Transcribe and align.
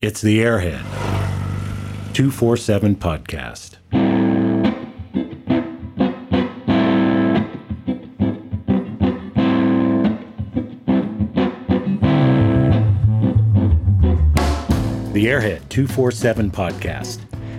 It's 0.00 0.20
the 0.20 0.38
Airhead 0.38 0.84
247 2.14 2.94
podcast. 2.94 3.78
The 15.12 15.26
Airhead 15.26 15.68
247 15.68 16.52
podcast, 16.52 17.18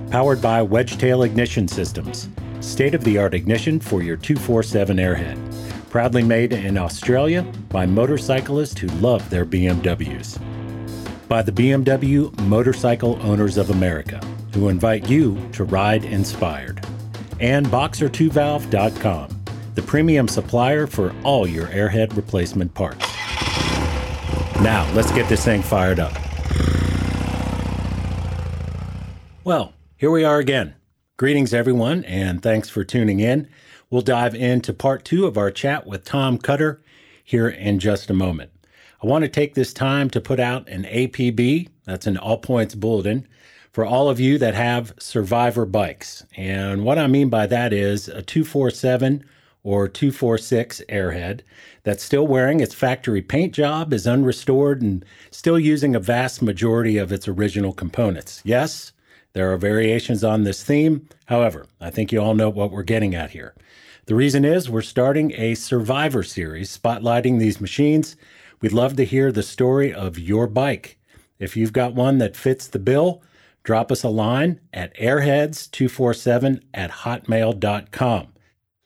powered 0.09 0.41
by 0.41 0.65
Wedgetail 0.65 1.25
Ignition 1.25 1.67
Systems, 1.67 2.29
state 2.61 2.95
of 2.95 3.03
the 3.03 3.17
art 3.17 3.33
ignition 3.33 3.81
for 3.81 4.01
your 4.01 4.15
247 4.15 4.95
Airhead. 4.95 5.89
Proudly 5.89 6.23
made 6.23 6.53
in 6.53 6.77
Australia 6.77 7.41
by 7.67 7.85
motorcyclists 7.85 8.79
who 8.79 8.87
love 9.01 9.29
their 9.29 9.45
BMWs 9.45 10.39
by 11.29 11.43
the 11.43 11.51
BMW 11.51 12.37
Motorcycle 12.47 13.19
Owners 13.21 13.57
of 13.57 13.69
America, 13.69 14.19
who 14.53 14.67
invite 14.67 15.07
you 15.07 15.39
to 15.53 15.63
ride 15.63 16.03
inspired. 16.03 16.83
And 17.39 17.67
Boxer2Valve.com, 17.67 19.43
the 19.75 19.81
premium 19.83 20.27
supplier 20.27 20.87
for 20.87 21.15
all 21.23 21.47
your 21.47 21.67
airhead 21.67 22.17
replacement 22.17 22.73
parts. 22.73 23.05
Now, 24.61 24.91
let's 24.93 25.11
get 25.11 25.29
this 25.29 25.45
thing 25.45 25.61
fired 25.61 25.99
up. 25.99 26.13
Well, 29.43 29.73
here 29.97 30.11
we 30.11 30.23
are 30.23 30.39
again. 30.39 30.73
Greetings, 31.15 31.53
everyone, 31.53 32.03
and 32.05 32.41
thanks 32.41 32.69
for 32.69 32.83
tuning 32.83 33.19
in. 33.19 33.47
We'll 33.89 34.01
dive 34.01 34.33
into 34.33 34.73
part 34.73 35.05
two 35.05 35.27
of 35.27 35.37
our 35.37 35.51
chat 35.51 35.85
with 35.85 36.05
Tom 36.05 36.39
Cutter 36.39 36.81
here 37.23 37.47
in 37.47 37.79
just 37.79 38.09
a 38.09 38.13
moment. 38.13 38.51
I 39.01 39.07
want 39.07 39.23
to 39.23 39.29
take 39.29 39.53
this 39.53 39.73
time 39.73 40.09
to 40.09 40.19
put 40.19 40.41
out 40.41 40.67
an 40.67 40.83
APB, 40.83 41.69
that's 41.85 42.07
an 42.07 42.17
all 42.17 42.37
points 42.37 42.75
bulletin, 42.75 43.25
for 43.71 43.85
all 43.85 44.09
of 44.09 44.19
you 44.19 44.37
that 44.39 44.55
have 44.55 44.93
survivor 44.99 45.65
bikes. 45.65 46.25
And 46.35 46.83
what 46.83 46.97
I 46.97 47.07
mean 47.07 47.29
by 47.29 47.47
that 47.47 47.71
is 47.71 48.09
a 48.09 48.21
247 48.21 49.23
or 49.63 49.87
246 49.87 50.81
airhead 50.89 51.41
that's 51.83 52.03
still 52.03 52.27
wearing 52.27 52.59
its 52.59 52.73
factory 52.75 53.21
paint 53.21 53.53
job, 53.53 53.93
is 53.93 54.05
unrestored, 54.05 54.81
and 54.81 55.05
still 55.31 55.59
using 55.59 55.95
a 55.95 55.99
vast 55.99 56.41
majority 56.41 56.97
of 56.97 57.11
its 57.11 57.27
original 57.27 57.71
components. 57.71 58.41
Yes, 58.43 58.91
there 59.31 59.53
are 59.53 59.57
variations 59.57 60.25
on 60.25 60.43
this 60.43 60.63
theme. 60.63 61.07
However, 61.27 61.65
I 61.79 61.89
think 61.89 62.11
you 62.11 62.19
all 62.19 62.35
know 62.35 62.49
what 62.49 62.71
we're 62.71 62.83
getting 62.83 63.15
at 63.15 63.29
here. 63.31 63.53
The 64.07 64.15
reason 64.15 64.43
is 64.43 64.69
we're 64.69 64.81
starting 64.81 65.31
a 65.33 65.55
survivor 65.55 66.23
series 66.23 66.75
spotlighting 66.75 67.39
these 67.39 67.61
machines 67.61 68.17
We'd 68.61 68.73
love 68.73 68.95
to 68.97 69.05
hear 69.05 69.31
the 69.31 69.43
story 69.43 69.93
of 69.93 70.19
your 70.19 70.45
bike. 70.45 70.99
If 71.39 71.55
you've 71.55 71.71
got 71.71 71.95
one 71.95 72.17
that 72.17 72.35
fits 72.35 72.67
the 72.67 72.79
bill, 72.79 73.23
drop 73.63 73.91
us 73.91 74.03
a 74.03 74.09
line 74.09 74.59
at 74.73 74.95
airheads247 74.97 76.61
at 76.73 76.91
hotmail.com. 76.91 78.27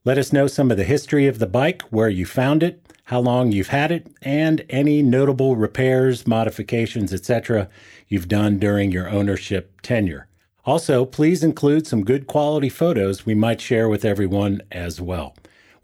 Let 0.06 0.18
us 0.18 0.34
know 0.34 0.48
some 0.48 0.70
of 0.70 0.78
the 0.78 0.84
history 0.84 1.28
of 1.28 1.40
the 1.40 1.48
bike, 1.48 1.82
where 1.84 2.10
you 2.10 2.26
found 2.26 2.62
it, 2.62 2.94
how 3.06 3.20
long 3.20 3.52
you've 3.52 3.70
had 3.70 3.92
it, 3.92 4.08
and 4.22 4.64
any 4.70 5.02
notable 5.02 5.56
repairs, 5.56 6.28
modifications, 6.28 7.14
etc. 7.14 7.70
you've 8.08 8.28
done 8.28 8.60
during 8.60 8.92
your 8.92 9.10
ownership 9.10 9.82
tenure. 9.82 10.28
Also, 10.66 11.04
please 11.04 11.44
include 11.44 11.88
some 11.88 12.04
good 12.04 12.28
quality 12.28 12.70
photos 12.70 13.26
we 13.26 13.34
might 13.34 13.60
share 13.60 13.90
with 13.90 14.06
everyone 14.06 14.62
as 14.72 15.02
well. 15.02 15.36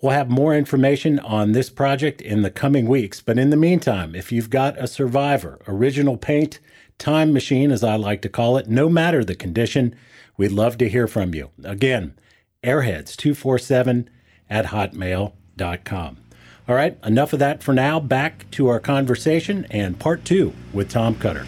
We'll 0.01 0.13
have 0.13 0.29
more 0.29 0.55
information 0.55 1.19
on 1.19 1.51
this 1.51 1.69
project 1.69 2.21
in 2.21 2.41
the 2.41 2.49
coming 2.49 2.87
weeks. 2.87 3.19
But 3.19 3.37
in 3.37 3.49
the 3.49 3.57
meantime, 3.57 4.15
if 4.15 4.31
you've 4.31 4.49
got 4.49 4.77
a 4.77 4.87
survivor, 4.87 5.59
original 5.67 6.15
paint, 6.15 6.59
time 6.97 7.33
machine, 7.33 7.69
as 7.69 7.83
I 7.83 7.97
like 7.97 8.21
to 8.21 8.29
call 8.29 8.55
it, 8.55 8.69
no 8.69 8.87
matter 8.87 9.25
the 9.25 9.35
condition, 9.35 9.93
we'd 10.37 10.53
love 10.53 10.77
to 10.77 10.87
hear 10.87 11.05
from 11.05 11.35
you. 11.35 11.49
Again, 11.65 12.13
airheads247 12.63 14.07
at 14.49 14.67
hotmail.com. 14.67 16.17
All 16.69 16.75
right, 16.75 16.97
enough 17.03 17.33
of 17.33 17.39
that 17.39 17.61
for 17.61 17.73
now. 17.73 17.99
Back 17.99 18.49
to 18.51 18.67
our 18.69 18.79
conversation 18.79 19.67
and 19.69 19.99
part 19.99 20.23
two 20.23 20.53
with 20.71 20.89
Tom 20.89 21.15
Cutter. 21.15 21.45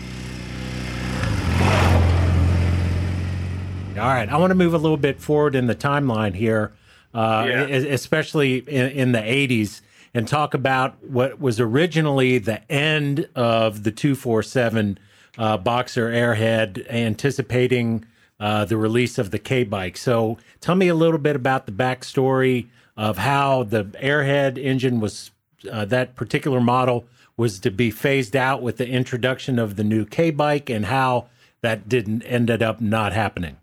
All 3.97 4.07
right, 4.07 4.27
I 4.27 4.37
want 4.37 4.51
to 4.51 4.55
move 4.55 4.73
a 4.73 4.77
little 4.77 4.97
bit 4.97 5.21
forward 5.21 5.55
in 5.55 5.67
the 5.67 5.75
timeline 5.75 6.33
here 6.33 6.73
uh, 7.13 7.45
yeah. 7.47 7.61
especially 7.63 8.57
in, 8.59 8.89
in, 8.91 9.11
the 9.11 9.19
80s, 9.19 9.81
and 10.13 10.27
talk 10.27 10.53
about 10.53 11.03
what 11.03 11.39
was 11.39 11.59
originally 11.59 12.37
the 12.37 12.69
end 12.71 13.27
of 13.35 13.83
the 13.83 13.91
247 13.91 14.97
uh, 15.37 15.57
Boxer 15.57 16.09
Airhead, 16.09 16.87
anticipating 16.89 18.05
uh, 18.39 18.65
the 18.65 18.77
release 18.77 19.17
of 19.17 19.31
the 19.31 19.39
K 19.39 19.63
bike. 19.63 19.97
So, 19.97 20.37
tell 20.59 20.75
me 20.75 20.87
a 20.87 20.95
little 20.95 21.19
bit 21.19 21.35
about 21.35 21.65
the 21.65 21.71
backstory 21.71 22.67
of 22.97 23.17
how 23.17 23.63
the 23.63 23.85
Airhead 24.01 24.57
engine 24.57 24.99
was, 24.99 25.31
uh, 25.71 25.85
that 25.85 26.15
particular 26.15 26.59
model 26.59 27.05
was 27.37 27.59
to 27.59 27.71
be 27.71 27.91
phased 27.91 28.35
out 28.35 28.61
with 28.61 28.77
the 28.77 28.87
introduction 28.87 29.59
of 29.59 29.75
the 29.75 29.83
new 29.83 30.05
K 30.05 30.31
bike, 30.31 30.69
and 30.69 30.85
how 30.85 31.27
that 31.61 31.87
didn't 31.87 32.23
ended 32.23 32.61
up 32.61 32.81
not 32.81 33.13
happening. 33.13 33.57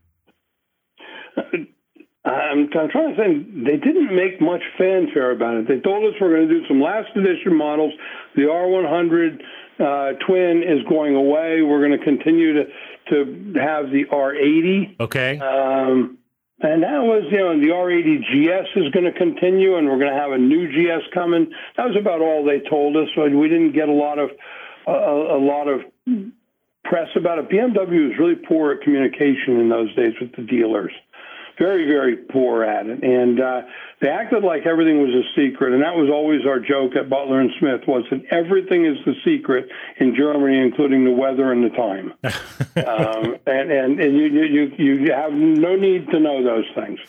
I'm, 2.29 2.69
I'm 2.79 2.91
trying 2.91 3.15
to 3.15 3.17
think. 3.17 3.65
They 3.65 3.77
didn't 3.77 4.15
make 4.15 4.41
much 4.41 4.63
fanfare 4.77 5.31
about 5.31 5.57
it. 5.57 5.69
They 5.69 5.81
told 5.81 6.05
us 6.05 6.19
we're 6.21 6.35
going 6.35 6.49
to 6.49 6.61
do 6.61 6.67
some 6.67 6.81
last 6.81 7.09
edition 7.17 7.57
models. 7.57 7.93
The 8.35 8.43
R100 8.43 9.41
uh, 9.81 10.19
Twin 10.27 10.63
is 10.63 10.83
going 10.89 11.15
away. 11.15 11.63
We're 11.63 11.87
going 11.87 11.99
to 11.99 12.05
continue 12.05 12.55
to 12.55 12.65
to 13.11 13.55
have 13.59 13.91
the 13.91 14.05
R80. 14.13 15.01
Okay. 15.01 15.39
Um, 15.39 16.19
and 16.61 16.83
that 16.83 17.03
was, 17.03 17.23
you 17.31 17.39
know, 17.39 17.59
the 17.59 17.69
R80 17.69 18.21
GS 18.27 18.69
is 18.77 18.91
going 18.91 19.05
to 19.05 19.13
continue, 19.13 19.77
and 19.77 19.87
we're 19.87 19.99
going 19.99 20.13
to 20.13 20.19
have 20.19 20.33
a 20.33 20.39
new 20.39 20.67
GS 20.67 21.07
coming. 21.15 21.53
That 21.77 21.87
was 21.87 21.97
about 21.97 22.21
all 22.21 22.45
they 22.45 22.59
told 22.69 22.97
us. 22.97 23.09
So 23.15 23.23
we 23.29 23.49
didn't 23.49 23.73
get 23.73 23.89
a 23.89 23.93
lot 23.93 24.19
of 24.19 24.31
uh, 24.87 24.93
a 24.93 25.41
lot 25.41 25.69
of 25.69 25.83
press 26.85 27.09
about 27.15 27.39
it. 27.39 27.49
BMW 27.49 28.09
was 28.09 28.19
really 28.19 28.35
poor 28.35 28.73
at 28.73 28.83
communication 28.83 29.61
in 29.61 29.69
those 29.69 29.95
days 29.95 30.15
with 30.21 30.35
the 30.35 30.43
dealers 30.43 30.93
very, 31.59 31.87
very 31.87 32.17
poor 32.17 32.65
at 32.65 32.87
it. 32.87 33.03
And 33.03 33.41
uh, 33.41 33.63
they 34.01 34.09
acted 34.09 34.45
like 34.45 34.67
everything 34.67 35.01
was 35.01 35.11
a 35.11 35.27
secret. 35.35 35.73
And 35.73 35.83
that 35.83 35.95
was 35.95 36.11
always 36.13 36.47
our 36.47 36.61
joke 36.61 36.97
at 36.97 37.11
Butler 37.11 37.41
and 37.41 37.51
Smith 37.59 37.83
was 37.87 38.05
that 38.11 38.23
everything 38.31 38.87
is 38.87 38.97
the 39.05 39.15
secret 39.25 39.69
in 39.99 40.15
Germany, 40.15 40.59
including 40.59 41.05
the 41.05 41.13
weather 41.13 41.53
and 41.53 41.65
the 41.65 41.71
time. 41.71 42.13
um, 42.87 43.37
and 43.47 43.71
and, 43.71 44.01
and 44.01 44.17
you, 44.17 44.27
you, 44.27 44.73
you 44.79 45.13
have 45.13 45.33
no 45.33 45.77
need 45.77 46.09
to 46.11 46.21
know 46.21 46.43
those 46.43 46.67
things. 46.75 47.01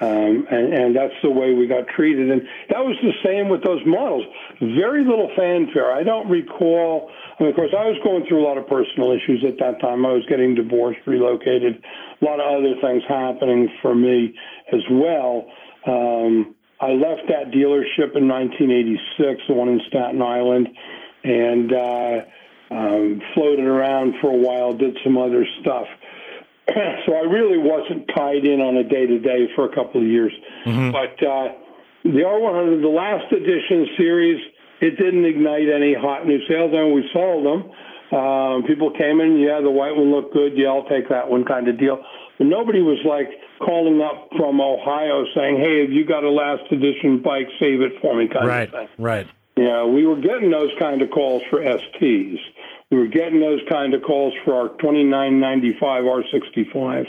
Um, 0.00 0.46
and, 0.50 0.72
and 0.72 0.96
that's 0.96 1.14
the 1.22 1.30
way 1.30 1.54
we 1.54 1.66
got 1.66 1.88
treated. 1.88 2.30
And 2.30 2.42
that 2.70 2.84
was 2.84 2.96
the 3.02 3.12
same 3.24 3.48
with 3.48 3.64
those 3.64 3.84
models. 3.84 4.24
Very 4.60 5.04
little 5.04 5.30
fanfare. 5.36 5.90
I 5.90 6.04
don't 6.04 6.28
recall. 6.28 7.10
I 7.38 7.42
mean, 7.42 7.50
of 7.50 7.56
course, 7.56 7.74
I 7.76 7.86
was 7.86 7.98
going 8.04 8.24
through 8.26 8.44
a 8.44 8.46
lot 8.46 8.58
of 8.58 8.68
personal 8.68 9.10
issues 9.10 9.44
at 9.44 9.58
that 9.58 9.80
time. 9.80 10.06
I 10.06 10.12
was 10.12 10.22
getting 10.28 10.54
divorced, 10.54 11.00
relocated, 11.06 11.82
a 12.20 12.24
lot 12.24 12.40
of 12.40 12.46
other 12.46 12.74
things 12.80 13.02
happening 13.08 13.68
for 13.80 13.94
me 13.94 14.34
as 14.72 14.80
well. 14.90 15.46
Um, 15.86 16.54
I 16.80 16.90
left 16.92 17.22
that 17.28 17.50
dealership 17.50 18.14
in 18.14 18.28
1986, 18.28 19.42
the 19.48 19.54
one 19.54 19.68
in 19.68 19.80
Staten 19.88 20.22
Island, 20.22 20.68
and 21.24 21.72
uh, 21.72 22.20
um, 22.70 23.22
floated 23.34 23.64
around 23.64 24.14
for 24.20 24.30
a 24.30 24.36
while, 24.36 24.74
did 24.74 24.96
some 25.02 25.18
other 25.18 25.44
stuff. 25.60 25.86
so 27.06 27.14
I 27.14 27.24
really 27.26 27.58
wasn't 27.58 28.08
tied 28.14 28.44
in 28.44 28.60
on 28.60 28.76
a 28.76 28.84
day 28.84 29.06
to 29.06 29.18
day 29.18 29.48
for 29.56 29.64
a 29.64 29.74
couple 29.74 30.00
of 30.00 30.06
years. 30.06 30.32
Mm-hmm. 30.66 30.92
But 30.92 31.26
uh, 31.26 31.54
the 32.04 32.22
R100, 32.22 32.82
the 32.82 32.88
last 32.88 33.32
edition 33.32 33.86
series, 33.96 34.40
it 34.80 34.96
didn't 34.98 35.24
ignite 35.24 35.68
any 35.68 35.94
hot 35.94 36.26
new 36.26 36.38
sales. 36.46 36.70
I 36.74 36.82
mean, 36.82 36.94
we 36.94 37.10
sold 37.12 37.44
them. 37.44 37.70
Um, 38.08 38.62
people 38.64 38.90
came 38.96 39.20
in, 39.20 39.38
yeah, 39.38 39.60
the 39.60 39.70
white 39.70 39.94
one 39.96 40.10
looked 40.10 40.32
good. 40.32 40.52
Yeah, 40.56 40.68
I'll 40.68 40.88
take 40.88 41.08
that 41.10 41.28
one 41.28 41.44
kind 41.44 41.68
of 41.68 41.78
deal. 41.78 41.98
Nobody 42.40 42.82
was 42.82 42.98
like 43.04 43.28
calling 43.58 44.00
up 44.00 44.28
from 44.36 44.60
Ohio 44.60 45.24
saying, 45.34 45.58
hey, 45.58 45.82
have 45.82 45.90
you 45.90 46.06
got 46.06 46.24
a 46.24 46.30
last 46.30 46.70
edition 46.70 47.20
bike? 47.22 47.48
Save 47.58 47.80
it 47.80 48.00
for 48.00 48.16
me 48.16 48.28
kind 48.28 48.46
right, 48.46 48.68
of 48.68 48.74
thing. 48.74 48.88
Right, 48.98 49.26
right. 49.26 49.28
Yeah, 49.56 49.84
we 49.84 50.06
were 50.06 50.20
getting 50.20 50.50
those 50.50 50.70
kind 50.78 51.02
of 51.02 51.10
calls 51.10 51.42
for 51.50 51.58
STs. 51.60 52.38
We 52.90 52.96
were 52.96 53.08
getting 53.08 53.40
those 53.40 53.60
kind 53.68 53.92
of 53.92 54.02
calls 54.02 54.32
for 54.44 54.54
our 54.54 54.68
2995 54.78 56.04
R65s. 56.04 57.06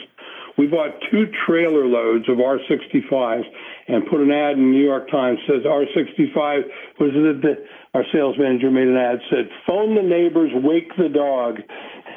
We 0.57 0.67
bought 0.67 0.91
two 1.09 1.31
trailer 1.45 1.85
loads 1.85 2.27
of 2.27 2.37
R65s 2.37 3.45
and 3.87 4.05
put 4.07 4.19
an 4.19 4.31
ad 4.31 4.57
in 4.57 4.71
the 4.71 4.77
New 4.77 4.83
York 4.83 5.09
Times 5.09 5.39
says 5.47 5.63
R65 5.63 6.63
was 6.99 7.11
it 7.13 7.41
the 7.41 7.65
our 7.93 8.03
sales 8.13 8.37
manager 8.37 8.69
made 8.69 8.87
an 8.87 8.97
ad 8.97 9.19
said 9.29 9.49
phone 9.65 9.95
the 9.95 10.01
neighbors 10.01 10.51
wake 10.53 10.95
the 10.97 11.09
dog 11.09 11.59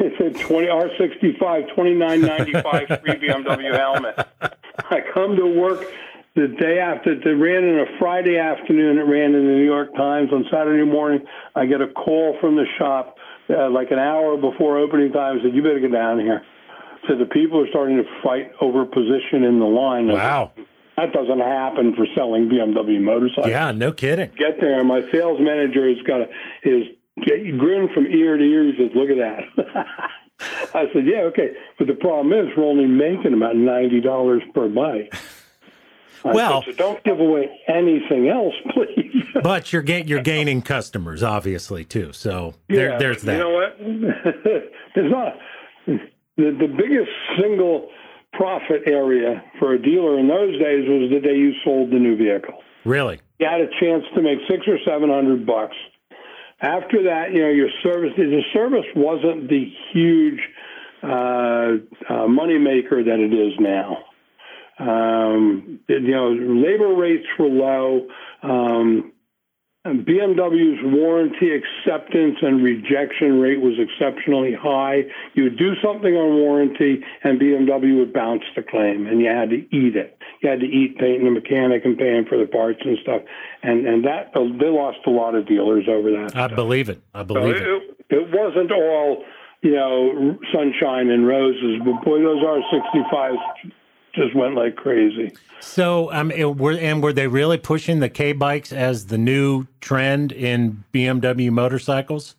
it 0.01 0.37
a 0.37 0.39
20 0.39 0.67
R65 0.67 1.69
2995 1.69 2.87
free 3.01 3.15
BMW 3.29 3.77
helmet 3.77 4.29
I 4.91 5.01
come 5.13 5.37
to 5.37 5.47
work 5.47 5.85
the 6.35 6.49
day 6.49 6.79
after 6.79 7.13
it 7.13 7.25
ran 7.25 7.65
in 7.65 7.81
a 7.81 7.99
Friday 7.99 8.39
afternoon 8.39 8.99
it 8.99 9.03
ran 9.03 9.35
in 9.35 9.47
the 9.47 9.53
New 9.53 9.65
York 9.65 9.95
Times 9.95 10.33
on 10.33 10.45
Saturday 10.51 10.91
morning 10.91 11.27
I 11.55 11.67
get 11.67 11.81
a 11.81 11.89
call 11.89 12.37
from 12.41 12.57
the 12.57 12.67
shop 12.79 13.17
uh, 13.51 13.71
like 13.71 13.91
an 13.91 13.99
hour 13.99 14.37
before 14.37 14.79
opening 14.79 15.13
time, 15.13 15.41
said, 15.43 15.55
"You 15.55 15.63
better 15.63 15.81
get 15.81 15.93
down 15.93 16.21
here." 16.21 16.43
So 17.09 17.17
the 17.17 17.27
people 17.27 17.61
are 17.61 17.69
starting 17.69 17.97
to 17.97 18.05
fight 18.23 18.53
over 18.61 18.85
position 18.85 19.45
in 19.45 19.59
the 19.59 19.67
line. 19.67 20.09
Wow. 20.09 20.53
That 20.97 21.13
doesn't 21.13 21.41
happen 21.41 21.95
for 21.97 22.07
selling 22.15 22.49
BMW 22.49 23.01
motorcycles. 23.01 23.49
Yeah, 23.49 23.73
no 23.73 23.93
kidding. 23.93 24.31
Get 24.37 24.61
there, 24.61 24.79
and 24.79 24.87
my 24.87 25.01
sales 25.11 25.41
manager 25.41 25.89
has 25.89 25.99
got 26.07 26.21
a, 26.21 26.27
is 27.17 27.59
grin 27.59 27.89
from 27.95 28.07
ear 28.07 28.37
to 28.37 28.45
ear. 28.45 28.65
He 28.65 28.73
says, 28.77 28.91
"Look 28.95 29.11
at 29.11 29.19
that." 29.19 29.87
I 30.75 30.87
said, 30.93 31.07
"Yeah, 31.07 31.23
okay," 31.31 31.51
but 31.79 31.87
the 31.87 31.95
problem 31.95 32.33
is 32.33 32.55
we're 32.57 32.65
only 32.65 32.87
making 32.87 33.35
about 33.35 33.57
ninety 33.57 34.01
dollars 34.01 34.43
per 34.55 34.69
bike. 34.69 35.15
Well, 36.25 36.63
said, 36.63 36.77
so 36.77 36.79
don't 36.79 37.05
give 37.05 37.19
away 37.19 37.51
anything 37.69 38.29
else, 38.29 38.55
please. 38.75 39.25
but 39.43 39.73
you're 39.73 39.83
ga- 39.83 40.05
you're 40.05 40.23
gaining 40.23 40.63
customers, 40.63 41.23
obviously, 41.23 41.85
too. 41.85 42.13
So 42.13 42.55
there, 42.69 42.91
yeah, 42.91 42.99
there's 42.99 43.23
that. 43.23 43.33
You 43.33 43.39
know 43.39 43.51
what? 43.51 43.77
it's 44.97 45.13
not 45.13 45.35
the 45.87 45.99
the 46.37 46.69
biggest 46.69 47.11
single 47.41 47.89
profit 48.33 48.83
area 48.87 49.43
for 49.59 49.75
a 49.75 49.83
dealer 49.83 50.19
in 50.19 50.29
those 50.29 50.59
days 50.59 50.89
was 50.89 51.11
the 51.11 51.21
day 51.21 51.37
you 51.37 51.53
sold 51.65 51.91
the 51.91 51.99
new 51.99 52.17
vehicle. 52.17 52.55
Really? 52.85 53.21
You 53.39 53.47
had 53.47 53.61
a 53.61 53.69
chance 53.81 54.05
to 54.15 54.23
make 54.23 54.39
six 54.49 54.67
or 54.67 54.79
seven 54.87 55.11
hundred 55.11 55.47
bucks. 55.47 55.77
After 56.63 57.03
that, 57.03 57.33
you 57.33 57.43
know, 57.43 57.51
your 57.51 57.69
service 57.83 58.13
the 58.17 58.43
service 58.55 58.87
wasn't 58.95 59.49
the 59.49 59.65
huge 59.93 60.39
uh, 61.03 61.73
uh, 62.09 62.29
money 62.29 62.59
maker 62.59 63.03
that 63.03 63.19
it 63.19 63.35
is 63.35 63.53
now. 63.59 63.99
Um, 64.79 65.81
you 65.89 66.01
know, 66.01 66.31
labor 66.31 66.95
rates 66.95 67.27
were 67.37 67.49
low. 67.49 68.07
Um, 68.45 69.13
BMW's 69.85 70.79
warranty 70.85 71.51
acceptance 71.51 72.37
and 72.41 72.63
rejection 72.63 73.41
rate 73.41 73.61
was 73.61 73.75
exceptionally 73.81 74.55
high. 74.55 75.03
You 75.35 75.45
would 75.45 75.59
do 75.59 75.73
something 75.83 76.15
on 76.15 76.39
warranty, 76.39 77.03
and 77.25 77.41
BMW 77.41 77.99
would 77.99 78.13
bounce 78.13 78.45
the 78.55 78.63
claim, 78.63 79.09
and 79.09 79.21
you 79.21 79.27
had 79.27 79.51
to 79.51 79.57
eat 79.77 79.97
it. 79.97 80.17
You 80.43 80.51
had 80.51 80.61
to 80.61 80.67
eat 80.67 80.99
paying 80.99 81.25
the 81.25 81.31
mechanic 81.31 81.85
and 81.85 81.97
paying 81.97 82.25
for 82.29 82.37
the 82.37 82.47
parts 82.47 82.81
and 82.85 82.99
stuff, 83.03 83.23
and 83.63 83.87
and 83.87 84.05
that 84.05 84.33
they 84.35 84.69
lost 84.69 84.99
a 85.07 85.11
lot 85.11 85.35
of 85.35 85.47
dealers 85.47 85.85
over 85.89 86.11
that. 86.11 86.37
I 86.37 86.47
stuff. 86.47 86.57
believe 86.57 86.89
it. 86.89 87.01
I 87.15 87.23
believe 87.23 87.59
so 87.59 87.63
it, 87.63 87.83
it. 88.11 88.17
It 88.17 88.29
wasn't 88.33 88.73
all 88.73 89.25
you 89.63 89.73
know 89.73 90.37
sunshine 90.53 91.11
and 91.11 91.27
roses, 91.27 91.81
but 91.85 92.05
boy, 92.05 92.21
those 92.23 92.43
R65s 92.43 93.73
just 94.15 94.35
went 94.35 94.55
like 94.55 94.77
crazy. 94.77 95.33
So, 95.61 96.13
um, 96.13 96.31
it, 96.31 96.57
were 96.57 96.73
and 96.73 97.03
were 97.03 97.13
they 97.13 97.29
really 97.29 97.59
pushing 97.59 98.01
the 98.01 98.09
K 98.09 98.33
bikes 98.33 98.73
as 98.73 99.07
the 99.07 99.19
new 99.19 99.67
trend 99.81 100.33
in 100.33 100.85
BMW 100.93 101.51
motorcycles? 101.51 102.37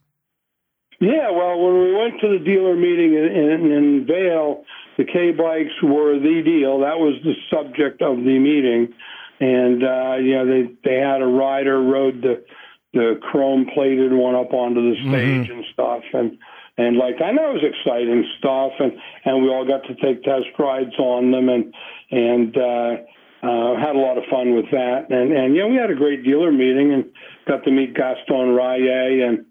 Yeah, 1.04 1.32
well, 1.32 1.60
when 1.60 1.84
we 1.84 1.94
went 1.94 2.22
to 2.22 2.40
the 2.40 2.40
dealer 2.40 2.76
meeting 2.76 3.14
in, 3.14 3.26
in, 3.26 3.72
in 3.72 4.06
Vail, 4.08 4.64
the 4.98 5.04
K 5.04 5.32
bikes 5.32 5.76
were 5.84 6.18
the 6.18 6.42
deal. 6.46 6.80
That 6.80 6.98
was 6.98 7.20
the 7.24 7.34
subject 7.52 8.02
of 8.02 8.18
the 8.24 8.40
meeting, 8.40 8.94
and 9.42 9.84
uh, 9.84 10.16
you 10.24 10.32
know 10.36 10.46
they 10.48 10.72
they 10.86 11.00
had 11.00 11.22
a 11.22 11.28
rider 11.28 11.82
rode 11.82 12.22
the 12.22 12.46
the 12.94 13.20
chrome 13.22 13.68
plated 13.74 14.14
one 14.14 14.36
up 14.36 14.54
onto 14.54 14.80
the 14.80 14.96
stage 15.02 15.50
mm-hmm. 15.50 15.52
and 15.52 15.66
stuff, 15.74 16.04
and 16.14 16.38
and 16.78 16.96
like 16.96 17.22
I 17.22 17.32
know 17.32 17.52
it 17.52 17.62
was 17.62 17.68
exciting 17.68 18.24
stuff, 18.40 18.72
and 18.80 18.94
and 19.26 19.44
we 19.44 19.50
all 19.50 19.68
got 19.68 19.84
to 19.88 19.96
take 19.96 20.24
test 20.24 20.56
rides 20.58 20.96
on 21.00 21.32
them, 21.32 21.50
and 21.50 21.74
and 22.12 22.56
uh, 22.56 22.96
uh, 23.44 23.76
had 23.76 23.98
a 23.98 24.00
lot 24.00 24.18
of 24.18 24.24
fun 24.32 24.56
with 24.56 24.72
that, 24.72 25.10
and 25.10 25.34
and 25.34 25.56
yeah, 25.56 25.68
we 25.68 25.76
had 25.76 25.92
a 25.92 25.96
great 25.96 26.24
dealer 26.24 26.52
meeting, 26.52 26.94
and 26.94 27.06
got 27.46 27.64
to 27.66 27.72
meet 27.72 27.94
Gaston 27.94 28.56
Rahier, 28.56 29.28
and 29.28 29.46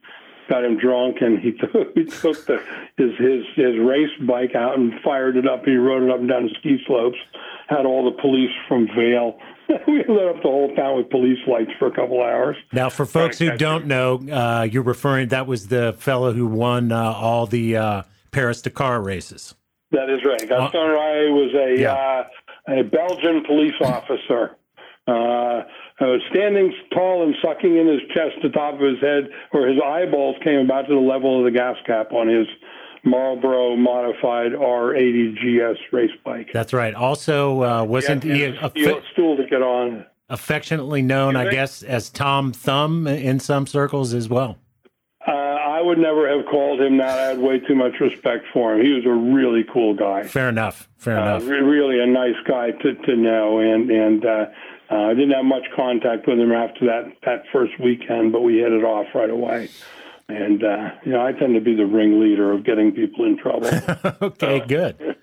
got 0.48 0.64
him 0.64 0.78
drunk, 0.78 1.18
and 1.20 1.38
he 1.38 1.52
took 1.60 1.94
he 1.94 2.04
took 2.04 2.46
the 2.46 2.62
his 2.96 3.12
his 3.18 3.44
his 3.54 3.78
race 3.78 4.10
bike 4.26 4.54
out 4.54 4.78
and 4.78 4.92
fired 5.04 5.36
it 5.36 5.48
up. 5.48 5.64
He 5.64 5.76
rode 5.76 6.02
it 6.02 6.10
up 6.10 6.20
and 6.20 6.28
down 6.28 6.44
the 6.44 6.54
ski 6.60 6.78
slopes. 6.86 7.18
Had 7.68 7.86
all 7.86 8.04
the 8.04 8.20
police 8.20 8.50
from 8.68 8.86
Vail 8.88 9.38
we 9.86 9.98
lit 10.08 10.28
up 10.28 10.36
the 10.36 10.48
whole 10.48 10.74
town 10.74 10.96
with 10.96 11.10
police 11.10 11.38
lights 11.46 11.70
for 11.78 11.88
a 11.88 11.90
couple 11.90 12.22
hours. 12.22 12.56
Now, 12.72 12.90
for 12.90 13.06
folks 13.06 13.38
who 13.38 13.56
don't 13.56 13.86
know, 13.86 14.16
uh, 14.30 14.62
you're 14.70 14.82
referring 14.82 15.28
that 15.28 15.46
was 15.46 15.68
the 15.68 15.94
fellow 15.98 16.32
who 16.32 16.46
won 16.46 16.92
uh, 16.92 17.00
all 17.00 17.46
the 17.46 17.76
uh, 17.76 18.02
Paris 18.30 18.62
Dakar 18.62 19.00
races. 19.00 19.54
That 19.90 20.08
is 20.10 20.24
right. 20.24 20.48
Gaston 20.48 20.80
uh, 20.80 20.86
Rai 20.86 21.30
was 21.30 21.54
a 21.54 21.80
yeah. 21.80 21.92
Uh, 21.92 22.24
a 22.68 22.82
Belgian 22.84 23.44
police 23.44 23.74
officer. 23.80 24.56
Uh, 26.02 26.18
standing 26.30 26.74
tall 26.92 27.22
and 27.22 27.36
sucking 27.40 27.76
in 27.76 27.86
his 27.86 28.00
chest, 28.08 28.34
the 28.42 28.48
top 28.48 28.74
of 28.74 28.80
his 28.80 28.98
head, 29.00 29.28
where 29.52 29.68
his 29.68 29.78
eyeballs 29.80 30.34
came 30.42 30.58
about 30.58 30.88
to 30.88 30.94
the 30.94 31.00
level 31.00 31.38
of 31.38 31.44
the 31.44 31.56
gas 31.56 31.76
cap 31.86 32.12
on 32.12 32.26
his 32.26 32.48
Marlboro 33.04 33.76
modified 33.76 34.52
R80 34.52 35.34
GS 35.34 35.78
race 35.92 36.10
bike. 36.24 36.48
That's 36.52 36.72
right. 36.72 36.94
Also, 36.94 37.62
uh, 37.62 37.84
wasn't 37.84 38.24
yeah, 38.24 38.68
he 38.74 38.84
a, 38.86 39.02
stool 39.12 39.36
to 39.36 39.46
get 39.46 39.62
on? 39.62 40.04
Affectionately 40.28 41.02
known, 41.02 41.36
I 41.36 41.50
guess, 41.50 41.84
as 41.84 42.10
Tom 42.10 42.52
Thumb 42.52 43.06
in 43.06 43.38
some 43.38 43.68
circles 43.68 44.12
as 44.12 44.28
well. 44.28 44.58
Uh, 45.26 45.30
I 45.30 45.80
would 45.80 45.98
never 45.98 46.28
have 46.28 46.46
called 46.46 46.80
him 46.80 46.96
that. 46.98 47.18
I 47.18 47.22
had 47.28 47.38
way 47.38 47.60
too 47.60 47.76
much 47.76 48.00
respect 48.00 48.46
for 48.52 48.74
him. 48.74 48.84
He 48.84 48.92
was 48.92 49.04
a 49.04 49.10
really 49.10 49.64
cool 49.72 49.94
guy. 49.94 50.24
Fair 50.24 50.48
enough. 50.48 50.88
Fair 50.96 51.18
uh, 51.18 51.36
enough. 51.36 51.48
Really 51.48 52.00
a 52.00 52.06
nice 52.06 52.34
guy 52.48 52.72
to, 52.72 52.94
to 52.94 53.16
know, 53.16 53.60
and 53.60 53.90
and 53.90 54.24
uh, 54.92 54.94
uh, 54.94 55.06
I 55.06 55.14
didn't 55.14 55.30
have 55.30 55.44
much 55.44 55.64
contact 55.74 56.26
with 56.26 56.38
him 56.38 56.52
after 56.52 56.86
that 56.86 57.12
that 57.24 57.44
first 57.52 57.78
weekend, 57.80 58.32
but 58.32 58.42
we 58.42 58.58
hit 58.58 58.72
it 58.72 58.84
off 58.84 59.06
right 59.14 59.30
away. 59.30 59.70
And, 60.28 60.64
uh, 60.64 60.92
you 61.04 61.12
know, 61.12 61.26
I 61.26 61.32
tend 61.32 61.54
to 61.54 61.60
be 61.60 61.74
the 61.74 61.84
ringleader 61.84 62.52
of 62.52 62.64
getting 62.64 62.92
people 62.92 63.24
in 63.24 63.36
trouble. 63.36 63.70
okay, 64.22 64.60
good. 64.60 65.16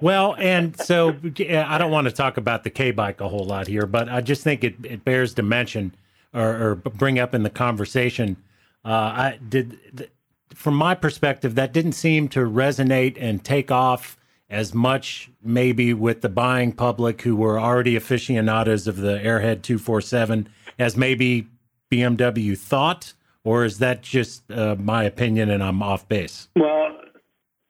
well, 0.00 0.34
and 0.38 0.76
so 0.80 1.10
I 1.10 1.78
don't 1.78 1.90
want 1.90 2.08
to 2.08 2.12
talk 2.12 2.36
about 2.36 2.64
the 2.64 2.70
K 2.70 2.90
bike 2.90 3.20
a 3.20 3.28
whole 3.28 3.44
lot 3.44 3.68
here, 3.68 3.86
but 3.86 4.08
I 4.08 4.22
just 4.22 4.42
think 4.42 4.64
it, 4.64 4.74
it 4.82 5.04
bears 5.04 5.34
to 5.34 5.42
mention 5.42 5.94
or, 6.32 6.48
or 6.48 6.74
bring 6.74 7.18
up 7.18 7.34
in 7.34 7.42
the 7.42 7.50
conversation. 7.50 8.38
Uh, 8.84 8.88
I 8.88 9.38
did, 9.46 10.08
from 10.52 10.74
my 10.74 10.94
perspective, 10.94 11.54
that 11.54 11.72
didn't 11.72 11.92
seem 11.92 12.26
to 12.28 12.40
resonate 12.40 13.16
and 13.20 13.44
take 13.44 13.70
off 13.70 14.16
as 14.50 14.74
much 14.74 15.30
maybe 15.42 15.94
with 15.94 16.20
the 16.20 16.28
buying 16.28 16.72
public 16.72 17.22
who 17.22 17.36
were 17.36 17.58
already 17.58 17.96
aficionados 17.96 18.86
of 18.86 18.96
the 18.96 19.18
Airhead 19.18 19.62
247 19.62 20.48
as 20.78 20.96
maybe 20.96 21.46
BMW 21.90 22.58
thought 22.58 23.14
or 23.44 23.64
is 23.64 23.78
that 23.78 24.02
just 24.02 24.50
uh, 24.50 24.76
my 24.78 25.04
opinion 25.04 25.50
and 25.50 25.62
I'm 25.62 25.82
off 25.82 26.08
base? 26.08 26.48
Well, 26.56 26.98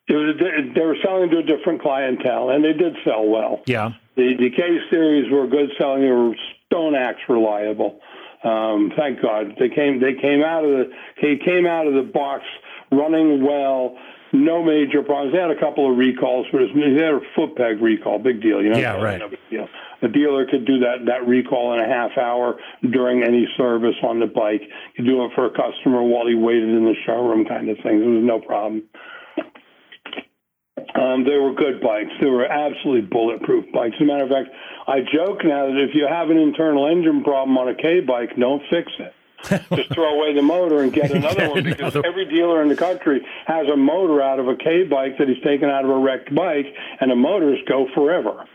it 0.09 0.15
was 0.15 0.75
they 0.75 0.81
were 0.81 0.97
selling 1.05 1.31
to 1.31 1.39
a 1.39 1.43
different 1.43 1.81
clientele, 1.81 2.51
and 2.51 2.65
they 2.65 2.73
did 2.73 2.97
sell 3.05 3.27
well. 3.27 3.63
Yeah. 3.67 3.93
The, 4.17 4.35
the 4.37 4.51
K 4.51 4.79
series 4.91 5.31
were 5.31 5.47
good 5.47 5.71
selling. 5.79 6.03
They 6.03 6.11
were 6.11 6.35
stone 6.67 6.95
axe 6.95 7.21
reliable. 7.29 8.01
Um, 8.43 8.93
thank 8.97 9.23
God 9.23 9.55
they 9.59 9.69
came. 9.69 10.01
They 10.01 10.15
came 10.15 10.43
out 10.43 10.65
of 10.65 10.71
the. 10.71 10.91
They 11.23 11.37
came 11.37 11.67
out 11.67 11.87
of 11.87 11.95
the 11.95 12.03
box 12.03 12.43
running 12.91 13.45
well. 13.45 13.97
No 14.33 14.63
major 14.63 15.03
problems. 15.03 15.33
They 15.35 15.41
had 15.41 15.51
a 15.51 15.59
couple 15.59 15.91
of 15.91 15.99
recalls, 15.99 16.47
but 16.53 16.61
they 16.75 17.03
had 17.03 17.15
a 17.15 17.21
foot 17.35 17.57
peg 17.57 17.83
recall. 17.83 18.19
Big 18.19 18.41
deal, 18.41 18.63
you 18.63 18.71
know. 18.71 18.79
Yeah, 18.79 19.03
right. 19.03 19.21
The 20.01 20.09
dealer 20.09 20.47
could 20.47 20.65
do 20.65 20.79
that 20.81 21.05
that 21.07 21.27
recall 21.27 21.75
in 21.75 21.81
a 21.81 21.89
half 21.89 22.17
hour 22.17 22.57
during 22.91 23.23
any 23.23 23.47
service 23.57 23.97
on 24.03 24.21
the 24.21 24.27
bike. 24.27 24.63
You 24.97 25.05
do 25.05 25.25
it 25.25 25.33
for 25.35 25.47
a 25.47 25.51
customer 25.51 26.03
while 26.03 26.27
he 26.27 26.35
waited 26.35 26.71
in 26.71 26.85
the 26.85 26.95
showroom, 27.05 27.45
kind 27.45 27.69
of 27.69 27.77
thing. 27.83 28.01
There 28.01 28.09
was 28.09 28.25
no 28.25 28.41
problem. 28.41 28.85
Um, 30.95 31.25
they 31.25 31.37
were 31.37 31.53
good 31.53 31.81
bikes. 31.81 32.11
They 32.21 32.31
were 32.31 32.47
absolutely 32.47 33.09
bulletproof 33.11 33.67
bikes. 33.73 33.97
As 33.97 34.03
a 34.03 34.05
matter 34.05 34.25
of 34.25 34.31
fact, 34.31 34.49
I 34.87 35.01
joke 35.01 35.45
now 35.45 35.67
that 35.67 35.77
if 35.77 35.95
you 35.95 36.07
have 36.09 36.31
an 36.31 36.39
internal 36.39 36.87
engine 36.87 37.23
problem 37.23 37.59
on 37.59 37.69
a 37.69 37.75
K 37.75 38.01
bike, 38.01 38.31
don't 38.39 38.63
fix 38.71 38.91
it. 38.99 39.13
Just 39.75 39.95
throw 39.95 40.15
away 40.19 40.35
the 40.35 40.43
motor 40.43 40.83
and 40.83 40.93
get 40.93 41.11
another 41.11 41.49
one 41.49 41.65
because 41.65 41.95
another... 41.95 42.07
every 42.07 42.27
dealer 42.27 42.63
in 42.63 42.69
the 42.69 42.77
country 42.77 43.27
has 43.47 43.67
a 43.69 43.77
motor 43.77 44.23
out 44.23 44.39
of 44.39 44.49
a 44.49 44.57
K 44.57 44.85
bike 44.85 45.19
that 45.19 45.29
he's 45.29 45.43
taken 45.43 45.69
out 45.69 45.85
of 45.85 45.91
a 45.91 45.99
wrecked 45.99 46.35
bike, 46.35 46.67
and 47.01 47.11
the 47.11 47.17
motors 47.17 47.59
go 47.67 47.87
forever. 47.95 48.47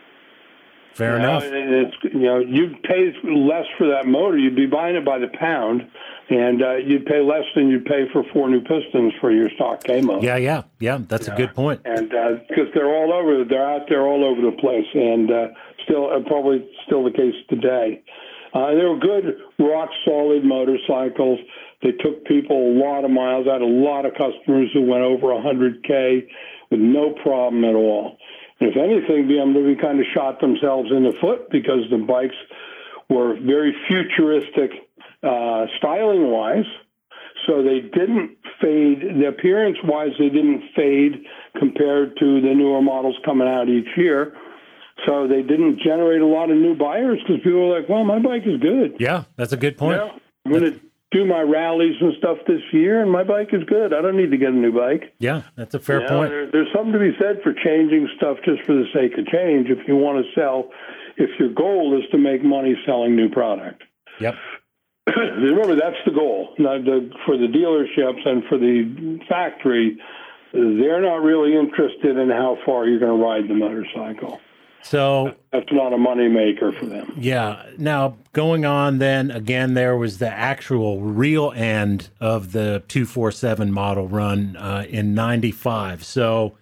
Fair 0.95 1.17
you 1.17 1.25
enough. 1.25 1.43
Know, 1.43 1.51
it's 1.53 2.13
you 2.13 2.21
know 2.21 2.39
you'd 2.39 2.81
pay 2.83 3.11
less 3.23 3.65
for 3.77 3.87
that 3.87 4.05
motor. 4.05 4.37
You'd 4.37 4.55
be 4.55 4.65
buying 4.65 4.95
it 4.95 5.03
by 5.03 5.19
the 5.19 5.27
pound, 5.27 5.85
and 6.29 6.63
uh, 6.63 6.75
you'd 6.75 7.05
pay 7.05 7.19
less 7.19 7.43
than 7.53 7.67
you'd 7.67 7.85
pay 7.85 8.07
for 8.13 8.23
four 8.31 8.49
new 8.49 8.61
pistons 8.61 9.13
for 9.19 9.29
your 9.29 9.49
stock 9.55 9.83
K 9.83 9.99
motor. 9.99 10.25
Yeah, 10.25 10.37
yeah, 10.37 10.63
yeah. 10.79 10.99
That's 11.01 11.27
a 11.27 11.35
good 11.35 11.53
point. 11.53 11.81
And 11.83 12.09
because 12.09 12.69
uh, 12.69 12.71
they're 12.73 12.95
all 12.95 13.11
over, 13.11 13.43
they're 13.43 13.69
out 13.69 13.89
there 13.89 14.07
all 14.07 14.23
over 14.23 14.39
the 14.39 14.55
place, 14.55 14.87
and 14.93 15.29
uh, 15.29 15.47
still 15.83 16.11
uh, 16.11 16.21
probably 16.27 16.65
still 16.85 17.03
the 17.03 17.11
case 17.11 17.35
today. 17.49 18.01
Uh, 18.55 18.73
they 18.73 18.85
were 18.85 18.97
good, 18.97 19.35
rock 19.59 19.89
solid 20.05 20.45
motorcycles. 20.45 21.39
They 21.83 21.91
took 21.91 22.23
people 22.23 22.55
a 22.55 22.73
lot 22.79 23.03
of 23.03 23.11
miles. 23.11 23.47
I 23.49 23.53
had 23.53 23.61
a 23.61 23.65
lot 23.65 24.05
of 24.05 24.13
customers 24.13 24.69
who 24.73 24.83
went 24.83 25.03
over 25.03 25.27
100K 25.27 26.25
with 26.71 26.79
no 26.79 27.13
problem 27.21 27.65
at 27.65 27.75
all. 27.75 28.17
If 28.61 28.77
anything, 28.77 29.27
BMW 29.27 29.79
kind 29.81 29.99
of 29.99 30.05
shot 30.13 30.39
themselves 30.39 30.89
in 30.89 31.03
the 31.03 31.11
foot 31.19 31.49
because 31.51 31.81
the 31.91 31.97
bikes 31.97 32.35
were 33.09 33.35
very 33.41 33.75
futuristic 33.89 34.71
uh, 35.21 35.65
styling 35.77 36.31
wise. 36.31 36.65
So 37.47 37.61
they 37.61 37.81
didn't 37.81 38.37
fade. 38.61 39.01
The 39.19 39.27
appearance 39.27 39.77
wise, 39.83 40.11
they 40.17 40.29
didn't 40.29 40.63
fade 40.73 41.25
compared 41.59 42.17
to 42.19 42.39
the 42.39 42.53
newer 42.55 42.81
models 42.81 43.17
coming 43.25 43.49
out 43.49 43.67
each 43.67 43.89
year. 43.97 44.33
So 45.05 45.27
they 45.27 45.41
didn't 45.41 45.79
generate 45.83 46.21
a 46.21 46.25
lot 46.25 46.49
of 46.49 46.57
new 46.57 46.75
buyers 46.75 47.19
because 47.21 47.43
people 47.43 47.67
were 47.67 47.79
like, 47.79 47.89
"Well, 47.89 48.03
my 48.05 48.19
bike 48.19 48.43
is 48.45 48.59
good." 48.61 48.95
Yeah, 48.99 49.23
that's 49.35 49.51
a 49.53 49.57
good 49.57 49.77
point. 49.77 49.97
Yeah, 50.01 50.11
I'm 50.45 50.51
going 50.51 50.63
to 50.73 50.79
do 51.11 51.25
my 51.25 51.41
rallies 51.41 51.95
and 52.01 52.13
stuff 52.17 52.37
this 52.47 52.61
year, 52.71 53.01
and 53.01 53.11
my 53.11 53.23
bike 53.23 53.49
is 53.53 53.63
good. 53.65 53.93
I 53.93 54.01
don't 54.01 54.17
need 54.17 54.31
to 54.31 54.37
get 54.37 54.49
a 54.49 54.55
new 54.55 54.71
bike. 54.71 55.13
Yeah, 55.19 55.43
that's 55.55 55.75
a 55.75 55.79
fair 55.79 56.01
You 56.01 56.07
know, 56.07 56.17
point. 56.17 56.29
there- 56.31 56.45
there's 56.47 56.71
something 56.73 56.93
to 56.93 56.99
be 56.99 57.15
said 57.19 57.41
for 57.43 57.53
changing 57.53 58.07
stuff 58.17 58.37
just 58.45 58.63
for 58.63 58.73
the 58.73 58.85
sake 58.93 59.17
of 59.17 59.27
change. 59.27 59.69
If 59.69 59.87
you 59.87 59.95
want 59.97 60.25
to 60.25 60.31
sell, 60.33 60.71
if 61.17 61.29
your 61.39 61.49
goal 61.49 61.97
is 62.01 62.09
to 62.11 62.17
make 62.17 62.43
money 62.43 62.75
selling 62.85 63.15
new 63.15 63.29
product. 63.29 63.83
Yep. 64.19 64.35
Remember, 65.15 65.75
that's 65.75 65.97
the 66.05 66.11
goal. 66.11 66.49
Not 66.57 66.83
the, 66.85 67.09
for 67.25 67.37
the 67.37 67.47
dealerships 67.47 68.25
and 68.27 68.43
for 68.45 68.57
the 68.57 69.19
factory, 69.29 69.97
they're 70.53 71.01
not 71.01 71.21
really 71.21 71.55
interested 71.55 72.17
in 72.17 72.29
how 72.29 72.57
far 72.65 72.87
you're 72.87 72.99
going 72.99 73.17
to 73.19 73.23
ride 73.23 73.47
the 73.47 73.53
motorcycle. 73.53 74.39
So 74.83 75.33
That's 75.51 75.71
not 75.71 75.93
a 75.93 75.97
money 75.97 76.27
maker 76.27 76.71
for 76.71 76.85
them. 76.85 77.11
Yeah. 77.17 77.65
Now, 77.77 78.17
going 78.33 78.65
on 78.65 78.99
then, 78.99 79.31
again, 79.31 79.73
there 79.73 79.97
was 79.97 80.19
the 80.19 80.29
actual 80.29 81.01
real 81.01 81.51
end 81.55 82.09
of 82.19 82.51
the 82.51 82.83
247 82.87 83.71
model 83.71 84.07
run 84.07 84.55
uh, 84.57 84.85
in 84.87 85.15
95. 85.15 86.03
So, 86.03 86.57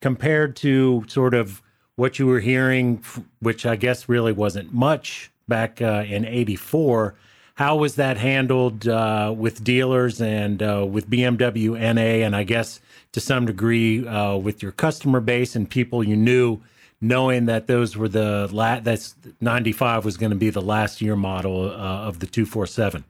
compared 0.00 0.56
to 0.56 1.04
sort 1.06 1.34
of 1.34 1.62
what 1.96 2.18
you 2.18 2.26
were 2.26 2.40
hearing, 2.40 3.02
which 3.40 3.66
I 3.66 3.76
guess 3.76 4.08
really 4.08 4.32
wasn't 4.32 4.72
much 4.72 5.30
back 5.48 5.82
uh, 5.82 6.04
in 6.06 6.24
84, 6.24 7.14
how 7.56 7.76
was 7.76 7.96
that 7.96 8.18
handled 8.18 8.86
uh, 8.86 9.34
with 9.36 9.64
dealers 9.64 10.20
and 10.20 10.62
uh, 10.62 10.86
with 10.88 11.08
BMW 11.08 11.72
NA, 11.72 12.24
and 12.24 12.36
I 12.36 12.42
guess 12.42 12.80
to 13.12 13.20
some 13.20 13.46
degree 13.46 14.06
uh, 14.06 14.36
with 14.36 14.62
your 14.62 14.72
customer 14.72 15.20
base 15.20 15.56
and 15.56 15.68
people 15.68 16.04
you 16.04 16.16
knew? 16.16 16.60
Knowing 17.00 17.46
that 17.46 17.66
those 17.66 17.96
were 17.96 18.08
the 18.08 18.48
last, 18.52 18.84
that's 18.84 19.14
95 19.40 20.04
was 20.04 20.16
going 20.16 20.30
to 20.30 20.36
be 20.36 20.50
the 20.50 20.62
last 20.62 21.00
year 21.02 21.16
model 21.16 21.70
uh, 21.70 22.08
of 22.08 22.18
the 22.20 22.26
247 22.26 23.04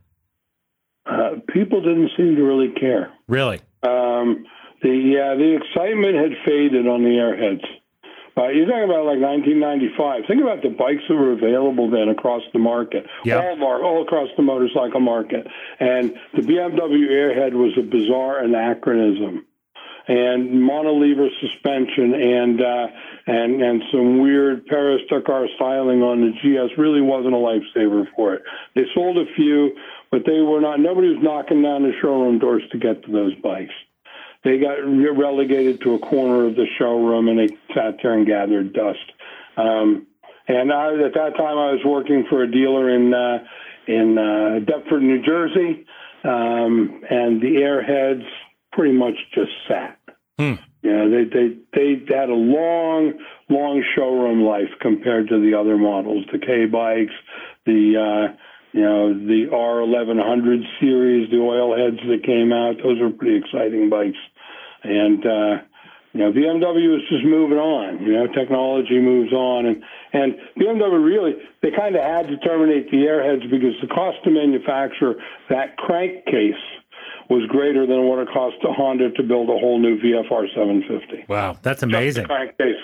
Uh, 1.06 1.30
people 1.48 1.80
didn't 1.80 2.10
seem 2.16 2.34
to 2.36 2.42
really 2.42 2.72
care. 2.78 3.12
really 3.28 3.60
Um, 3.82 4.44
the 4.82 4.90
yeah, 4.90 5.34
the 5.34 5.56
excitement 5.56 6.14
had 6.16 6.32
faded 6.44 6.86
on 6.86 7.02
the 7.02 7.10
airheads. 7.10 7.64
Uh, 8.38 8.48
you're 8.48 8.66
talking 8.66 8.84
about 8.84 9.06
like 9.06 9.18
1995. 9.18 10.24
Think 10.28 10.42
about 10.42 10.60
the 10.62 10.68
bikes 10.68 11.00
that 11.08 11.14
were 11.14 11.32
available 11.32 11.88
then 11.88 12.10
across 12.10 12.42
the 12.52 12.58
market, 12.58 13.06
Yeah. 13.24 13.38
all, 13.40 13.56
mar- 13.56 13.82
all 13.82 14.02
across 14.02 14.28
the 14.36 14.42
motorcycle 14.42 15.00
market. 15.00 15.46
And 15.80 16.12
the 16.34 16.42
BMW 16.42 17.08
Airhead 17.08 17.54
was 17.54 17.72
a 17.78 17.82
bizarre 17.82 18.40
anachronism. 18.44 19.46
And 20.08 20.62
monolever 20.62 21.28
suspension 21.40 22.14
and 22.14 22.60
uh, 22.60 22.86
and 23.26 23.60
and 23.60 23.82
some 23.90 24.20
weird 24.20 24.64
Paris-Dakar 24.66 25.48
styling 25.56 26.02
on 26.02 26.20
the 26.20 26.30
GS 26.30 26.78
really 26.78 27.00
wasn't 27.00 27.34
a 27.34 27.36
lifesaver 27.36 28.06
for 28.14 28.34
it. 28.34 28.42
They 28.76 28.84
sold 28.94 29.18
a 29.18 29.24
few, 29.34 29.76
but 30.12 30.22
they 30.24 30.40
were 30.40 30.60
not. 30.60 30.78
Nobody 30.78 31.08
was 31.08 31.18
knocking 31.20 31.62
down 31.62 31.82
the 31.82 31.92
showroom 32.00 32.38
doors 32.38 32.62
to 32.70 32.78
get 32.78 33.04
to 33.04 33.10
those 33.10 33.34
bikes 33.42 33.74
they 34.46 34.58
got 34.58 34.76
relegated 35.18 35.80
to 35.80 35.94
a 35.94 35.98
corner 35.98 36.46
of 36.46 36.54
the 36.54 36.66
showroom 36.78 37.28
and 37.28 37.38
they 37.38 37.48
sat 37.74 37.96
there 38.00 38.14
and 38.14 38.26
gathered 38.26 38.72
dust. 38.72 39.12
Um, 39.56 40.06
and 40.46 40.72
I, 40.72 40.92
at 41.04 41.14
that 41.14 41.36
time, 41.36 41.58
I 41.58 41.72
was 41.72 41.80
working 41.84 42.24
for 42.30 42.42
a 42.42 42.50
dealer 42.50 42.88
in 42.88 43.12
uh, 43.12 43.38
in 43.88 44.18
uh, 44.18 44.60
Deptford, 44.64 45.02
New 45.02 45.22
Jersey, 45.22 45.86
um, 46.24 47.02
and 47.10 47.40
the 47.40 47.56
Airheads 47.56 48.24
pretty 48.76 48.92
much 48.92 49.14
just 49.34 49.50
sat. 49.66 49.98
Hmm. 50.38 50.54
You 50.82 50.92
know, 50.92 51.10
they 51.10 51.24
they 51.24 51.56
they 51.74 52.14
had 52.14 52.28
a 52.28 52.34
long, 52.34 53.14
long 53.48 53.82
showroom 53.96 54.42
life 54.44 54.70
compared 54.80 55.28
to 55.30 55.40
the 55.40 55.58
other 55.58 55.76
models, 55.76 56.26
the 56.30 56.38
K 56.38 56.66
bikes, 56.66 57.16
the 57.64 57.96
uh, 57.96 58.36
you 58.72 58.82
know 58.82 59.14
the 59.14 59.48
R1100 59.50 60.62
series, 60.78 61.30
the 61.30 61.38
oil 61.38 61.74
heads 61.74 61.98
that 62.06 62.22
came 62.22 62.52
out. 62.52 62.76
Those 62.84 63.00
were 63.00 63.10
pretty 63.10 63.36
exciting 63.36 63.88
bikes, 63.88 64.20
and 64.84 65.24
uh, 65.26 65.64
you 66.12 66.20
know 66.20 66.30
BMW 66.30 66.96
is 66.96 67.08
just 67.08 67.24
moving 67.24 67.58
on. 67.58 68.04
You 68.04 68.12
know, 68.12 68.26
technology 68.28 69.00
moves 69.00 69.32
on, 69.32 69.66
and 69.66 69.82
and 70.12 70.34
BMW 70.60 71.02
really 71.02 71.32
they 71.62 71.70
kind 71.72 71.96
of 71.96 72.02
had 72.02 72.28
to 72.28 72.36
terminate 72.46 72.90
the 72.92 73.08
airheads 73.08 73.50
because 73.50 73.74
the 73.80 73.88
cost 73.88 74.18
to 74.24 74.30
manufacture 74.30 75.16
that 75.48 75.78
crankcase 75.78 76.62
was 77.28 77.46
greater 77.48 77.86
than 77.86 78.04
what 78.06 78.18
it 78.18 78.28
cost 78.32 78.56
to 78.62 78.72
Honda 78.72 79.10
to 79.10 79.22
build 79.22 79.48
a 79.48 79.58
whole 79.58 79.78
new 79.78 79.98
VFR 79.98 80.48
750 80.54 81.24
wow 81.28 81.56
that's 81.62 81.82
amazing. 81.82 82.26
crankcase 82.26 82.76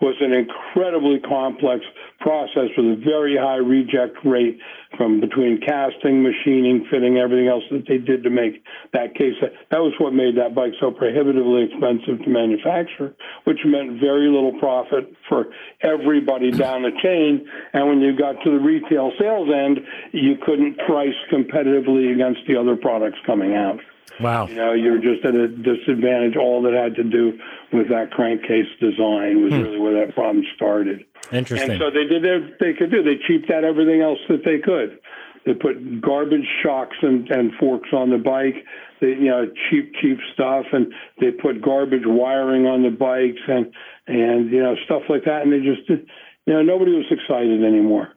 was, 0.00 0.14
an 0.20 0.32
incredibly 0.32 1.18
complex 1.20 1.84
process 2.20 2.70
with 2.76 2.98
a 2.98 3.02
very 3.04 3.36
high 3.36 3.56
reject 3.56 4.16
rate 4.24 4.58
from 4.96 5.20
between 5.20 5.60
casting, 5.60 6.22
machining, 6.22 6.86
fitting, 6.90 7.18
everything 7.18 7.48
else 7.48 7.64
that 7.70 7.84
they 7.88 7.98
did 7.98 8.22
to 8.22 8.30
make 8.30 8.62
that 8.92 9.14
case. 9.14 9.34
That 9.70 9.80
was 9.80 9.92
what 9.98 10.14
made 10.14 10.36
that 10.36 10.54
bike 10.54 10.72
so 10.80 10.90
prohibitively 10.90 11.64
expensive 11.64 12.24
to 12.24 12.30
manufacture, 12.30 13.14
which 13.44 13.58
meant 13.64 14.00
very 14.00 14.28
little 14.28 14.58
profit 14.58 15.12
for 15.28 15.46
everybody 15.82 16.50
down 16.50 16.82
the 16.82 16.92
chain. 17.02 17.46
And 17.72 17.88
when 17.88 18.00
you 18.00 18.16
got 18.16 18.42
to 18.44 18.50
the 18.50 18.60
retail 18.60 19.12
sales 19.18 19.48
end, 19.52 19.80
you 20.12 20.36
couldn't 20.44 20.78
price 20.78 21.16
competitively 21.32 22.12
against 22.12 22.40
the 22.46 22.56
other 22.56 22.76
products 22.76 23.18
coming 23.26 23.54
out. 23.54 23.80
Wow 24.20 24.46
You 24.46 24.54
know, 24.54 24.72
you're 24.72 24.98
just 24.98 25.24
at 25.24 25.34
a 25.34 25.48
disadvantage. 25.48 26.36
All 26.36 26.62
that 26.62 26.72
had 26.72 26.94
to 26.96 27.04
do 27.04 27.38
with 27.72 27.88
that 27.88 28.10
crankcase 28.10 28.68
design 28.80 29.42
was 29.42 29.52
hmm. 29.52 29.62
really 29.62 29.78
where 29.78 30.06
that 30.06 30.14
problem 30.14 30.44
started. 30.54 31.04
interesting 31.32 31.72
And 31.72 31.80
so 31.80 31.90
they 31.90 32.06
did 32.06 32.22
they 32.60 32.72
could 32.72 32.90
do. 32.90 33.02
They 33.02 33.16
cheaped 33.26 33.50
out 33.50 33.64
everything 33.64 34.00
else 34.00 34.18
that 34.28 34.44
they 34.44 34.58
could. 34.58 34.98
They 35.44 35.52
put 35.52 36.00
garbage 36.00 36.46
shocks 36.62 36.96
and, 37.02 37.28
and 37.30 37.52
forks 37.60 37.90
on 37.92 38.10
the 38.10 38.16
bike. 38.18 38.64
They, 39.00 39.08
you 39.08 39.28
know, 39.28 39.46
cheap, 39.68 39.92
cheap 40.00 40.18
stuff, 40.32 40.64
and 40.72 40.92
they 41.20 41.32
put 41.32 41.60
garbage 41.60 42.06
wiring 42.06 42.66
on 42.66 42.82
the 42.82 42.90
bikes 42.90 43.42
and 43.46 43.72
and 44.06 44.50
you 44.50 44.62
know 44.62 44.74
stuff 44.84 45.02
like 45.08 45.24
that. 45.24 45.42
And 45.42 45.52
they 45.52 45.60
just, 45.60 45.86
did- 45.86 46.06
you 46.46 46.52
know, 46.52 46.62
nobody 46.62 46.92
was 46.92 47.06
excited 47.10 47.64
anymore. 47.64 48.12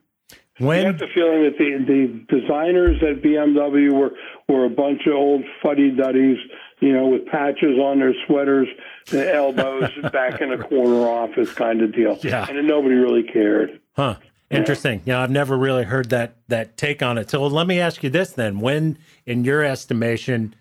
I 0.60 0.64
when 0.64 0.86
have 0.86 0.98
the 0.98 1.08
feeling 1.14 1.44
that 1.44 1.58
the, 1.58 1.86
the 1.86 2.40
designers 2.40 2.98
at 3.04 3.22
BMW 3.22 3.92
were, 3.92 4.12
were 4.50 4.66
a 4.66 4.70
bunch 4.70 5.06
of 5.06 5.14
old 5.14 5.44
fuddy 5.62 5.92
duddies, 5.92 6.38
you 6.80 6.94
know, 6.94 7.08
with 7.08 7.28
patches 7.28 7.78
on 7.78 8.00
their 8.00 8.14
sweaters, 8.26 8.68
the 9.08 9.34
elbows 9.34 9.92
back 10.12 10.42
in 10.42 10.52
a 10.52 10.58
corner 10.58 11.08
office 11.08 11.54
kind 11.54 11.82
of 11.82 11.94
deal. 11.94 12.18
Yeah. 12.24 12.48
And 12.50 12.68
nobody 12.68 12.96
really 12.96 13.24
cared. 13.24 13.80
Huh. 13.96 14.16
Interesting. 14.50 15.02
Yeah, 15.06 15.22
I've 15.22 15.30
never 15.30 15.58
really 15.58 15.84
heard 15.84 16.10
that 16.12 16.38
that 16.48 16.78
take 16.78 17.04
on 17.04 17.18
it. 17.18 17.30
So 17.30 17.46
let 17.48 17.68
me 17.68 17.82
ask 17.82 18.02
you 18.02 18.10
this 18.10 18.32
then: 18.32 18.62
When, 18.62 18.98
in 19.26 19.44
your 19.44 19.62
estimation, 19.62 20.56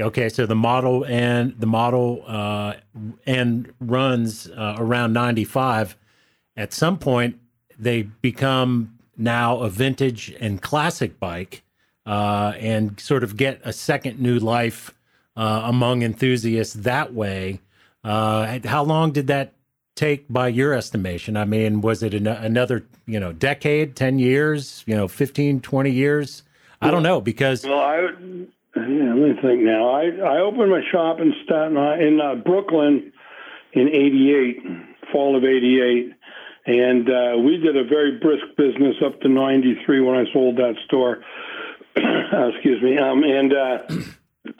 okay, 0.00 0.30
so 0.30 0.46
the 0.46 0.54
model 0.54 1.04
and 1.04 1.54
the 1.58 1.66
model 1.66 2.24
uh, 2.26 2.76
and 3.26 3.70
runs 3.78 4.48
uh, 4.48 4.76
around 4.78 5.12
ninety 5.12 5.44
five. 5.44 5.98
At 6.56 6.72
some 6.72 6.98
point, 6.98 7.38
they 7.78 8.04
become 8.04 8.95
now 9.16 9.58
a 9.58 9.68
vintage 9.68 10.34
and 10.40 10.60
classic 10.60 11.18
bike, 11.18 11.62
uh, 12.04 12.52
and 12.58 12.98
sort 13.00 13.24
of 13.24 13.36
get 13.36 13.60
a 13.64 13.72
second 13.72 14.20
new 14.20 14.38
life 14.38 14.94
uh, 15.36 15.62
among 15.64 16.02
enthusiasts 16.02 16.74
that 16.74 17.12
way. 17.12 17.60
Uh, 18.04 18.60
how 18.64 18.84
long 18.84 19.10
did 19.12 19.26
that 19.26 19.52
take 19.96 20.26
by 20.28 20.48
your 20.48 20.72
estimation? 20.72 21.36
I 21.36 21.44
mean, 21.44 21.80
was 21.80 22.02
it 22.02 22.14
an, 22.14 22.26
another, 22.26 22.84
you 23.06 23.18
know, 23.18 23.32
decade, 23.32 23.96
10 23.96 24.18
years, 24.18 24.84
you 24.86 24.94
know, 24.94 25.08
15, 25.08 25.60
20 25.60 25.90
years? 25.90 26.42
I 26.80 26.90
don't 26.90 27.02
know 27.02 27.20
because 27.20 27.64
Well, 27.64 27.80
I, 27.80 27.96
yeah, 28.76 29.14
let 29.14 29.16
me 29.16 29.32
think 29.42 29.62
now. 29.62 29.88
I, 29.88 30.04
I 30.04 30.40
opened 30.40 30.70
my 30.70 30.82
shop 30.92 31.20
in 31.20 31.34
Staten 31.44 31.76
Island, 31.76 32.02
in 32.02 32.20
uh, 32.20 32.34
Brooklyn 32.36 33.12
in 33.72 33.88
88, 33.88 34.58
fall 35.10 35.36
of 35.36 35.44
88. 35.44 36.12
And 36.66 37.08
uh, 37.08 37.38
we 37.38 37.58
did 37.58 37.76
a 37.76 37.84
very 37.84 38.18
brisk 38.18 38.44
business 38.56 38.96
up 39.04 39.20
to 39.20 39.28
93 39.28 40.00
when 40.00 40.16
I 40.16 40.32
sold 40.32 40.56
that 40.56 40.74
store. 40.86 41.22
Excuse 41.96 42.82
me. 42.82 42.98
Um, 42.98 43.22
and 43.22 43.52
uh, 43.52 43.78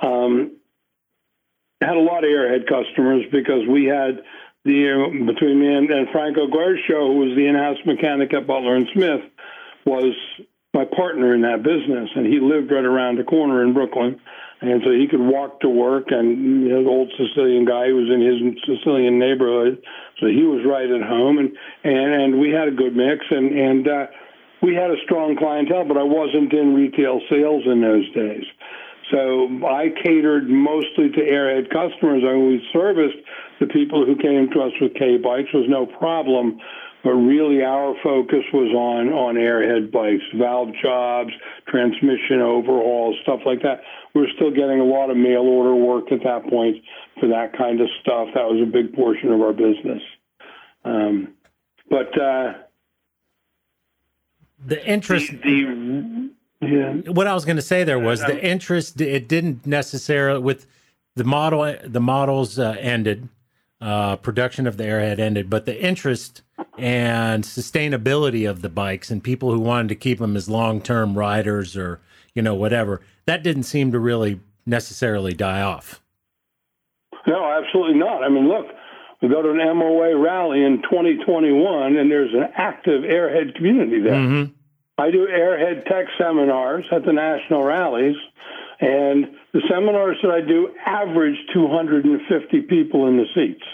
um, 0.06 0.56
had 1.80 1.96
a 1.96 2.00
lot 2.00 2.24
of 2.24 2.30
airhead 2.30 2.68
customers 2.68 3.24
because 3.30 3.66
we 3.68 3.86
had 3.86 4.22
the 4.64 5.24
between 5.26 5.60
me 5.60 5.74
and, 5.74 5.90
and 5.90 6.08
Franco 6.10 6.46
Guercio, 6.46 7.06
who 7.06 7.18
was 7.18 7.36
the 7.36 7.46
in-house 7.46 7.78
mechanic 7.86 8.34
at 8.34 8.46
Butler 8.46 8.76
and 8.76 8.88
Smith, 8.92 9.20
was 9.84 10.14
my 10.74 10.84
partner 10.84 11.34
in 11.34 11.42
that 11.42 11.62
business, 11.62 12.10
and 12.14 12.26
he 12.26 12.40
lived 12.40 12.70
right 12.70 12.84
around 12.84 13.16
the 13.16 13.24
corner 13.24 13.62
in 13.62 13.72
Brooklyn, 13.72 14.20
and 14.60 14.82
so 14.84 14.90
he 14.90 15.06
could 15.08 15.20
walk 15.20 15.60
to 15.60 15.68
work. 15.68 16.06
And 16.10 16.64
you 16.64 16.68
know, 16.68 16.82
the 16.82 16.90
old 16.90 17.12
Sicilian 17.16 17.64
guy 17.64 17.88
who 17.88 17.96
was 17.96 18.10
in 18.10 18.20
his 18.20 18.38
Sicilian 18.66 19.18
neighborhood, 19.18 19.82
so 20.20 20.26
he 20.26 20.42
was 20.42 20.64
right 20.64 20.88
at 20.88 21.02
home, 21.02 21.38
and 21.38 21.50
and 21.84 22.22
and 22.22 22.40
we 22.40 22.50
had 22.50 22.68
a 22.68 22.70
good 22.70 22.96
mix, 22.96 23.24
and 23.30 23.52
and 23.52 23.88
uh, 23.88 24.06
we 24.62 24.74
had 24.74 24.90
a 24.90 24.96
strong 25.04 25.36
clientele, 25.36 25.84
but 25.84 25.96
I 25.96 26.02
wasn't 26.02 26.52
in 26.52 26.74
retail 26.74 27.20
sales 27.28 27.64
in 27.66 27.80
those 27.80 28.08
days. 28.12 28.44
So 29.12 29.46
I 29.64 29.90
catered 30.02 30.48
mostly 30.48 31.10
to 31.10 31.20
airhead 31.20 31.70
customers. 31.70 32.22
I 32.26 32.34
always 32.34 32.60
serviced 32.72 33.18
the 33.60 33.66
people 33.66 34.04
who 34.04 34.16
came 34.16 34.50
to 34.50 34.60
us 34.62 34.72
with 34.80 34.94
K 34.94 35.16
bikes 35.16 35.52
was 35.54 35.66
no 35.68 35.86
problem. 35.86 36.58
But 37.04 37.12
really, 37.12 37.62
our 37.62 37.94
focus 38.02 38.42
was 38.52 38.72
on 38.74 39.12
on 39.12 39.36
airhead 39.36 39.92
bikes, 39.92 40.24
valve 40.36 40.70
jobs, 40.82 41.30
transmission 41.68 42.40
overhauls, 42.40 43.16
stuff 43.22 43.40
like 43.46 43.62
that. 43.62 43.82
We 44.14 44.22
were 44.22 44.28
still 44.34 44.50
getting 44.50 44.80
a 44.80 44.84
lot 44.84 45.10
of 45.10 45.16
mail 45.16 45.42
order 45.42 45.74
work 45.74 46.10
at 46.10 46.24
that 46.24 46.48
point 46.48 46.76
for 47.20 47.28
that 47.28 47.56
kind 47.56 47.80
of 47.80 47.88
stuff. 48.00 48.28
That 48.34 48.44
was 48.44 48.60
a 48.60 48.70
big 48.70 48.94
portion 48.94 49.30
of 49.30 49.40
our 49.40 49.52
business. 49.52 50.02
Um, 50.84 51.34
but 51.88 52.20
uh, 52.20 52.54
the 54.64 54.84
interest, 54.84 55.30
the, 55.30 55.38
the 55.40 56.30
yeah. 56.60 56.92
What 57.12 57.26
I 57.26 57.34
was 57.34 57.44
going 57.44 57.56
to 57.56 57.62
say 57.62 57.84
there 57.84 57.98
was 57.98 58.20
the 58.20 58.42
interest. 58.42 59.00
It 59.00 59.28
didn't 59.28 59.66
necessarily 59.66 60.40
with 60.40 60.66
the 61.14 61.24
model. 61.24 61.76
The 61.84 62.00
models 62.00 62.58
uh, 62.58 62.76
ended. 62.80 63.28
Uh, 63.78 64.16
production 64.16 64.66
of 64.66 64.78
the 64.78 64.84
Airhead 64.84 65.18
ended, 65.18 65.50
but 65.50 65.66
the 65.66 65.78
interest 65.82 66.40
and 66.78 67.44
sustainability 67.44 68.48
of 68.48 68.62
the 68.62 68.70
bikes 68.70 69.10
and 69.10 69.22
people 69.22 69.52
who 69.52 69.60
wanted 69.60 69.88
to 69.88 69.94
keep 69.94 70.18
them 70.18 70.34
as 70.34 70.48
long-term 70.48 71.16
riders 71.16 71.76
or 71.76 72.00
you 72.34 72.40
know 72.40 72.54
whatever 72.54 73.02
that 73.26 73.42
didn't 73.42 73.64
seem 73.64 73.92
to 73.92 73.98
really 73.98 74.40
necessarily 74.64 75.32
die 75.32 75.60
off. 75.60 76.00
No, 77.26 77.44
absolutely 77.50 77.98
not. 77.98 78.22
I 78.22 78.28
mean, 78.28 78.48
look, 78.48 78.66
we 79.20 79.28
go 79.28 79.42
to 79.42 79.50
an 79.50 79.78
MOA 79.78 80.16
rally 80.16 80.62
in 80.62 80.82
2021, 80.82 81.96
and 81.96 82.10
there's 82.10 82.32
an 82.32 82.48
active 82.56 83.02
airhead 83.02 83.54
community 83.56 84.00
there. 84.00 84.14
Mm-hmm. 84.14 84.52
I 84.98 85.10
do 85.10 85.26
airhead 85.26 85.84
tech 85.86 86.06
seminars 86.18 86.84
at 86.90 87.04
the 87.04 87.12
national 87.12 87.64
rallies, 87.64 88.16
and 88.80 89.26
the 89.52 89.62
seminars 89.70 90.18
that 90.22 90.30
I 90.30 90.40
do 90.40 90.68
average 90.84 91.36
250 91.54 92.60
people 92.62 93.08
in 93.08 93.16
the 93.16 93.24
seats. 93.34 93.64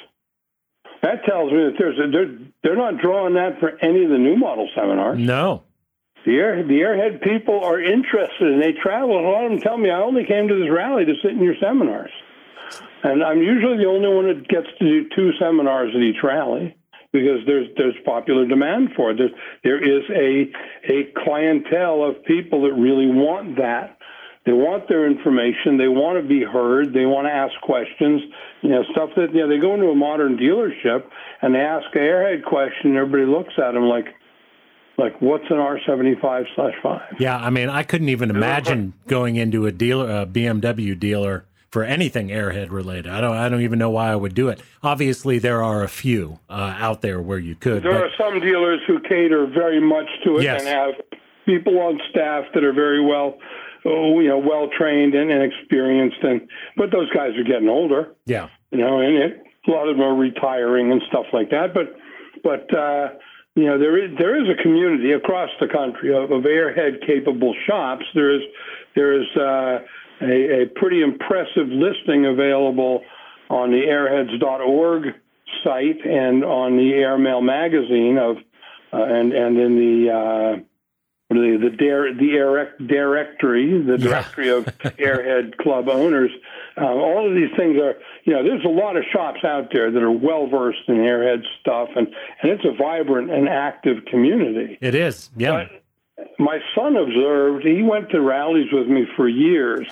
That 1.03 1.25
tells 1.25 1.51
me 1.51 1.59
that 1.59 1.75
there's 1.79 1.99
a, 1.99 2.11
they're, 2.11 2.39
they're 2.63 2.77
not 2.77 3.03
drawing 3.03 3.35
that 3.35 3.59
for 3.59 3.77
any 3.83 4.05
of 4.05 4.11
the 4.11 4.19
new 4.19 4.37
model 4.37 4.69
seminars. 4.75 5.19
No. 5.19 5.65
The, 6.25 6.37
air, 6.37 6.63
the 6.63 6.79
airhead 6.79 7.23
people 7.23 7.65
are 7.65 7.81
interested 7.81 8.53
and 8.53 8.63
they 8.63 8.73
travel. 8.73 9.19
And 9.19 9.27
a 9.27 9.31
lot 9.31 9.45
of 9.45 9.51
them 9.51 9.61
tell 9.61 9.77
me, 9.77 9.91
I 9.91 10.01
only 10.01 10.25
came 10.25 10.47
to 10.47 10.55
this 10.55 10.71
rally 10.71 11.05
to 11.05 11.15
sit 11.21 11.33
in 11.33 11.43
your 11.43 11.57
seminars. 11.61 12.13
And 13.03 13.25
I'm 13.25 13.43
usually 13.43 13.79
the 13.79 13.89
only 13.89 14.09
one 14.09 14.29
that 14.29 14.47
gets 14.47 14.69
to 14.79 14.85
do 14.85 15.09
two 15.15 15.33
seminars 15.41 15.91
at 15.95 16.01
each 16.01 16.23
rally 16.23 16.77
because 17.13 17.41
there's 17.47 17.69
there's 17.77 17.97
popular 18.05 18.47
demand 18.47 18.91
for 18.97 19.11
it. 19.11 19.19
There's, 19.19 19.33
there 19.65 19.83
is 19.83 20.05
a 20.11 20.51
a 20.91 21.13
clientele 21.25 22.05
of 22.05 22.25
people 22.25 22.63
that 22.63 22.73
really 22.73 23.07
want 23.07 23.57
that. 23.57 23.99
They 24.45 24.53
want 24.53 24.89
their 24.89 25.07
information. 25.07 25.79
They 25.79 25.87
want 25.87 26.21
to 26.21 26.29
be 26.29 26.43
heard. 26.43 26.93
They 26.93 27.07
want 27.07 27.27
to 27.27 27.33
ask 27.33 27.53
questions. 27.63 28.23
You 28.63 28.71
know, 28.71 28.83
stuff 28.91 29.11
that 29.17 29.33
you 29.33 29.41
know 29.41 29.49
they 29.49 29.59
go 29.59 29.75
into 29.75 29.87
a 29.89 29.95
modern 29.95 30.37
dealership 30.37 31.05
and 31.43 31.55
they 31.55 31.61
ask 31.61 31.87
a 31.95 31.99
airhead 31.99 32.45
question. 32.45 32.91
And 32.91 32.97
everybody 32.97 33.25
looks 33.25 33.55
at 33.57 33.73
them 33.73 33.85
like, 33.85 34.07
like 34.99 35.21
what's 35.23 35.45
an 35.51 35.59
R 35.59 35.79
seventy 35.87 36.17
five 36.21 36.47
slash 36.57 36.75
five? 36.83 37.15
Yeah, 37.21 37.37
I 37.37 37.51
mean, 37.51 37.69
I 37.69 37.85
couldn't 37.85 38.09
even 38.09 38.31
imagine 38.31 38.95
going 39.07 39.37
into 39.37 39.67
a 39.67 39.73
dealer, 39.73 40.23
a 40.23 40.27
BMW 40.27 40.99
dealer 40.99 41.45
for 41.71 41.85
anything 41.85 42.29
airhead 42.29 42.71
related. 42.71 43.11
I 43.13 43.21
don't 43.21 43.37
I 43.37 43.49
don't 43.49 43.63
even 43.63 43.79
know 43.79 43.91
why 43.91 44.11
I 44.11 44.17
would 44.17 44.35
do 44.35 44.49
it. 44.49 44.61
Obviously, 44.83 45.39
there 45.39 45.63
are 45.63 45.85
a 45.85 45.89
few 45.89 46.41
uh, 46.51 46.75
out 46.79 47.01
there 47.01 47.21
where 47.21 47.39
you 47.39 47.55
could. 47.55 47.85
There 47.85 47.93
but... 47.93 48.03
are 48.03 48.11
some 48.19 48.41
dealers 48.41 48.81
who 48.89 48.99
cater 49.01 49.47
very 49.47 49.81
much 49.81 50.07
to 50.25 50.39
it 50.39 50.43
yes. 50.43 50.61
and 50.61 50.69
have 50.69 51.23
people 51.47 51.79
on 51.81 52.01
staff 52.11 52.45
that 52.55 52.63
are 52.63 52.73
very 52.73 53.05
well, 53.05 53.39
oh, 53.85 54.21
you 54.21 54.29
know, 54.29 54.39
well 54.39 54.69
trained 54.77 55.15
and, 55.15 55.31
and 55.31 55.43
experienced. 55.43 56.19
And 56.23 56.49
but 56.77 56.91
those 56.91 57.11
guys 57.11 57.37
are 57.37 57.45
getting 57.45 57.69
older. 57.69 58.15
Yeah, 58.27 58.49
you 58.71 58.79
know, 58.79 59.01
and 59.01 59.17
it, 59.17 59.43
a 59.67 59.71
lot 59.71 59.89
of 59.89 59.97
them 59.97 60.05
are 60.05 60.15
retiring 60.15 60.93
and 60.93 61.03
stuff 61.09 61.27
like 61.33 61.51
that. 61.51 61.75
But 61.75 61.97
but. 62.43 62.75
uh 62.77 63.09
you 63.55 63.67
know 63.67 63.79
there 63.79 64.03
is 64.03 64.11
there 64.19 64.41
is 64.41 64.49
a 64.49 64.63
community 64.63 65.13
across 65.13 65.51
the 65.61 65.69
country 65.69 66.09
of, 66.15 66.31
of 66.31 66.45
airhead 66.45 67.07
capable 67.07 67.55
shops. 67.67 68.03
There 68.15 68.35
is 68.35 68.41
there 68.95 69.21
is 69.21 69.27
uh, 69.37 69.79
a, 70.23 70.63
a 70.63 70.67
pretty 70.75 71.03
impressive 71.03 71.69
listing 71.69 72.27
available 72.27 73.03
on 73.51 73.71
the 73.71 73.83
airheads.org 73.83 75.15
site 75.63 76.05
and 76.05 76.45
on 76.45 76.77
the 76.77 76.93
Airmail 76.95 77.43
magazine 77.43 78.19
of 78.19 78.37
uh, 78.93 79.05
and 79.05 79.33
and 79.33 79.59
in 79.59 79.77
the 79.77 80.65
uh, 81.39 81.41
the 81.41 81.71
the, 81.71 81.77
dare, 81.77 82.15
the 82.15 82.33
air, 82.33 82.75
directory, 82.87 83.83
the 83.83 83.99
directory 83.99 84.47
yeah. 84.47 84.53
of 84.55 84.65
Airhead 84.99 85.57
Club 85.59 85.89
owners. 85.89 86.31
Uh, 86.77 86.87
all 86.87 87.29
of 87.29 87.35
these 87.35 87.51
things 87.57 87.77
are, 87.77 87.95
you 88.25 88.33
know, 88.33 88.43
there's 88.43 88.65
a 88.65 88.69
lot 88.69 88.97
of 88.97 89.05
shops 89.13 89.41
out 89.45 89.69
there 89.73 89.91
that 89.91 90.03
are 90.03 90.11
well 90.11 90.47
versed 90.47 90.89
in 90.89 90.97
Airhead 90.97 91.43
stuff, 91.61 91.89
and 91.97 92.09
and 92.43 92.53
it's 92.53 92.65
a 92.65 92.75
vibrant 92.77 93.31
and 93.31 93.49
active 93.49 94.05
community. 94.07 94.79
It 94.81 94.95
is, 94.95 95.31
yeah. 95.37 95.67
But 96.19 96.29
my 96.39 96.59
son 96.75 96.97
observed. 96.97 97.65
He 97.65 97.83
went 97.83 98.11
to 98.11 98.21
rallies 98.21 98.73
with 98.73 98.87
me 98.87 99.07
for 99.17 99.29
years, 99.29 99.87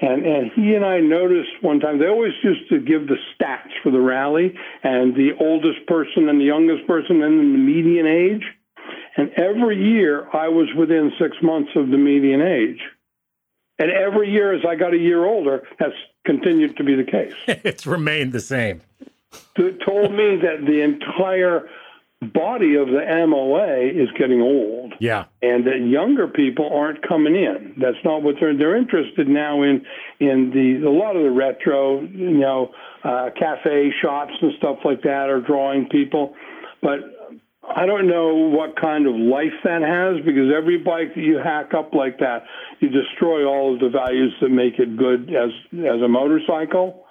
and, 0.00 0.24
and 0.24 0.50
he 0.54 0.74
and 0.74 0.84
I 0.84 1.00
noticed 1.00 1.50
one 1.60 1.80
time, 1.80 1.98
they 1.98 2.06
always 2.06 2.32
used 2.42 2.68
to 2.70 2.78
give 2.78 3.08
the 3.08 3.16
stats 3.34 3.72
for 3.82 3.90
the 3.90 4.00
rally 4.00 4.54
and 4.82 5.14
the 5.14 5.30
oldest 5.40 5.86
person 5.86 6.28
and 6.28 6.40
the 6.40 6.44
youngest 6.44 6.86
person 6.86 7.22
and 7.22 7.38
the 7.38 7.58
median 7.58 8.06
age. 8.06 8.44
And 9.16 9.30
every 9.36 9.76
year 9.76 10.28
I 10.32 10.48
was 10.48 10.68
within 10.76 11.12
six 11.18 11.36
months 11.42 11.70
of 11.76 11.88
the 11.88 11.98
median 11.98 12.40
age. 12.40 12.80
And 13.78 13.90
every 13.90 14.30
year 14.30 14.52
as 14.52 14.62
I 14.68 14.74
got 14.74 14.92
a 14.92 14.98
year 14.98 15.24
older, 15.24 15.62
that's 15.78 15.94
continued 16.24 16.76
to 16.76 16.84
be 16.84 16.94
the 16.96 17.04
case. 17.04 17.34
it's 17.46 17.86
remained 17.86 18.32
the 18.32 18.40
same. 18.40 18.82
It 19.56 19.80
told 19.84 20.12
me 20.12 20.36
that 20.36 20.64
the 20.66 20.82
entire 20.82 21.68
body 22.20 22.74
of 22.74 22.88
the 22.88 23.26
MOA 23.28 23.86
is 23.86 24.08
getting 24.18 24.40
old. 24.40 24.94
Yeah. 24.98 25.26
And 25.42 25.66
that 25.66 25.78
younger 25.86 26.26
people 26.26 26.68
aren't 26.72 27.06
coming 27.06 27.36
in. 27.36 27.74
That's 27.80 28.02
not 28.04 28.22
what 28.22 28.36
they're 28.40 28.56
they're 28.56 28.76
interested 28.76 29.28
now 29.28 29.62
in 29.62 29.86
in 30.18 30.50
the 30.50 30.86
a 30.86 30.90
lot 30.90 31.16
of 31.16 31.22
the 31.22 31.30
retro, 31.30 32.00
you 32.00 32.38
know, 32.38 32.72
uh, 33.04 33.30
cafe 33.38 33.92
shops 34.02 34.32
and 34.40 34.52
stuff 34.58 34.78
like 34.84 35.02
that 35.02 35.28
are 35.28 35.40
drawing 35.40 35.88
people. 35.88 36.34
But 36.82 36.98
I 37.74 37.86
don't 37.86 38.06
know 38.06 38.34
what 38.34 38.76
kind 38.80 39.06
of 39.06 39.14
life 39.14 39.52
that 39.64 39.82
has 39.82 40.24
because 40.24 40.52
every 40.56 40.78
bike 40.78 41.14
that 41.14 41.20
you 41.20 41.38
hack 41.38 41.74
up 41.74 41.94
like 41.94 42.18
that, 42.18 42.44
you 42.80 42.88
destroy 42.88 43.44
all 43.44 43.74
of 43.74 43.80
the 43.80 43.88
values 43.88 44.34
that 44.40 44.50
make 44.50 44.78
it 44.78 44.96
good 44.96 45.34
as 45.34 45.50
as 45.72 46.02
a 46.02 46.08
motorcycle 46.08 47.04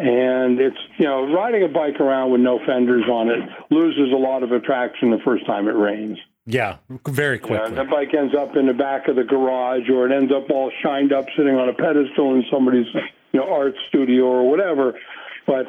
and 0.00 0.58
it's 0.58 0.78
you 0.96 1.04
know 1.04 1.30
riding 1.30 1.62
a 1.62 1.68
bike 1.68 2.00
around 2.00 2.30
with 2.32 2.40
no 2.40 2.58
fenders 2.64 3.04
on 3.04 3.28
it 3.28 3.46
loses 3.70 4.10
a 4.12 4.16
lot 4.16 4.42
of 4.42 4.50
attraction 4.50 5.10
the 5.10 5.18
first 5.24 5.44
time 5.44 5.68
it 5.68 5.72
rains. 5.72 6.18
Yeah, 6.46 6.78
very 7.06 7.38
quickly. 7.38 7.70
Know, 7.70 7.84
the 7.84 7.90
bike 7.90 8.14
ends 8.14 8.34
up 8.34 8.56
in 8.56 8.66
the 8.66 8.72
back 8.72 9.08
of 9.08 9.16
the 9.16 9.24
garage, 9.24 9.88
or 9.90 10.06
it 10.06 10.12
ends 10.12 10.32
up 10.32 10.50
all 10.50 10.72
shined 10.82 11.12
up, 11.12 11.26
sitting 11.36 11.54
on 11.54 11.68
a 11.68 11.74
pedestal 11.74 12.34
in 12.34 12.44
somebody's 12.50 12.86
you 13.32 13.40
know 13.40 13.52
art 13.52 13.74
studio 13.88 14.24
or 14.24 14.48
whatever. 14.48 14.98
But 15.46 15.66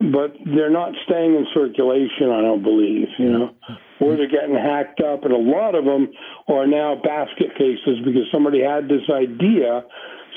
but 0.00 0.36
they're 0.44 0.70
not 0.70 0.92
staying 1.04 1.34
in 1.34 1.46
circulation. 1.54 2.30
I 2.30 2.40
don't 2.42 2.62
believe 2.62 3.08
you 3.18 3.30
know, 3.30 3.50
or 4.00 4.16
they're 4.16 4.28
getting 4.28 4.54
hacked 4.54 5.00
up, 5.00 5.24
and 5.24 5.32
a 5.32 5.38
lot 5.38 5.74
of 5.74 5.84
them 5.84 6.08
are 6.48 6.66
now 6.66 6.94
basket 6.94 7.54
cases 7.56 7.98
because 8.04 8.28
somebody 8.32 8.62
had 8.62 8.88
this 8.88 9.08
idea 9.10 9.84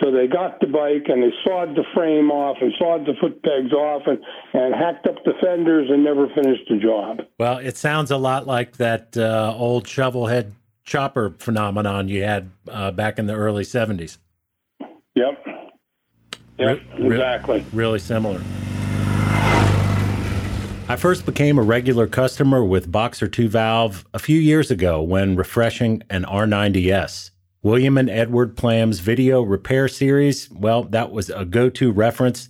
so 0.02 0.12
they 0.12 0.28
got 0.28 0.60
the 0.62 0.68
bike 0.68 1.08
and 1.08 1.22
they 1.22 1.34
sawed 1.44 1.76
the 1.76 1.84
frame 1.94 2.32
off 2.32 2.58
and 2.62 2.74
sawed 2.78 3.06
the 3.06 3.14
foot 3.20 3.42
pegs 3.44 3.74
off 3.74 4.04
and, 4.06 4.20
and 4.54 4.74
hacked 4.74 5.06
up 5.08 5.16
the 5.26 5.34
fenders 5.42 5.90
and 5.90 6.04
never 6.04 6.28
finished 6.30 6.64
the 6.70 6.78
job. 6.78 7.20
Well, 7.38 7.58
it 7.58 7.76
sounds 7.76 8.12
a 8.12 8.18
lot 8.18 8.48
like 8.48 8.78
that 8.78 9.18
uh, 9.18 9.54
old 9.56 9.86
shovelhead 9.86 10.54
chopper 10.84 11.36
phenomenon 11.38 12.08
you 12.08 12.24
had 12.24 12.50
uh, 12.70 12.92
back 12.92 13.20
in 13.20 13.28
the 13.28 13.36
early 13.36 13.64
70s. 13.64 14.18
Yep. 15.16 15.46
Yep, 16.60 16.82
re- 17.00 17.14
exactly. 17.14 17.66
Really 17.74 18.00
similar. 18.00 18.42
I 20.90 20.96
first 20.96 21.24
became 21.24 21.60
a 21.60 21.62
regular 21.62 22.08
customer 22.08 22.66
with 22.66 22.92
Boxer 22.92 23.28
2 23.28 23.48
valve 23.48 24.08
a 24.12 24.18
few 24.18 24.40
years 24.40 24.72
ago 24.72 25.04
when 25.04 25.36
refreshing 25.36 26.02
an 26.10 26.24
R90S. 26.24 27.30
William 27.62 27.96
and 27.96 28.10
Edward 28.10 28.58
Plam's 28.58 29.00
video 29.00 29.44
repair 29.44 29.88
series, 29.88 30.50
well, 30.50 30.82
that 30.86 31.12
was 31.12 31.30
a 31.30 31.46
go 31.46 31.70
to 31.70 31.92
reference. 31.92 32.50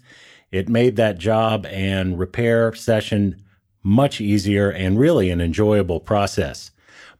It 0.53 0.69
made 0.69 0.95
that 0.95 1.17
job 1.17 1.65
and 1.65 2.17
repair 2.17 2.73
session 2.75 3.43
much 3.83 4.21
easier 4.21 4.69
and 4.69 4.97
really 4.97 5.29
an 5.31 5.41
enjoyable 5.41 5.99
process. 5.99 6.71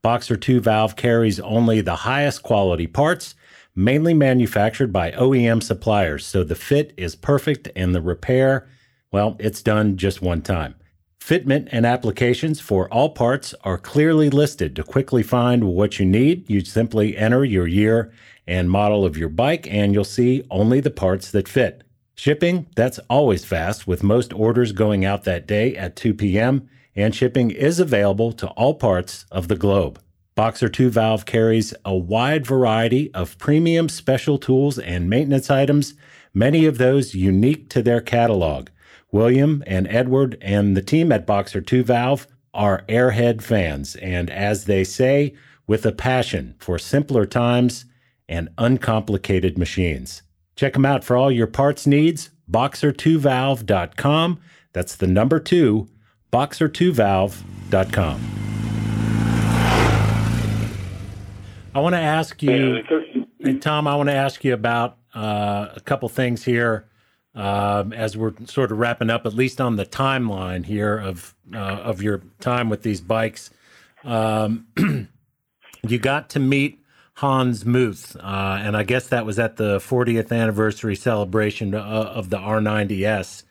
Boxer 0.01 0.37
2 0.37 0.61
valve 0.61 0.95
carries 0.95 1.41
only 1.41 1.81
the 1.81 1.97
highest 1.97 2.43
quality 2.43 2.87
parts, 2.87 3.35
mainly 3.75 4.13
manufactured 4.13 4.93
by 4.93 5.11
OEM 5.11 5.61
suppliers, 5.61 6.25
so 6.25 6.45
the 6.45 6.55
fit 6.55 6.93
is 6.95 7.17
perfect 7.17 7.67
and 7.75 7.93
the 7.93 8.01
repair, 8.01 8.69
well, 9.11 9.35
it's 9.37 9.61
done 9.61 9.97
just 9.97 10.21
one 10.21 10.41
time. 10.41 10.75
Fitment 11.19 11.67
and 11.71 11.85
applications 11.85 12.59
for 12.59 12.91
all 12.91 13.09
parts 13.09 13.53
are 13.63 13.77
clearly 13.77 14.29
listed. 14.29 14.75
To 14.75 14.83
quickly 14.83 15.21
find 15.21 15.65
what 15.65 15.99
you 15.99 16.05
need, 16.05 16.49
you 16.49 16.65
simply 16.65 17.15
enter 17.15 17.45
your 17.45 17.67
year 17.67 18.11
and 18.47 18.71
model 18.71 19.05
of 19.05 19.15
your 19.15 19.29
bike, 19.29 19.67
and 19.69 19.93
you'll 19.93 20.03
see 20.03 20.43
only 20.49 20.79
the 20.79 20.89
parts 20.89 21.29
that 21.31 21.47
fit. 21.47 21.83
Shipping, 22.15 22.65
that's 22.75 22.99
always 23.09 23.45
fast, 23.45 23.85
with 23.85 24.01
most 24.01 24.33
orders 24.33 24.71
going 24.71 25.05
out 25.05 25.23
that 25.23 25.45
day 25.45 25.75
at 25.75 25.95
2 25.95 26.15
p.m., 26.15 26.67
and 26.95 27.13
shipping 27.13 27.51
is 27.51 27.79
available 27.79 28.31
to 28.33 28.47
all 28.49 28.73
parts 28.73 29.25
of 29.31 29.47
the 29.47 29.55
globe. 29.55 30.01
Boxer 30.35 30.67
2 30.67 30.89
Valve 30.89 31.25
carries 31.25 31.73
a 31.85 31.95
wide 31.95 32.45
variety 32.45 33.13
of 33.13 33.37
premium 33.37 33.87
special 33.87 34.37
tools 34.37 34.79
and 34.79 35.09
maintenance 35.09 35.49
items, 35.51 35.93
many 36.33 36.65
of 36.65 36.77
those 36.77 37.13
unique 37.13 37.69
to 37.69 37.83
their 37.83 38.01
catalog. 38.01 38.69
William 39.11 39.63
and 39.65 39.87
Edward 39.87 40.37
and 40.41 40.77
the 40.77 40.81
team 40.81 41.11
at 41.11 41.25
Boxer 41.25 41.61
2 41.61 41.83
Valve 41.83 42.27
are 42.53 42.83
airhead 42.87 43.41
fans, 43.41 43.95
and 43.95 44.29
as 44.29 44.65
they 44.65 44.83
say, 44.83 45.33
with 45.65 45.85
a 45.85 45.91
passion 45.91 46.55
for 46.59 46.77
simpler 46.77 47.25
times 47.25 47.85
and 48.27 48.49
uncomplicated 48.57 49.57
machines. 49.57 50.21
Check 50.55 50.73
them 50.73 50.85
out 50.85 51.03
for 51.03 51.17
all 51.17 51.31
your 51.31 51.47
parts 51.47 51.87
needs, 51.87 52.29
boxer2valve.com. 52.49 54.39
That's 54.73 54.95
the 54.95 55.07
number 55.07 55.39
two, 55.39 55.87
boxer2valve.com. 56.31 58.35
I 61.73 61.79
want 61.79 61.93
to 61.93 61.99
ask 61.99 62.43
you, 62.43 62.83
Tom, 63.61 63.87
I 63.87 63.95
want 63.95 64.09
to 64.09 64.15
ask 64.15 64.43
you 64.43 64.53
about 64.53 64.97
uh, 65.15 65.69
a 65.75 65.79
couple 65.79 66.09
things 66.09 66.43
here 66.43 66.89
um, 67.35 67.93
as 67.93 68.17
we're 68.17 68.33
sort 68.45 68.71
of 68.71 68.79
wrapping 68.79 69.09
up, 69.09 69.25
at 69.25 69.33
least 69.33 69.61
on 69.61 69.75
the 69.75 69.85
timeline 69.85 70.65
here 70.65 70.97
of 70.97 71.35
uh, 71.53 71.57
of 71.57 72.01
your 72.01 72.23
time 72.39 72.69
with 72.69 72.83
these 72.83 73.01
bikes. 73.01 73.49
Um, 74.03 74.67
you 75.87 75.99
got 75.99 76.29
to 76.31 76.39
meet 76.39 76.83
Hans 77.15 77.65
Muth, 77.65 78.15
uh, 78.15 78.59
and 78.61 78.75
I 78.75 78.83
guess 78.83 79.07
that 79.09 79.25
was 79.25 79.39
at 79.39 79.57
the 79.57 79.77
40th 79.79 80.31
anniversary 80.31 80.95
celebration 80.95 81.75
uh, 81.75 81.81
of 81.81 82.29
the 82.29 82.37
R90S. 82.37 83.43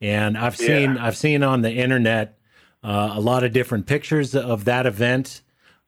And 0.00 0.36
I've 0.36 0.56
seen 0.56 0.96
yeah. 0.96 1.06
I've 1.06 1.16
seen 1.16 1.42
on 1.42 1.62
the 1.62 1.72
internet 1.72 2.38
uh, 2.82 3.12
a 3.14 3.20
lot 3.20 3.44
of 3.44 3.52
different 3.52 3.86
pictures 3.86 4.34
of 4.34 4.66
that 4.66 4.86
event. 4.86 5.40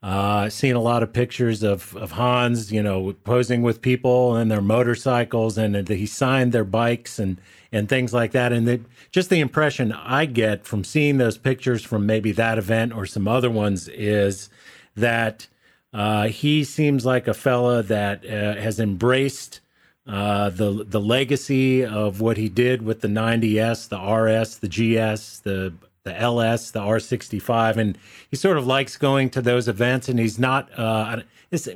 Uh, 0.03 0.47
seen 0.47 0.75
a 0.75 0.81
lot 0.81 1.01
of 1.01 1.11
pictures 1.11 1.63
of, 1.63 1.95
of 1.95 2.11
Hans, 2.11 2.71
you 2.71 2.83
know, 2.83 3.13
posing 3.23 3.63
with 3.63 3.81
people 3.81 4.35
and 4.35 4.49
their 4.51 4.61
motorcycles, 4.61 5.57
and 5.57 5.87
he 5.87 6.05
signed 6.05 6.51
their 6.51 6.63
bikes 6.63 7.17
and 7.17 7.37
and 7.71 7.89
things 7.89 8.13
like 8.13 8.31
that. 8.31 8.53
And 8.53 8.67
the, 8.67 8.81
just 9.11 9.29
the 9.29 9.39
impression 9.39 9.91
I 9.91 10.25
get 10.25 10.65
from 10.65 10.83
seeing 10.83 11.17
those 11.17 11.37
pictures 11.37 11.83
from 11.83 12.05
maybe 12.05 12.31
that 12.33 12.57
event 12.57 12.93
or 12.93 13.05
some 13.05 13.27
other 13.27 13.49
ones 13.49 13.87
is 13.89 14.49
that 14.95 15.47
uh, 15.93 16.27
he 16.27 16.63
seems 16.63 17.05
like 17.05 17.27
a 17.27 17.33
fella 17.33 17.83
that 17.83 18.25
uh, 18.25 18.59
has 18.61 18.79
embraced 18.79 19.59
uh, 20.05 20.49
the 20.49 20.85
the 20.87 21.01
legacy 21.01 21.83
of 21.83 22.21
what 22.21 22.37
he 22.37 22.47
did 22.47 22.81
with 22.81 23.01
the 23.01 23.07
90s, 23.09 23.89
the 23.89 23.99
RS, 23.99 24.59
the 24.59 24.69
GS, 24.69 25.39
the 25.39 25.73
the 26.07 26.19
LS, 26.19 26.71
the 26.71 26.79
R65, 26.79 27.77
and 27.77 27.97
he 28.29 28.35
sort 28.35 28.57
of 28.57 28.65
likes 28.65 28.97
going 28.97 29.29
to 29.31 29.41
those 29.41 29.67
events. 29.67 30.09
And 30.09 30.19
he's 30.19 30.39
not. 30.39 30.69
Uh, 30.77 31.21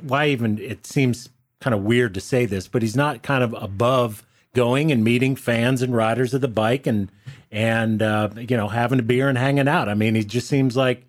why 0.02 0.26
even 0.26 0.58
it 0.58 0.86
seems 0.86 1.30
kind 1.60 1.74
of 1.74 1.82
weird 1.82 2.14
to 2.14 2.20
say 2.20 2.44
this, 2.44 2.68
but 2.68 2.82
he's 2.82 2.96
not 2.96 3.22
kind 3.22 3.44
of 3.44 3.54
above 3.54 4.24
going 4.54 4.92
and 4.92 5.02
meeting 5.02 5.34
fans 5.36 5.80
and 5.80 5.96
riders 5.96 6.34
of 6.34 6.40
the 6.40 6.48
bike 6.48 6.86
and 6.86 7.10
and 7.50 8.02
uh, 8.02 8.28
you 8.36 8.56
know 8.56 8.68
having 8.68 8.98
a 8.98 9.02
beer 9.02 9.28
and 9.28 9.38
hanging 9.38 9.68
out. 9.68 9.88
I 9.88 9.94
mean, 9.94 10.14
he 10.14 10.24
just 10.24 10.48
seems 10.48 10.76
like 10.76 11.04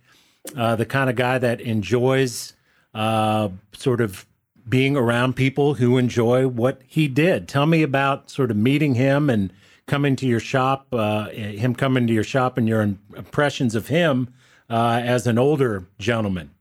uh, 0.56 0.76
the 0.76 0.86
kind 0.86 1.10
of 1.10 1.16
guy 1.16 1.38
that 1.38 1.62
enjoys 1.62 2.54
uh, 2.94 3.50
sort 3.74 4.02
of 4.02 4.26
being 4.68 4.96
around 4.96 5.36
people 5.36 5.76
who 5.76 5.98
enjoy 5.98 6.48
what 6.48 6.82
he 6.88 7.08
did. 7.08 7.48
Tell 7.48 7.66
me 7.66 7.84
about 7.84 8.30
sort 8.30 8.50
of 8.52 8.58
meeting 8.58 8.96
him 8.96 9.30
and 9.30 9.52
coming 9.88 10.16
to 10.18 10.26
your 10.26 10.40
shop, 10.40 10.88
uh, 10.92 11.30
him 11.30 11.76
coming 11.76 12.08
to 12.08 12.14
your 12.14 12.24
shop, 12.24 12.58
and 12.58 12.68
your 12.68 12.82
impressions 12.82 13.76
of 13.76 13.88
him 13.88 14.34
uh, 14.70 15.02
as 15.04 15.28
an 15.28 15.38
older 15.38 15.88
gentleman. 16.00 16.52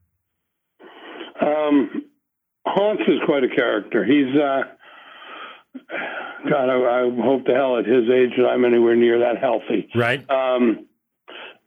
Um, 1.40 2.04
Hans 2.66 3.00
is 3.08 3.18
quite 3.26 3.44
a 3.44 3.54
character. 3.54 4.04
He's 4.04 4.34
uh, 4.36 4.62
God. 6.48 6.68
I, 6.68 7.06
I, 7.06 7.22
hope 7.22 7.46
to 7.46 7.54
hell 7.54 7.78
at 7.78 7.86
his 7.86 8.08
age 8.10 8.30
that 8.36 8.46
I'm 8.46 8.64
anywhere 8.64 8.96
near 8.96 9.18
that 9.20 9.38
healthy. 9.38 9.88
Right. 9.94 10.28
Um, 10.30 10.86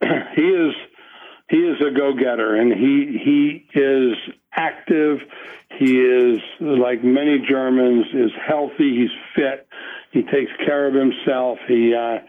he 0.36 0.42
is 0.42 0.74
he 1.48 1.58
is 1.58 1.76
a 1.80 1.90
go 1.96 2.12
getter, 2.12 2.56
and 2.56 2.72
he 2.72 3.18
he 3.24 3.78
is 3.78 4.16
active. 4.52 5.18
He 5.78 5.98
is, 5.98 6.38
like 6.60 7.04
many 7.04 7.44
Germans, 7.48 8.06
is 8.14 8.30
healthy. 8.46 8.96
He's 8.96 9.10
fit. 9.34 9.68
He 10.16 10.22
takes 10.22 10.50
care 10.64 10.88
of 10.88 10.94
himself. 10.94 11.58
He 11.68 11.92
uh, 11.94 12.24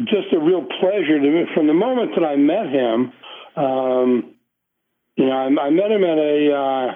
just 0.00 0.32
a 0.34 0.40
real 0.40 0.66
pleasure 0.80 1.20
to 1.20 1.30
me. 1.30 1.44
From 1.54 1.68
the 1.68 1.72
moment 1.72 2.10
that 2.16 2.24
I 2.24 2.34
met 2.34 2.66
him, 2.66 3.12
um, 3.54 4.34
you 5.14 5.26
know, 5.26 5.32
I, 5.32 5.66
I 5.66 5.70
met 5.70 5.92
him 5.92 6.02
at 6.02 6.18
a. 6.18 6.52
Uh, 6.52 6.94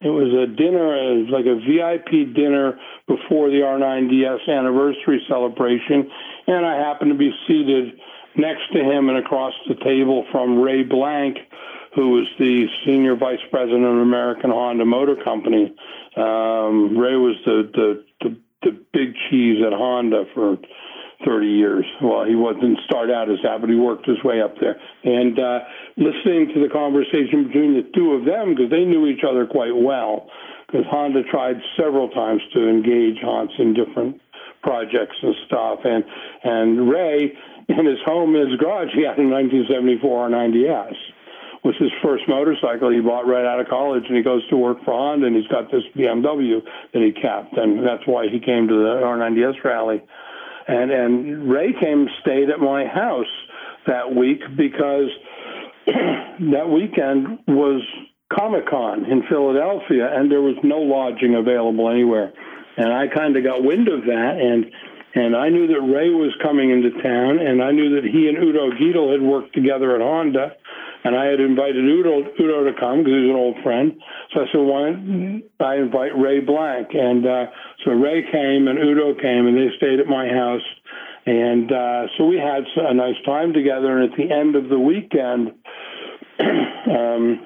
it 0.00 0.10
was 0.10 0.34
a 0.34 0.50
dinner, 0.52 0.92
it 0.92 1.22
was 1.22 1.30
like 1.30 1.46
a 1.46 1.54
VIP 1.54 2.34
dinner 2.34 2.78
before 3.06 3.48
the 3.48 3.62
R90S 3.62 4.48
anniversary 4.48 5.24
celebration, 5.28 6.10
and 6.48 6.66
I 6.66 6.76
happened 6.76 7.12
to 7.12 7.16
be 7.16 7.32
seated 7.46 7.94
next 8.36 8.72
to 8.72 8.80
him 8.80 9.08
and 9.08 9.18
across 9.18 9.54
the 9.68 9.76
table 9.76 10.26
from 10.30 10.60
Ray 10.60 10.82
Blank, 10.82 11.38
who 11.94 12.10
was 12.10 12.26
the 12.38 12.66
senior 12.84 13.16
vice 13.16 13.40
president 13.50 13.84
of 13.84 13.98
American 13.98 14.50
Honda 14.50 14.84
Motor 14.84 15.16
Company. 15.22 15.74
Um, 16.16 16.98
Ray 16.98 17.16
was 17.16 17.36
the, 17.46 17.70
the, 17.72 18.04
the 18.64 18.72
big 18.92 19.14
cheese 19.28 19.62
at 19.64 19.72
Honda 19.72 20.24
for 20.34 20.56
30 21.24 21.46
years. 21.46 21.84
Well, 22.02 22.24
he 22.24 22.34
wasn't 22.34 22.78
start 22.84 23.10
out 23.10 23.30
as 23.30 23.38
that, 23.42 23.60
but 23.60 23.70
he 23.70 23.76
worked 23.76 24.06
his 24.06 24.22
way 24.24 24.40
up 24.42 24.54
there. 24.60 24.76
And 25.04 25.38
uh, 25.38 25.60
listening 25.96 26.52
to 26.54 26.60
the 26.60 26.68
conversation 26.72 27.46
between 27.46 27.74
the 27.74 27.86
two 27.94 28.12
of 28.12 28.24
them, 28.24 28.54
because 28.54 28.70
they 28.70 28.84
knew 28.84 29.06
each 29.06 29.24
other 29.28 29.46
quite 29.46 29.74
well, 29.74 30.28
because 30.66 30.84
Honda 30.90 31.22
tried 31.30 31.56
several 31.78 32.08
times 32.10 32.42
to 32.54 32.68
engage 32.68 33.22
Hans 33.22 33.52
in 33.58 33.74
different 33.74 34.20
projects 34.62 35.16
and 35.22 35.34
stuff. 35.46 35.80
And 35.84 36.04
and 36.42 36.90
Ray, 36.90 37.32
in 37.68 37.86
his 37.86 38.00
home, 38.04 38.34
in 38.34 38.50
his 38.50 38.58
garage, 38.58 38.92
he 38.94 39.04
had 39.04 39.18
a 39.18 39.24
1974 39.24 40.30
R90S 40.30 40.96
was 41.64 41.74
his 41.78 41.90
first 42.02 42.24
motorcycle 42.28 42.90
he 42.90 43.00
bought 43.00 43.26
right 43.26 43.44
out 43.44 43.58
of 43.58 43.68
college, 43.68 44.04
and 44.06 44.16
he 44.16 44.22
goes 44.22 44.46
to 44.48 44.56
work 44.56 44.84
for 44.84 44.92
Honda, 44.92 45.26
and 45.26 45.34
he's 45.34 45.48
got 45.48 45.70
this 45.72 45.82
BMW 45.96 46.60
that 46.92 47.02
he 47.02 47.10
kept, 47.12 47.56
and 47.56 47.84
that's 47.84 48.06
why 48.06 48.28
he 48.28 48.38
came 48.38 48.68
to 48.68 48.74
the 48.74 49.00
R90S 49.02 49.64
rally. 49.64 50.02
And 50.68 50.90
and 50.90 51.50
Ray 51.50 51.72
came 51.72 52.08
stayed 52.20 52.50
at 52.50 52.60
my 52.60 52.86
house 52.86 53.32
that 53.86 54.14
week 54.14 54.40
because 54.56 55.08
that 55.86 56.68
weekend 56.68 57.38
was 57.48 57.82
Comic 58.32 58.68
Con 58.68 59.04
in 59.04 59.22
Philadelphia, 59.28 60.08
and 60.14 60.30
there 60.30 60.40
was 60.40 60.56
no 60.62 60.78
lodging 60.78 61.34
available 61.34 61.90
anywhere. 61.90 62.32
And 62.76 62.92
I 62.92 63.06
kind 63.08 63.36
of 63.36 63.44
got 63.44 63.62
wind 63.62 63.88
of 63.88 64.02
that, 64.06 64.36
and 64.40 64.70
and 65.14 65.36
I 65.36 65.48
knew 65.48 65.68
that 65.68 65.80
Ray 65.80 66.10
was 66.10 66.34
coming 66.42 66.70
into 66.70 66.90
town, 67.02 67.38
and 67.38 67.62
I 67.62 67.70
knew 67.70 67.94
that 68.00 68.04
he 68.04 68.28
and 68.28 68.36
Udo 68.36 68.70
Gietl 68.72 69.12
had 69.12 69.22
worked 69.22 69.54
together 69.54 69.94
at 69.94 70.00
Honda, 70.00 70.56
and 71.04 71.14
I 71.14 71.26
had 71.26 71.38
invited 71.38 71.84
Udo, 71.84 72.24
Udo 72.40 72.64
to 72.64 72.72
come 72.80 73.04
because 73.04 73.12
he's 73.12 73.30
an 73.30 73.36
old 73.36 73.56
friend. 73.62 73.92
So 74.32 74.40
I 74.40 74.44
said, 74.50 74.60
why 74.60 74.80
don't 74.90 75.42
I 75.60 75.76
invite 75.76 76.16
Ray 76.16 76.40
Blank? 76.40 76.88
And 76.94 77.26
uh, 77.26 77.46
so 77.84 77.92
Ray 77.92 78.22
came 78.32 78.68
and 78.68 78.78
Udo 78.78 79.14
came 79.20 79.46
and 79.46 79.54
they 79.54 79.68
stayed 79.76 80.00
at 80.00 80.06
my 80.06 80.26
house. 80.28 80.64
And 81.26 81.70
uh, 81.70 82.06
so 82.16 82.24
we 82.24 82.36
had 82.36 82.64
a 82.76 82.94
nice 82.94 83.20
time 83.26 83.52
together. 83.52 83.98
And 83.98 84.12
at 84.12 84.16
the 84.16 84.32
end 84.34 84.56
of 84.56 84.70
the 84.70 84.78
weekend, 84.78 85.52
um, 86.40 87.40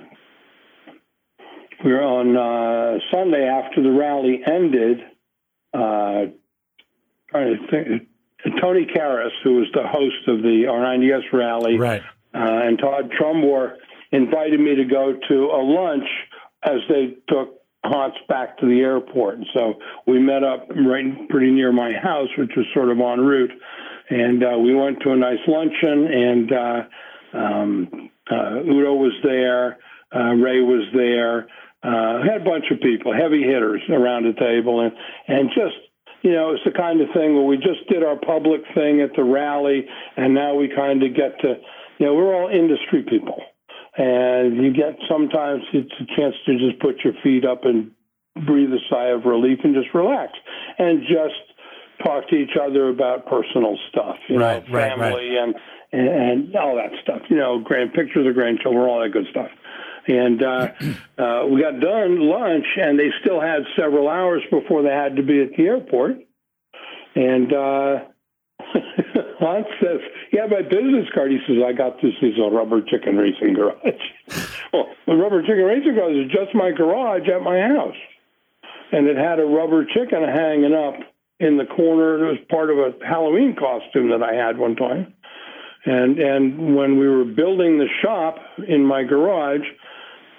we 1.84 1.92
were 1.92 2.02
on 2.02 2.36
uh, 2.36 2.98
Sunday 3.12 3.44
after 3.44 3.82
the 3.82 3.90
rally 3.90 4.40
ended. 4.46 5.00
Uh, 5.74 6.32
Tony 8.60 8.86
Karras, 8.86 9.30
who 9.42 9.56
was 9.56 9.66
the 9.74 9.86
host 9.86 10.28
of 10.28 10.42
the 10.42 10.64
R90S 10.68 11.32
rally, 11.32 11.76
right. 11.76 12.02
Uh, 12.38 12.68
and 12.68 12.78
Todd 12.78 13.10
Trumbore 13.18 13.74
invited 14.12 14.60
me 14.60 14.76
to 14.76 14.84
go 14.84 15.14
to 15.28 15.34
a 15.46 15.62
lunch 15.62 16.06
as 16.62 16.78
they 16.88 17.16
took 17.28 17.58
Hans 17.84 18.14
back 18.28 18.58
to 18.58 18.66
the 18.66 18.80
airport. 18.80 19.36
And 19.36 19.46
so 19.54 19.74
we 20.06 20.20
met 20.20 20.44
up 20.44 20.68
right 20.70 21.28
pretty 21.28 21.50
near 21.50 21.72
my 21.72 21.92
house, 21.92 22.28
which 22.36 22.50
was 22.56 22.66
sort 22.74 22.90
of 22.90 22.98
en 23.00 23.20
route. 23.20 23.50
And 24.10 24.44
uh, 24.44 24.58
we 24.58 24.74
went 24.74 25.00
to 25.02 25.10
a 25.10 25.16
nice 25.16 25.38
luncheon, 25.46 26.06
and 26.06 26.52
uh, 26.52 27.36
um, 27.36 28.10
uh, 28.30 28.60
Udo 28.60 28.94
was 28.94 29.12
there, 29.22 29.78
uh, 30.14 30.32
Ray 30.34 30.60
was 30.60 30.86
there. 30.94 31.48
Uh, 31.82 32.22
had 32.22 32.40
a 32.40 32.44
bunch 32.44 32.64
of 32.72 32.80
people, 32.80 33.12
heavy 33.12 33.42
hitters 33.42 33.82
around 33.90 34.24
the 34.24 34.32
table, 34.32 34.80
and 34.80 34.92
and 35.28 35.50
just 35.50 35.76
you 36.22 36.32
know, 36.32 36.52
it's 36.52 36.64
the 36.64 36.72
kind 36.72 37.00
of 37.00 37.08
thing 37.14 37.34
where 37.34 37.44
we 37.44 37.56
just 37.56 37.88
did 37.88 38.02
our 38.02 38.16
public 38.16 38.62
thing 38.74 39.00
at 39.00 39.14
the 39.14 39.22
rally, 39.22 39.86
and 40.16 40.34
now 40.34 40.54
we 40.54 40.68
kind 40.74 41.02
of 41.02 41.14
get 41.14 41.38
to 41.40 41.54
you 41.98 42.06
know, 42.06 42.14
we're 42.14 42.34
all 42.34 42.48
industry 42.48 43.04
people. 43.08 43.42
And 43.96 44.56
you 44.56 44.72
get 44.72 44.96
sometimes 45.08 45.62
it's 45.72 45.92
a 46.00 46.06
chance 46.16 46.34
to 46.46 46.58
just 46.58 46.80
put 46.80 47.02
your 47.02 47.14
feet 47.22 47.44
up 47.44 47.64
and 47.64 47.90
breathe 48.46 48.70
a 48.70 48.78
sigh 48.88 49.08
of 49.08 49.24
relief 49.24 49.58
and 49.64 49.74
just 49.74 49.92
relax 49.92 50.32
and 50.78 51.02
just 51.02 51.34
talk 52.04 52.28
to 52.28 52.36
each 52.36 52.56
other 52.60 52.88
about 52.88 53.26
personal 53.26 53.76
stuff, 53.90 54.16
you 54.28 54.38
right, 54.38 54.64
know, 54.68 54.72
family 54.72 55.02
right, 55.02 55.12
right. 55.12 55.38
and, 55.42 55.54
and 55.92 56.08
and 56.08 56.56
all 56.56 56.76
that 56.76 56.92
stuff. 57.02 57.22
You 57.28 57.36
know, 57.36 57.58
grand 57.58 57.92
pictures 57.92 58.26
of 58.26 58.34
grandchildren, 58.34 58.84
all 58.84 59.00
that 59.00 59.10
good 59.10 59.26
stuff. 59.30 59.50
And 60.06 60.42
uh, 60.42 60.68
uh, 61.18 61.46
we 61.46 61.60
got 61.60 61.80
done 61.80 62.20
lunch, 62.20 62.66
and 62.76 62.98
they 62.98 63.10
still 63.20 63.40
had 63.40 63.62
several 63.76 64.08
hours 64.08 64.42
before 64.50 64.82
they 64.82 64.90
had 64.90 65.16
to 65.16 65.22
be 65.22 65.42
at 65.42 65.56
the 65.56 65.64
airport. 65.64 66.18
And 67.14 67.52
uh, 67.52 67.96
Hans 69.40 69.66
says, 69.80 70.00
"Yeah, 70.32 70.46
my 70.46 70.62
business 70.62 71.08
card." 71.14 71.30
He 71.30 71.38
says, 71.46 71.62
"I 71.64 71.72
got 71.72 72.00
this. 72.00 72.14
Is 72.22 72.38
a 72.38 72.50
rubber 72.50 72.80
chicken 72.82 73.16
racing 73.16 73.54
garage." 73.54 74.02
well, 74.72 74.88
the 75.06 75.14
rubber 75.14 75.42
chicken 75.42 75.64
racing 75.64 75.94
garage 75.94 76.16
is 76.16 76.30
just 76.30 76.54
my 76.54 76.70
garage 76.70 77.28
at 77.28 77.42
my 77.42 77.60
house, 77.60 77.96
and 78.92 79.06
it 79.06 79.16
had 79.16 79.40
a 79.40 79.44
rubber 79.44 79.84
chicken 79.84 80.22
hanging 80.22 80.74
up 80.74 80.94
in 81.40 81.56
the 81.56 81.66
corner. 81.66 82.26
It 82.26 82.30
was 82.30 82.38
part 82.50 82.70
of 82.70 82.78
a 82.78 82.94
Halloween 83.06 83.54
costume 83.54 84.10
that 84.10 84.22
I 84.22 84.34
had 84.34 84.58
one 84.58 84.76
time. 84.76 85.14
And 85.84 86.18
and 86.18 86.76
when 86.76 86.98
we 86.98 87.08
were 87.08 87.24
building 87.24 87.78
the 87.78 87.88
shop 88.02 88.36
in 88.66 88.84
my 88.84 89.04
garage, 89.04 89.66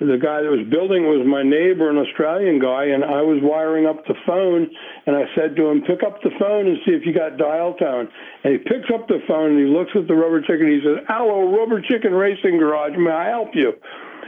the 0.05 0.17
guy 0.17 0.41
that 0.41 0.49
was 0.49 0.65
building 0.69 1.03
was 1.07 1.25
my 1.27 1.43
neighbor, 1.43 1.89
an 1.89 1.97
Australian 1.97 2.59
guy, 2.59 2.85
and 2.85 3.03
I 3.03 3.21
was 3.21 3.39
wiring 3.41 3.85
up 3.85 4.05
the 4.07 4.15
phone. 4.25 4.69
And 5.05 5.15
I 5.15 5.25
said 5.35 5.55
to 5.57 5.67
him, 5.67 5.81
"Pick 5.81 6.03
up 6.03 6.21
the 6.21 6.31
phone 6.39 6.67
and 6.67 6.77
see 6.85 6.91
if 6.91 7.05
you 7.05 7.13
got 7.13 7.37
dial 7.37 7.73
tone." 7.73 8.07
And 8.43 8.53
he 8.53 8.59
picks 8.59 8.89
up 8.93 9.07
the 9.07 9.19
phone 9.27 9.51
and 9.51 9.59
he 9.59 9.65
looks 9.65 9.91
at 9.95 10.07
the 10.07 10.15
rubber 10.15 10.41
chicken. 10.41 10.67
And 10.67 10.81
He 10.81 10.81
says, 10.81 11.03
"Hello, 11.07 11.51
Rubber 11.51 11.81
Chicken 11.81 12.13
Racing 12.13 12.57
Garage. 12.57 12.95
May 12.97 13.11
I 13.11 13.27
help 13.29 13.55
you?" 13.55 13.73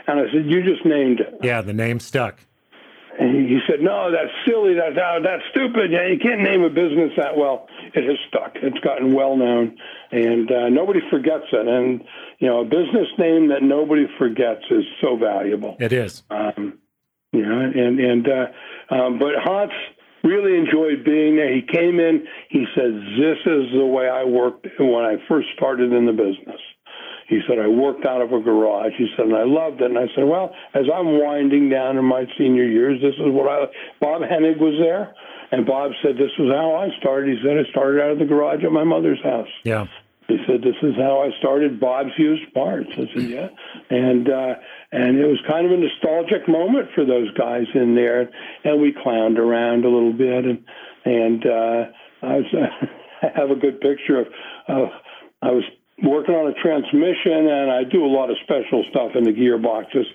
And 0.07 0.19
I 0.19 0.31
said, 0.31 0.45
"You 0.45 0.63
just 0.63 0.85
named 0.85 1.21
it." 1.21 1.35
Yeah, 1.41 1.61
the 1.61 1.73
name 1.73 1.99
stuck. 1.99 2.39
And 3.19 3.47
he 3.47 3.59
said, 3.67 3.81
"No, 3.81 4.11
that's 4.11 4.31
silly. 4.47 4.75
That, 4.75 4.95
that 4.95 5.23
that's 5.23 5.43
stupid. 5.51 5.91
Yeah, 5.91 6.07
you 6.07 6.17
can't 6.17 6.41
name 6.41 6.63
a 6.63 6.69
business 6.69 7.11
that 7.17 7.35
well. 7.35 7.67
It 7.93 8.03
has 8.03 8.17
stuck. 8.27 8.55
It's 8.55 8.79
gotten 8.79 9.13
well 9.13 9.35
known, 9.35 9.77
and 10.11 10.49
uh, 10.51 10.69
nobody 10.69 11.01
forgets 11.09 11.45
it. 11.51 11.67
And 11.67 12.03
you 12.39 12.47
know, 12.47 12.61
a 12.61 12.65
business 12.65 13.07
name 13.17 13.49
that 13.49 13.63
nobody 13.63 14.05
forgets 14.17 14.63
is 14.71 14.85
so 15.01 15.17
valuable. 15.17 15.75
It 15.79 15.93
is. 15.93 16.23
Um, 16.29 16.79
you 17.33 17.45
know, 17.45 17.59
and 17.59 17.99
and 17.99 18.27
uh, 18.27 18.93
um, 18.93 19.19
but 19.19 19.35
Hans 19.43 19.71
really 20.23 20.57
enjoyed 20.57 21.03
being 21.03 21.35
there. 21.35 21.53
He 21.53 21.61
came 21.61 21.99
in. 21.99 22.27
He 22.49 22.65
said, 22.75 22.93
"This 22.93 23.39
is 23.45 23.71
the 23.73 23.85
way 23.85 24.07
I 24.07 24.23
worked 24.23 24.67
when 24.79 25.03
I 25.03 25.17
first 25.27 25.47
started 25.55 25.91
in 25.91 26.05
the 26.05 26.13
business." 26.13 26.61
He 27.31 27.39
said, 27.47 27.59
I 27.59 27.67
worked 27.67 28.05
out 28.05 28.21
of 28.21 28.33
a 28.33 28.41
garage. 28.41 28.91
He 28.97 29.07
said, 29.15 29.27
and 29.27 29.35
I 29.37 29.45
loved 29.45 29.79
it. 29.79 29.87
And 29.87 29.97
I 29.97 30.11
said, 30.13 30.27
well, 30.27 30.53
as 30.73 30.83
I'm 30.93 31.17
winding 31.17 31.69
down 31.69 31.97
in 31.97 32.03
my 32.03 32.25
senior 32.37 32.67
years, 32.67 32.99
this 33.01 33.15
is 33.15 33.31
what 33.31 33.47
I, 33.47 33.71
Bob 34.01 34.21
Henig 34.21 34.59
was 34.59 34.75
there. 34.83 35.15
And 35.53 35.65
Bob 35.65 35.91
said, 36.03 36.15
this 36.15 36.35
was 36.37 36.51
how 36.51 36.75
I 36.75 36.91
started. 36.99 37.31
He 37.31 37.39
said, 37.41 37.55
I 37.55 37.63
started 37.71 38.03
out 38.03 38.11
of 38.11 38.19
the 38.19 38.25
garage 38.25 38.65
at 38.65 38.71
my 38.73 38.83
mother's 38.83 39.23
house. 39.23 39.47
Yeah. 39.63 39.87
He 40.27 40.37
said, 40.47 40.61
"This 40.61 40.77
is 40.81 40.95
how 40.95 41.23
I 41.23 41.37
started 41.39 41.79
Bob's 41.79 42.11
Used 42.17 42.53
Parts." 42.53 42.87
I 42.93 43.05
said, 43.13 43.23
"Yeah," 43.23 43.49
and 43.89 44.29
uh, 44.29 44.53
and 44.93 45.17
it 45.17 45.25
was 45.25 45.39
kind 45.49 45.65
of 45.65 45.73
a 45.73 45.77
nostalgic 45.77 46.47
moment 46.47 46.87
for 46.95 47.03
those 47.03 47.29
guys 47.33 47.65
in 47.73 47.95
there, 47.95 48.29
and 48.63 48.79
we 48.79 48.93
clowned 48.93 49.37
around 49.37 49.83
a 49.83 49.89
little 49.89 50.13
bit, 50.13 50.45
and 50.45 50.63
and 51.03 51.45
uh, 51.45 51.85
I 52.21 52.35
was 52.37 52.45
I 53.23 53.27
have 53.35 53.51
a 53.51 53.55
good 53.55 53.81
picture 53.81 54.21
of 54.21 54.27
uh, 54.69 54.89
I 55.41 55.51
was 55.51 55.63
working 56.03 56.35
on 56.35 56.47
a 56.47 56.53
transmission, 56.61 57.47
and 57.47 57.71
I 57.71 57.83
do 57.83 58.05
a 58.05 58.07
lot 58.11 58.29
of 58.29 58.37
special 58.43 58.83
stuff 58.89 59.11
in 59.15 59.23
the 59.23 59.31
gearboxes. 59.31 60.05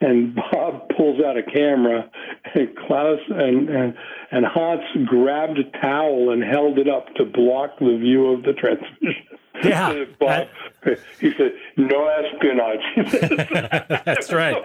And 0.00 0.34
Bob 0.34 0.88
pulls 0.96 1.20
out 1.20 1.36
a 1.36 1.42
camera, 1.42 2.08
and 2.54 2.76
Klaus 2.76 3.18
and 3.28 3.68
and 3.68 3.94
and 4.30 4.46
Hans 4.46 4.82
grabbed 5.06 5.58
a 5.58 5.64
towel 5.80 6.30
and 6.30 6.42
held 6.42 6.78
it 6.78 6.88
up 6.88 7.12
to 7.16 7.24
block 7.24 7.78
the 7.80 7.96
view 7.98 8.28
of 8.28 8.42
the 8.42 8.52
transmission. 8.52 9.38
Yeah, 9.64 10.04
Bob, 10.20 10.46
he 11.18 11.32
said, 11.36 11.52
"No 11.76 12.06
espionage." 12.06 12.84
That's 14.04 14.32
right. 14.32 14.62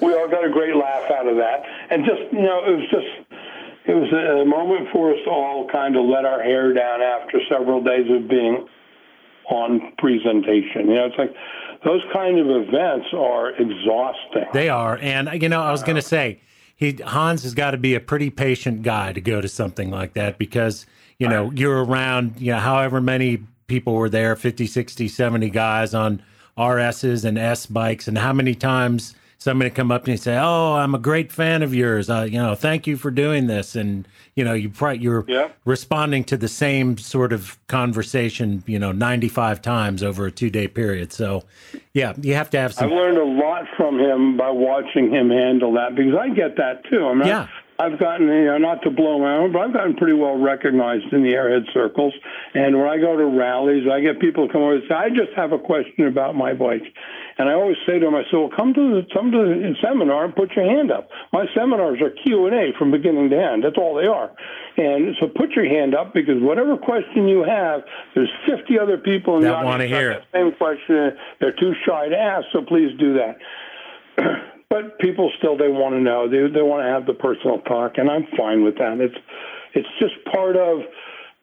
we 0.00 0.14
all 0.14 0.28
got 0.28 0.44
a 0.44 0.50
great 0.50 0.76
laugh 0.76 1.10
out 1.10 1.26
of 1.26 1.36
that, 1.36 1.64
and 1.90 2.04
just 2.04 2.32
you 2.32 2.42
know, 2.42 2.62
it 2.64 2.76
was 2.76 2.88
just 2.88 3.42
it 3.84 3.94
was 3.94 4.12
a 4.12 4.44
moment 4.46 4.88
for 4.92 5.12
us 5.12 5.18
to 5.24 5.30
all 5.30 5.68
kind 5.68 5.96
of 5.96 6.04
let 6.04 6.24
our 6.24 6.40
hair 6.40 6.72
down 6.72 7.02
after 7.02 7.40
several 7.50 7.82
days 7.82 8.06
of 8.10 8.28
being 8.28 8.68
on 9.50 9.92
presentation. 9.98 10.88
You 10.88 10.94
know, 10.94 11.06
it's 11.06 11.18
like 11.18 11.34
those 11.84 12.02
kind 12.12 12.38
of 12.38 12.46
events 12.46 13.08
are 13.12 13.50
exhausting. 13.50 14.46
They 14.52 14.68
are, 14.68 14.98
and 14.98 15.42
you 15.42 15.48
know, 15.48 15.62
I 15.62 15.70
was 15.70 15.82
going 15.82 15.96
to 15.96 16.02
say, 16.02 16.40
he 16.74 16.92
Hans 17.04 17.42
has 17.42 17.54
got 17.54 17.72
to 17.72 17.78
be 17.78 17.94
a 17.94 18.00
pretty 18.00 18.30
patient 18.30 18.82
guy 18.82 19.12
to 19.12 19.20
go 19.20 19.40
to 19.40 19.48
something 19.48 19.90
like 19.90 20.14
that 20.14 20.38
because 20.38 20.86
you 21.18 21.28
know 21.28 21.50
you're 21.52 21.84
around, 21.84 22.40
you 22.40 22.52
know, 22.52 22.58
however 22.58 23.00
many 23.00 23.44
people 23.66 23.94
were 23.94 24.10
there 24.10 24.36
50 24.36 24.66
60 24.66 25.08
70 25.08 25.48
guys 25.48 25.94
on 25.94 26.22
rs's 26.58 27.24
and 27.24 27.38
s 27.38 27.64
bikes 27.64 28.06
and 28.06 28.18
how 28.18 28.30
many 28.30 28.54
times 28.54 29.14
somebody 29.42 29.70
come 29.70 29.90
up 29.90 30.04
to 30.04 30.10
me 30.10 30.12
and 30.12 30.20
say 30.20 30.38
oh 30.38 30.74
i'm 30.74 30.94
a 30.94 30.98
great 30.98 31.32
fan 31.32 31.62
of 31.62 31.74
yours 31.74 32.08
uh, 32.08 32.22
you 32.22 32.38
know 32.38 32.54
thank 32.54 32.86
you 32.86 32.96
for 32.96 33.10
doing 33.10 33.48
this 33.48 33.74
and 33.74 34.06
you 34.34 34.44
know 34.44 34.54
you 34.54 34.70
you're 34.98 35.24
yeah. 35.26 35.48
responding 35.64 36.22
to 36.22 36.36
the 36.36 36.48
same 36.48 36.96
sort 36.96 37.32
of 37.32 37.58
conversation 37.66 38.62
you 38.66 38.78
know 38.78 38.92
95 38.92 39.60
times 39.60 40.02
over 40.02 40.26
a 40.26 40.30
two 40.30 40.48
day 40.48 40.68
period 40.68 41.12
so 41.12 41.42
yeah 41.92 42.12
you 42.20 42.34
have 42.34 42.50
to 42.50 42.58
have 42.58 42.72
some 42.72 42.86
i've 42.86 42.92
learned 42.92 43.18
a 43.18 43.24
lot 43.24 43.64
from 43.76 43.98
him 43.98 44.36
by 44.36 44.48
watching 44.48 45.10
him 45.10 45.28
handle 45.28 45.72
that 45.72 45.94
because 45.96 46.14
i 46.14 46.28
get 46.28 46.56
that 46.56 46.84
too 46.88 47.04
i'm 47.04 47.18
not 47.18 47.26
yeah 47.26 47.48
I've 47.78 47.98
gotten, 47.98 48.28
you 48.28 48.44
know, 48.44 48.58
not 48.58 48.82
to 48.82 48.90
blow 48.90 49.18
my 49.18 49.38
own, 49.38 49.50
but 49.50 49.62
I've 49.62 49.72
gotten 49.72 49.96
pretty 49.96 50.12
well 50.12 50.36
recognized 50.36 51.12
in 51.12 51.24
the 51.24 51.32
airhead 51.32 51.72
circles. 51.72 52.14
And 52.54 52.78
when 52.78 52.88
I 52.88 52.98
go 52.98 53.16
to 53.16 53.24
rallies, 53.24 53.88
I 53.90 54.00
get 54.00 54.20
people 54.20 54.48
come 54.48 54.62
over 54.62 54.74
and 54.74 54.84
say, 54.88 54.94
I 54.94 55.08
just 55.08 55.32
have 55.34 55.50
a 55.50 55.58
question 55.58 56.06
about 56.06 56.36
my 56.36 56.52
bike. 56.52 56.84
And 57.42 57.50
I 57.50 57.54
always 57.54 57.76
say 57.84 57.98
to 57.98 58.04
them, 58.06 58.14
I 58.14 58.22
say, 58.30 58.38
well, 58.38 58.54
come 58.54 58.72
to 58.72 59.02
the, 59.02 59.02
come 59.12 59.32
to 59.32 59.38
the 59.38 59.74
seminar 59.82 60.26
and 60.26 60.32
put 60.32 60.54
your 60.54 60.64
hand 60.64 60.92
up. 60.92 61.08
My 61.32 61.46
seminars 61.56 62.00
are 62.00 62.10
Q&A 62.10 62.70
from 62.78 62.92
beginning 62.92 63.30
to 63.30 63.36
end. 63.36 63.64
That's 63.64 63.74
all 63.76 63.96
they 63.96 64.06
are. 64.06 64.30
And 64.76 65.16
so 65.18 65.26
put 65.26 65.50
your 65.50 65.66
hand 65.66 65.92
up 65.92 66.14
because 66.14 66.40
whatever 66.40 66.76
question 66.76 67.26
you 67.26 67.42
have, 67.42 67.82
there's 68.14 68.30
50 68.46 68.78
other 68.78 68.96
people 68.96 69.38
in 69.38 69.42
the 69.42 69.52
audience 69.52 69.58
that 69.58 69.60
the 69.60 69.66
want 69.66 69.82
to 69.82 69.88
hear 69.88 70.12
it. 70.12 70.22
Same 70.30 70.52
question. 70.52 71.18
They're 71.40 71.58
too 71.58 71.74
shy 71.84 72.10
to 72.10 72.16
ask, 72.16 72.46
so 72.52 72.62
please 72.62 72.96
do 72.96 73.18
that. 73.18 73.38
but 74.70 75.00
people 75.00 75.32
still 75.36 75.58
they 75.58 75.66
want 75.66 75.96
to 75.96 76.00
know 76.00 76.28
they 76.28 76.46
they 76.46 76.62
want 76.62 76.80
to 76.80 76.88
have 76.88 77.06
the 77.06 77.12
personal 77.12 77.58
talk 77.60 77.96
and 77.96 78.10
i'm 78.10 78.26
fine 78.36 78.62
with 78.62 78.76
that 78.76 79.00
it's 79.00 79.16
it's 79.74 79.88
just 80.00 80.12
part 80.32 80.56
of 80.56 80.80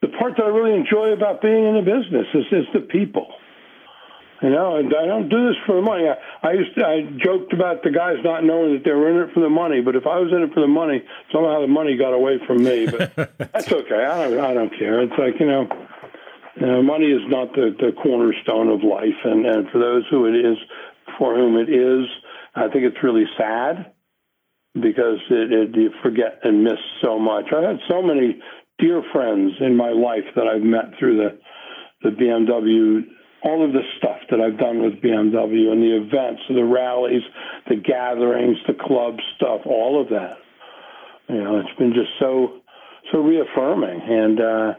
the 0.02 0.08
part 0.18 0.34
that 0.36 0.44
i 0.44 0.48
really 0.48 0.74
enjoy 0.74 1.10
about 1.10 1.42
being 1.42 1.66
in 1.66 1.74
the 1.74 1.82
business 1.82 2.26
is 2.34 2.46
is 2.50 2.66
the 2.72 2.80
people 2.80 3.26
you 4.42 4.50
know 4.50 4.76
and 4.76 4.92
i 4.94 5.06
don't 5.06 5.28
do 5.28 5.48
this 5.48 5.56
for 5.66 5.76
the 5.76 5.82
money. 5.82 6.04
I, 6.08 6.48
I 6.48 6.52
used 6.52 6.74
to, 6.76 6.86
i 6.86 7.02
joked 7.22 7.52
about 7.52 7.82
the 7.82 7.90
guys 7.90 8.16
not 8.24 8.44
knowing 8.44 8.74
that 8.74 8.84
they 8.84 8.92
were 8.92 9.10
in 9.10 9.28
it 9.28 9.34
for 9.34 9.40
the 9.40 9.50
money 9.50 9.80
but 9.80 9.96
if 9.96 10.06
i 10.06 10.18
was 10.18 10.32
in 10.32 10.42
it 10.42 10.52
for 10.54 10.60
the 10.60 10.68
money 10.68 11.02
somehow 11.32 11.60
the 11.60 11.68
money 11.68 11.96
got 11.96 12.12
away 12.12 12.38
from 12.46 12.62
me 12.64 12.86
but 12.86 13.14
that's 13.38 13.72
okay. 13.72 14.04
I 14.04 14.28
don't 14.28 14.40
i 14.40 14.54
don't 14.54 14.76
care. 14.78 15.00
It's 15.02 15.18
like 15.18 15.40
you 15.40 15.46
know 15.46 15.68
you 16.60 16.66
know, 16.66 16.82
money 16.82 17.06
is 17.06 17.22
not 17.28 17.54
the, 17.54 17.74
the 17.78 17.92
cornerstone 18.02 18.68
of 18.68 18.82
life, 18.82 19.16
and, 19.24 19.46
and 19.46 19.70
for 19.70 19.78
those 19.78 20.04
who 20.10 20.26
it 20.26 20.36
is, 20.36 20.58
for 21.18 21.34
whom 21.34 21.56
it 21.56 21.70
is, 21.70 22.06
I 22.54 22.68
think 22.68 22.84
it's 22.84 23.02
really 23.02 23.24
sad 23.38 23.92
because 24.74 25.18
it, 25.30 25.52
it, 25.52 25.76
you 25.76 25.90
forget 26.02 26.40
and 26.42 26.62
miss 26.64 26.78
so 27.02 27.18
much. 27.18 27.46
I 27.56 27.62
had 27.62 27.78
so 27.88 28.02
many 28.02 28.40
dear 28.78 29.02
friends 29.12 29.52
in 29.60 29.76
my 29.76 29.90
life 29.90 30.24
that 30.36 30.46
I've 30.46 30.62
met 30.62 30.98
through 30.98 31.16
the 31.16 31.38
the 32.02 32.08
BMW, 32.08 33.02
all 33.42 33.64
of 33.64 33.72
the 33.72 33.82
stuff 33.98 34.20
that 34.30 34.40
I've 34.40 34.58
done 34.58 34.82
with 34.82 35.00
BMW 35.00 35.72
and 35.72 35.82
the 35.82 35.96
events, 35.96 36.42
the 36.48 36.64
rallies, 36.64 37.22
the 37.68 37.76
gatherings, 37.76 38.58
the 38.66 38.74
club 38.74 39.16
stuff, 39.36 39.62
all 39.64 40.00
of 40.00 40.08
that. 40.10 40.36
You 41.28 41.42
know, 41.42 41.60
it's 41.60 41.78
been 41.78 41.92
just 41.94 42.10
so 42.18 42.60
so 43.12 43.18
reaffirming, 43.18 44.00
and 44.02 44.40
uh, 44.40 44.72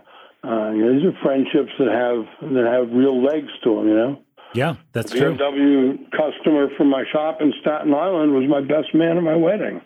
uh, 0.43 0.71
you 0.71 0.85
know, 0.85 0.93
these 0.93 1.05
are 1.05 1.17
friendships 1.23 1.71
that 1.79 1.89
have 1.89 2.51
that 2.51 2.65
have 2.65 2.95
real 2.95 3.23
legs 3.23 3.49
to 3.63 3.75
them. 3.75 3.87
You 3.87 3.95
know. 3.95 4.21
Yeah, 4.53 4.75
that's 4.91 5.11
the 5.11 5.19
true. 5.19 5.37
BMW 5.37 6.11
customer 6.11 6.67
from 6.77 6.89
my 6.89 7.03
shop 7.11 7.39
in 7.39 7.53
Staten 7.61 7.93
Island 7.93 8.33
was 8.33 8.49
my 8.49 8.61
best 8.61 8.93
man 8.93 9.17
at 9.17 9.23
my 9.23 9.35
wedding. 9.35 9.81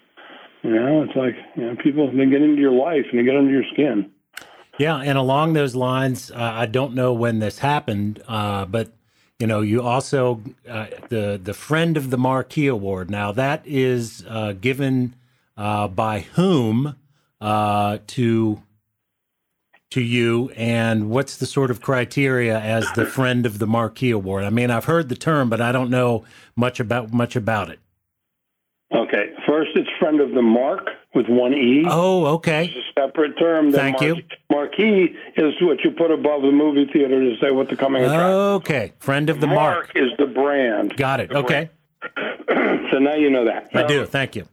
You 0.63 0.73
know, 0.73 1.03
it's 1.03 1.15
like 1.15 1.35
you 1.55 1.67
know, 1.67 1.75
people 1.81 2.09
they 2.09 2.25
get 2.25 2.41
into 2.41 2.59
your 2.59 2.71
life 2.73 3.05
and 3.11 3.19
they 3.19 3.23
get 3.23 3.35
under 3.35 3.51
your 3.51 3.65
skin. 3.73 4.11
Yeah, 4.77 4.97
and 4.97 5.17
along 5.17 5.53
those 5.53 5.73
lines, 5.73 6.31
uh, 6.31 6.35
I 6.37 6.65
don't 6.65 6.93
know 6.95 7.13
when 7.13 7.39
this 7.39 7.59
happened, 7.59 8.21
uh, 8.27 8.65
but 8.65 8.91
you 9.39 9.47
know, 9.47 9.61
you 9.61 9.81
also 9.81 10.41
uh, 10.67 10.87
the 11.09 11.39
the 11.41 11.53
friend 11.53 11.97
of 11.97 12.09
the 12.09 12.17
Marquee 12.17 12.67
Award. 12.67 13.09
Now 13.09 13.31
that 13.33 13.61
is 13.65 14.25
uh, 14.27 14.53
given 14.53 15.15
uh, 15.57 15.87
by 15.87 16.21
whom 16.21 16.95
uh, 17.41 17.99
to 18.07 18.61
to 19.91 20.01
you, 20.01 20.51
and 20.55 21.09
what's 21.09 21.37
the 21.37 21.45
sort 21.45 21.71
of 21.71 21.81
criteria 21.81 22.59
as 22.59 22.89
the 22.93 23.05
friend 23.05 23.45
of 23.45 23.59
the 23.59 23.67
Marquee 23.67 24.11
Award? 24.11 24.43
I 24.43 24.49
mean, 24.49 24.71
I've 24.71 24.85
heard 24.85 25.09
the 25.09 25.15
term, 25.15 25.49
but 25.49 25.61
I 25.61 25.71
don't 25.71 25.89
know 25.89 26.25
much 26.55 26.79
about 26.79 27.13
much 27.13 27.35
about 27.35 27.69
it. 27.69 27.79
Okay, 28.93 29.24
First, 29.55 29.71
it's 29.75 29.89
friend 29.99 30.19
of 30.19 30.31
the 30.31 30.41
marque 30.41 30.89
with 31.13 31.27
one 31.29 31.53
E. 31.53 31.85
Oh, 31.87 32.25
okay. 32.35 32.65
It's 32.65 32.75
a 32.75 33.01
separate 33.01 33.39
term. 33.39 33.71
Then 33.71 33.79
Thank 33.79 34.01
you. 34.01 34.17
Marquee 34.51 35.15
is 35.37 35.53
what 35.61 35.81
you 35.81 35.91
put 35.91 36.11
above 36.11 36.41
the 36.41 36.51
movie 36.51 36.85
theater 36.91 37.21
to 37.21 37.37
say 37.39 37.51
what 37.51 37.69
the 37.69 37.77
coming 37.77 38.03
attraction. 38.03 38.31
Okay. 38.31 38.93
Friend 38.99 39.29
of 39.29 39.39
the 39.39 39.47
marque. 39.47 39.93
is 39.95 40.11
the 40.17 40.25
brand. 40.25 40.97
Got 40.97 41.21
it. 41.21 41.31
Okay. 41.31 41.69
so 42.91 42.99
now 42.99 43.15
you 43.15 43.29
know 43.29 43.45
that. 43.45 43.69
I 43.73 43.83
do. 43.83 44.05
Thank 44.05 44.35
you. 44.35 44.45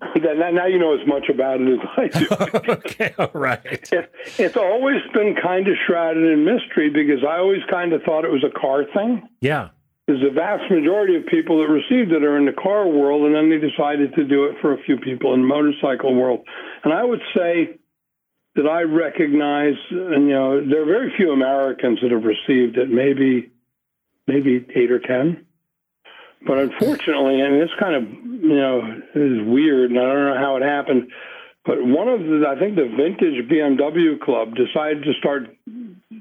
Now, 0.00 0.50
now 0.50 0.66
you 0.66 0.78
know 0.78 0.98
as 0.98 1.06
much 1.06 1.28
about 1.28 1.60
it 1.60 1.78
as 1.78 1.88
I 1.98 2.08
do. 2.08 2.70
okay. 2.72 3.14
All 3.18 3.30
right. 3.34 3.60
it, 3.92 4.10
it's 4.38 4.56
always 4.56 5.02
been 5.12 5.36
kind 5.36 5.68
of 5.68 5.74
shrouded 5.86 6.24
in 6.24 6.46
mystery 6.46 6.88
because 6.88 7.22
I 7.28 7.36
always 7.36 7.62
kind 7.68 7.92
of 7.92 8.02
thought 8.04 8.24
it 8.24 8.30
was 8.30 8.42
a 8.42 8.58
car 8.58 8.84
thing. 8.94 9.28
Yeah. 9.42 9.68
Because 10.06 10.22
the 10.22 10.30
vast 10.30 10.70
majority 10.70 11.16
of 11.16 11.26
people 11.26 11.58
that 11.58 11.68
received 11.68 12.12
it 12.12 12.22
are 12.22 12.38
in 12.38 12.46
the 12.46 12.52
car 12.52 12.86
world, 12.86 13.26
and 13.26 13.34
then 13.34 13.50
they 13.50 13.58
decided 13.58 14.14
to 14.14 14.24
do 14.24 14.44
it 14.44 14.54
for 14.60 14.72
a 14.72 14.82
few 14.84 14.98
people 14.98 15.34
in 15.34 15.40
the 15.40 15.46
motorcycle 15.46 16.14
world. 16.14 16.46
And 16.84 16.92
I 16.92 17.04
would 17.04 17.22
say 17.36 17.78
that 18.54 18.66
I 18.66 18.82
recognize, 18.82 19.74
and 19.90 20.28
you 20.28 20.34
know, 20.34 20.64
there 20.64 20.82
are 20.82 20.86
very 20.86 21.12
few 21.16 21.32
Americans 21.32 21.98
that 22.02 22.12
have 22.12 22.22
received 22.22 22.78
it. 22.78 22.88
Maybe, 22.88 23.50
maybe 24.28 24.64
eight 24.76 24.92
or 24.92 25.00
ten. 25.00 25.44
But 26.46 26.58
unfortunately, 26.58 27.40
and 27.40 27.60
this 27.60 27.74
kind 27.80 27.96
of 27.96 28.02
you 28.04 28.56
know 28.56 28.80
is 29.14 29.42
weird, 29.44 29.90
and 29.90 29.98
I 29.98 30.02
don't 30.04 30.34
know 30.34 30.38
how 30.38 30.56
it 30.56 30.62
happened. 30.62 31.10
But 31.64 31.84
one 31.84 32.06
of 32.06 32.20
the, 32.20 32.44
I 32.48 32.56
think 32.56 32.76
the 32.76 32.86
vintage 32.86 33.50
BMW 33.50 34.20
club 34.20 34.54
decided 34.54 35.02
to 35.02 35.12
start. 35.18 35.48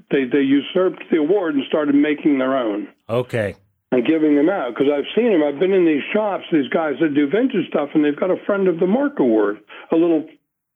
They 0.09 0.25
they 0.25 0.41
usurped 0.41 1.03
the 1.11 1.17
award 1.17 1.53
and 1.53 1.63
started 1.67 1.93
making 1.93 2.39
their 2.39 2.57
own 2.57 2.87
Okay. 3.09 3.55
And 3.95 4.05
giving 4.05 4.35
them 4.35 4.49
out 4.49 4.75
because 4.75 4.91
I've 4.91 5.07
seen 5.15 5.31
them. 5.31 5.41
I've 5.41 5.57
been 5.57 5.71
in 5.71 5.85
these 5.85 6.03
shops, 6.11 6.43
these 6.51 6.67
guys 6.67 6.95
that 6.99 7.15
do 7.15 7.29
vintage 7.29 7.69
stuff, 7.69 7.89
and 7.95 8.03
they've 8.03 8.19
got 8.19 8.29
a 8.29 8.35
friend 8.45 8.67
of 8.67 8.79
the 8.79 8.87
Marque 8.87 9.19
award, 9.19 9.59
a 9.89 9.95
little 9.95 10.27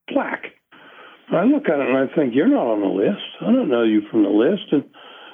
plaque. 0.08 0.56
And 1.28 1.38
I 1.38 1.44
look 1.44 1.68
at 1.68 1.80
it 1.80 1.88
and 1.90 1.98
I 1.98 2.08
think, 2.16 2.34
you're 2.34 2.48
not 2.48 2.72
on 2.72 2.80
the 2.80 2.88
list. 2.88 3.28
I 3.42 3.52
don't 3.52 3.68
know 3.68 3.84
you 3.84 4.08
from 4.10 4.24
the 4.24 4.30
list. 4.30 4.72
And 4.72 4.84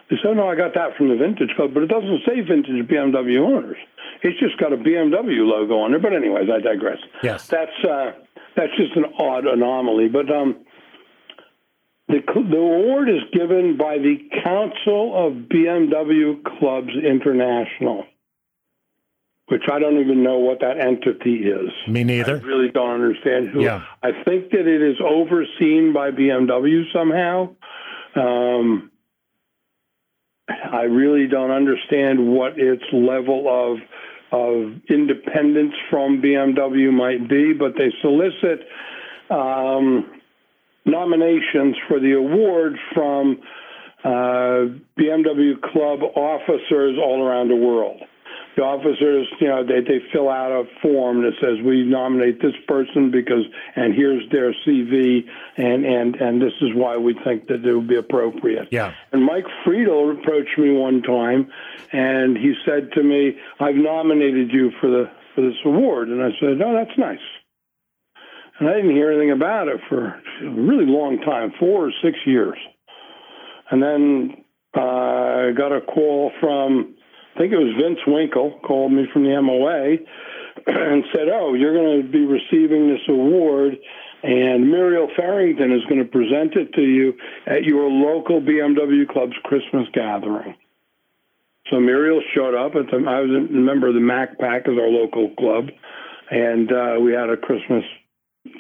they 0.10 0.18
said, 0.18 0.34
no, 0.34 0.50
I 0.50 0.56
got 0.56 0.74
that 0.74 0.98
from 0.98 1.10
the 1.10 1.16
vintage 1.16 1.56
club, 1.56 1.76
but 1.76 1.84
it 1.84 1.90
doesn't 1.94 2.26
say 2.26 2.42
vintage 2.42 2.90
BMW 2.90 3.38
owners. 3.38 3.78
It's 4.24 4.40
just 4.40 4.58
got 4.58 4.74
a 4.74 4.78
BMW 4.78 5.46
logo 5.46 5.78
on 5.78 5.92
there. 5.92 6.00
But 6.00 6.14
anyways, 6.14 6.50
I 6.50 6.60
digress. 6.62 6.98
Yes. 7.22 7.46
That's 7.48 7.86
uh, 7.88 8.14
that's 8.58 8.76
just 8.78 8.96
an 8.96 9.06
odd 9.20 9.46
anomaly. 9.46 10.10
But 10.10 10.32
um, 10.34 10.65
the 12.08 12.22
the 12.36 12.58
award 12.58 13.10
is 13.10 13.22
given 13.34 13.78
by 13.78 13.98
the 13.98 14.18
Council 14.44 15.14
of 15.16 15.34
BMW 15.50 16.44
Clubs 16.44 16.92
International, 17.04 18.06
which 19.48 19.64
I 19.72 19.80
don't 19.80 20.00
even 20.00 20.24
know 20.24 20.38
what 20.38 20.60
that 20.60 20.80
entity 20.80 21.48
is. 21.48 21.72
Me 21.88 22.04
neither. 22.04 22.38
I 22.38 22.42
really 22.42 22.70
don't 22.70 22.92
understand 22.92 23.50
who. 23.50 23.64
Yeah. 23.64 23.84
I 24.04 24.12
think 24.24 24.52
that 24.52 24.68
it 24.68 24.82
is 24.82 24.98
overseen 25.04 25.94
by 25.94 26.12
BMW 26.12 26.84
somehow. 26.94 27.56
Um, 28.16 28.92
I 30.48 30.84
really 30.84 31.28
don't 31.28 31.52
understand 31.52 32.32
what 32.32 32.60
its 32.60 32.84
level 32.94 33.48
of 33.48 33.80
of 34.32 34.74
independence 34.90 35.74
from 35.90 36.22
BMW 36.22 36.92
might 36.92 37.30
be, 37.30 37.54
but 37.54 37.74
they 37.78 37.92
solicit 38.02 38.68
um, 39.30 40.15
nominations 40.86 41.76
for 41.88 42.00
the 42.00 42.14
award 42.14 42.78
from 42.94 43.42
uh, 44.04 44.70
BMW 44.98 45.60
club 45.62 46.00
officers 46.16 46.98
all 47.02 47.26
around 47.26 47.50
the 47.50 47.56
world. 47.56 48.02
The 48.56 48.62
officers, 48.62 49.28
you 49.42 49.48
know, 49.48 49.66
they, 49.66 49.82
they 49.82 50.00
fill 50.14 50.30
out 50.30 50.52
a 50.52 50.64
form 50.82 51.24
that 51.24 51.34
says 51.42 51.60
we 51.66 51.84
nominate 51.84 52.42
this 52.42 52.54
person 52.68 53.12
because, 53.12 53.44
and 53.76 53.94
here's 53.94 54.30
their 54.32 54.54
CV, 54.66 55.28
and 55.58 55.86
and 55.86 56.16
and 56.16 56.42
this 56.42 56.54
is 56.62 56.70
why 56.74 56.96
we 56.96 57.20
think 57.26 57.48
that 57.48 57.66
it 57.66 57.76
would 57.76 57.88
be 57.90 57.98
appropriate. 57.98 58.70
Yeah. 58.72 58.94
And 59.12 59.26
Mike 59.26 59.44
Friedel 59.66 60.12
approached 60.12 60.58
me 60.58 60.72
one 60.72 61.02
time, 61.02 61.52
and 61.92 62.38
he 62.38 62.54
said 62.66 62.94
to 62.94 63.04
me, 63.04 63.38
"I've 63.60 63.76
nominated 63.76 64.54
you 64.54 64.72
for 64.80 64.90
the 64.90 65.12
for 65.34 65.42
this 65.42 65.58
award," 65.66 66.08
and 66.08 66.24
I 66.24 66.30
said, 66.40 66.62
"Oh, 66.62 66.74
that's 66.74 66.98
nice." 66.98 67.20
And 68.60 68.70
I 68.70 68.74
didn't 68.76 68.96
hear 68.96 69.12
anything 69.12 69.32
about 69.32 69.68
it 69.68 69.82
for 69.90 70.06
a 70.06 70.50
really 70.50 70.86
long 70.86 71.20
time, 71.20 71.54
four 71.60 71.88
or 71.88 71.92
six 72.02 72.18
years. 72.26 72.58
And 73.70 73.82
then 73.84 74.44
uh, 74.76 74.80
I 74.80 75.52
got 75.52 75.72
a 75.72 75.82
call 75.82 76.32
from, 76.40 76.96
I 77.36 77.40
think 77.40 77.52
it 77.52 77.58
was 77.58 77.76
Vince 77.82 78.00
Winkle, 78.08 78.60
called 78.66 78.94
me 78.94 79.08
from 79.12 79.24
the 79.24 79.42
MOA 79.42 79.98
and 80.68 81.04
said, 81.14 81.28
Oh, 81.32 81.54
you're 81.54 81.74
going 81.74 82.02
to 82.02 82.08
be 82.08 82.26
receiving 82.26 82.88
this 82.88 83.02
award, 83.10 83.78
and 84.24 84.70
Muriel 84.70 85.10
Farrington 85.16 85.72
is 85.74 85.84
going 85.86 86.00
to 86.00 86.10
present 86.10 86.56
it 86.56 86.74
to 86.74 86.82
you 86.82 87.14
at 87.46 87.64
your 87.64 87.90
local 87.90 88.42
BMW 88.42 89.08
Club's 89.08 89.36
Christmas 89.44 89.88
gathering. 89.94 90.56
So 91.70 91.80
Muriel 91.80 92.22
showed 92.34 92.56
up. 92.56 92.76
At 92.76 92.92
the, 92.92 92.98
I 93.08 93.20
was 93.22 93.30
a 93.30 93.54
member 93.54 93.88
of 93.88 93.96
the 93.96 94.00
Mac 94.00 94.40
Pack 94.40 94.68
as 94.68 94.78
our 94.78 94.88
local 94.88 95.30
club, 95.36 95.70
and 96.32 96.72
uh, 96.72 96.96
we 97.02 97.14
had 97.14 97.30
a 97.30 97.38
Christmas 97.38 97.84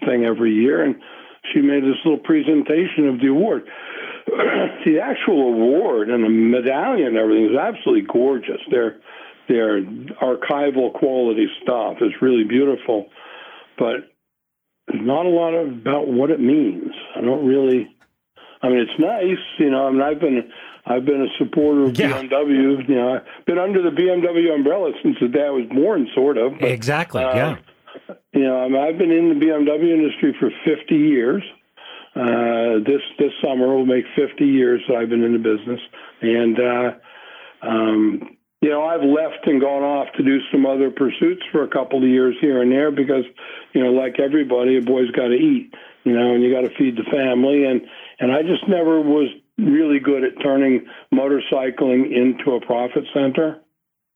thing 0.05 0.25
every 0.25 0.53
year, 0.53 0.83
and 0.83 0.95
she 1.53 1.61
made 1.61 1.83
this 1.83 1.97
little 2.03 2.19
presentation 2.19 3.07
of 3.07 3.19
the 3.19 3.27
award. 3.27 3.67
the 4.27 4.99
actual 5.01 5.53
award 5.53 6.09
and 6.09 6.23
the 6.23 6.29
medallion 6.29 7.09
and 7.09 7.17
everything 7.17 7.45
is 7.51 7.57
absolutely 7.57 8.07
gorgeous. 8.11 8.59
They're 8.71 8.97
they're 9.47 9.81
archival 9.81 10.91
quality 10.93 11.47
stuff. 11.61 11.97
It's 12.01 12.19
really 12.21 12.43
beautiful, 12.43 13.09
but 13.77 13.97
there's 14.87 15.05
not 15.05 15.25
a 15.27 15.29
lot 15.29 15.53
of, 15.53 15.67
about 15.67 16.07
what 16.07 16.31
it 16.31 16.39
means. 16.39 16.91
I 17.15 17.21
don't 17.21 17.45
really. 17.45 17.91
I 18.61 18.69
mean, 18.69 18.79
it's 18.79 18.99
nice, 18.99 19.37
you 19.59 19.69
know. 19.69 19.87
I 19.87 19.91
mean, 19.91 20.01
I've 20.01 20.19
been 20.19 20.51
I've 20.87 21.05
been 21.05 21.21
a 21.21 21.27
supporter 21.37 21.83
of 21.83 21.99
Yeah. 21.99 22.19
BMW. 22.23 22.89
You 22.89 22.95
know, 22.95 23.15
I've 23.17 23.45
been 23.45 23.59
under 23.59 23.83
the 23.83 23.91
BMW 23.95 24.53
umbrella 24.55 24.91
since 25.03 25.17
the 25.21 25.27
day 25.27 25.45
I 25.45 25.49
was 25.51 25.65
born, 25.71 26.07
sort 26.15 26.37
of. 26.37 26.53
but- 26.59 26.69
Exactly. 26.71 27.23
uh, 27.23 27.35
yeah. 27.35 27.57
You 28.33 28.43
know, 28.43 28.79
I've 28.79 28.97
been 28.97 29.11
in 29.11 29.29
the 29.29 29.45
BMW 29.45 29.93
industry 29.93 30.35
for 30.39 30.49
50 30.65 30.95
years. 30.95 31.43
Uh, 32.15 32.79
this 32.85 33.01
this 33.19 33.31
summer 33.43 33.75
will 33.75 33.85
make 33.85 34.05
50 34.15 34.45
years 34.45 34.81
that 34.87 34.95
I've 34.95 35.09
been 35.09 35.23
in 35.23 35.33
the 35.33 35.39
business, 35.39 35.81
and 36.21 36.59
uh, 36.59 36.91
um, 37.61 38.37
you 38.61 38.69
know, 38.69 38.83
I've 38.83 39.03
left 39.03 39.45
and 39.45 39.59
gone 39.59 39.83
off 39.83 40.07
to 40.17 40.23
do 40.23 40.39
some 40.51 40.65
other 40.65 40.89
pursuits 40.89 41.43
for 41.51 41.63
a 41.63 41.67
couple 41.67 42.01
of 42.01 42.09
years 42.09 42.35
here 42.41 42.61
and 42.61 42.71
there 42.71 42.89
because, 42.89 43.25
you 43.73 43.83
know, 43.83 43.91
like 43.91 44.19
everybody, 44.19 44.77
a 44.77 44.81
boy's 44.81 45.11
got 45.11 45.27
to 45.27 45.35
eat, 45.35 45.71
you 46.03 46.13
know, 46.13 46.33
and 46.33 46.41
you 46.41 46.51
got 46.51 46.61
to 46.61 46.75
feed 46.75 46.95
the 46.95 47.03
family, 47.11 47.65
and 47.65 47.81
and 48.19 48.31
I 48.31 48.41
just 48.41 48.67
never 48.67 49.01
was 49.01 49.29
really 49.57 49.99
good 49.99 50.23
at 50.23 50.41
turning 50.41 50.85
motorcycling 51.13 52.11
into 52.15 52.55
a 52.55 52.65
profit 52.65 53.03
center. 53.13 53.61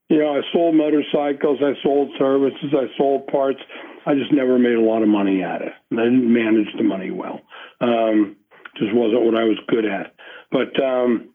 You 0.09 0.17
know, 0.17 0.35
I 0.35 0.41
sold 0.51 0.75
motorcycles, 0.75 1.59
I 1.61 1.73
sold 1.83 2.09
services, 2.17 2.73
I 2.73 2.85
sold 2.97 3.27
parts. 3.27 3.59
I 4.05 4.15
just 4.15 4.33
never 4.33 4.57
made 4.57 4.73
a 4.73 4.81
lot 4.81 5.03
of 5.03 5.07
money 5.07 5.43
at 5.43 5.61
it. 5.61 5.71
I 5.91 6.03
didn't 6.03 6.33
manage 6.33 6.73
the 6.75 6.83
money 6.83 7.11
well. 7.11 7.41
Um, 7.79 8.35
just 8.77 8.93
wasn't 8.93 9.23
what 9.23 9.35
I 9.35 9.43
was 9.43 9.59
good 9.67 9.85
at. 9.85 10.15
But 10.51 10.81
um, 10.83 11.29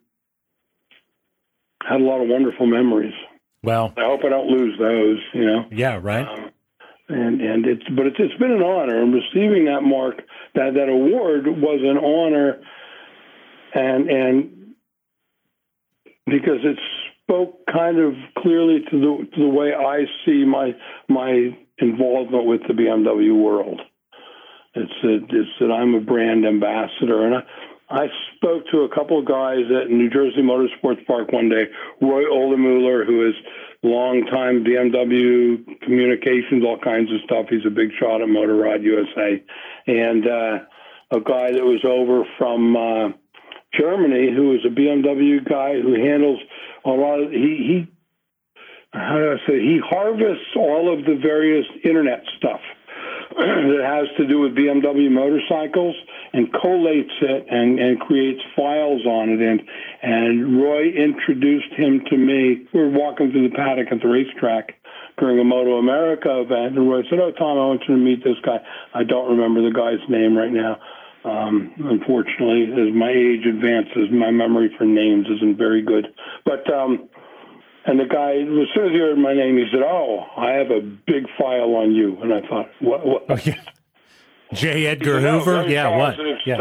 had 1.86 2.00
a 2.00 2.04
lot 2.04 2.20
of 2.20 2.28
wonderful 2.28 2.66
memories. 2.66 3.14
Well, 3.62 3.92
I 3.96 4.04
hope 4.04 4.20
I 4.24 4.28
don't 4.28 4.48
lose 4.48 4.76
those. 4.78 5.18
You 5.32 5.46
know, 5.46 5.64
yeah, 5.70 6.00
right. 6.02 6.26
um, 6.26 6.50
and 7.08 7.40
and 7.40 7.66
it's 7.66 7.84
but 7.96 8.06
it's 8.06 8.16
it's 8.18 8.38
been 8.38 8.50
an 8.50 8.62
honor. 8.62 9.00
And 9.00 9.14
receiving 9.14 9.66
that 9.66 9.82
mark, 9.82 10.22
that 10.54 10.74
that 10.74 10.88
award 10.88 11.46
was 11.46 11.80
an 11.82 11.98
honor, 11.98 12.60
and 13.74 14.10
and 14.10 14.74
because 16.26 16.60
it 16.64 16.78
spoke 17.24 17.66
kind 17.72 17.98
of 17.98 18.14
clearly 18.38 18.80
to 18.90 19.00
the 19.00 19.26
to 19.34 19.40
the 19.40 19.48
way 19.48 19.72
I 19.74 20.04
see 20.24 20.44
my 20.44 20.72
my 21.08 21.56
involvement 21.78 22.46
with 22.46 22.60
the 22.68 22.74
BMW 22.74 23.34
world. 23.34 23.80
It's 24.74 24.92
that 25.02 25.26
it's 25.30 25.50
that 25.60 25.70
I'm 25.70 25.94
a 25.94 26.00
brand 26.00 26.46
ambassador, 26.46 27.26
and 27.26 27.36
I. 27.36 27.40
I 27.90 28.06
spoke 28.34 28.64
to 28.72 28.78
a 28.80 28.88
couple 28.88 29.18
of 29.18 29.26
guys 29.26 29.60
at 29.70 29.90
New 29.90 30.08
Jersey 30.08 30.40
Motorsports 30.40 31.06
Park 31.06 31.30
one 31.32 31.50
day. 31.50 31.64
Roy 32.00 32.24
Olemuller, 32.24 33.06
who 33.06 33.28
is 33.28 33.34
longtime 33.82 34.64
BMW 34.64 35.80
communications, 35.82 36.64
all 36.64 36.78
kinds 36.82 37.12
of 37.12 37.20
stuff. 37.26 37.46
He's 37.50 37.66
a 37.66 37.70
big 37.70 37.90
shot 38.00 38.22
at 38.22 38.28
Motorrad 38.28 38.82
USA, 38.82 39.44
and 39.86 40.26
uh, 40.26 40.64
a 41.12 41.20
guy 41.20 41.52
that 41.52 41.62
was 41.62 41.84
over 41.84 42.24
from 42.38 42.74
uh, 42.74 43.08
Germany, 43.78 44.32
who 44.34 44.54
is 44.54 44.60
a 44.64 44.74
BMW 44.74 45.46
guy 45.46 45.80
who 45.80 45.94
handles 45.94 46.40
a 46.84 46.90
lot 46.90 47.20
of 47.20 47.30
he 47.30 47.38
he. 47.38 47.86
How 48.92 49.18
do 49.18 49.32
I 49.32 49.36
say? 49.48 49.58
He 49.58 49.80
harvests 49.84 50.54
all 50.56 50.92
of 50.92 51.04
the 51.04 51.18
various 51.20 51.66
internet 51.82 52.22
stuff 52.38 52.60
that 53.36 53.82
has 53.82 54.06
to 54.18 54.28
do 54.28 54.38
with 54.38 54.54
BMW 54.54 55.10
motorcycles 55.10 55.96
and 56.32 56.52
collates 56.52 57.16
it 57.20 57.46
and, 57.50 57.80
and 57.80 57.98
creates 57.98 58.40
files 58.54 59.04
on 59.04 59.30
it. 59.30 59.40
And, 59.42 59.62
and 60.02 60.62
Roy 60.62 60.90
introduced 60.90 61.72
him 61.74 62.02
to 62.08 62.16
me. 62.16 62.68
We 62.72 62.80
were 62.80 62.90
walking 62.90 63.32
through 63.32 63.48
the 63.48 63.56
paddock 63.56 63.88
at 63.90 64.00
the 64.00 64.06
racetrack 64.06 64.74
during 65.18 65.38
a 65.40 65.44
Moto 65.44 65.78
America 65.78 66.40
event, 66.40 66.76
and 66.76 66.90
Roy 66.90 67.02
said, 67.08 67.20
"Oh, 67.20 67.32
Tom, 67.32 67.58
I 67.58 67.66
want 67.66 67.82
you 67.88 67.94
to 67.94 68.00
meet 68.00 68.24
this 68.24 68.38
guy." 68.44 68.58
I 68.94 69.04
don't 69.04 69.30
remember 69.30 69.62
the 69.62 69.74
guy's 69.74 70.02
name 70.08 70.36
right 70.36 70.52
now. 70.52 70.78
Um, 71.24 71.72
unfortunately, 71.78 72.64
as 72.72 72.94
my 72.94 73.10
age 73.10 73.46
advances, 73.46 74.10
my 74.12 74.30
memory 74.30 74.70
for 74.76 74.84
names 74.84 75.26
isn't 75.36 75.56
very 75.56 75.82
good. 75.82 76.08
But 76.44 76.70
um, 76.72 77.08
and 77.86 77.98
the 77.98 78.04
guy, 78.04 78.32
as 78.36 78.68
soon 78.74 78.86
as 78.86 78.92
he 78.92 78.98
heard 78.98 79.18
my 79.18 79.34
name, 79.34 79.56
he 79.56 79.66
said, 79.72 79.82
"Oh, 79.82 80.26
I 80.36 80.52
have 80.52 80.70
a 80.70 80.80
big 80.80 81.24
file 81.38 81.74
on 81.76 81.92
you." 81.94 82.18
And 82.20 82.32
I 82.32 82.40
thought, 82.46 82.66
"What?" 82.80 83.06
what? 83.06 83.24
Oh, 83.28 83.38
yeah. 83.44 83.60
J. 84.52 84.86
Edgar 84.86 85.20
said, 85.20 85.30
Hoover, 85.30 85.56
oh, 85.60 85.66
yeah, 85.66 85.96
what? 85.96 86.16
Yeah. 86.46 86.58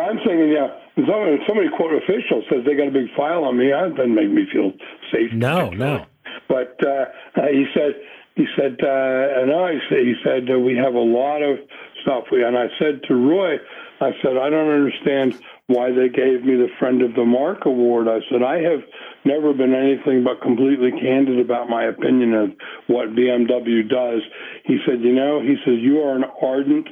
I'm 0.00 0.18
thinking, 0.18 0.52
yeah. 0.52 0.68
Somebody, 0.96 1.38
somebody 1.46 1.68
quote 1.76 1.94
official 1.94 2.42
says 2.50 2.64
they 2.64 2.74
got 2.74 2.88
a 2.88 2.90
big 2.90 3.08
file 3.16 3.44
on 3.44 3.56
me. 3.56 3.70
That 3.70 3.94
doesn't 3.96 4.14
make 4.14 4.30
me 4.30 4.46
feel 4.52 4.72
safe. 5.12 5.32
No, 5.32 5.70
no. 5.70 6.04
But 6.48 6.76
uh, 6.86 7.06
he 7.50 7.66
said, 7.74 7.94
he 8.34 8.46
said, 8.56 8.78
uh, 8.82 9.40
and 9.40 9.52
I 9.52 9.78
said, 9.88 9.98
he 10.00 10.14
said 10.22 10.48
uh, 10.50 10.58
we 10.58 10.76
have 10.76 10.94
a 10.94 10.98
lot 10.98 11.42
of 11.42 11.58
stuff. 12.02 12.24
And 12.30 12.56
I 12.56 12.66
said 12.78 13.02
to 13.08 13.14
Roy, 13.14 13.56
I 14.00 14.10
said, 14.22 14.36
I 14.36 14.50
don't 14.50 14.70
understand 14.70 15.38
why 15.66 15.90
they 15.90 16.08
gave 16.08 16.44
me 16.44 16.54
the 16.56 16.68
Friend 16.78 17.02
of 17.02 17.14
the 17.14 17.24
Marque 17.24 17.66
award. 17.66 18.08
I 18.08 18.20
said, 18.30 18.42
I 18.42 18.60
have 18.62 18.80
never 19.24 19.52
been 19.52 19.74
anything 19.74 20.24
but 20.24 20.40
completely 20.40 20.90
candid 20.92 21.40
about 21.40 21.68
my 21.68 21.84
opinion 21.84 22.32
of 22.34 22.50
what 22.86 23.14
BMW 23.14 23.88
does. 23.88 24.22
He 24.64 24.78
said, 24.86 25.00
you 25.00 25.12
know, 25.12 25.40
he 25.40 25.56
says, 25.64 25.74
you 25.80 26.00
are 26.00 26.16
an 26.16 26.24
ardent 26.40 26.88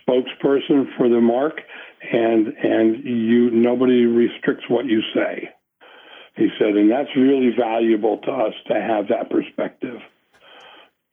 spokesperson 0.00 0.86
for 0.96 1.08
the 1.08 1.20
Marque 1.20 1.60
and, 2.12 2.48
and 2.48 3.04
you, 3.04 3.50
nobody 3.50 4.04
restricts 4.04 4.64
what 4.68 4.84
you 4.84 5.00
say. 5.14 5.48
He 6.36 6.48
said, 6.58 6.76
and 6.76 6.90
that's 6.90 7.08
really 7.16 7.50
valuable 7.58 8.18
to 8.18 8.30
us 8.30 8.54
to 8.68 8.74
have 8.74 9.08
that 9.08 9.30
perspective. 9.30 9.98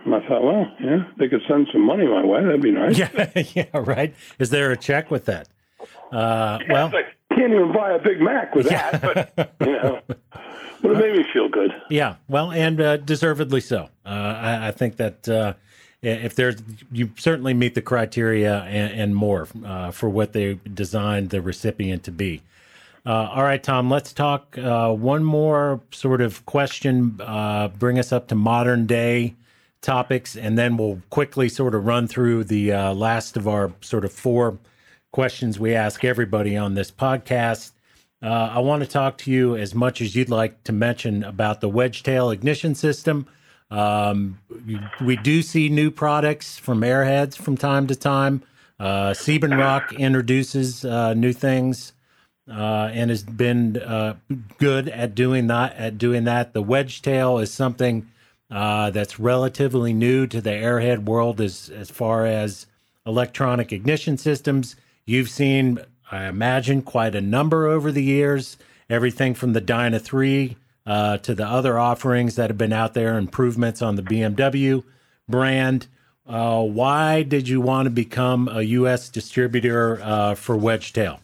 And 0.05 0.13
I 0.13 0.19
thought, 0.27 0.43
well, 0.43 0.71
yeah, 0.79 1.07
they 1.17 1.27
could 1.27 1.41
send 1.47 1.67
some 1.71 1.81
money 1.81 2.05
my 2.07 2.23
way. 2.23 2.43
That'd 2.43 2.61
be 2.61 2.71
nice. 2.71 2.97
Yeah, 3.15 3.43
yeah, 3.55 3.65
right. 3.73 4.13
Is 4.37 4.51
there 4.51 4.71
a 4.71 4.77
check 4.77 5.09
with 5.09 5.25
that? 5.25 5.47
Uh, 6.11 6.59
yeah, 6.61 6.73
well, 6.73 6.91
like, 6.93 7.07
can't 7.35 7.51
even 7.51 7.73
buy 7.73 7.91
a 7.91 7.99
Big 7.99 8.21
Mac 8.21 8.53
with 8.55 8.69
that, 8.69 9.01
but 9.01 9.55
you 9.61 9.73
know, 9.73 9.99
but 10.81 10.91
it 10.91 10.97
made 10.97 11.17
me 11.17 11.25
feel 11.33 11.49
good. 11.49 11.71
Yeah, 11.89 12.15
well, 12.27 12.51
and 12.51 12.79
uh, 12.79 12.97
deservedly 12.97 13.61
so. 13.61 13.89
Uh, 14.05 14.09
I, 14.09 14.67
I, 14.67 14.71
think 14.71 14.97
that 14.97 15.27
uh, 15.27 15.53
if 16.01 16.35
there's, 16.35 16.57
you 16.91 17.11
certainly 17.17 17.53
meet 17.53 17.73
the 17.73 17.81
criteria 17.81 18.61
and, 18.61 18.93
and 18.93 19.15
more 19.15 19.47
uh, 19.65 19.91
for 19.91 20.07
what 20.07 20.33
they 20.33 20.59
designed 20.71 21.31
the 21.31 21.41
recipient 21.41 22.03
to 22.03 22.11
be. 22.11 22.41
Uh, 23.05 23.29
all 23.33 23.43
right, 23.43 23.61
Tom, 23.61 23.89
let's 23.89 24.13
talk 24.13 24.57
uh, 24.57 24.91
one 24.91 25.23
more 25.23 25.81
sort 25.91 26.21
of 26.21 26.45
question, 26.45 27.19
bring 27.79 27.99
us 27.99 28.11
up 28.11 28.27
to 28.27 28.35
modern 28.35 28.85
day 28.85 29.35
topics, 29.85 30.35
and 30.35 30.57
then 30.57 30.77
we'll 30.77 31.01
quickly 31.09 31.47
sort 31.47 31.75
of 31.75 31.85
run 31.85 32.07
through 32.07 32.43
the 32.43 32.71
last 32.93 33.37
of 33.37 33.47
our 33.47 33.71
sort 33.81 34.03
of 34.03 34.11
four 34.11 34.57
questions 35.13 35.57
we 35.57 35.73
ask 35.73 36.03
everybody 36.03 36.57
on 36.57 36.73
this 36.73 36.91
podcast. 36.91 37.71
Uh, 38.21 38.51
I 38.53 38.59
want 38.59 38.81
to 38.83 38.89
talk 38.89 39.17
to 39.19 39.31
you 39.31 39.55
as 39.55 39.75
much 39.75 40.01
as 40.01 40.15
you'd 40.15 40.29
like 40.29 40.63
to 40.63 40.73
mention 40.73 41.23
about 41.23 41.61
the 41.61 41.69
Wedgetail 41.69 42.33
ignition 42.33 42.75
system. 42.75 43.27
Um, 43.69 44.39
we 44.99 45.15
do 45.15 45.41
see 45.41 45.69
new 45.69 45.91
products 45.91 46.57
from 46.57 46.81
Airheads 46.81 47.37
from 47.37 47.55
time 47.55 47.87
to 47.87 47.95
time. 47.95 48.41
Uh, 48.79 49.13
Rock 49.41 49.93
introduces 49.93 50.83
uh, 50.83 51.13
new 51.13 51.33
things 51.33 51.93
uh, 52.49 52.89
and 52.91 53.09
has 53.09 53.23
been 53.23 53.77
uh, 53.77 54.15
good 54.57 54.89
at 54.89 55.15
doing 55.15 55.47
that. 55.47 55.75
At 55.77 55.97
doing 55.97 56.25
that, 56.25 56.53
the 56.53 56.63
Wedgetail 56.63 57.41
is 57.41 57.53
something 57.53 58.09
uh, 58.51 58.91
that's 58.91 59.19
relatively 59.19 59.93
new 59.93 60.27
to 60.27 60.41
the 60.41 60.51
Airhead 60.51 61.05
world 61.05 61.41
as 61.41 61.69
as 61.69 61.89
far 61.89 62.25
as 62.25 62.67
electronic 63.05 63.71
ignition 63.71 64.17
systems. 64.17 64.75
You've 65.05 65.29
seen, 65.29 65.79
I 66.11 66.25
imagine, 66.25 66.81
quite 66.81 67.15
a 67.15 67.21
number 67.21 67.67
over 67.67 67.91
the 67.91 68.03
years, 68.03 68.57
everything 68.89 69.33
from 69.33 69.53
the 69.53 69.61
Dyna 69.61 69.99
3 69.99 70.57
uh, 70.85 71.17
to 71.19 71.35
the 71.35 71.45
other 71.45 71.77
offerings 71.77 72.35
that 72.35 72.49
have 72.49 72.57
been 72.57 72.73
out 72.73 72.93
there, 72.93 73.17
improvements 73.17 73.81
on 73.81 73.95
the 73.95 74.01
BMW 74.01 74.83
brand. 75.27 75.87
Uh, 76.27 76.63
why 76.63 77.21
did 77.21 77.47
you 77.47 77.61
want 77.61 77.85
to 77.85 77.91
become 77.91 78.49
a 78.51 78.61
U.S. 78.61 79.09
distributor 79.09 80.01
uh, 80.01 80.35
for 80.35 80.55
Wedgetail? 80.55 81.19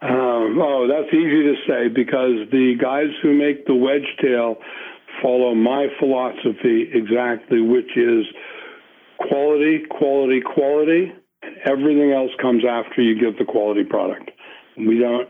Um, 0.00 0.60
oh, 0.60 0.86
that's 0.88 1.12
easy 1.12 1.42
to 1.42 1.54
say 1.66 1.88
because 1.88 2.48
the 2.52 2.76
guys 2.80 3.10
who 3.20 3.34
make 3.34 3.66
the 3.66 3.72
Wedgetail 3.72 4.58
follow 5.22 5.54
my 5.54 5.88
philosophy 5.98 6.90
exactly, 6.92 7.60
which 7.60 7.96
is 7.96 8.24
quality, 9.18 9.84
quality, 9.90 10.40
quality, 10.40 11.12
and 11.42 11.56
Everything 11.64 12.12
else 12.12 12.30
comes 12.40 12.64
after 12.64 13.02
you 13.02 13.18
get 13.18 13.38
the 13.38 13.44
quality 13.44 13.84
product. 13.84 14.30
We 14.76 14.98
don't 14.98 15.28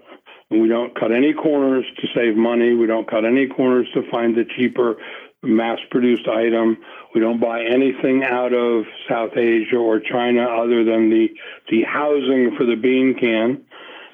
we 0.51 0.69
don't 0.69 0.99
cut 0.99 1.13
any 1.13 1.35
corners 1.35 1.85
to 2.01 2.07
save 2.15 2.37
money. 2.37 2.75
We 2.75 2.87
don't 2.87 3.09
cut 3.09 3.25
any 3.25 3.47
corners 3.47 3.87
to 3.95 4.11
find 4.11 4.35
the 4.35 4.45
cheaper 4.57 4.97
mass 5.43 5.79
produced 5.91 6.27
item. 6.27 6.79
We 7.15 7.21
don't 7.21 7.41
buy 7.41 7.65
anything 7.65 8.25
out 8.25 8.55
of 8.55 8.85
South 9.09 9.37
Asia 9.37 9.77
or 9.77 10.01
China 10.01 10.45
other 10.45 10.85
than 10.85 11.11
the 11.11 11.29
the 11.71 11.83
housing 11.83 12.57
for 12.57 12.65
the 12.65 12.77
bean 12.77 13.15
can. 13.19 13.65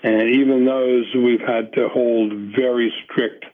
And 0.02 0.34
even 0.34 0.66
those 0.66 1.06
we've 1.14 1.40
had 1.40 1.72
to 1.74 1.88
hold 1.88 2.32
very 2.54 2.92
strict 3.04 3.46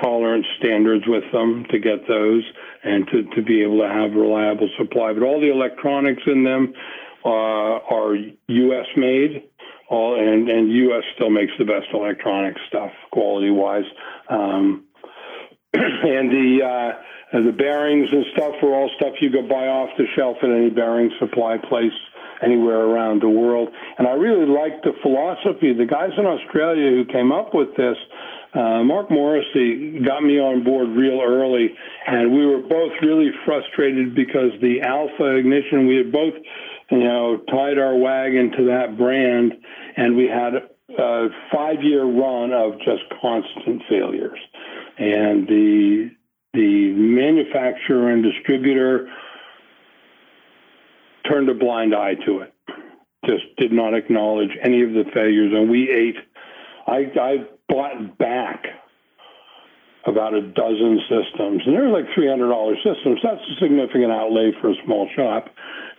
tolerance 0.00 0.46
standards 0.58 1.04
with 1.06 1.24
them 1.32 1.64
to 1.70 1.78
get 1.78 2.06
those 2.08 2.44
and 2.84 3.06
to, 3.08 3.24
to 3.34 3.42
be 3.42 3.62
able 3.62 3.78
to 3.78 3.88
have 3.88 4.12
reliable 4.12 4.68
supply. 4.78 5.12
But 5.12 5.22
all 5.22 5.40
the 5.40 5.50
electronics 5.50 6.22
in 6.26 6.44
them 6.44 6.74
uh, 7.24 7.28
are 7.28 8.14
U.S. 8.14 8.86
made, 8.96 9.44
all 9.88 10.18
and 10.18 10.48
and 10.48 10.70
U.S. 10.70 11.02
still 11.14 11.30
makes 11.30 11.52
the 11.58 11.64
best 11.64 11.86
electronic 11.92 12.56
stuff 12.68 12.90
quality 13.10 13.50
wise. 13.50 13.84
Um, 14.28 14.84
and 15.74 16.30
the 16.30 16.60
uh, 16.62 17.40
the 17.40 17.52
bearings 17.52 18.08
and 18.12 18.24
stuff 18.32 18.54
are 18.62 18.74
all 18.74 18.90
stuff 18.96 19.14
you 19.20 19.30
could 19.30 19.48
buy 19.48 19.66
off 19.66 19.90
the 19.98 20.04
shelf 20.14 20.36
at 20.42 20.50
any 20.50 20.70
bearing 20.70 21.10
supply 21.18 21.56
place 21.58 21.92
anywhere 22.42 22.80
around 22.80 23.22
the 23.22 23.28
world. 23.28 23.68
And 23.98 24.06
I 24.06 24.12
really 24.12 24.46
like 24.46 24.82
the 24.82 24.92
philosophy. 25.02 25.72
The 25.72 25.86
guys 25.86 26.10
in 26.18 26.26
Australia 26.26 26.90
who 26.90 27.04
came 27.04 27.32
up 27.32 27.54
with 27.54 27.74
this, 27.76 27.96
uh, 28.56 28.82
Mark 28.82 29.10
Morrissey, 29.10 30.00
got 30.00 30.22
me 30.22 30.40
on 30.40 30.64
board 30.64 30.88
real 30.88 31.20
early, 31.20 31.74
and 32.06 32.32
we 32.32 32.46
were 32.46 32.62
both 32.62 32.92
really 33.02 33.30
frustrated 33.44 34.14
because 34.14 34.50
the 34.62 34.80
Alpha 34.80 35.36
ignition 35.36 35.86
we 35.86 35.96
had 35.96 36.10
both 36.10 36.34
you 36.90 36.98
know, 36.98 37.38
tied 37.50 37.78
our 37.78 37.96
wagon 37.96 38.52
to 38.52 38.64
that 38.66 38.96
brand, 38.96 39.52
and 39.96 40.16
we 40.16 40.28
had 40.28 40.54
a 40.98 41.28
five 41.52 41.82
year 41.82 42.04
run 42.04 42.52
of 42.52 42.78
just 42.78 43.02
constant 43.20 43.82
failures. 43.88 44.38
And 44.98 45.46
the 45.48 46.10
the 46.52 46.92
manufacturer 46.94 48.10
and 48.10 48.22
distributor 48.22 49.08
turned 51.28 51.48
a 51.48 51.54
blind 51.54 51.94
eye 51.94 52.14
to 52.26 52.40
it. 52.40 52.54
Just 53.26 53.44
did 53.58 53.72
not 53.72 53.94
acknowledge 53.94 54.50
any 54.62 54.82
of 54.82 54.90
the 54.90 55.04
failures, 55.12 55.52
and 55.52 55.68
we 55.68 55.90
ate. 55.90 56.16
I, 56.86 57.10
I 57.20 57.36
bought 57.68 58.18
back 58.18 58.64
about 60.06 60.34
a 60.34 60.42
dozen 60.42 61.00
systems, 61.08 61.62
and 61.66 61.74
they're 61.74 61.88
like 61.88 62.04
three 62.14 62.28
hundred 62.28 62.48
dollars 62.48 62.78
systems. 62.84 63.20
That's 63.22 63.40
a 63.40 63.60
significant 63.60 64.12
outlay 64.12 64.52
for 64.60 64.70
a 64.70 64.74
small 64.84 65.08
shop 65.16 65.48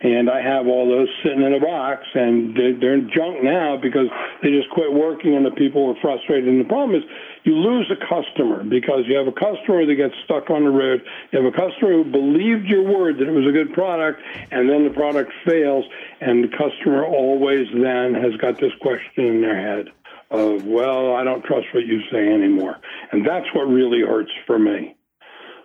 and 0.00 0.30
I 0.30 0.40
have 0.40 0.68
all 0.68 0.88
those 0.88 1.08
sitting 1.24 1.42
in 1.42 1.54
a 1.54 1.60
box, 1.60 2.06
and 2.14 2.54
they're 2.54 3.00
junk 3.00 3.42
now 3.42 3.76
because 3.76 4.06
they 4.42 4.50
just 4.50 4.70
quit 4.70 4.92
working, 4.92 5.34
and 5.34 5.44
the 5.44 5.50
people 5.50 5.86
were 5.88 5.98
frustrated. 6.00 6.48
And 6.48 6.60
the 6.60 6.68
problem 6.68 6.94
is, 6.94 7.02
you 7.42 7.54
lose 7.56 7.90
a 7.90 7.96
customer 7.96 8.62
because 8.62 9.04
you 9.08 9.16
have 9.16 9.26
a 9.26 9.32
customer 9.32 9.86
that 9.86 9.94
gets 9.96 10.14
stuck 10.24 10.50
on 10.50 10.62
the 10.64 10.70
road. 10.70 11.02
You 11.32 11.42
have 11.42 11.52
a 11.52 11.56
customer 11.56 12.04
who 12.04 12.04
believed 12.04 12.66
your 12.66 12.84
word 12.84 13.18
that 13.18 13.26
it 13.26 13.32
was 13.32 13.46
a 13.46 13.52
good 13.52 13.72
product, 13.72 14.20
and 14.52 14.70
then 14.70 14.84
the 14.84 14.94
product 14.94 15.32
fails, 15.44 15.84
and 16.20 16.44
the 16.44 16.56
customer 16.56 17.04
always 17.04 17.66
then 17.74 18.14
has 18.14 18.36
got 18.36 18.60
this 18.60 18.72
question 18.80 19.24
in 19.24 19.40
their 19.40 19.58
head 19.60 19.90
of, 20.30 20.64
well, 20.64 21.14
I 21.14 21.24
don't 21.24 21.44
trust 21.44 21.66
what 21.72 21.86
you 21.86 22.00
say 22.12 22.28
anymore, 22.28 22.76
and 23.12 23.26
that's 23.26 23.46
what 23.54 23.62
really 23.62 24.00
hurts 24.00 24.32
for 24.46 24.58
me 24.58 24.94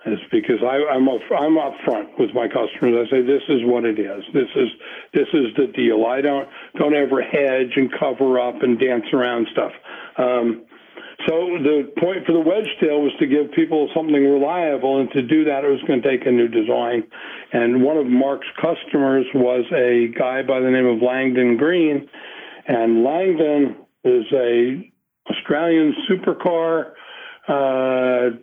is 0.05 0.19
because 0.31 0.59
I, 0.61 0.83
I'm 0.93 1.07
up, 1.07 1.21
I'm 1.31 1.57
up 1.57 1.73
front 1.85 2.09
with 2.19 2.33
my 2.33 2.47
customers. 2.47 3.07
I 3.07 3.09
say 3.09 3.21
this 3.21 3.43
is 3.47 3.61
what 3.63 3.85
it 3.85 3.99
is. 3.99 4.23
This 4.33 4.49
is 4.55 4.67
this 5.13 5.27
is 5.33 5.47
the 5.55 5.67
deal. 5.67 6.05
I 6.05 6.21
don't 6.21 6.47
don't 6.77 6.93
ever 6.93 7.21
hedge 7.21 7.71
and 7.75 7.89
cover 7.99 8.39
up 8.39 8.61
and 8.61 8.77
dance 8.77 9.05
around 9.13 9.47
stuff. 9.53 9.71
Um, 10.17 10.65
so 11.27 11.55
the 11.63 11.93
point 11.99 12.25
for 12.25 12.33
the 12.33 12.39
wedge 12.39 12.67
tail 12.81 13.01
was 13.01 13.13
to 13.19 13.27
give 13.27 13.51
people 13.53 13.89
something 13.95 14.13
reliable, 14.13 14.99
and 14.99 15.09
to 15.11 15.21
do 15.21 15.45
that, 15.45 15.63
it 15.63 15.69
was 15.69 15.81
going 15.87 16.01
to 16.01 16.09
take 16.09 16.27
a 16.27 16.31
new 16.31 16.49
design. 16.49 17.03
And 17.53 17.81
one 17.81 17.97
of 17.97 18.07
Mark's 18.07 18.47
customers 18.59 19.25
was 19.33 19.63
a 19.71 20.11
guy 20.17 20.41
by 20.41 20.59
the 20.59 20.69
name 20.69 20.85
of 20.85 21.01
Langdon 21.01 21.55
Green, 21.55 22.09
and 22.67 23.03
Langdon 23.05 23.82
is 24.03 24.25
a 24.33 24.91
Australian 25.29 25.95
supercar. 26.09 26.91
Uh, 27.47 28.37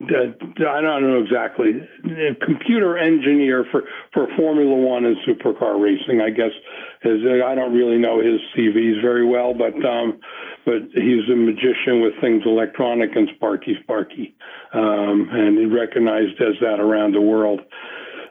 I 0.00 0.80
don't 0.80 1.02
know 1.02 1.20
exactly. 1.20 1.72
A 2.04 2.34
computer 2.44 2.96
engineer 2.96 3.64
for, 3.72 3.82
for 4.14 4.28
Formula 4.36 4.74
One 4.74 5.04
and 5.04 5.16
supercar 5.26 5.80
racing, 5.82 6.20
I 6.20 6.30
guess. 6.30 6.52
Is 7.04 7.20
I 7.44 7.54
don't 7.54 7.74
really 7.74 7.98
know 7.98 8.20
his 8.20 8.40
CVs 8.56 9.02
very 9.02 9.26
well, 9.26 9.54
but 9.54 9.74
um, 9.84 10.20
but 10.64 10.82
he's 10.94 11.28
a 11.30 11.34
magician 11.34 12.00
with 12.00 12.12
things 12.20 12.42
electronic 12.46 13.16
and 13.16 13.28
sparky 13.34 13.76
sparky, 13.82 14.36
um, 14.72 15.28
and 15.32 15.58
he's 15.58 15.72
recognized 15.72 16.40
as 16.40 16.54
that 16.60 16.78
around 16.78 17.14
the 17.14 17.20
world. 17.20 17.60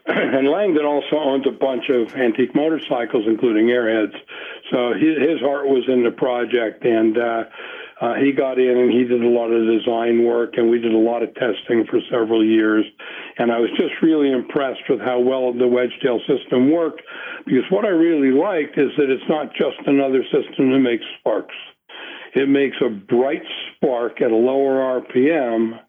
and 0.09 0.47
Langdon 0.47 0.85
also 0.85 1.17
owns 1.17 1.45
a 1.45 1.51
bunch 1.51 1.89
of 1.89 2.15
antique 2.15 2.55
motorcycles, 2.55 3.25
including 3.27 3.67
airheads. 3.67 4.15
So 4.71 4.93
his, 4.93 5.19
his 5.19 5.39
heart 5.41 5.67
was 5.67 5.83
in 5.89 6.03
the 6.03 6.11
project, 6.11 6.85
and 6.85 7.17
uh, 7.17 7.43
uh, 7.99 8.13
he 8.15 8.31
got 8.31 8.57
in 8.57 8.77
and 8.77 8.91
he 8.91 9.03
did 9.03 9.21
a 9.21 9.27
lot 9.27 9.51
of 9.51 9.67
design 9.67 10.23
work, 10.23 10.53
and 10.55 10.69
we 10.69 10.79
did 10.79 10.93
a 10.93 10.97
lot 10.97 11.23
of 11.23 11.33
testing 11.35 11.85
for 11.89 11.99
several 12.09 12.45
years. 12.45 12.85
And 13.37 13.51
I 13.51 13.59
was 13.59 13.69
just 13.71 13.93
really 14.01 14.31
impressed 14.31 14.87
with 14.87 15.01
how 15.01 15.19
well 15.19 15.51
the 15.51 15.67
wedge 15.67 15.91
tail 16.01 16.19
system 16.23 16.71
worked, 16.71 17.01
because 17.45 17.65
what 17.69 17.83
I 17.83 17.89
really 17.89 18.31
liked 18.31 18.77
is 18.77 18.91
that 18.97 19.09
it's 19.09 19.27
not 19.27 19.51
just 19.55 19.75
another 19.87 20.23
system 20.31 20.71
that 20.71 20.79
makes 20.79 21.03
sparks. 21.19 21.55
It 22.33 22.47
makes 22.47 22.77
a 22.85 22.89
bright 22.89 23.43
spark 23.75 24.21
at 24.21 24.31
a 24.31 24.35
lower 24.35 25.01
RPM, 25.01 25.79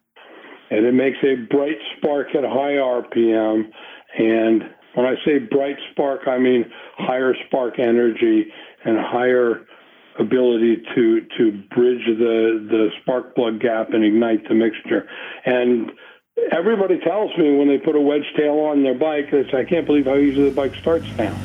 and 0.71 0.87
it 0.87 0.95
makes 0.95 1.19
a 1.23 1.37
bright 1.55 1.79
spark 1.97 2.35
at 2.35 2.43
a 2.43 2.49
high 2.49 2.81
RPM. 2.83 3.71
And 4.17 4.63
when 4.95 5.07
I 5.07 5.15
say 5.25 5.39
bright 5.39 5.77
spark, 5.93 6.27
I 6.27 6.39
mean 6.39 6.65
higher 6.97 7.35
spark 7.47 7.79
energy 7.79 8.53
and 8.85 8.99
higher 8.99 9.67
ability 10.19 10.77
to 10.95 11.21
to 11.37 11.53
bridge 11.75 12.05
the 12.07 12.67
the 12.69 12.89
spark 13.03 13.35
plug 13.35 13.61
gap 13.61 13.93
and 13.93 14.05
ignite 14.05 14.49
the 14.49 14.55
mixture. 14.55 15.09
And 15.45 15.93
everybody 16.53 16.99
tells 16.99 17.37
me 17.39 17.57
when 17.57 17.69
they 17.69 17.79
put 17.79 17.95
a 17.95 18.01
wedge 18.01 18.27
tail 18.37 18.59
on 18.59 18.83
their 18.83 18.95
bike, 18.95 19.31
they 19.31 19.45
"I 19.57 19.65
can't 19.65 19.87
believe 19.87 20.07
how 20.07 20.17
easy 20.17 20.43
the 20.43 20.55
bike 20.55 20.75
starts 20.75 21.07
now." 21.17 21.37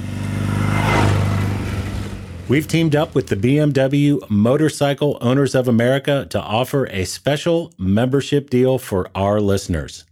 We've 2.50 2.68
teamed 2.68 2.96
up 2.96 3.16
with 3.16 3.28
the 3.28 3.38
BMW 3.38 4.20
Motorcycle 4.30 5.18
Owners 5.22 5.56
of 5.56 5.68
America 5.68 6.28
to 6.30 6.42
offer 6.42 6.88
a 6.88 7.06
special 7.06 7.74
membership 7.78 8.50
deal 8.50 8.78
for 8.78 9.10
our 9.16 9.40
listeners. 9.40 10.04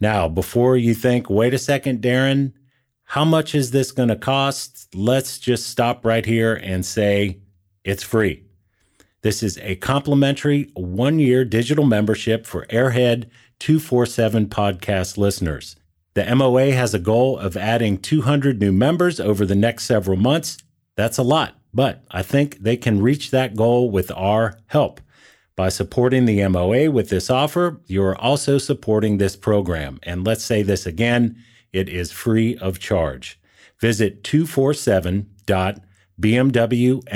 Now, 0.00 0.28
before 0.28 0.76
you 0.76 0.94
think, 0.94 1.30
wait 1.30 1.54
a 1.54 1.58
second, 1.58 2.02
Darren, 2.02 2.52
how 3.04 3.24
much 3.24 3.54
is 3.54 3.70
this 3.70 3.92
going 3.92 4.08
to 4.08 4.16
cost? 4.16 4.88
Let's 4.94 5.38
just 5.38 5.68
stop 5.68 6.04
right 6.04 6.26
here 6.26 6.54
and 6.54 6.84
say 6.84 7.38
it's 7.84 8.02
free. 8.02 8.44
This 9.22 9.42
is 9.42 9.58
a 9.58 9.76
complimentary 9.76 10.70
one 10.74 11.18
year 11.18 11.44
digital 11.44 11.84
membership 11.84 12.46
for 12.46 12.66
Airhead 12.66 13.28
247 13.58 14.46
podcast 14.46 15.16
listeners. 15.16 15.76
The 16.14 16.34
MOA 16.34 16.72
has 16.72 16.94
a 16.94 16.98
goal 16.98 17.38
of 17.38 17.56
adding 17.56 17.98
200 17.98 18.60
new 18.60 18.72
members 18.72 19.20
over 19.20 19.46
the 19.46 19.54
next 19.54 19.84
several 19.84 20.16
months. 20.16 20.58
That's 20.96 21.18
a 21.18 21.22
lot, 21.22 21.56
but 21.72 22.04
I 22.10 22.22
think 22.22 22.58
they 22.58 22.76
can 22.76 23.02
reach 23.02 23.30
that 23.30 23.54
goal 23.56 23.90
with 23.90 24.10
our 24.12 24.58
help. 24.66 25.00
By 25.56 25.70
supporting 25.70 26.26
the 26.26 26.46
MOA 26.48 26.90
with 26.90 27.08
this 27.08 27.30
offer, 27.30 27.80
you 27.86 28.02
are 28.02 28.16
also 28.16 28.58
supporting 28.58 29.18
this 29.18 29.36
program. 29.36 29.98
And 30.02 30.26
let's 30.26 30.44
say 30.44 30.62
this 30.62 30.86
again 30.86 31.42
it 31.72 31.88
is 31.88 32.12
free 32.12 32.56
of 32.58 32.78
charge. 32.78 33.40
Visit 33.80 34.22
247.com 34.22 35.82
bmwmoa.org 36.20 37.10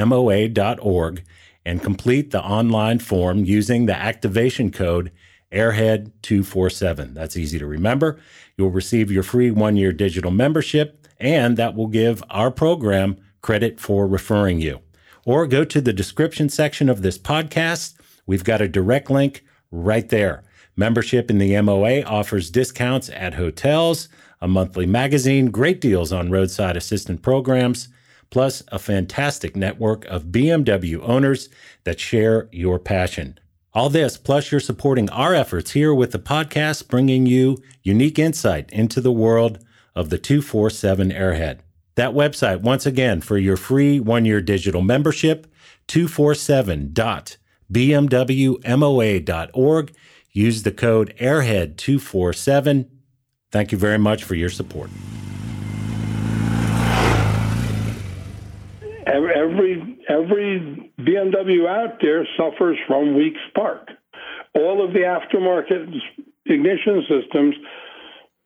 and 1.65 1.83
complete 1.83 2.31
the 2.31 2.43
online 2.43 2.99
form 2.99 3.45
using 3.45 3.87
the 3.87 3.97
activation 3.97 4.71
code 4.71 5.11
airhead247. 5.53 7.15
That's 7.15 7.37
easy 7.37 7.59
to 7.59 7.67
remember. 7.67 8.21
You'll 8.57 8.71
receive 8.71 9.11
your 9.11 9.25
free 9.25 9.51
one 9.51 9.77
year 9.77 9.93
digital 9.93 10.31
membership, 10.31 11.07
and 11.19 11.57
that 11.57 11.75
will 11.75 11.89
give 11.89 12.23
our 12.31 12.51
program 12.51 13.17
credit 13.43 13.81
for 13.81 14.07
referring 14.07 14.61
you. 14.61 14.81
Or 15.27 15.47
go 15.47 15.65
to 15.65 15.81
the 15.81 15.93
description 15.93 16.49
section 16.49 16.89
of 16.89 17.03
this 17.03 17.19
podcast. 17.19 17.95
We've 18.31 18.45
got 18.45 18.61
a 18.61 18.69
direct 18.69 19.11
link 19.11 19.43
right 19.73 20.09
there. 20.09 20.45
Membership 20.77 21.33
in 21.33 21.39
the 21.39 21.61
MOA 21.63 22.03
offers 22.03 22.49
discounts 22.49 23.11
at 23.11 23.35
hotels, 23.35 24.09
a 24.41 24.47
monthly 24.47 24.87
magazine, 24.87 25.47
great 25.51 25.81
deals 25.81 26.13
on 26.13 26.31
roadside 26.31 26.77
assistant 26.77 27.23
programs 27.23 27.89
plus 28.31 28.63
a 28.69 28.79
fantastic 28.79 29.57
network 29.57 30.05
of 30.05 30.27
BMW 30.27 31.01
owners 31.03 31.49
that 31.83 31.99
share 31.99 32.49
your 32.53 32.79
passion. 32.79 33.37
All 33.75 33.91
this, 33.91 34.17
plus 34.17 34.53
you're 34.53 34.61
supporting 34.61 35.11
our 35.11 35.35
efforts 35.35 35.73
here 35.73 35.93
with 35.93 36.13
the 36.13 36.21
podcast, 36.21 36.87
bringing 36.87 37.27
you 37.27 37.59
unique 37.83 38.17
insight 38.17 38.71
into 38.71 39.01
the 39.01 39.11
world 39.11 39.59
of 39.97 40.09
the 40.09 40.19
247 40.19 41.11
Airhead. 41.11 41.59
That 41.97 42.15
website, 42.15 42.61
once 42.61 42.87
again, 42.87 43.23
for 43.23 43.39
your 43.39 43.57
free 43.57 43.99
one 43.99 44.25
year 44.25 44.41
digital 44.41 44.83
membership, 44.83 45.53
247.bmwmoa.org. 47.73 49.93
Use 50.33 50.63
the 50.63 50.73
code 50.73 51.15
AIRHEAD247. 51.19 52.89
Thank 53.51 53.73
you 53.73 53.79
very 53.79 53.99
much 53.99 54.23
for 54.23 54.35
your 54.35 54.51
support. 54.51 54.91
every 59.07 59.99
every 60.09 60.93
BMW 61.01 61.69
out 61.69 61.99
there 62.01 62.27
suffers 62.37 62.79
from 62.87 63.17
weak 63.17 63.35
spark. 63.49 63.89
All 64.55 64.85
of 64.85 64.93
the 64.93 65.01
aftermarket 65.01 65.93
ignition 66.47 67.05
systems, 67.09 67.55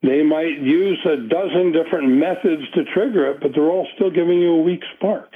they 0.03 0.23
might 0.23 0.59
use 0.61 0.99
a 1.07 1.17
dozen 1.17 1.73
different 1.73 2.09
methods 2.09 2.63
to 2.75 2.85
trigger 2.93 3.31
it, 3.31 3.41
but 3.41 3.53
they're 3.55 3.71
all 3.71 3.89
still 3.95 4.11
giving 4.11 4.41
you 4.41 4.53
a 4.53 4.63
weak 4.63 4.83
spark. 4.97 5.33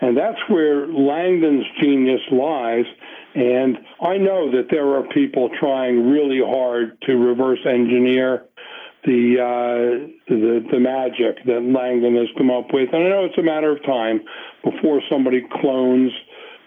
And 0.00 0.16
that's 0.16 0.38
where 0.48 0.86
Langdon's 0.86 1.64
genius 1.80 2.20
lies. 2.30 2.84
And 3.36 3.76
I 4.00 4.16
know 4.16 4.50
that 4.50 4.68
there 4.70 4.96
are 4.96 5.02
people 5.12 5.50
trying 5.60 6.08
really 6.08 6.40
hard 6.40 6.96
to 7.02 7.12
reverse 7.12 7.58
engineer 7.66 8.46
the, 9.04 9.36
uh, 9.38 10.08
the 10.26 10.66
the 10.72 10.80
magic 10.80 11.44
that 11.44 11.62
Langdon 11.62 12.16
has 12.16 12.28
come 12.36 12.50
up 12.50 12.72
with, 12.72 12.88
and 12.92 13.04
I 13.04 13.08
know 13.08 13.24
it's 13.26 13.38
a 13.38 13.42
matter 13.42 13.70
of 13.70 13.84
time 13.84 14.20
before 14.64 15.00
somebody 15.08 15.46
clones, 15.60 16.10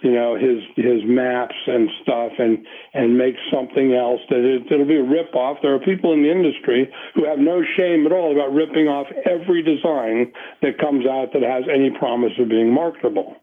you 0.02 0.14
know, 0.14 0.36
his 0.38 0.64
his 0.78 1.02
maps 1.04 1.58
and 1.68 1.90
stuff, 2.02 2.32
and 2.38 2.66
and 2.94 3.18
makes 3.18 3.40
something 3.52 3.94
else 3.94 4.22
that 4.30 4.40
it, 4.40 4.72
it'll 4.72 4.86
be 4.86 4.96
a 4.96 5.04
rip 5.04 5.36
off. 5.36 5.58
There 5.62 5.74
are 5.74 5.80
people 5.80 6.14
in 6.14 6.22
the 6.22 6.32
industry 6.32 6.88
who 7.16 7.26
have 7.26 7.40
no 7.40 7.62
shame 7.76 8.06
at 8.06 8.14
all 8.14 8.32
about 8.32 8.54
ripping 8.54 8.88
off 8.88 9.08
every 9.26 9.62
design 9.62 10.32
that 10.62 10.78
comes 10.78 11.06
out 11.08 11.34
that 11.34 11.42
has 11.42 11.66
any 11.68 11.90
promise 11.98 12.34
of 12.40 12.48
being 12.48 12.72
marketable. 12.72 13.39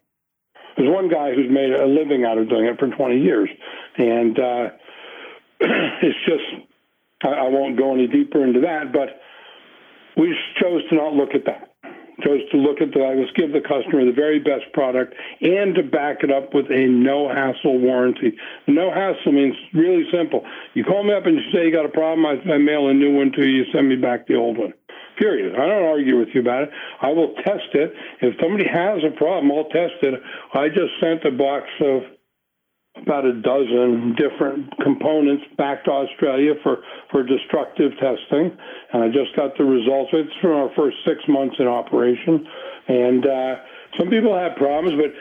There's 0.76 0.90
one 0.90 1.08
guy 1.08 1.34
who's 1.34 1.50
made 1.50 1.72
a 1.72 1.86
living 1.86 2.24
out 2.24 2.38
of 2.38 2.48
doing 2.48 2.66
it 2.66 2.78
for 2.78 2.88
20 2.88 3.18
years, 3.18 3.48
and 3.96 4.38
uh, 4.38 4.68
it's 5.60 6.18
just 6.26 6.66
I, 7.24 7.28
I 7.28 7.48
won't 7.48 7.78
go 7.78 7.94
any 7.94 8.06
deeper 8.06 8.44
into 8.44 8.60
that, 8.60 8.92
but 8.92 9.20
we 10.16 10.36
chose 10.60 10.82
to 10.88 10.94
not 10.94 11.14
look 11.14 11.34
at 11.34 11.44
that. 11.46 11.72
Chose 12.24 12.40
to 12.50 12.56
look 12.56 12.80
at 12.80 12.92
the 12.92 13.00
let's 13.00 13.30
give 13.36 13.52
the 13.52 13.60
customer 13.60 14.06
the 14.06 14.12
very 14.12 14.38
best 14.38 14.72
product 14.72 15.14
and 15.42 15.74
to 15.74 15.82
back 15.82 16.22
it 16.22 16.32
up 16.32 16.54
with 16.54 16.64
a 16.70 16.86
no 16.86 17.28
hassle 17.28 17.78
warranty. 17.78 18.32
No 18.66 18.90
hassle 18.90 19.32
means 19.32 19.54
really 19.74 20.04
simple. 20.10 20.42
You 20.72 20.82
call 20.82 21.04
me 21.04 21.12
up 21.12 21.26
and 21.26 21.36
you 21.36 21.42
say 21.52 21.66
you 21.66 21.72
got 21.72 21.84
a 21.84 21.90
problem, 21.90 22.24
I, 22.24 22.40
I 22.50 22.56
mail 22.56 22.88
a 22.88 22.94
new 22.94 23.14
one 23.14 23.32
to 23.32 23.42
you, 23.42 23.58
you 23.58 23.64
send 23.70 23.90
me 23.90 23.96
back 23.96 24.26
the 24.26 24.34
old 24.34 24.56
one. 24.56 24.72
Period. 25.16 25.54
I 25.54 25.66
don't 25.66 25.84
argue 25.84 26.18
with 26.18 26.28
you 26.34 26.40
about 26.40 26.64
it. 26.64 26.70
I 27.00 27.08
will 27.08 27.34
test 27.44 27.72
it. 27.72 27.92
If 28.20 28.34
somebody 28.40 28.68
has 28.68 29.00
a 29.02 29.16
problem, 29.16 29.50
I'll 29.50 29.70
test 29.70 30.02
it. 30.02 30.14
I 30.52 30.68
just 30.68 30.92
sent 31.00 31.24
a 31.24 31.30
box 31.30 31.64
of 31.80 32.02
about 33.02 33.24
a 33.24 33.34
dozen 33.40 34.16
different 34.16 34.72
components 34.82 35.44
back 35.58 35.84
to 35.84 35.90
Australia 35.90 36.54
for, 36.62 36.82
for 37.10 37.22
destructive 37.22 37.92
testing. 37.92 38.56
And 38.92 39.04
I 39.04 39.08
just 39.08 39.36
got 39.36 39.56
the 39.58 39.64
results. 39.64 40.10
It's 40.12 40.32
from 40.40 40.52
our 40.52 40.70
first 40.74 40.96
six 41.06 41.20
months 41.28 41.56
in 41.58 41.66
operation. 41.66 42.46
And 42.88 43.26
uh, 43.26 43.54
some 43.98 44.08
people 44.08 44.36
had 44.36 44.56
problems, 44.56 44.96
but 45.00 45.12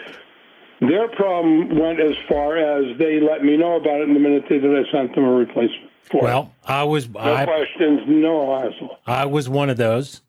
their 0.87 1.07
problem 1.09 1.77
went 1.79 1.99
as 1.99 2.15
far 2.29 2.57
as 2.57 2.97
they 2.97 3.19
let 3.19 3.43
me 3.43 3.57
know 3.57 3.75
about 3.75 4.01
it 4.01 4.07
in 4.07 4.13
the 4.13 4.19
minute 4.19 4.43
that 4.49 4.59
I 4.59 4.91
sent 4.91 5.15
them 5.15 5.25
a 5.25 5.31
replacement. 5.31 5.84
Well, 6.13 6.53
I 6.63 6.83
was 6.83 7.09
no 7.09 7.19
I, 7.19 7.45
questions, 7.45 8.01
no 8.07 8.59
hassle. 8.59 8.97
I 9.05 9.25
was 9.25 9.49
one 9.49 9.69
of 9.69 9.77
those. 9.77 10.21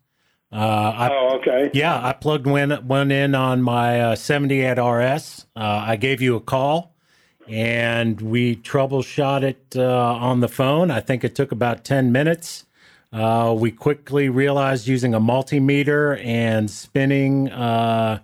Uh, 0.51 0.55
I, 0.55 1.09
oh, 1.11 1.39
okay. 1.39 1.69
Yeah, 1.73 1.99
I 2.01 2.13
plugged 2.13 2.47
one, 2.47 2.71
one 2.87 3.11
in 3.11 3.35
on 3.35 3.61
my 3.61 3.99
uh, 3.99 4.15
78 4.15 4.79
RS. 4.81 5.45
Uh, 5.55 5.83
I 5.85 5.97
gave 5.97 6.21
you 6.21 6.35
a 6.35 6.39
call 6.39 6.95
and 7.47 8.19
we 8.21 8.55
troubleshot 8.55 9.43
it 9.43 9.75
uh, 9.75 10.15
on 10.15 10.39
the 10.39 10.47
phone. 10.47 10.91
I 10.91 10.99
think 10.99 11.23
it 11.23 11.35
took 11.35 11.51
about 11.51 11.83
10 11.83 12.11
minutes. 12.11 12.65
Uh, 13.11 13.55
we 13.57 13.71
quickly 13.71 14.27
realized 14.27 14.87
using 14.87 15.13
a 15.13 15.19
multimeter 15.19 16.23
and 16.23 16.69
spinning 16.69 17.49
uh, 17.49 18.19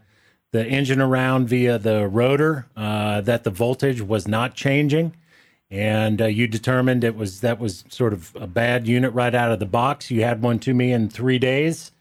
the 0.51 0.65
engine 0.65 1.01
around 1.01 1.47
via 1.47 1.79
the 1.79 2.07
rotor 2.07 2.67
uh, 2.75 3.21
that 3.21 3.43
the 3.43 3.49
voltage 3.49 4.01
was 4.01 4.27
not 4.27 4.55
changing. 4.55 5.15
And 5.73 6.21
uh, 6.21 6.25
you 6.27 6.45
determined 6.45 7.03
it 7.03 7.15
was 7.15 7.41
that 7.41 7.59
was 7.59 7.83
sort 7.89 8.13
of 8.13 8.31
a 8.39 8.45
bad 8.45 8.87
unit 8.87 9.11
right 9.11 9.33
out 9.33 9.51
of 9.51 9.57
the 9.57 9.65
box. 9.65 10.11
You 10.11 10.21
had 10.23 10.43
one 10.43 10.59
to 10.59 10.73
me 10.75 10.91
in 10.91 11.09
three 11.09 11.39
days, 11.39 11.91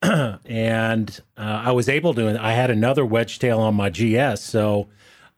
and 0.02 1.20
uh, 1.36 1.62
I 1.64 1.72
was 1.72 1.88
able 1.88 2.14
to. 2.14 2.40
I 2.40 2.52
had 2.52 2.70
another 2.70 3.02
Wedgetail 3.02 3.58
on 3.58 3.74
my 3.74 3.90
GS, 3.90 4.42
so 4.42 4.86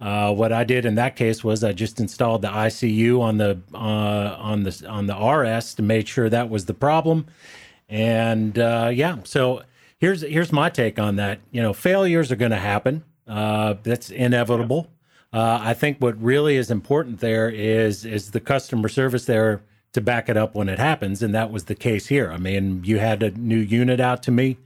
uh, 0.02 0.34
what 0.34 0.52
I 0.52 0.64
did 0.64 0.84
in 0.84 0.96
that 0.96 1.16
case 1.16 1.42
was 1.42 1.64
I 1.64 1.72
just 1.72 1.98
installed 1.98 2.42
the 2.42 2.48
ICU 2.48 3.22
on 3.22 3.38
the 3.38 3.58
uh, 3.72 4.36
on 4.38 4.64
the 4.64 4.84
on 4.86 5.06
the 5.06 5.16
RS 5.16 5.72
to 5.76 5.82
make 5.82 6.06
sure 6.06 6.28
that 6.28 6.50
was 6.50 6.66
the 6.66 6.74
problem, 6.74 7.24
and 7.88 8.58
uh, 8.58 8.90
yeah. 8.92 9.16
So 9.24 9.62
here's 9.96 10.20
here's 10.20 10.52
my 10.52 10.68
take 10.68 10.98
on 10.98 11.16
that. 11.16 11.40
You 11.52 11.62
know, 11.62 11.72
failures 11.72 12.30
are 12.30 12.36
going 12.36 12.50
to 12.50 12.58
happen. 12.58 13.02
Uh, 13.26 13.76
that's 13.82 14.10
inevitable. 14.10 14.90
Uh, 15.32 15.58
I 15.62 15.74
think 15.74 15.98
what 15.98 16.20
really 16.22 16.56
is 16.56 16.70
important 16.70 17.20
there 17.20 17.50
is 17.50 18.04
is 18.04 18.30
the 18.30 18.40
customer 18.40 18.88
service 18.88 19.26
there 19.26 19.62
to 19.92 20.00
back 20.00 20.28
it 20.28 20.36
up 20.36 20.54
when 20.54 20.68
it 20.68 20.78
happens, 20.78 21.22
and 21.22 21.34
that 21.34 21.50
was 21.50 21.64
the 21.64 21.74
case 21.74 22.06
here. 22.06 22.30
I 22.30 22.38
mean, 22.38 22.82
you 22.84 22.98
had 22.98 23.22
a 23.22 23.30
new 23.32 23.58
unit 23.58 24.00
out 24.00 24.22
to 24.24 24.30
me, 24.30 24.58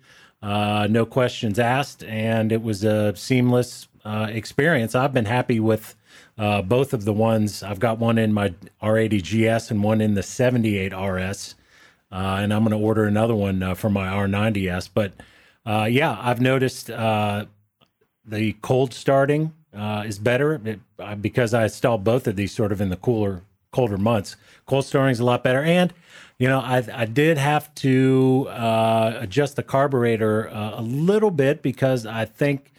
uh, 0.43 0.87
no 0.89 1.05
questions 1.05 1.59
asked, 1.59 2.05
and 2.05 2.53
it 2.53 2.63
was 2.63 2.85
a 2.85 3.15
seamless 3.17 3.89
uh, 4.05 4.29
experience. 4.31 4.95
I've 4.95 5.13
been 5.13 5.25
happy 5.25 5.59
with 5.61 5.95
uh, 6.39 6.63
both 6.63 6.93
of 6.93 7.05
the 7.05 7.13
ones. 7.13 7.63
I've 7.63 7.81
got 7.81 7.99
one 7.99 8.19
in 8.19 8.33
my 8.33 8.55
R80 8.83 9.23
GS 9.59 9.71
and 9.71 9.83
one 9.83 10.01
in 10.01 10.15
the 10.15 10.23
78 10.23 10.93
RS, 10.93 11.55
uh, 12.11 12.39
and 12.41 12.53
I'm 12.53 12.65
going 12.65 12.79
to 12.79 12.85
order 12.85 13.05
another 13.05 13.35
one 13.35 13.63
uh, 13.63 13.75
for 13.75 13.91
my 13.91 14.07
R90S. 14.07 14.91
But 14.95 15.13
yeah, 15.91 16.19
I've 16.21 16.41
noticed 16.41 16.87
the 16.87 18.53
cold 18.63 18.95
starting 18.95 19.53
uh, 19.77 20.05
is 20.07 20.18
better 20.18 20.61
it, 20.64 20.81
uh, 20.99 21.14
because 21.14 21.55
I 21.55 21.64
installed 21.64 22.05
both 22.05 22.27
of 22.27 22.37
these 22.37 22.53
sort 22.53 22.73
of 22.73 22.81
in 22.81 22.91
the 22.91 22.97
cooler, 22.97 23.43
colder 23.70 23.99
months. 23.99 24.37
Cold 24.66 24.85
storing 24.85 25.12
is 25.12 25.20
a 25.20 25.25
lot 25.25 25.43
better, 25.43 25.62
and 25.62 25.93
you 26.39 26.49
know 26.49 26.61
I 26.61 26.85
I 26.93 27.05
did 27.07 27.39
have 27.39 27.75
to 27.77 28.49
uh, 28.51 29.16
adjust 29.20 29.57
the 29.57 29.62
carburetor 29.62 30.51
uh, 30.51 30.81
a 30.81 30.83
little 30.83 31.31
bit 31.31 31.62
because 31.62 32.07
I 32.07 32.25
think 32.25 32.73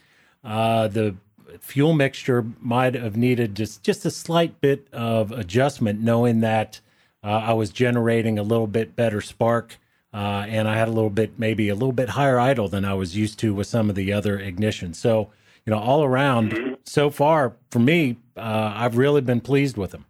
uh, 0.44 0.88
the 0.88 1.16
fuel 1.60 1.94
mixture 1.94 2.46
might 2.60 2.94
have 2.94 3.18
needed 3.18 3.56
just 3.56 3.84
just 3.84 4.06
a 4.06 4.12
slight 4.12 4.62
bit 4.62 4.88
of 4.94 5.32
adjustment, 5.32 6.02
knowing 6.02 6.42
that 6.42 6.80
uh, 7.24 7.28
I 7.28 7.54
was 7.54 7.72
generating 7.72 8.38
a 8.38 8.44
little 8.44 8.68
bit 8.68 8.96
better 8.96 9.22
spark. 9.22 9.80
and 10.14 10.68
I 10.68 10.76
had 10.76 10.88
a 10.90 10.92
little 10.92 11.10
bit, 11.10 11.40
maybe 11.40 11.70
a 11.70 11.74
little 11.74 11.92
bit 11.92 12.10
higher 12.10 12.40
idle 12.40 12.68
than 12.68 12.86
I 12.86 12.94
was 12.94 13.16
used 13.16 13.40
to 13.40 13.54
with 13.56 13.66
some 13.66 13.90
of 13.90 13.96
the 13.96 14.14
other 14.14 14.38
ignitions. 14.38 14.96
So, 14.98 15.32
you 15.66 15.72
know, 15.72 15.80
all 15.80 16.04
around, 16.04 16.52
mm-hmm. 16.52 16.74
so 16.84 17.10
far 17.10 17.56
for 17.72 17.80
me, 17.80 18.18
uh, 18.36 18.74
I've 18.76 18.98
really 18.98 19.22
been 19.22 19.42
pleased 19.42 19.78
with 19.78 19.92
them. 19.92 20.06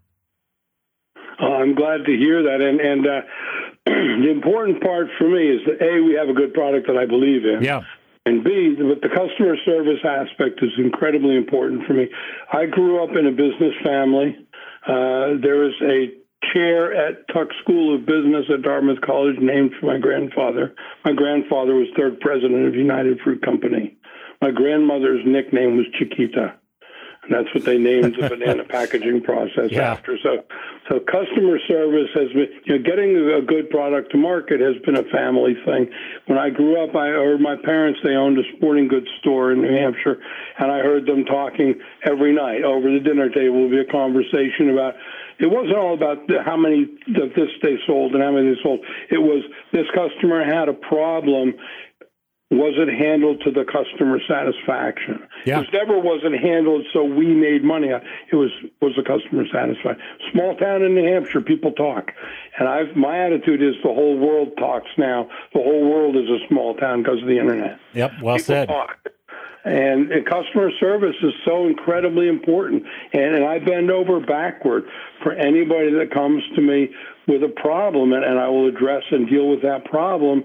Uh, 1.41 1.45
I'm 1.45 1.75
glad 1.75 2.05
to 2.05 2.17
hear 2.17 2.43
that, 2.43 2.61
and 2.61 2.79
and 2.79 3.07
uh, 3.07 3.21
the 3.85 4.31
important 4.31 4.81
part 4.81 5.07
for 5.17 5.29
me 5.29 5.49
is 5.49 5.61
that 5.65 5.81
a 5.85 6.01
we 6.01 6.13
have 6.13 6.29
a 6.29 6.33
good 6.33 6.53
product 6.53 6.87
that 6.87 6.97
I 6.97 7.05
believe 7.05 7.45
in. 7.45 7.63
Yeah. 7.63 7.81
And 8.25 8.41
B, 8.41 8.75
but 8.79 9.01
the 9.01 9.09
customer 9.09 9.57
service 9.65 9.99
aspect 10.05 10.63
is 10.63 10.71
incredibly 10.77 11.35
important 11.35 11.85
for 11.85 11.93
me. 11.93 12.07
I 12.53 12.65
grew 12.67 13.03
up 13.03 13.17
in 13.17 13.27
a 13.27 13.31
business 13.31 13.75
family. 13.83 14.37
Uh, 14.87 15.35
there 15.43 15.67
is 15.67 15.73
a 15.81 16.07
chair 16.53 16.93
at 16.95 17.27
Tuck 17.33 17.49
School 17.61 17.95
of 17.95 18.05
Business 18.05 18.45
at 18.53 18.61
Dartmouth 18.61 19.01
College 19.01 19.35
named 19.39 19.71
for 19.79 19.87
my 19.87 19.97
grandfather. 19.97 20.73
My 21.03 21.11
grandfather 21.11 21.75
was 21.75 21.87
third 21.97 22.19
president 22.21 22.65
of 22.65 22.75
United 22.75 23.19
Fruit 23.23 23.41
Company. 23.41 23.97
My 24.43 24.51
grandmother's 24.51 25.21
nickname 25.25 25.77
was 25.77 25.85
Chiquita. 25.97 26.53
And 27.23 27.31
that's 27.31 27.55
what 27.55 27.63
they 27.63 27.77
named 27.77 28.17
the 28.19 28.27
banana 28.35 28.65
packaging 28.65 29.21
process 29.21 29.71
yeah. 29.71 29.93
after. 29.93 30.17
So, 30.21 30.43
so 30.89 30.99
customer 30.99 31.59
service 31.65 32.09
has 32.13 32.27
been, 32.33 32.49
you 32.65 32.77
know, 32.77 32.83
getting 32.83 33.15
a 33.15 33.41
good 33.41 33.69
product 33.69 34.11
to 34.11 34.17
market 34.17 34.59
has 34.59 34.75
been 34.83 34.97
a 34.97 35.03
family 35.05 35.55
thing. 35.63 35.89
When 36.25 36.37
I 36.37 36.49
grew 36.49 36.83
up, 36.83 36.93
I 36.93 37.07
or 37.11 37.37
my 37.37 37.55
parents 37.55 38.01
they 38.03 38.15
owned 38.15 38.37
a 38.37 38.43
sporting 38.57 38.89
goods 38.89 39.07
store 39.21 39.53
in 39.53 39.61
New 39.61 39.71
Hampshire, 39.71 40.19
and 40.59 40.69
I 40.69 40.79
heard 40.79 41.05
them 41.05 41.23
talking 41.23 41.79
every 42.03 42.35
night 42.35 42.65
over 42.65 42.91
the 42.91 42.99
dinner 42.99 43.29
table. 43.29 43.61
Would 43.61 43.71
be 43.71 43.79
a 43.79 43.85
conversation 43.89 44.71
about. 44.71 44.95
It 45.39 45.47
wasn't 45.47 45.77
all 45.77 45.93
about 45.93 46.29
how 46.45 46.57
many 46.57 46.83
of 46.83 47.33
this 47.33 47.49
they 47.61 47.77
sold 47.87 48.13
and 48.13 48.21
how 48.21 48.31
many 48.31 48.53
they 48.53 48.61
sold. 48.61 48.81
It 49.09 49.17
was 49.17 49.43
this 49.71 49.87
customer 49.95 50.43
had 50.43 50.67
a 50.67 50.73
problem 50.73 51.53
was 52.57 52.75
it 52.77 52.87
handled 52.87 53.41
to 53.41 53.51
the 53.51 53.65
customer 53.65 54.19
satisfaction? 54.27 55.27
Yeah. 55.45 55.61
It 55.61 55.69
never 55.73 55.97
wasn't 55.97 56.39
handled 56.39 56.85
so 56.93 57.03
we 57.03 57.27
made 57.27 57.63
money. 57.63 57.87
It 57.87 58.35
was 58.35 58.51
was 58.81 58.93
the 58.95 59.03
customer 59.03 59.45
satisfied. 59.51 59.97
Small 60.31 60.55
town 60.57 60.83
in 60.83 60.93
New 60.95 61.05
Hampshire, 61.05 61.41
people 61.41 61.71
talk, 61.71 62.11
and 62.59 62.67
I've 62.67 62.95
my 62.95 63.19
attitude 63.25 63.61
is 63.61 63.75
the 63.83 63.93
whole 63.93 64.17
world 64.17 64.53
talks 64.57 64.89
now. 64.97 65.29
The 65.53 65.61
whole 65.61 65.89
world 65.89 66.15
is 66.15 66.29
a 66.29 66.39
small 66.47 66.75
town 66.75 67.03
because 67.03 67.21
of 67.21 67.27
the 67.27 67.39
internet. 67.39 67.79
Yep, 67.93 68.11
well 68.21 68.35
people 68.35 68.45
said. 68.45 68.67
Talk. 68.67 69.09
And, 69.65 70.11
and, 70.11 70.25
customer 70.25 70.71
service 70.77 71.15
is 71.23 71.31
so 71.45 71.67
incredibly 71.67 72.27
important. 72.27 72.83
And, 73.13 73.33
and 73.33 73.45
I 73.45 73.59
bend 73.59 73.91
over 73.91 74.19
backward 74.19 74.83
for 75.23 75.31
anybody 75.31 75.89
that 75.93 76.11
comes 76.13 76.43
to 76.55 76.61
me 76.61 76.89
with 77.29 77.43
a 77.43 77.47
problem, 77.47 78.11
and, 78.11 78.25
and 78.25 78.39
I 78.39 78.49
will 78.49 78.67
address 78.67 79.03
and 79.09 79.29
deal 79.29 79.47
with 79.47 79.61
that 79.61 79.85
problem 79.85 80.43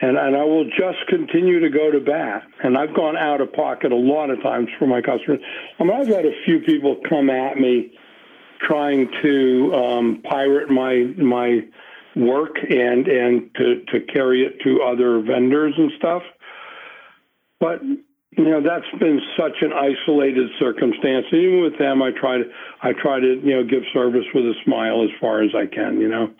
and 0.00 0.16
and 0.16 0.36
I 0.36 0.44
will 0.44 0.64
just 0.64 1.06
continue 1.08 1.60
to 1.60 1.70
go 1.70 1.90
to 1.90 2.00
bat. 2.00 2.42
And 2.62 2.76
I've 2.76 2.94
gone 2.94 3.16
out 3.16 3.40
of 3.40 3.52
pocket 3.52 3.92
a 3.92 3.96
lot 3.96 4.30
of 4.30 4.42
times 4.42 4.68
for 4.78 4.86
my 4.86 5.00
customers. 5.00 5.40
I 5.78 5.84
mean, 5.84 5.92
I've 5.92 6.08
had 6.08 6.26
a 6.26 6.32
few 6.44 6.60
people 6.60 6.96
come 7.08 7.30
at 7.30 7.58
me 7.58 7.92
trying 8.60 9.08
to 9.22 9.74
um, 9.74 10.22
pirate 10.22 10.70
my 10.70 11.04
my 11.16 11.60
work 12.14 12.56
and 12.68 13.06
and 13.08 13.54
to 13.54 13.84
to 13.92 14.00
carry 14.12 14.44
it 14.44 14.60
to 14.64 14.82
other 14.82 15.20
vendors 15.20 15.74
and 15.76 15.92
stuff. 15.98 16.22
But 17.58 17.82
you 17.82 18.44
know 18.44 18.60
that's 18.62 19.00
been 19.00 19.20
such 19.38 19.62
an 19.62 19.72
isolated 19.72 20.50
circumstance. 20.58 21.26
Even 21.32 21.62
with 21.62 21.78
them, 21.78 22.02
I 22.02 22.10
try 22.10 22.38
to 22.38 22.44
I 22.82 22.92
try 22.92 23.18
to 23.20 23.40
you 23.42 23.54
know 23.54 23.64
give 23.64 23.82
service 23.94 24.26
with 24.34 24.44
a 24.44 24.54
smile 24.64 25.04
as 25.04 25.10
far 25.20 25.42
as 25.42 25.50
I 25.54 25.66
can. 25.66 26.00
You 26.00 26.08
know. 26.08 26.30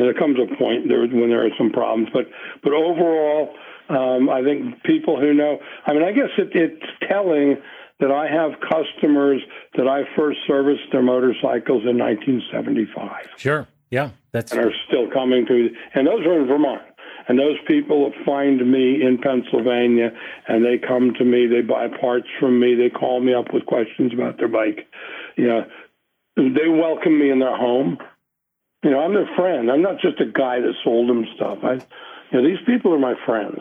And 0.00 0.08
there 0.08 0.14
comes 0.14 0.38
a 0.40 0.56
point 0.56 0.88
there 0.88 1.00
when 1.00 1.28
there 1.28 1.44
are 1.44 1.50
some 1.58 1.70
problems, 1.70 2.08
but 2.10 2.24
but 2.62 2.72
overall, 2.72 3.52
um, 3.90 4.30
I 4.30 4.42
think 4.42 4.82
people 4.82 5.20
who 5.20 5.34
know. 5.34 5.58
I 5.84 5.92
mean, 5.92 6.02
I 6.02 6.12
guess 6.12 6.30
it, 6.38 6.48
it's 6.54 6.86
telling 7.06 7.58
that 7.98 8.10
I 8.10 8.26
have 8.26 8.52
customers 8.60 9.42
that 9.76 9.86
I 9.86 10.04
first 10.16 10.38
serviced 10.46 10.90
their 10.90 11.02
motorcycles 11.02 11.84
in 11.84 11.98
1975. 11.98 13.26
Sure. 13.36 13.68
Yeah, 13.90 14.12
that's 14.32 14.52
and 14.52 14.62
are 14.62 14.72
still 14.88 15.10
coming 15.10 15.44
to, 15.44 15.68
and 15.92 16.06
those 16.06 16.24
are 16.24 16.40
in 16.40 16.46
Vermont. 16.46 16.80
And 17.28 17.38
those 17.38 17.58
people 17.68 18.10
find 18.24 18.58
me 18.72 19.02
in 19.02 19.18
Pennsylvania, 19.22 20.12
and 20.48 20.64
they 20.64 20.78
come 20.78 21.12
to 21.18 21.24
me. 21.26 21.46
They 21.46 21.60
buy 21.60 21.88
parts 22.00 22.26
from 22.40 22.58
me. 22.58 22.74
They 22.74 22.88
call 22.88 23.20
me 23.20 23.34
up 23.34 23.52
with 23.52 23.66
questions 23.66 24.14
about 24.14 24.38
their 24.38 24.48
bike. 24.48 24.88
You 25.36 25.46
know, 25.46 25.64
they 26.36 26.68
welcome 26.68 27.20
me 27.20 27.30
in 27.30 27.38
their 27.38 27.54
home. 27.54 27.98
You 28.82 28.90
know, 28.90 29.00
I'm 29.00 29.12
their 29.14 29.28
friend. 29.36 29.70
I'm 29.70 29.82
not 29.82 30.00
just 30.00 30.20
a 30.20 30.26
guy 30.26 30.60
that 30.60 30.72
sold 30.82 31.08
them 31.08 31.26
stuff. 31.36 31.58
I, 31.62 31.74
you 31.74 32.40
know, 32.40 32.48
these 32.48 32.64
people 32.66 32.94
are 32.94 32.98
my 32.98 33.14
friends. 33.26 33.60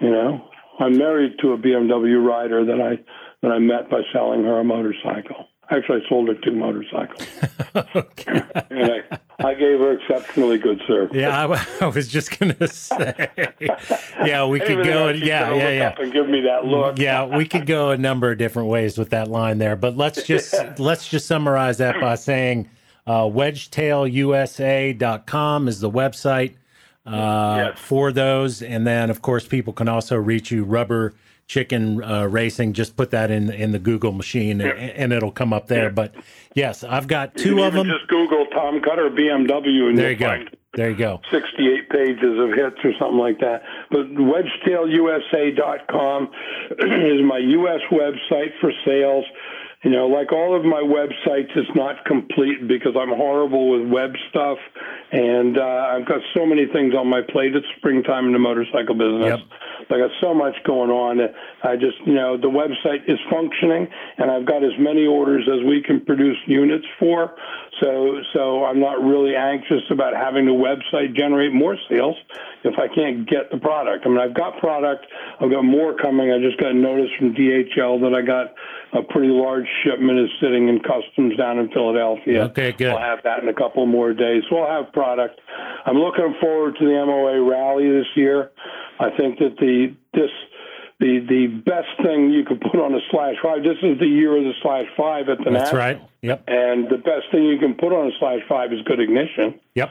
You 0.00 0.10
know, 0.10 0.48
I'm 0.78 0.96
married 0.96 1.32
to 1.40 1.52
a 1.52 1.58
BMW 1.58 2.24
rider 2.24 2.64
that 2.64 2.80
I 2.80 3.02
that 3.42 3.52
I 3.52 3.58
met 3.58 3.90
by 3.90 4.02
selling 4.12 4.44
her 4.44 4.60
a 4.60 4.64
motorcycle. 4.64 5.48
Actually, 5.70 6.02
I 6.04 6.08
sold 6.08 6.28
her 6.28 6.34
two 6.34 6.52
motorcycles. 6.52 7.26
okay. 7.96 8.42
and 8.70 8.92
I, 8.92 9.18
I 9.38 9.54
gave 9.54 9.78
her 9.78 9.92
exceptionally 9.92 10.58
good 10.58 10.80
service. 10.86 11.16
Yeah, 11.16 11.46
I, 11.46 11.66
I 11.80 11.86
was 11.86 12.08
just 12.08 12.38
going 12.38 12.54
to 12.56 12.68
say. 12.68 13.28
Yeah, 14.24 14.46
we 14.46 14.58
could 14.58 14.84
go. 14.84 15.10
Yeah, 15.10 15.54
yeah, 15.54 15.68
yeah. 15.68 15.94
And 15.96 16.12
give 16.12 16.28
me 16.28 16.40
that 16.42 16.64
look. 16.64 16.98
yeah, 16.98 17.24
we 17.24 17.46
could 17.46 17.66
go 17.66 17.90
a 17.90 17.96
number 17.96 18.32
of 18.32 18.38
different 18.38 18.68
ways 18.68 18.98
with 18.98 19.10
that 19.10 19.28
line 19.28 19.58
there, 19.58 19.76
but 19.76 19.96
let's 19.96 20.24
just 20.24 20.54
let's 20.78 21.08
just 21.08 21.26
summarize 21.26 21.78
that 21.78 22.00
by 22.00 22.16
saying 22.16 22.68
uh, 23.10 23.24
wedgetailusa.com 23.24 25.66
is 25.66 25.80
the 25.80 25.90
website 25.90 26.54
uh, 27.04 27.70
yes. 27.70 27.76
for 27.80 28.12
those. 28.12 28.62
And 28.62 28.86
then, 28.86 29.10
of 29.10 29.20
course, 29.20 29.48
people 29.48 29.72
can 29.72 29.88
also 29.88 30.14
reach 30.16 30.52
you, 30.52 30.62
Rubber 30.62 31.14
Chicken 31.48 32.00
uh, 32.04 32.26
Racing. 32.26 32.74
Just 32.74 32.96
put 32.96 33.10
that 33.10 33.32
in 33.32 33.50
in 33.50 33.72
the 33.72 33.80
Google 33.80 34.12
machine 34.12 34.60
and, 34.60 34.78
and 34.78 35.12
it'll 35.12 35.32
come 35.32 35.52
up 35.52 35.66
there. 35.66 35.90
But 35.90 36.14
yes, 36.54 36.84
I've 36.84 37.08
got 37.08 37.34
two 37.34 37.64
of 37.64 37.72
them. 37.72 37.88
Just 37.88 38.06
Google 38.06 38.46
Tom 38.52 38.80
Cutter 38.80 39.10
BMW 39.10 39.88
and 39.88 39.98
there 39.98 40.12
you 40.12 40.16
go. 40.16 40.44
There 40.74 40.90
you 40.90 40.96
go. 40.96 41.20
68 41.32 41.90
pages 41.90 42.38
of 42.38 42.50
hits 42.50 42.76
or 42.84 42.92
something 43.00 43.18
like 43.18 43.40
that. 43.40 43.64
But 43.90 44.14
wedgetailusa.com 44.14 46.30
is 46.78 47.22
my 47.24 47.38
U.S. 47.38 47.80
website 47.90 48.52
for 48.60 48.70
sales. 48.84 49.24
You 49.82 49.90
know, 49.90 50.08
like 50.08 50.30
all 50.30 50.54
of 50.54 50.62
my 50.62 50.82
websites, 50.82 51.56
it's 51.56 51.74
not 51.74 52.04
complete 52.04 52.68
because 52.68 52.92
I'm 53.00 53.08
horrible 53.08 53.70
with 53.70 53.90
web 53.90 54.12
stuff, 54.28 54.58
and 55.10 55.56
uh, 55.56 55.96
I've 55.96 56.06
got 56.06 56.20
so 56.36 56.44
many 56.44 56.66
things 56.66 56.94
on 56.94 57.08
my 57.08 57.22
plate. 57.22 57.56
It's 57.56 57.66
springtime 57.78 58.26
in 58.26 58.32
the 58.34 58.38
motorcycle 58.38 58.94
business. 58.94 59.40
Yep. 59.40 59.88
I 59.88 59.98
got 59.98 60.10
so 60.20 60.34
much 60.34 60.54
going 60.64 60.90
on 60.90 61.16
that 61.16 61.32
I 61.64 61.76
just, 61.76 61.96
you 62.04 62.12
know, 62.12 62.36
the 62.36 62.52
website 62.52 63.08
is 63.08 63.18
functioning, 63.30 63.88
and 64.18 64.30
I've 64.30 64.44
got 64.44 64.62
as 64.62 64.76
many 64.78 65.06
orders 65.06 65.48
as 65.48 65.64
we 65.66 65.82
can 65.82 66.04
produce 66.04 66.36
units 66.46 66.84
for. 66.98 67.34
So, 67.80 68.20
so 68.34 68.64
I'm 68.64 68.78
not 68.78 69.02
really 69.02 69.34
anxious 69.34 69.82
about 69.90 70.14
having 70.14 70.44
the 70.44 70.52
website 70.52 71.16
generate 71.16 71.52
more 71.52 71.76
sales 71.88 72.16
if 72.62 72.74
I 72.78 72.92
can't 72.94 73.28
get 73.28 73.50
the 73.50 73.58
product. 73.58 74.04
I 74.04 74.08
mean, 74.08 74.18
I've 74.18 74.34
got 74.34 74.58
product. 74.58 75.06
I've 75.40 75.50
got 75.50 75.62
more 75.62 75.96
coming. 75.96 76.30
I 76.30 76.38
just 76.38 76.60
got 76.60 76.72
a 76.72 76.74
notice 76.74 77.10
from 77.18 77.34
DHL 77.34 78.00
that 78.02 78.12
I 78.14 78.20
got 78.20 78.52
a 78.92 79.02
pretty 79.02 79.32
large 79.32 79.66
shipment 79.84 80.18
is 80.18 80.28
sitting 80.42 80.68
in 80.68 80.80
customs 80.80 81.36
down 81.36 81.58
in 81.58 81.70
Philadelphia. 81.70 82.44
Okay, 82.44 82.72
good. 82.72 82.88
I'll 82.88 82.98
have 82.98 83.22
that 83.24 83.42
in 83.42 83.48
a 83.48 83.54
couple 83.54 83.86
more 83.86 84.12
days. 84.12 84.42
So 84.50 84.58
I'll 84.58 84.84
have 84.84 84.92
product. 84.92 85.40
I'm 85.86 85.96
looking 85.96 86.34
forward 86.40 86.76
to 86.78 86.84
the 86.84 87.04
MOA 87.06 87.40
rally 87.42 87.88
this 87.90 88.08
year. 88.14 88.50
I 88.98 89.08
think 89.16 89.38
that 89.38 89.56
the 89.58 89.94
this 90.12 90.30
the 91.00 91.24
the 91.28 91.46
best 91.64 91.88
thing 92.04 92.30
you 92.30 92.44
could 92.44 92.60
put 92.60 92.78
on 92.78 92.94
a 92.94 93.00
slash 93.10 93.34
five. 93.42 93.62
This 93.62 93.78
is 93.82 93.98
the 93.98 94.06
year 94.06 94.36
of 94.36 94.44
the 94.44 94.52
slash 94.62 94.86
five 94.96 95.28
at 95.28 95.38
the 95.38 95.50
That's 95.50 95.72
National. 95.72 95.78
right. 95.78 96.00
Yep. 96.22 96.44
And 96.46 96.88
the 96.88 96.98
best 96.98 97.32
thing 97.32 97.44
you 97.44 97.58
can 97.58 97.74
put 97.74 97.92
on 97.92 98.08
a 98.08 98.10
slash 98.18 98.40
five 98.48 98.72
is 98.72 98.80
good 98.84 99.00
ignition. 99.00 99.58
Yep. 99.74 99.90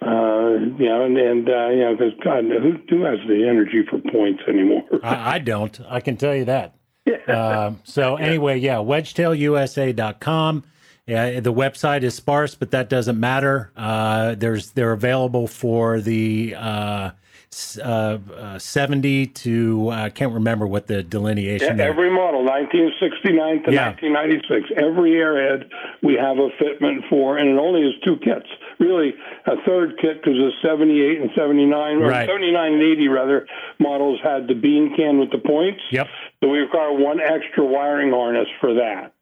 Uh, 0.00 0.50
you 0.78 0.86
know, 0.86 1.04
and, 1.04 1.16
and 1.18 1.48
uh, 1.48 1.68
you 1.68 1.80
know, 1.80 1.96
because 1.96 2.12
God, 2.22 2.44
who, 2.44 2.78
who 2.88 3.02
has 3.02 3.18
the 3.26 3.46
energy 3.48 3.82
for 3.88 3.98
points 4.12 4.42
anymore? 4.46 4.84
I, 5.02 5.34
I 5.34 5.38
don't. 5.38 5.80
I 5.88 6.00
can 6.00 6.16
tell 6.16 6.36
you 6.36 6.44
that. 6.44 6.74
Um, 7.26 7.80
so 7.84 8.16
anyway, 8.16 8.58
yeah, 8.58 8.76
wedgetailusa.com. 8.76 10.64
Yeah, 11.06 11.40
the 11.40 11.52
website 11.52 12.02
is 12.02 12.14
sparse, 12.14 12.54
but 12.54 12.70
that 12.70 12.88
doesn't 12.88 13.18
matter. 13.18 13.72
Uh, 13.76 14.36
there's 14.36 14.70
they're 14.72 14.92
available 14.92 15.48
for 15.48 16.00
the 16.00 16.54
uh, 17.52 17.82
uh, 17.82 18.18
uh, 18.36 18.58
70 18.58 19.26
to 19.26 19.88
uh, 19.90 20.04
I 20.04 20.10
can't 20.10 20.32
remember 20.32 20.66
what 20.66 20.86
the 20.86 21.02
delineation 21.02 21.76
there. 21.76 21.90
Every 21.90 22.10
model, 22.10 22.44
1969 22.44 23.64
to 23.64 23.72
Yeah. 23.72 23.90
1996, 23.90 24.70
every 24.76 25.12
airhead 25.18 25.68
we 26.02 26.14
have 26.14 26.38
a 26.38 26.50
fitment 26.62 27.08
for, 27.08 27.38
and 27.38 27.48
it 27.50 27.58
only 27.58 27.82
is 27.82 27.94
two 28.04 28.16
kits. 28.18 28.46
Really, 28.78 29.14
a 29.46 29.56
third 29.66 29.98
kit 30.00 30.22
because 30.22 30.38
the 30.38 30.52
78 30.62 31.20
and 31.20 31.30
79, 31.34 31.96
or 32.02 32.08
Right. 32.08 32.28
79 32.28 32.72
and 32.74 32.82
80 32.82 33.08
rather, 33.08 33.46
models 33.80 34.20
had 34.22 34.46
the 34.46 34.54
bean 34.54 34.94
can 34.96 35.18
with 35.18 35.30
the 35.30 35.38
points. 35.38 35.80
Yep. 35.90 36.06
So 36.42 36.48
we 36.50 36.58
require 36.60 36.92
one 36.92 37.20
extra 37.20 37.64
wiring 37.64 38.10
harness 38.12 38.48
for 38.60 38.74
that. 38.74 39.12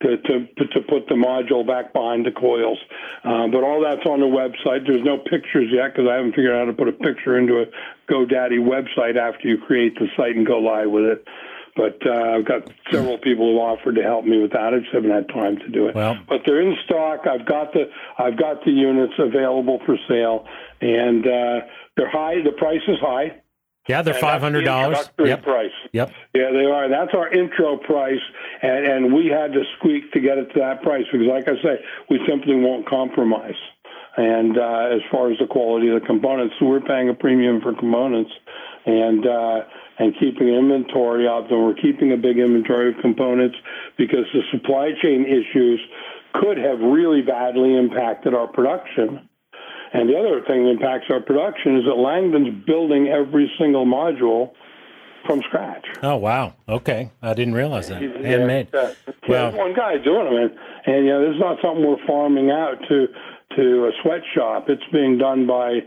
To, 0.00 0.16
to, 0.16 0.46
to 0.54 0.80
put 0.88 1.08
the 1.08 1.16
module 1.16 1.66
back 1.66 1.92
behind 1.92 2.24
the 2.24 2.30
coils. 2.30 2.78
Uh, 3.24 3.48
but 3.48 3.64
all 3.64 3.82
that's 3.82 4.06
on 4.06 4.20
the 4.20 4.26
website. 4.26 4.86
There's 4.86 5.02
no 5.02 5.18
pictures 5.18 5.70
yet 5.72 5.92
because 5.92 6.08
I 6.08 6.14
haven't 6.14 6.36
figured 6.36 6.54
out 6.54 6.66
how 6.66 6.70
to 6.70 6.72
put 6.72 6.86
a 6.86 6.92
picture 6.92 7.36
into 7.36 7.62
a 7.62 7.66
GoDaddy 8.08 8.60
website 8.62 9.16
after 9.16 9.48
you 9.48 9.58
create 9.58 9.98
the 9.98 10.06
site 10.16 10.36
and 10.36 10.46
go 10.46 10.60
live 10.60 10.88
with 10.90 11.02
it. 11.02 11.24
But 11.74 11.98
uh, 12.06 12.36
I've 12.38 12.44
got 12.44 12.70
several 12.92 13.18
people 13.18 13.52
who 13.52 13.58
offered 13.58 13.96
to 13.96 14.02
help 14.04 14.24
me 14.24 14.40
with 14.40 14.52
that. 14.52 14.72
I 14.72 14.78
just 14.78 14.92
haven't 14.92 15.10
had 15.10 15.28
time 15.30 15.58
to 15.58 15.68
do 15.68 15.88
it. 15.88 15.96
Well- 15.96 16.18
but 16.28 16.42
they're 16.46 16.60
in 16.60 16.76
stock. 16.84 17.26
I've 17.26 17.44
got 17.46 17.72
the 17.72 17.90
I've 18.18 18.36
got 18.36 18.64
the 18.64 18.70
units 18.70 19.14
available 19.18 19.80
for 19.84 19.96
sale, 20.08 20.46
and 20.80 21.26
uh, 21.26 21.60
they're 21.96 22.10
high. 22.10 22.42
The 22.42 22.52
price 22.52 22.82
is 22.86 22.98
high. 23.00 23.40
Yeah, 23.88 24.02
they're 24.02 24.14
five 24.14 24.42
hundred 24.42 24.64
dollars. 24.64 25.10
Yep. 25.18 25.42
Price. 25.42 25.70
Yep. 25.92 26.12
Yeah, 26.34 26.50
they 26.52 26.64
are. 26.64 26.88
That's 26.88 27.14
our 27.14 27.32
intro 27.32 27.78
price, 27.78 28.20
and, 28.62 28.86
and 28.86 29.14
we 29.14 29.26
had 29.26 29.52
to 29.54 29.62
squeak 29.78 30.12
to 30.12 30.20
get 30.20 30.36
it 30.36 30.52
to 30.52 30.60
that 30.60 30.82
price 30.82 31.04
because, 31.10 31.26
like 31.26 31.48
I 31.48 31.60
say, 31.62 31.82
we 32.10 32.20
simply 32.28 32.54
won't 32.56 32.86
compromise. 32.86 33.56
And 34.16 34.58
uh, 34.58 34.90
as 34.92 35.00
far 35.10 35.30
as 35.30 35.38
the 35.38 35.46
quality 35.46 35.88
of 35.88 36.00
the 36.00 36.06
components, 36.06 36.56
we're 36.60 36.80
paying 36.80 37.08
a 37.08 37.14
premium 37.14 37.60
for 37.60 37.72
components, 37.74 38.30
and 38.84 39.26
uh, 39.26 39.60
and 39.98 40.14
keeping 40.18 40.48
inventory 40.48 41.26
up. 41.26 41.50
And 41.50 41.64
we're 41.64 41.74
keeping 41.74 42.12
a 42.12 42.16
big 42.16 42.38
inventory 42.38 42.90
of 42.90 43.00
components 43.00 43.56
because 43.96 44.26
the 44.34 44.42
supply 44.52 44.90
chain 45.00 45.24
issues 45.24 45.80
could 46.34 46.58
have 46.58 46.78
really 46.80 47.22
badly 47.22 47.76
impacted 47.76 48.34
our 48.34 48.48
production. 48.48 49.27
And 49.92 50.08
the 50.08 50.16
other 50.18 50.42
thing 50.46 50.64
that 50.64 50.70
impacts 50.72 51.06
our 51.10 51.20
production 51.20 51.76
is 51.78 51.84
that 51.84 51.94
Langdon's 51.96 52.64
building 52.66 53.08
every 53.08 53.50
single 53.58 53.86
module 53.86 54.52
from 55.26 55.40
scratch. 55.42 55.84
Oh 56.02 56.16
wow. 56.16 56.54
Okay, 56.68 57.10
I 57.22 57.34
didn't 57.34 57.54
realize 57.54 57.88
that. 57.88 58.00
Handmade. 58.02 58.68
Yeah, 58.72 58.92
yeah, 59.06 59.12
Well- 59.28 59.52
one 59.52 59.74
guy 59.74 59.98
doing 59.98 60.24
them, 60.26 60.36
and, 60.36 60.50
and 60.86 61.06
you 61.06 61.12
know, 61.12 61.26
this 61.26 61.34
is 61.34 61.40
not 61.40 61.58
something 61.62 61.84
we're 61.86 62.06
farming 62.06 62.50
out 62.50 62.76
to 62.88 63.06
to 63.56 63.86
a 63.86 63.92
sweatshop. 64.02 64.68
It's 64.68 64.82
being 64.92 65.18
done 65.18 65.46
by 65.46 65.80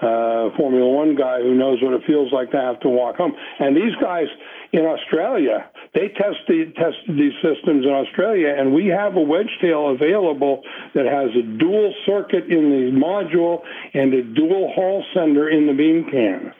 uh, 0.00 0.50
Formula 0.56 0.88
One 0.88 1.14
guy 1.14 1.40
who 1.40 1.54
knows 1.54 1.78
what 1.82 1.92
it 1.94 2.02
feels 2.06 2.32
like 2.32 2.50
to 2.50 2.60
have 2.60 2.80
to 2.80 2.88
walk 2.88 3.16
home. 3.16 3.34
And 3.60 3.76
these 3.76 3.94
guys 4.00 4.26
in 4.72 4.86
Australia, 4.86 5.70
they 5.94 6.08
test 6.08 6.40
the, 6.48 6.72
tested 6.74 7.16
these 7.16 7.36
systems 7.44 7.84
in 7.84 7.92
Australia, 7.92 8.54
and 8.56 8.72
we 8.72 8.86
have 8.86 9.16
a 9.16 9.20
wedge 9.20 9.50
tail 9.60 9.90
available 9.90 10.62
that 10.94 11.04
has 11.04 11.28
a 11.36 11.58
dual 11.58 11.92
circuit 12.06 12.44
in 12.48 12.70
the 12.70 12.90
module 12.96 13.60
and 13.92 14.14
a 14.14 14.22
dual 14.22 14.72
hall 14.74 15.04
sender 15.14 15.50
in 15.50 15.66
the 15.66 15.74
bean 15.74 16.08
can 16.10 16.54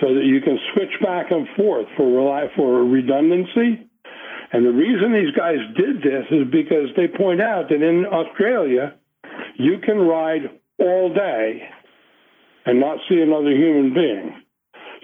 so 0.00 0.14
that 0.14 0.24
you 0.24 0.40
can 0.40 0.58
switch 0.72 0.92
back 1.02 1.30
and 1.30 1.46
forth 1.56 1.86
for 1.96 2.06
rely 2.06 2.46
for 2.56 2.84
redundancy. 2.84 3.86
And 4.52 4.64
the 4.64 4.72
reason 4.72 5.12
these 5.12 5.34
guys 5.36 5.58
did 5.76 6.02
this 6.02 6.24
is 6.30 6.50
because 6.50 6.88
they 6.96 7.08
point 7.08 7.40
out 7.40 7.68
that 7.68 7.82
in 7.82 8.06
Australia, 8.06 8.94
you 9.56 9.78
can 9.84 9.98
ride 9.98 10.50
all 10.78 11.12
day 11.12 11.62
and 12.64 12.80
not 12.80 12.98
see 13.08 13.20
another 13.20 13.50
human 13.50 13.94
being. 13.94 14.42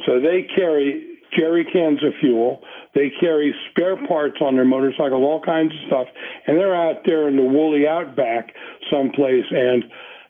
So 0.06 0.20
they 0.20 0.46
carry 0.54 1.11
jerry 1.36 1.64
cans 1.64 2.02
of 2.04 2.12
fuel. 2.20 2.62
They 2.94 3.10
carry 3.20 3.54
spare 3.70 3.96
parts 4.06 4.38
on 4.40 4.54
their 4.54 4.64
motorcycle, 4.64 5.24
all 5.24 5.40
kinds 5.40 5.72
of 5.72 5.86
stuff, 5.86 6.06
and 6.46 6.58
they're 6.58 6.74
out 6.74 7.02
there 7.04 7.28
in 7.28 7.36
the 7.36 7.42
woolly 7.42 7.86
outback 7.86 8.54
someplace. 8.90 9.46
And 9.50 9.84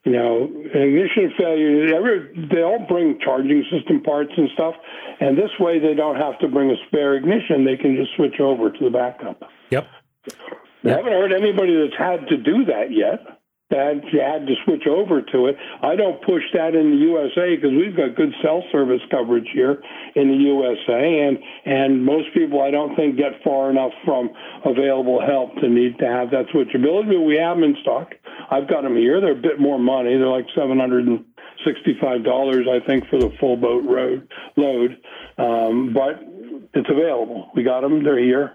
you 0.04 0.12
know, 0.12 0.50
ignition 0.74 1.32
failure. 1.38 1.94
Every, 1.94 2.48
they 2.50 2.62
all 2.62 2.84
bring 2.88 3.20
charging 3.20 3.64
system 3.70 4.02
parts 4.02 4.32
and 4.36 4.48
stuff, 4.54 4.74
and 5.20 5.38
this 5.38 5.50
way 5.60 5.78
they 5.78 5.94
don't 5.94 6.16
have 6.16 6.38
to 6.40 6.48
bring 6.48 6.70
a 6.70 6.76
spare 6.88 7.14
ignition. 7.14 7.64
They 7.64 7.76
can 7.76 7.96
just 7.96 8.10
switch 8.16 8.40
over 8.40 8.70
to 8.70 8.84
the 8.84 8.90
backup. 8.90 9.42
Yep. 9.70 9.86
I 10.84 10.88
haven't 10.88 11.12
heard 11.12 11.32
anybody 11.32 11.76
that's 11.76 11.96
had 11.96 12.26
to 12.28 12.36
do 12.36 12.64
that 12.64 12.90
yet. 12.90 13.41
That 13.72 14.04
you 14.12 14.20
had 14.20 14.46
to 14.46 14.54
switch 14.64 14.84
over 14.86 15.22
to 15.22 15.46
it. 15.46 15.56
I 15.80 15.96
don't 15.96 16.20
push 16.20 16.42
that 16.52 16.74
in 16.76 16.90
the 16.92 17.00
USA 17.08 17.56
because 17.56 17.72
we've 17.72 17.96
got 17.96 18.14
good 18.14 18.28
cell 18.44 18.62
service 18.70 19.00
coverage 19.10 19.48
here 19.54 19.80
in 20.14 20.28
the 20.28 20.36
USA, 20.36 21.24
and 21.24 21.38
and 21.64 22.04
most 22.04 22.28
people 22.34 22.60
I 22.60 22.70
don't 22.70 22.94
think 22.96 23.16
get 23.16 23.32
far 23.42 23.70
enough 23.70 23.92
from 24.04 24.28
available 24.66 25.24
help 25.24 25.56
to 25.64 25.68
need 25.70 25.98
to 26.00 26.06
have 26.06 26.30
that 26.32 26.52
switchability. 26.52 27.16
But 27.16 27.24
we 27.24 27.36
have 27.40 27.56
them 27.56 27.64
in 27.64 27.76
stock. 27.80 28.12
I've 28.50 28.68
got 28.68 28.82
them 28.82 28.94
here. 28.94 29.22
They're 29.22 29.38
a 29.38 29.40
bit 29.40 29.58
more 29.58 29.78
money. 29.78 30.18
They're 30.18 30.28
like 30.28 30.46
seven 30.54 30.78
hundred 30.78 31.06
and 31.06 31.24
sixty-five 31.64 32.24
dollars, 32.24 32.66
I 32.68 32.84
think, 32.86 33.08
for 33.08 33.18
the 33.18 33.32
full 33.40 33.56
boat 33.56 33.84
road 33.88 34.28
load. 34.56 35.00
Um, 35.38 35.94
but 35.94 36.20
it's 36.74 36.90
available. 36.90 37.50
We 37.56 37.62
got 37.62 37.80
them. 37.80 38.04
They're 38.04 38.18
here, 38.18 38.54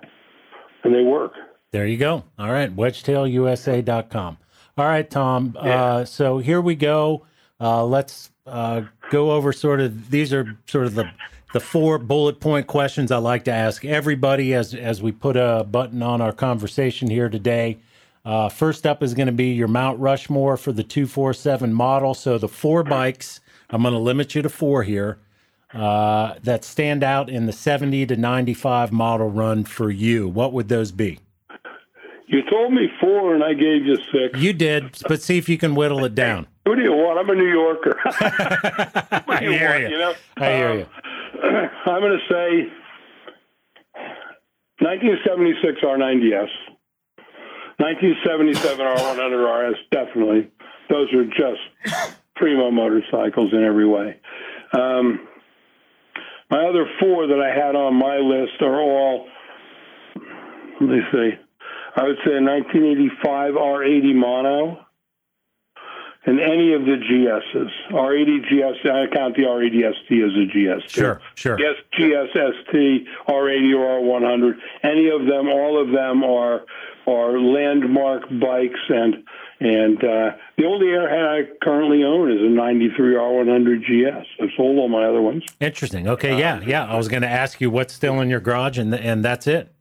and 0.83 0.93
they 0.93 1.01
work. 1.01 1.33
There 1.71 1.87
you 1.87 1.97
go. 1.97 2.23
All 2.37 2.51
right, 2.51 2.73
wedgetailusa.com. 2.73 4.37
All 4.77 4.85
right, 4.85 5.09
Tom. 5.09 5.57
Uh, 5.59 6.05
so 6.05 6.37
here 6.37 6.61
we 6.61 6.75
go. 6.75 7.25
Uh, 7.59 7.83
let's 7.83 8.29
uh, 8.45 8.83
go 9.09 9.31
over 9.31 9.51
sort 9.51 9.79
of 9.79 10.11
these 10.11 10.31
are 10.31 10.57
sort 10.67 10.85
of 10.85 10.93
the 10.93 11.09
the 11.53 11.59
four 11.59 11.97
bullet 11.97 12.39
point 12.39 12.67
questions 12.67 13.11
I 13.11 13.17
like 13.17 13.45
to 13.45 13.51
ask 13.51 13.83
everybody 13.83 14.53
as 14.53 14.75
as 14.75 15.01
we 15.01 15.11
put 15.11 15.35
a 15.35 15.65
button 15.69 16.03
on 16.03 16.21
our 16.21 16.31
conversation 16.31 17.09
here 17.09 17.27
today. 17.27 17.79
Uh, 18.23 18.49
first 18.49 18.85
up 18.85 19.01
is 19.01 19.13
going 19.15 19.27
to 19.27 19.31
be 19.33 19.53
your 19.53 19.69
Mount 19.69 19.99
Rushmore 19.99 20.57
for 20.57 20.71
the 20.73 20.83
247 20.83 21.73
model. 21.73 22.13
So 22.13 22.37
the 22.37 22.49
four 22.49 22.83
bikes, 22.83 23.39
I'm 23.69 23.81
going 23.81 23.93
to 23.93 23.99
limit 23.99 24.35
you 24.35 24.41
to 24.41 24.49
four 24.49 24.83
here, 24.83 25.17
uh, 25.73 26.35
that 26.43 26.65
stand 26.65 27.03
out 27.03 27.29
in 27.29 27.45
the 27.45 27.53
70 27.53 28.05
to 28.07 28.15
95 28.17 28.91
model 28.91 29.29
run 29.29 29.63
for 29.63 29.89
you. 29.89 30.27
What 30.27 30.51
would 30.51 30.67
those 30.67 30.91
be? 30.91 31.19
You 32.27 32.41
told 32.49 32.73
me 32.73 32.89
four, 32.99 33.33
and 33.35 33.43
I 33.43 33.53
gave 33.53 33.85
you 33.85 33.95
six. 34.11 34.37
You 34.39 34.51
did, 34.53 34.97
but 35.07 35.21
see 35.21 35.37
if 35.37 35.47
you 35.47 35.57
can 35.57 35.75
whittle 35.75 36.03
it 36.03 36.13
down. 36.13 36.45
Who 36.65 36.75
do 36.75 36.81
you 36.81 36.91
want? 36.91 37.17
I'm 37.19 37.29
a 37.29 37.35
New 37.35 37.47
Yorker. 37.49 37.97
I 38.05 39.37
do 39.39 39.45
you 39.45 39.51
hear 39.53 39.69
want, 39.69 39.81
you. 39.83 39.89
you 39.89 39.97
know? 39.97 40.13
I 40.37 40.51
hear 40.51 40.69
Um, 40.69 40.77
you. 40.79 40.85
I'm 41.85 42.01
going 42.01 42.19
to 42.19 42.33
say 42.33 42.71
1976 44.79 45.81
R90S, 45.81 46.49
1977 47.77 48.85
R100 48.85 49.71
RS, 49.71 49.77
definitely. 49.91 50.49
Those 50.89 51.11
are 51.13 51.25
just 51.25 52.15
primo 52.35 52.69
motorcycles 52.71 53.53
in 53.53 53.63
every 53.63 53.87
way. 53.87 54.19
Um, 54.73 55.27
my 56.51 56.65
other 56.67 56.85
four 56.99 57.27
that 57.27 57.39
I 57.39 57.49
had 57.55 57.75
on 57.75 57.95
my 57.95 58.17
list 58.17 58.61
are 58.61 58.79
all, 58.81 59.27
let 60.81 60.89
me 60.89 60.99
see, 61.11 61.31
I 61.97 62.03
would 62.03 62.17
say 62.23 62.37
a 62.37 62.41
1985 62.41 63.55
R80 63.55 64.15
Mono 64.15 64.85
and 66.27 66.39
any 66.39 66.73
of 66.73 66.81
the 66.81 66.97
GSs. 66.97 67.71
R80 67.91 68.41
GS, 68.43 68.85
I 68.85 69.15
count 69.15 69.35
the 69.35 69.43
R80 69.43 69.93
ST 69.95 70.23
as 70.23 70.31
a 70.35 70.45
GS. 70.45 70.91
Sure, 70.91 71.21
sure. 71.35 71.57
Yes, 71.59 71.75
GS 71.93 72.33
ST, 72.33 73.07
R80 73.27 73.75
or 73.75 74.19
R100. 74.21 74.53
Any 74.83 75.09
of 75.09 75.25
them, 75.25 75.47
all 75.47 75.81
of 75.81 75.91
them 75.91 76.23
are 76.23 76.65
are 77.07 77.39
landmark 77.39 78.23
bikes 78.37 78.79
and 78.89 79.23
and 79.59 79.97
uh, 80.03 80.31
the 80.57 80.65
only 80.65 80.87
airhead 80.87 81.25
I 81.25 81.65
currently 81.65 82.03
own 82.03 82.29
is 82.29 82.41
a 82.41 82.49
93 82.49 83.15
R100 83.15 83.81
GS. 83.81 84.27
I've 84.39 84.49
sold 84.55 84.77
all 84.77 84.89
my 84.89 85.05
other 85.05 85.21
ones. 85.21 85.43
Interesting. 85.59 86.07
Okay, 86.07 86.37
yeah, 86.37 86.59
yeah. 86.61 86.85
I 86.85 86.95
was 86.95 87.07
going 87.07 87.23
to 87.23 87.29
ask 87.29 87.59
you 87.59 87.71
what's 87.71 87.93
still 87.93 88.19
in 88.21 88.29
your 88.29 88.41
garage, 88.41 88.77
and 88.77 88.93
and 88.93 89.25
that's 89.25 89.47
it. 89.47 89.73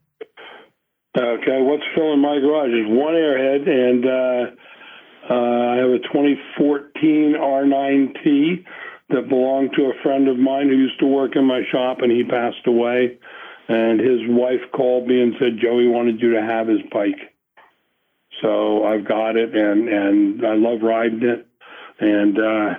Okay, 1.17 1.63
what's 1.63 1.83
filling 1.95 2.21
my 2.21 2.39
garage 2.41 2.69
is 2.69 2.85
one 2.89 3.15
airhead, 3.15 3.67
and 3.67 4.05
uh, 4.05 5.33
uh, 5.33 5.73
I 5.73 5.77
have 5.77 5.89
a 5.89 5.99
2014 6.13 7.35
R9T 7.41 8.65
that 9.09 9.27
belonged 9.27 9.71
to 9.77 9.85
a 9.85 10.03
friend 10.03 10.29
of 10.29 10.37
mine 10.37 10.69
who 10.69 10.77
used 10.77 11.01
to 11.01 11.07
work 11.07 11.35
in 11.35 11.47
my 11.47 11.63
shop, 11.73 12.03
and 12.03 12.13
he 12.13 12.23
passed 12.23 12.67
away. 12.67 13.19
And 13.69 13.99
his 13.99 14.21
wife 14.29 14.61
called 14.75 15.09
me 15.09 15.23
and 15.23 15.33
said 15.39 15.59
Joey 15.59 15.89
wanted 15.89 16.21
you 16.21 16.35
to 16.35 16.43
have 16.43 16.69
his 16.69 16.81
bike. 16.93 17.33
So 18.43 18.85
I've 18.85 19.09
got 19.09 19.37
it, 19.37 19.57
and 19.57 19.89
and 19.89 20.47
I 20.47 20.55
love 20.55 20.83
riding 20.83 21.23
it, 21.23 21.47
and 21.99 22.39
uh, 22.39 22.75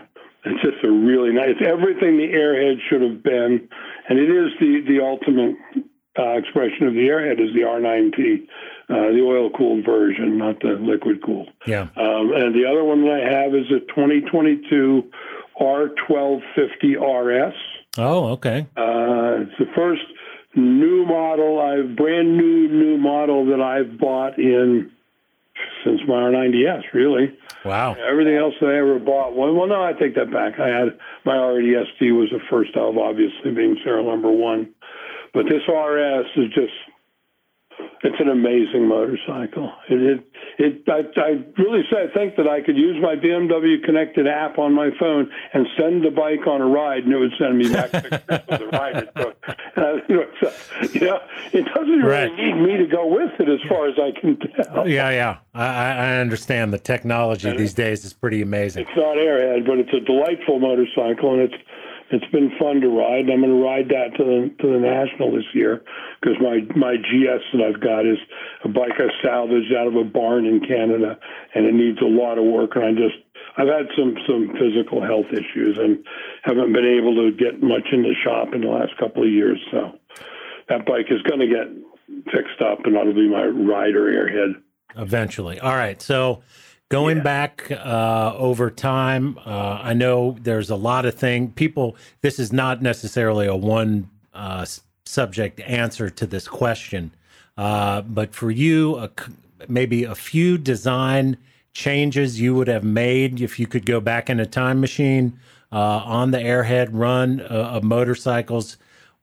it's 0.45 0.61
just 0.61 0.83
a 0.83 0.91
really 0.91 1.33
nice. 1.33 1.57
It's 1.57 1.67
everything 1.67 2.17
the 2.17 2.29
Airhead 2.31 2.77
should 2.87 3.01
have 3.01 3.23
been, 3.23 3.67
and 4.07 4.19
it 4.19 4.29
is 4.29 4.53
the 4.59 4.81
the 4.87 5.03
ultimate 5.03 5.55
uh, 6.17 6.37
expression 6.37 6.87
of 6.87 6.93
the 6.93 7.07
Airhead 7.07 7.39
is 7.39 7.53
the 7.53 7.61
R9T, 7.61 8.47
uh, 8.89 9.11
the 9.13 9.21
oil 9.21 9.49
cooled 9.49 9.85
version, 9.85 10.37
not 10.37 10.59
the 10.61 10.77
liquid 10.79 11.23
cooled. 11.23 11.49
Yeah. 11.65 11.87
Um, 11.95 12.31
and 12.33 12.55
the 12.55 12.65
other 12.69 12.83
one 12.83 13.03
that 13.03 13.11
I 13.11 13.41
have 13.41 13.53
is 13.55 13.67
a 13.71 13.79
2022 13.91 15.03
R1250 15.59 17.49
RS. 17.49 17.55
Oh, 17.97 18.27
okay. 18.33 18.67
Uh, 18.77 19.41
it's 19.41 19.57
the 19.59 19.65
first 19.75 20.03
new 20.55 21.05
model, 21.05 21.59
I've 21.59 21.95
brand 21.95 22.37
new 22.37 22.67
new 22.67 22.97
model 22.97 23.45
that 23.47 23.61
I've 23.61 23.99
bought 23.99 24.37
in 24.37 24.91
since 25.83 26.01
my 26.07 26.15
R90S, 26.15 26.93
really. 26.93 27.37
Wow. 27.65 27.95
Everything 27.95 28.35
else 28.35 28.53
that 28.61 28.69
I 28.69 28.77
ever 28.77 28.99
bought, 28.99 29.35
well, 29.35 29.53
well, 29.53 29.67
no, 29.67 29.83
I 29.83 29.93
take 29.93 30.15
that 30.15 30.31
back. 30.31 30.59
I 30.59 30.67
had 30.67 30.97
my 31.25 31.33
R80 31.33 31.95
ST 31.95 32.11
was 32.13 32.29
the 32.29 32.39
first 32.49 32.75
of, 32.75 32.97
obviously 32.97 33.51
being 33.51 33.77
serial 33.83 34.05
number 34.05 34.31
one, 34.31 34.69
but 35.33 35.43
this 35.49 35.61
RS 35.67 36.25
is 36.35 36.53
just 36.53 36.73
it's 38.03 38.19
an 38.19 38.29
amazing 38.29 38.87
motorcycle. 38.87 39.71
It, 39.89 40.19
it, 40.59 40.83
it 40.85 40.89
I, 40.89 41.19
I 41.19 41.61
really 41.61 41.83
say 41.91 42.03
I 42.09 42.13
think 42.13 42.35
that 42.37 42.47
I 42.47 42.61
could 42.61 42.77
use 42.77 43.01
my 43.01 43.15
BMW 43.15 43.83
connected 43.83 44.27
app 44.27 44.57
on 44.57 44.73
my 44.73 44.89
phone 44.99 45.31
and 45.53 45.67
send 45.77 46.03
the 46.03 46.11
bike 46.11 46.45
on 46.47 46.61
a 46.61 46.65
ride, 46.67 47.03
and 47.03 47.13
it 47.13 47.17
would 47.17 47.33
send 47.37 47.57
me 47.57 47.71
back 47.71 47.91
pictures 47.91 48.21
of 48.29 48.59
the 48.59 48.67
ride 48.73 48.97
it 48.97 49.15
took. 49.15 49.37
And 49.75 50.01
you, 50.09 50.15
know, 50.15 50.27
so, 50.41 50.47
uh, 50.47 50.87
you 50.91 51.01
know, 51.01 51.19
it 51.53 51.65
doesn't 51.65 51.99
really 51.99 52.07
Right. 52.07 52.35
need 52.35 52.53
me 52.55 52.77
to 52.77 52.87
go 52.87 53.05
with 53.07 53.31
it, 53.39 53.49
as 53.49 53.59
far 53.67 53.87
as 53.87 53.95
I 53.99 54.11
can 54.19 54.37
tell. 54.37 54.87
Yeah, 54.87 55.09
yeah. 55.11 55.37
I, 55.53 55.65
I 55.65 55.91
I 56.07 56.17
understand 56.19 56.73
the 56.73 56.79
technology 56.79 57.55
these 57.55 57.73
days 57.73 58.05
is 58.05 58.13
pretty 58.13 58.41
amazing. 58.41 58.85
It's 58.87 58.97
not 58.97 59.17
airhead, 59.17 59.65
but 59.65 59.79
it's 59.79 59.93
a 59.93 59.99
delightful 59.99 60.59
motorcycle, 60.59 61.33
and 61.33 61.41
it's 61.41 61.63
it's 62.09 62.31
been 62.31 62.51
fun 62.59 62.81
to 62.81 62.87
ride. 62.87 63.29
I'm 63.29 63.41
going 63.41 63.51
to 63.51 63.63
ride 63.63 63.89
that 63.89 64.15
to 64.17 64.23
the 64.23 64.63
to 64.63 64.67
the 64.71 64.79
national 64.79 65.31
this 65.31 65.47
year 65.53 65.83
because 66.21 66.37
my 66.39 66.63
my 66.75 66.95
GS 66.95 67.43
that 67.53 67.61
I've 67.67 67.81
got 67.81 68.05
is 68.05 68.17
a 68.63 68.69
bike 68.69 68.95
I 68.95 69.11
salvaged 69.23 69.73
out 69.75 69.87
of 69.87 69.95
a 69.95 70.03
barn 70.03 70.45
in 70.45 70.61
Canada, 70.61 71.19
and 71.53 71.65
it 71.65 71.73
needs 71.73 71.99
a 72.01 72.05
lot 72.05 72.37
of 72.37 72.45
work. 72.45 72.75
And 72.75 72.85
I 72.85 72.91
just 72.91 73.19
I've 73.57 73.67
had 73.67 73.87
some 73.97 74.15
some 74.25 74.55
physical 74.55 75.03
health 75.03 75.27
issues 75.31 75.77
and 75.77 76.05
haven't 76.43 76.71
been 76.71 76.85
able 76.85 77.15
to 77.15 77.35
get 77.35 77.61
much 77.61 77.87
in 77.91 78.03
the 78.03 78.15
shop 78.23 78.53
in 78.53 78.61
the 78.61 78.67
last 78.71 78.95
couple 78.97 79.23
of 79.23 79.29
years. 79.29 79.59
So 79.71 79.99
that 80.69 80.85
bike 80.85 81.07
is 81.09 81.21
going 81.23 81.41
to 81.41 81.47
get 81.47 81.67
fixed 82.31 82.61
up, 82.61 82.85
and 82.85 82.95
that'll 82.95 83.13
be 83.13 83.29
my 83.29 83.45
rider 83.45 84.07
airhead. 84.07 84.61
Eventually. 84.95 85.59
All 85.59 85.75
right. 85.75 86.01
So 86.01 86.41
going 86.89 87.21
back 87.21 87.69
uh, 87.71 88.33
over 88.37 88.69
time, 88.69 89.37
uh, 89.45 89.79
I 89.81 89.93
know 89.93 90.37
there's 90.41 90.69
a 90.69 90.75
lot 90.75 91.05
of 91.05 91.15
things. 91.15 91.51
People, 91.55 91.95
this 92.21 92.39
is 92.39 92.53
not 92.53 92.81
necessarily 92.81 93.47
a 93.47 93.55
one 93.55 94.09
uh, 94.33 94.65
subject 95.05 95.59
answer 95.61 96.09
to 96.09 96.25
this 96.25 96.47
question, 96.47 97.11
uh, 97.57 98.01
but 98.01 98.33
for 98.33 98.51
you, 98.51 98.97
a 98.97 99.09
maybe 99.67 100.03
a 100.03 100.15
few 100.15 100.57
design 100.57 101.37
changes 101.73 102.39
you 102.39 102.53
would 102.55 102.67
have 102.67 102.83
made 102.83 103.41
if 103.41 103.59
you 103.59 103.67
could 103.67 103.85
go 103.85 103.99
back 103.99 104.29
in 104.29 104.39
a 104.39 104.45
time 104.45 104.79
machine 104.79 105.37
uh, 105.71 105.77
on 106.05 106.31
the 106.31 106.37
airhead 106.37 106.89
run 106.91 107.41
uh, 107.41 107.45
of 107.45 107.83
motorcycles 107.83 108.77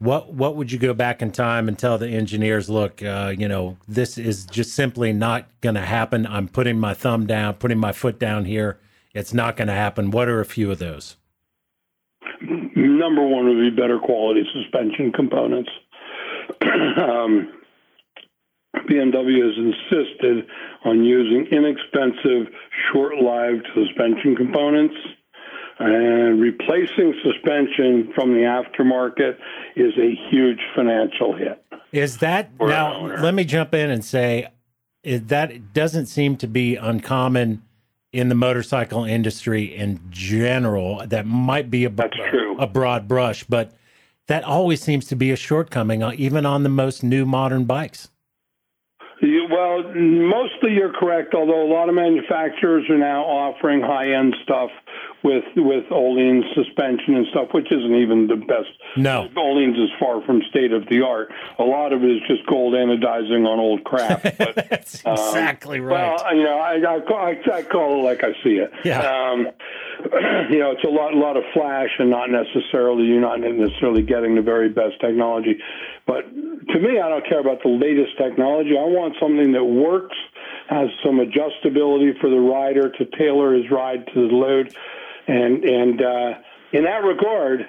what 0.04 0.32
what 0.32 0.56
would 0.56 0.70
you 0.70 0.78
go 0.78 0.94
back 0.94 1.22
in 1.22 1.30
time 1.30 1.68
and 1.68 1.78
tell 1.78 1.98
the 1.98 2.08
engineers 2.08 2.68
look 2.68 3.02
uh, 3.02 3.32
you 3.36 3.48
know 3.48 3.76
this 3.88 4.18
is 4.18 4.44
just 4.46 4.74
simply 4.74 5.12
not 5.12 5.48
going 5.60 5.74
to 5.74 5.80
happen 5.80 6.26
i'm 6.26 6.48
putting 6.48 6.78
my 6.78 6.94
thumb 6.94 7.26
down 7.26 7.54
putting 7.54 7.78
my 7.78 7.92
foot 7.92 8.18
down 8.18 8.44
here 8.44 8.78
it's 9.14 9.32
not 9.34 9.56
going 9.56 9.68
to 9.68 9.74
happen 9.74 10.10
what 10.10 10.28
are 10.28 10.40
a 10.40 10.44
few 10.44 10.70
of 10.70 10.78
those 10.78 11.16
Number 13.04 13.26
one 13.26 13.48
would 13.48 13.60
be 13.60 13.70
better 13.70 13.98
quality 13.98 14.44
suspension 14.52 15.12
components. 15.12 15.70
um, 16.62 17.52
BMW 18.88 19.42
has 19.44 19.56
insisted 19.56 20.46
on 20.84 21.04
using 21.04 21.46
inexpensive, 21.50 22.52
short-lived 22.92 23.66
suspension 23.74 24.36
components. 24.36 24.94
And 25.78 26.40
replacing 26.40 27.14
suspension 27.22 28.12
from 28.14 28.32
the 28.32 28.40
aftermarket 28.42 29.36
is 29.76 29.92
a 29.98 30.14
huge 30.30 30.60
financial 30.76 31.34
hit. 31.36 31.62
is 31.92 32.18
that 32.18 32.50
now 32.60 33.06
let 33.22 33.34
me 33.34 33.44
jump 33.44 33.74
in 33.74 33.90
and 33.90 34.04
say 34.04 34.48
is 35.02 35.24
that 35.26 35.72
doesn't 35.72 36.06
seem 36.06 36.36
to 36.36 36.46
be 36.46 36.76
uncommon 36.76 37.62
in 38.12 38.28
the 38.28 38.34
motorcycle 38.34 39.04
industry 39.04 39.64
in 39.64 40.00
general 40.10 41.04
that 41.06 41.26
might 41.26 41.70
be 41.70 41.84
a, 41.84 41.90
That's 41.90 42.16
true. 42.30 42.56
a 42.58 42.66
broad 42.66 43.08
brush 43.08 43.42
but 43.44 43.72
that 44.28 44.44
always 44.44 44.80
seems 44.80 45.06
to 45.06 45.16
be 45.16 45.30
a 45.32 45.36
shortcoming 45.36 46.02
uh, 46.02 46.12
even 46.16 46.46
on 46.46 46.62
the 46.62 46.68
most 46.68 47.02
new 47.02 47.26
modern 47.26 47.64
bikes 47.64 48.08
You, 49.20 49.46
well, 49.50 49.82
mostly 49.94 50.72
you're 50.72 50.92
correct. 50.92 51.34
Although 51.34 51.62
a 51.64 51.70
lot 51.72 51.88
of 51.88 51.94
manufacturers 51.94 52.84
are 52.90 52.98
now 52.98 53.22
offering 53.24 53.80
high-end 53.80 54.34
stuff 54.42 54.70
with 55.24 55.44
with 55.56 55.84
Öhlins 55.86 56.42
suspension 56.54 57.16
and 57.16 57.26
stuff, 57.30 57.48
which 57.52 57.72
isn't 57.72 57.94
even 57.94 58.28
the 58.28 58.36
best. 58.36 58.68
no 58.96 59.28
Öhlins 59.34 59.82
is 59.82 59.90
far 59.98 60.22
from 60.24 60.42
state 60.50 60.72
of 60.72 60.86
the 60.88 61.00
art. 61.00 61.32
A 61.58 61.64
lot 61.64 61.92
of 61.92 62.04
it 62.04 62.10
is 62.10 62.20
just 62.28 62.46
gold 62.46 62.74
anodizing 62.74 63.46
on 63.48 63.58
old 63.58 63.82
crap. 63.84 64.22
But, 64.44 64.68
that's 64.68 65.00
exactly 65.06 65.80
right 65.80 66.20
well, 66.20 66.36
you 66.36 66.42
know, 66.42 66.58
I, 66.58 66.96
I, 66.96 67.00
call, 67.00 67.16
I, 67.16 67.40
I 67.50 67.62
call 67.62 68.00
it 68.00 68.04
like 68.04 68.24
I 68.24 68.32
see 68.42 68.56
it. 68.60 68.70
Yeah. 68.84 69.00
Um, 69.00 69.46
you 70.50 70.58
know, 70.58 70.72
it's 70.72 70.84
a 70.84 70.90
lot, 70.90 71.14
lot 71.14 71.36
of 71.36 71.44
flash, 71.54 71.88
and 71.98 72.10
not 72.10 72.28
necessarily 72.30 73.04
you're 73.04 73.20
not 73.20 73.40
necessarily 73.40 74.02
getting 74.02 74.34
the 74.34 74.42
very 74.42 74.68
best 74.68 75.00
technology. 75.00 75.56
But 76.06 76.28
to 76.28 76.80
me, 76.80 77.00
I 77.00 77.08
don't 77.08 77.26
care 77.26 77.40
about 77.40 77.62
the 77.62 77.70
latest 77.70 78.18
technology. 78.18 78.76
I 78.76 78.84
want 78.84 79.14
something 79.20 79.52
that 79.52 79.64
works, 79.64 80.16
has 80.68 80.88
some 81.04 81.18
adjustability 81.18 82.18
for 82.20 82.28
the 82.28 82.40
rider 82.40 82.90
to 82.90 83.04
tailor 83.16 83.54
his 83.54 83.70
ride 83.70 84.06
to 84.08 84.28
the 84.28 84.34
load, 84.34 84.74
and 85.26 85.64
and 85.64 86.02
uh, 86.02 86.38
in 86.72 86.84
that 86.84 87.04
regard, 87.04 87.66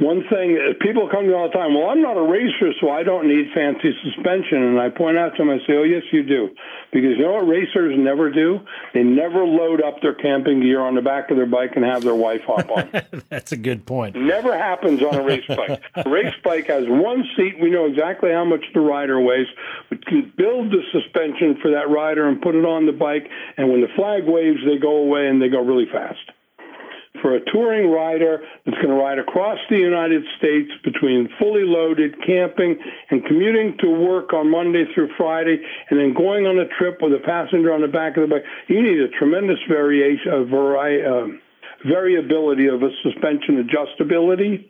one 0.00 0.24
thing 0.28 0.58
people 0.80 1.08
come 1.08 1.22
to 1.22 1.28
me 1.28 1.34
all 1.34 1.46
the 1.46 1.54
time. 1.54 1.72
Well, 1.72 1.88
I'm 1.88 2.02
not 2.02 2.16
a 2.16 2.22
racer, 2.22 2.74
so 2.80 2.90
I 2.90 3.04
don't 3.04 3.28
need 3.28 3.46
fancy 3.54 3.94
suspension. 4.02 4.60
And 4.60 4.80
I 4.80 4.88
point 4.90 5.16
out 5.16 5.36
to 5.36 5.38
them, 5.38 5.50
I 5.50 5.58
say, 5.68 5.74
"Oh, 5.74 5.84
yes, 5.84 6.02
you 6.10 6.24
do," 6.24 6.48
because 6.92 7.16
you 7.16 7.22
know 7.22 7.34
what 7.34 7.46
racers 7.46 7.94
never 7.96 8.28
do? 8.28 8.58
They 8.92 9.04
never 9.04 9.44
load 9.44 9.80
up 9.80 10.02
their 10.02 10.14
camping 10.14 10.60
gear 10.60 10.80
on 10.80 10.96
the 10.96 11.00
back 11.00 11.30
of 11.30 11.36
their 11.36 11.46
bike 11.46 11.76
and 11.76 11.84
have 11.84 12.02
their 12.02 12.14
wife 12.14 12.40
hop 12.44 12.68
on. 12.70 12.90
that's 13.28 13.52
a 13.52 13.56
good 13.56 13.86
point 13.86 14.16
Never 14.16 14.58
happens 14.58 15.00
on 15.00 15.14
a 15.14 15.22
race 15.22 15.46
bike. 15.46 15.80
A 15.94 16.10
race 16.10 16.34
bike 16.42 16.66
has 16.66 16.84
one 16.88 17.22
seat. 17.36 17.60
We 17.60 17.70
know 17.70 17.86
exactly 17.86 18.32
how 18.32 18.44
much 18.44 18.64
the 18.74 18.80
rider 18.80 19.20
weighs. 19.20 19.46
We 19.90 19.98
can 19.98 20.32
build 20.36 20.72
the 20.72 20.82
suspension 20.90 21.56
for 21.62 21.70
that 21.70 21.88
rider 21.88 22.28
and 22.28 22.42
put 22.42 22.56
it 22.56 22.64
on 22.64 22.86
the 22.86 22.92
bike. 22.92 23.28
And 23.56 23.70
when 23.70 23.80
the 23.80 23.88
flag 23.94 24.24
waves, 24.26 24.58
they 24.66 24.78
go 24.78 24.96
away 24.96 25.28
and 25.28 25.40
they 25.40 25.48
go 25.48 25.60
really 25.60 25.86
fast. 25.90 26.30
For 27.22 27.36
a 27.36 27.40
touring 27.52 27.90
rider 27.90 28.42
that's 28.66 28.76
going 28.78 28.88
to 28.88 28.94
ride 28.94 29.18
across 29.18 29.58
the 29.70 29.78
United 29.78 30.24
States 30.36 30.70
between 30.82 31.28
fully 31.38 31.62
loaded 31.62 32.14
camping 32.26 32.76
and 33.10 33.24
commuting 33.24 33.76
to 33.80 33.88
work 33.88 34.32
on 34.32 34.50
Monday 34.50 34.84
through 34.94 35.08
Friday, 35.16 35.56
and 35.90 35.98
then 35.98 36.12
going 36.12 36.44
on 36.46 36.58
a 36.58 36.66
trip 36.76 36.98
with 37.00 37.12
a 37.14 37.20
passenger 37.24 37.72
on 37.72 37.80
the 37.82 37.88
back 37.88 38.16
of 38.16 38.28
the 38.28 38.34
bike, 38.34 38.44
you 38.68 38.82
need 38.82 38.98
a 39.00 39.08
tremendous 39.16 39.58
variation, 39.68 40.32
a 40.32 40.44
vari- 40.44 41.04
um 41.06 41.40
variability 41.86 42.66
of 42.66 42.82
a 42.82 42.88
suspension 43.02 43.62
adjustability, 43.62 44.64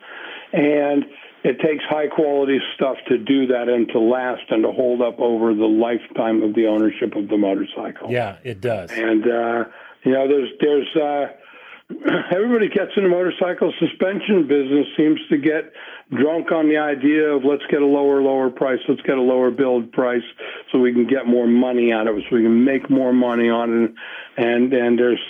and 0.52 1.04
it 1.44 1.60
takes 1.60 1.84
high 1.88 2.08
quality 2.08 2.58
stuff 2.74 2.96
to 3.08 3.18
do 3.18 3.46
that 3.46 3.68
and 3.68 3.88
to 3.88 3.98
last 4.00 4.42
and 4.50 4.64
to 4.64 4.72
hold 4.72 5.00
up 5.00 5.18
over 5.20 5.54
the 5.54 5.64
lifetime 5.64 6.42
of 6.42 6.54
the 6.54 6.66
ownership 6.66 7.14
of 7.14 7.28
the 7.28 7.36
motorcycle. 7.36 8.10
yeah 8.10 8.36
it 8.44 8.60
does 8.60 8.90
And 8.90 9.22
uh, 9.24 9.64
You 10.04 10.12
know, 10.12 10.26
there's 10.28 10.50
there's 10.60 10.96
uh, 10.96 11.32
everybody 12.32 12.68
gets 12.68 12.92
in 12.96 13.02
the 13.02 13.08
motorcycle. 13.08 13.72
Suspension 13.78 14.46
business 14.48 14.86
seems 14.96 15.20
to 15.28 15.36
get 15.36 15.72
drunk 16.10 16.50
on 16.50 16.68
the 16.68 16.78
idea 16.78 17.28
of 17.28 17.44
let's 17.44 17.64
get 17.70 17.82
a 17.82 17.86
lower 17.86 18.22
lower 18.22 18.50
price, 18.50 18.78
let's 18.88 19.02
get 19.02 19.18
a 19.18 19.22
lower 19.22 19.50
build 19.50 19.92
price, 19.92 20.22
so 20.72 20.78
we 20.78 20.92
can 20.92 21.06
get 21.06 21.26
more 21.26 21.46
money 21.46 21.92
out 21.92 22.08
of 22.08 22.16
it, 22.16 22.24
so 22.28 22.36
we 22.36 22.42
can 22.42 22.64
make 22.64 22.88
more 22.88 23.12
money 23.12 23.48
on 23.48 23.84
it, 23.84 23.94
and 24.36 24.72
and 24.72 24.98
there's 24.98 25.20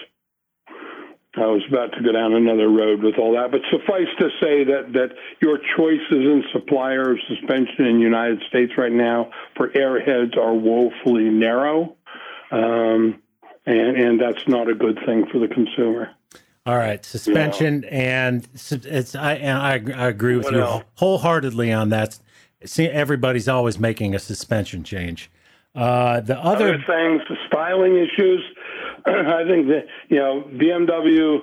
I 1.37 1.47
was 1.47 1.63
about 1.69 1.93
to 1.95 2.03
go 2.03 2.13
down 2.13 2.33
another 2.35 2.69
road 2.69 3.03
with 3.03 3.19
all 3.19 3.33
that, 3.33 3.51
but 3.51 3.61
suffice 3.71 4.07
to 4.19 4.29
say 4.41 4.65
that 4.65 4.93
that 4.93 5.17
your 5.41 5.59
choices 5.77 6.13
in 6.13 6.45
supplier 6.53 7.13
of 7.13 7.19
suspension 7.27 7.87
in 7.87 7.97
the 7.97 8.03
United 8.03 8.43
States 8.49 8.73
right 8.79 8.93
now 8.93 9.31
for 9.57 9.69
airheads 9.71 10.37
are 10.37 10.55
woefully 10.55 11.31
narrow, 11.31 11.97
um, 12.53 13.21
and 13.67 13.97
and 13.97 14.21
that's 14.21 14.47
not 14.47 14.69
a 14.69 14.75
good 14.75 15.01
thing 15.05 15.27
for 15.33 15.41
the 15.41 15.49
consumer. 15.49 16.11
All 16.67 16.77
right, 16.79 17.05
suspension 17.05 17.85
and 17.85 18.49
it's 18.55 19.15
I 19.15 19.35
and 19.35 19.59
I, 19.59 20.05
I 20.05 20.09
agree 20.09 20.37
with 20.37 20.47
what 20.47 20.55
you 20.55 20.61
else? 20.61 20.85
wholeheartedly 20.95 21.71
on 21.73 21.91
that. 21.91 22.19
See, 22.65 22.87
everybody's 22.87 23.49
always 23.49 23.79
making 23.79 24.15
a 24.15 24.19
suspension 24.19 24.83
change. 24.83 25.31
Uh, 25.75 26.21
the 26.21 26.39
other, 26.39 26.69
other 26.69 26.85
things, 26.87 27.21
the 27.29 27.37
styling 27.49 27.97
issues 27.97 28.43
I 29.07 29.45
think 29.47 29.67
that 29.69 29.87
you 30.09 30.17
know 30.17 30.49
BMW 30.55 31.41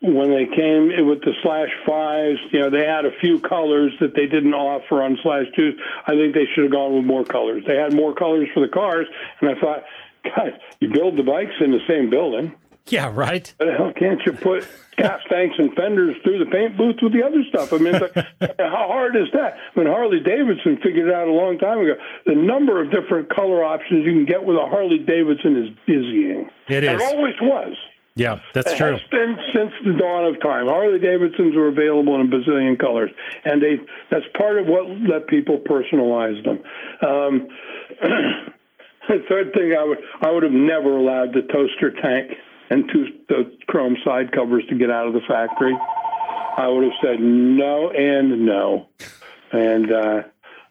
when 0.00 0.30
they 0.30 0.44
came 0.54 1.06
with 1.06 1.22
the 1.22 1.32
slash 1.42 1.70
fives, 1.86 2.38
you 2.52 2.60
know, 2.60 2.70
they 2.70 2.84
had 2.86 3.04
a 3.04 3.10
few 3.20 3.40
colors 3.40 3.92
that 4.00 4.14
they 4.14 4.26
didn't 4.26 4.54
offer 4.54 5.02
on 5.02 5.18
slash 5.22 5.46
twos. 5.56 5.74
I 6.06 6.12
think 6.12 6.34
they 6.34 6.46
should 6.54 6.64
have 6.64 6.72
gone 6.72 6.94
with 6.94 7.04
more 7.04 7.24
colors. 7.24 7.64
They 7.66 7.76
had 7.76 7.92
more 7.92 8.14
colors 8.14 8.48
for 8.54 8.60
the 8.60 8.68
cars, 8.68 9.06
and 9.40 9.50
I 9.50 9.60
thought, 9.60 9.82
God, 10.24 10.60
you 10.80 10.92
build 10.92 11.16
the 11.16 11.24
bikes 11.24 11.54
in 11.60 11.72
the 11.72 11.80
same 11.88 12.10
building. 12.10 12.54
Yeah, 12.92 13.12
right. 13.14 13.52
But 13.58 13.68
hell 13.76 13.92
can't 13.92 14.20
you 14.24 14.32
put 14.32 14.66
gas 14.96 15.20
tanks 15.30 15.56
and 15.58 15.74
fenders 15.74 16.16
through 16.22 16.38
the 16.38 16.50
paint 16.50 16.76
booth 16.76 16.96
with 17.02 17.12
the 17.12 17.22
other 17.22 17.44
stuff? 17.48 17.72
I 17.72 17.78
mean, 17.78 17.92
like, 17.92 18.14
how 18.58 18.88
hard 18.88 19.14
is 19.14 19.28
that? 19.34 19.54
I 19.54 19.78
mean, 19.78 19.88
Harley 19.88 20.20
Davidson 20.20 20.78
figured 20.82 21.08
it 21.08 21.14
out 21.14 21.28
a 21.28 21.32
long 21.32 21.58
time 21.58 21.80
ago. 21.80 21.94
The 22.24 22.34
number 22.34 22.82
of 22.82 22.90
different 22.90 23.28
color 23.28 23.62
options 23.62 24.06
you 24.06 24.12
can 24.12 24.24
get 24.24 24.42
with 24.42 24.56
a 24.56 24.66
Harley 24.66 24.98
Davidson 24.98 25.56
is 25.56 25.68
dizzying. 25.86 26.48
It 26.68 26.84
is. 26.84 27.00
It 27.00 27.02
always 27.02 27.34
was. 27.42 27.76
Yeah, 28.14 28.40
that's 28.52 28.72
it 28.72 28.78
true. 28.78 28.94
It's 28.94 29.10
been 29.10 29.36
since 29.54 29.70
the 29.84 29.92
dawn 29.92 30.24
of 30.24 30.40
time. 30.40 30.66
Harley 30.66 30.98
Davidsons 30.98 31.54
were 31.54 31.68
available 31.68 32.16
in 32.16 32.22
a 32.22 32.30
bazillion 32.30 32.76
colors, 32.76 33.10
and 33.44 33.62
they 33.62 33.78
that's 34.10 34.24
part 34.36 34.58
of 34.58 34.66
what 34.66 34.88
let 34.88 35.28
people 35.28 35.58
personalize 35.58 36.42
them. 36.42 36.58
Um, 37.00 37.48
the 39.08 39.24
third 39.28 39.52
thing 39.54 39.72
I 39.78 39.84
would 39.84 39.98
I 40.20 40.32
would 40.32 40.42
have 40.42 40.52
never 40.52 40.96
allowed 40.96 41.32
the 41.32 41.42
toaster 41.42 41.92
tank 42.02 42.32
and 42.70 42.88
two 42.92 43.06
the 43.28 43.50
chrome 43.66 43.96
side 44.04 44.32
covers 44.32 44.64
to 44.68 44.76
get 44.76 44.90
out 44.90 45.06
of 45.06 45.14
the 45.14 45.20
factory, 45.26 45.76
I 46.56 46.68
would 46.68 46.84
have 46.84 46.92
said 47.02 47.20
no 47.20 47.90
and 47.90 48.46
no, 48.46 48.88
and 49.52 49.92
uh, 49.92 50.22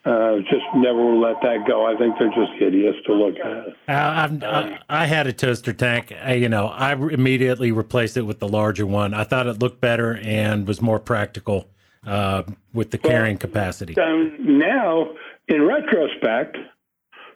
uh, 0.05 0.37
just 0.49 0.65
never 0.75 1.15
let 1.15 1.41
that 1.41 1.67
go. 1.67 1.85
I 1.85 1.97
think 1.97 2.15
they're 2.17 2.29
just 2.29 2.53
hideous 2.57 2.95
to 3.05 3.13
look 3.13 3.35
at. 3.39 3.67
Uh, 3.89 4.45
I, 4.45 4.79
I 4.89 5.05
had 5.05 5.27
a 5.27 5.33
toaster 5.33 5.73
tank. 5.73 6.13
I, 6.23 6.33
you 6.35 6.49
know, 6.49 6.67
I 6.67 6.93
immediately 6.93 7.71
replaced 7.71 8.15
it 8.15 8.21
with 8.21 8.39
the 8.39 8.47
larger 8.47 8.85
one. 8.85 9.13
I 9.13 9.25
thought 9.25 9.47
it 9.47 9.59
looked 9.59 9.81
better 9.81 10.17
and 10.17 10.67
was 10.67 10.81
more 10.81 10.99
practical 10.99 11.67
uh, 12.05 12.43
with 12.73 12.91
the 12.91 12.97
carrying 12.97 13.35
well, 13.35 13.41
capacity. 13.41 13.97
Um, 13.99 14.35
now, 14.39 15.09
in 15.47 15.63
retrospect, 15.63 16.57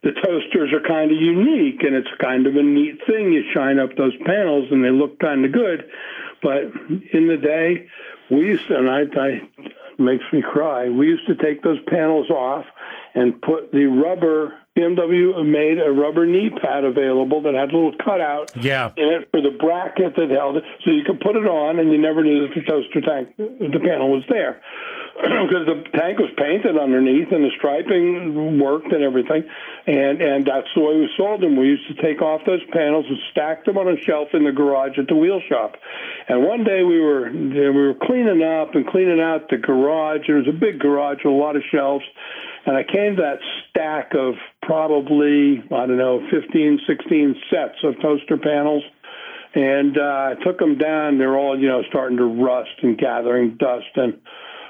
the 0.04 0.12
toasters 0.12 0.74
are 0.74 0.88
kind 0.88 1.12
of 1.12 1.18
unique 1.18 1.84
and 1.84 1.96
it's 1.96 2.10
kind 2.20 2.48
of 2.48 2.56
a 2.56 2.64
neat 2.64 3.00
thing. 3.06 3.32
You 3.32 3.44
shine 3.54 3.80
up 3.80 3.96
those 3.96 4.16
panels 4.26 4.68
and 4.72 4.84
they 4.84 4.90
look 4.90 5.20
kind 5.20 5.46
of 5.46 5.52
good. 5.52 5.90
But 6.42 6.64
in 7.14 7.28
the 7.28 7.38
day, 7.38 7.88
we 8.32 8.48
used 8.48 8.68
to, 8.68 8.78
and 8.78 8.90
I, 8.90 9.02
I 9.20 9.42
makes 10.00 10.24
me 10.34 10.42
cry. 10.42 10.90
We 10.90 11.08
used 11.08 11.28
to 11.28 11.36
take 11.36 11.62
those 11.62 11.80
panels 11.88 12.30
off 12.30 12.66
and 13.14 13.40
put 13.42 13.72
the 13.72 13.86
rubber. 13.86 14.54
BMW 14.78 15.36
made 15.46 15.80
a 15.80 15.92
rubber 15.92 16.26
knee 16.26 16.50
pad 16.50 16.86
available 16.86 17.42
that 17.42 17.54
had 17.54 17.72
a 17.72 17.76
little 17.76 17.92
cutout 18.04 18.52
yeah. 18.56 18.92
in 18.96 19.10
it 19.10 19.28
for 19.30 19.42
the 19.42 19.52
bracket 19.60 20.16
that 20.16 20.30
held 20.30 20.56
it, 20.56 20.64
so 20.86 20.92
you 20.92 21.04
could 21.04 21.20
put 21.20 21.36
it 21.36 21.44
on 21.44 21.80
and 21.80 21.92
you 21.92 22.00
never 22.00 22.24
knew 22.24 22.48
that 22.48 22.56
the 22.56 22.64
toaster 22.64 23.02
tank, 23.02 23.36
the 23.36 23.80
panel 23.84 24.10
was 24.10 24.24
there 24.30 24.62
because 25.22 25.68
the 25.68 25.84
tank 25.92 26.20
was 26.20 26.32
painted 26.38 26.80
underneath 26.80 27.28
and 27.32 27.44
the 27.44 27.52
striping 27.58 28.60
worked 28.60 28.94
and 28.94 29.04
everything, 29.04 29.44
and 29.88 30.22
and 30.22 30.46
that's 30.48 30.72
the 30.74 30.80
way 30.80 30.96
we 30.96 31.10
sold 31.18 31.42
them. 31.42 31.58
We 31.58 31.68
used 31.68 31.88
to 31.92 32.02
take 32.02 32.22
off 32.22 32.42
those 32.46 32.64
panels 32.72 33.06
and 33.10 33.18
stack 33.32 33.66
them 33.66 33.78
on 33.78 33.92
a 33.92 34.00
shelf 34.00 34.30
in 34.34 34.46
the 34.46 34.54
garage 34.54 34.98
at 34.98 35.08
the 35.08 35.16
wheel 35.16 35.42
shop. 35.50 35.76
And 36.30 36.48
one 36.48 36.64
day 36.64 36.84
we 36.84 37.02
were 37.02 37.30
we 37.30 37.70
were 37.70 37.96
cleaning 38.08 38.42
up 38.42 38.74
and 38.74 38.88
cleaning 38.88 39.20
out 39.20 39.50
the 39.50 39.58
garage. 39.58 40.28
There 40.28 40.38
was 40.38 40.48
a 40.48 40.56
big 40.56 40.80
garage 40.80 41.20
with 41.26 41.34
a 41.34 41.36
lot 41.36 41.58
of 41.58 41.64
shelves, 41.70 42.06
and 42.66 42.78
I 42.78 42.84
came 42.84 43.16
to 43.16 43.22
that 43.22 43.40
stack 43.70 44.14
of 44.14 44.36
probably 44.62 45.64
I 45.72 45.86
don't 45.86 45.98
know 45.98 46.22
15, 46.30 46.80
16 46.88 47.36
sets 47.50 47.84
of 47.84 48.00
toaster 48.02 48.38
panels 48.38 48.84
and 49.54 49.98
uh, 49.98 50.02
I 50.32 50.44
took 50.44 50.60
them 50.60 50.78
down. 50.78 51.18
They're 51.18 51.38
all, 51.38 51.60
you 51.60 51.68
know, 51.68 51.84
starting 51.90 52.18
to 52.18 52.26
rust 52.26 52.72
and 52.82 52.98
gathering 52.98 53.58
dust. 53.58 53.88
And 53.96 54.20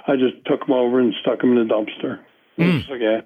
I 0.07 0.15
just 0.15 0.43
took 0.45 0.61
them 0.61 0.71
over 0.71 0.99
and 0.99 1.13
stuck 1.21 1.41
them 1.41 1.55
in 1.57 1.67
the 1.67 1.73
dumpster. 1.73 2.19
Mm. 2.57 2.99
Yeah. 2.99 3.21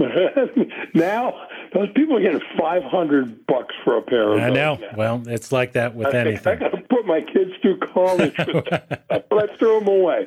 now 0.94 1.34
those 1.74 1.90
people 1.94 2.16
are 2.16 2.22
getting 2.22 2.40
five 2.58 2.82
hundred 2.84 3.46
bucks 3.46 3.74
for 3.84 3.98
a 3.98 4.02
pair 4.02 4.32
of. 4.32 4.40
I 4.40 4.48
know. 4.48 4.78
Well, 4.96 5.22
it's 5.26 5.52
like 5.52 5.72
that 5.72 5.94
with 5.94 6.14
I 6.14 6.20
anything. 6.20 6.54
I 6.54 6.56
got 6.56 6.70
to 6.70 6.80
put 6.88 7.04
my 7.04 7.20
kids 7.20 7.50
through 7.60 7.80
college, 7.80 8.34
but 8.34 9.04
I 9.10 9.56
threw 9.58 9.78
them 9.78 9.88
away. 9.88 10.26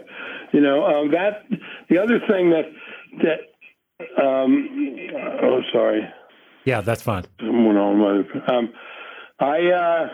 You 0.52 0.62
know 0.62 0.86
um, 0.86 1.12
that. 1.12 1.48
The 1.90 1.98
other 1.98 2.20
thing 2.20 2.52
that 2.52 2.66
that. 3.22 4.22
Um, 4.22 4.98
oh, 5.42 5.62
sorry. 5.72 6.08
Yeah, 6.66 6.82
that's 6.82 7.02
fine. 7.02 7.26
Um, 8.48 8.74
I. 9.40 9.72
Uh, 9.72 10.08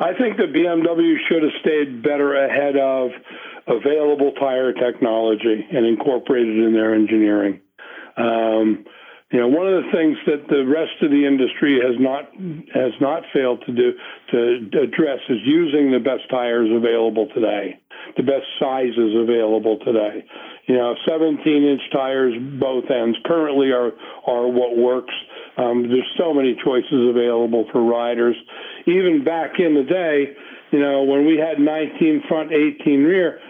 I 0.00 0.14
think 0.14 0.38
the 0.38 0.44
BMW 0.44 1.16
should 1.28 1.42
have 1.42 1.52
stayed 1.60 2.02
better 2.02 2.34
ahead 2.34 2.78
of 2.78 3.10
available 3.66 4.32
tire 4.32 4.72
technology 4.72 5.66
and 5.70 5.84
incorporated 5.84 6.56
in 6.56 6.72
their 6.72 6.94
engineering. 6.94 7.60
Um, 8.16 8.86
you 9.30 9.38
know, 9.38 9.46
one 9.46 9.66
of 9.66 9.84
the 9.84 9.90
things 9.92 10.18
that 10.26 10.48
the 10.48 10.66
rest 10.66 10.98
of 11.02 11.10
the 11.10 11.24
industry 11.24 11.78
has 11.78 11.94
not 11.98 12.34
has 12.74 12.92
not 13.00 13.22
failed 13.32 13.62
to 13.66 13.72
do 13.72 13.92
to 14.30 14.80
address 14.82 15.20
is 15.28 15.38
using 15.44 15.92
the 15.92 16.00
best 16.00 16.28
tires 16.30 16.68
available 16.70 17.28
today, 17.34 17.78
the 18.16 18.24
best 18.24 18.46
sizes 18.58 19.14
available 19.14 19.78
today. 19.84 20.24
You 20.66 20.74
know, 20.74 20.94
17 21.08 21.38
inch 21.46 21.82
tires 21.92 22.34
both 22.58 22.90
ends 22.90 23.18
currently 23.24 23.70
are 23.70 23.92
are 24.26 24.48
what 24.48 24.76
works. 24.76 25.14
Um, 25.56 25.86
there's 25.88 26.10
so 26.18 26.34
many 26.34 26.58
choices 26.64 27.08
available 27.08 27.66
for 27.70 27.84
riders. 27.84 28.36
Even 28.86 29.22
back 29.22 29.60
in 29.60 29.74
the 29.74 29.84
day, 29.84 30.34
you 30.72 30.80
know, 30.80 31.04
when 31.04 31.26
we 31.26 31.36
had 31.36 31.58
19 31.58 32.22
front, 32.28 32.52
18 32.52 33.04
rear, 33.04 33.40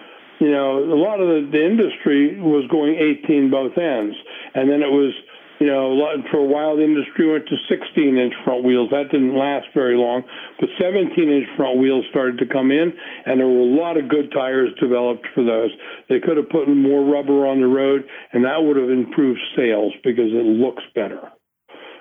you 0.40 0.50
know, 0.50 0.78
a 0.78 0.96
lot 0.96 1.20
of 1.20 1.28
the, 1.28 1.48
the 1.52 1.64
industry 1.64 2.40
was 2.40 2.66
going 2.70 2.96
18 3.24 3.50
both 3.50 3.76
ends, 3.76 4.16
and 4.54 4.70
then 4.70 4.80
it 4.82 4.90
was, 4.90 5.12
you 5.60 5.66
know, 5.66 5.92
for 6.30 6.38
a 6.38 6.44
while 6.44 6.74
the 6.76 6.82
industry 6.82 7.30
went 7.30 7.46
to 7.46 7.56
16 7.68 8.16
inch 8.16 8.32
front 8.44 8.64
wheels. 8.64 8.88
That 8.90 9.12
didn't 9.12 9.36
last 9.36 9.66
very 9.74 9.94
long, 9.94 10.22
but 10.58 10.70
17 10.80 11.12
inch 11.12 11.46
front 11.56 11.78
wheels 11.78 12.04
started 12.10 12.38
to 12.38 12.46
come 12.46 12.72
in, 12.72 12.92
and 13.26 13.38
there 13.38 13.46
were 13.46 13.68
a 13.68 13.76
lot 13.76 13.98
of 13.98 14.08
good 14.08 14.32
tires 14.32 14.70
developed 14.80 15.26
for 15.34 15.44
those. 15.44 15.70
They 16.08 16.18
could 16.18 16.38
have 16.38 16.48
put 16.48 16.66
more 16.66 17.04
rubber 17.04 17.46
on 17.46 17.60
the 17.60 17.68
road, 17.68 18.08
and 18.32 18.44
that 18.44 18.56
would 18.56 18.76
have 18.76 18.88
improved 18.88 19.40
sales 19.54 19.92
because 20.02 20.32
it 20.32 20.48
looks 20.48 20.82
better. 20.94 21.20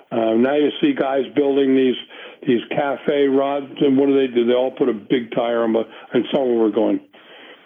Uh, 0.10 0.40
now 0.40 0.56
you 0.56 0.72
see 0.82 0.94
guys 0.96 1.28
building 1.36 1.76
these 1.76 2.00
these 2.48 2.64
cafe 2.72 3.28
rods, 3.28 3.68
and 3.82 3.98
what 3.98 4.08
do 4.08 4.16
they 4.16 4.34
do? 4.34 4.48
They 4.48 4.54
all 4.56 4.72
put 4.72 4.88
a 4.88 4.94
big 4.94 5.36
tire 5.36 5.64
on, 5.64 5.74
but 5.74 5.86
and 6.14 6.24
some 6.32 6.44
of 6.44 6.48
them 6.48 6.60
were 6.60 6.72
going 6.72 7.02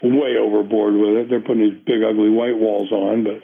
way 0.03 0.35
overboard 0.41 0.95
with 0.95 1.15
it. 1.15 1.29
They're 1.29 1.39
putting 1.39 1.63
these 1.63 1.79
big, 1.85 2.03
ugly 2.03 2.29
white 2.29 2.57
walls 2.57 2.91
on, 2.91 3.23
but 3.23 3.39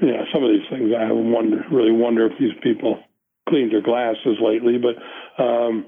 know, 0.00 0.24
some 0.32 0.44
of 0.44 0.50
these 0.50 0.68
things 0.70 0.92
I 0.92 1.12
wonder, 1.12 1.64
really 1.70 1.92
wonder 1.92 2.26
if 2.26 2.38
these 2.38 2.54
people 2.62 2.98
cleaned 3.48 3.72
their 3.72 3.82
glasses 3.82 4.36
lately. 4.40 4.76
But 4.78 4.96
um, 5.42 5.86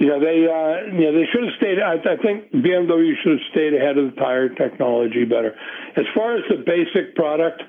know, 0.00 0.18
they 0.18 0.48
uh, 0.48 0.92
know 0.92 1.12
they 1.12 1.28
should 1.32 1.44
have 1.44 1.54
stayed. 1.58 1.78
I, 1.78 2.00
I 2.00 2.16
think 2.22 2.52
BMW 2.52 3.12
should 3.22 3.32
have 3.32 3.46
stayed 3.52 3.74
ahead 3.74 3.98
of 3.98 4.14
the 4.14 4.20
tire 4.20 4.48
technology 4.48 5.24
better. 5.24 5.54
As 5.96 6.04
far 6.14 6.36
as 6.36 6.42
the 6.48 6.64
basic 6.64 7.14
product. 7.14 7.62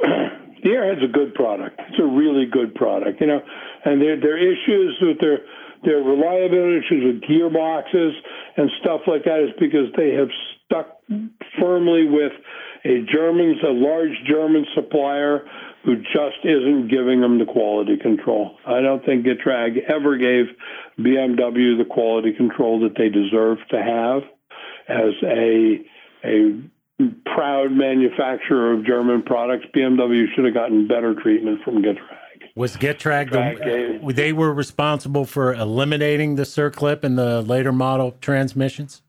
the 0.64 0.70
Airhead's 0.70 1.04
a 1.04 1.12
good 1.12 1.34
product. 1.34 1.78
It's 1.78 2.00
a 2.00 2.06
really 2.06 2.46
good 2.50 2.74
product, 2.74 3.20
you 3.20 3.26
know. 3.26 3.40
And 3.84 4.00
their 4.00 4.18
their 4.18 4.38
issues 4.38 4.96
with 5.00 5.20
their 5.20 5.38
their 5.84 5.98
reliability 5.98 6.78
issues 6.78 7.04
with 7.04 7.22
gearboxes 7.28 8.12
and 8.56 8.70
stuff 8.80 9.02
like 9.06 9.24
that 9.24 9.44
is 9.44 9.50
because 9.60 9.92
they 9.96 10.14
have 10.14 10.28
stuck 10.64 10.96
firmly 11.60 12.06
with 12.08 12.32
a 12.84 13.00
German, 13.10 13.58
a 13.66 13.70
large 13.70 14.12
German 14.26 14.66
supplier 14.74 15.44
who 15.84 15.96
just 15.96 16.44
isn't 16.44 16.88
giving 16.88 17.20
them 17.20 17.38
the 17.38 17.44
quality 17.44 17.96
control. 17.96 18.56
I 18.66 18.80
don't 18.80 19.04
think 19.04 19.26
Getrag 19.26 19.78
ever 19.88 20.16
gave 20.16 20.46
BMW 20.98 21.76
the 21.78 21.86
quality 21.88 22.32
control 22.32 22.80
that 22.80 22.96
they 22.96 23.08
deserve 23.08 23.58
to 23.70 23.82
have 23.82 24.22
as 24.88 25.14
a 25.22 25.84
a 26.24 26.64
proud 27.34 27.72
manufacturer 27.72 28.72
of 28.72 28.86
German 28.86 29.22
products. 29.22 29.66
BMW 29.74 30.24
should 30.34 30.44
have 30.44 30.54
gotten 30.54 30.86
better 30.86 31.14
treatment 31.14 31.60
from 31.64 31.82
Getrag. 31.82 32.24
Was 32.54 32.76
Getrag 32.76 33.30
the, 33.30 34.12
they 34.12 34.32
were 34.32 34.54
responsible 34.54 35.24
for 35.24 35.52
eliminating 35.52 36.36
the 36.36 36.44
circlip 36.44 37.02
in 37.02 37.16
the 37.16 37.42
later 37.42 37.72
model 37.72 38.12
transmissions? 38.20 39.02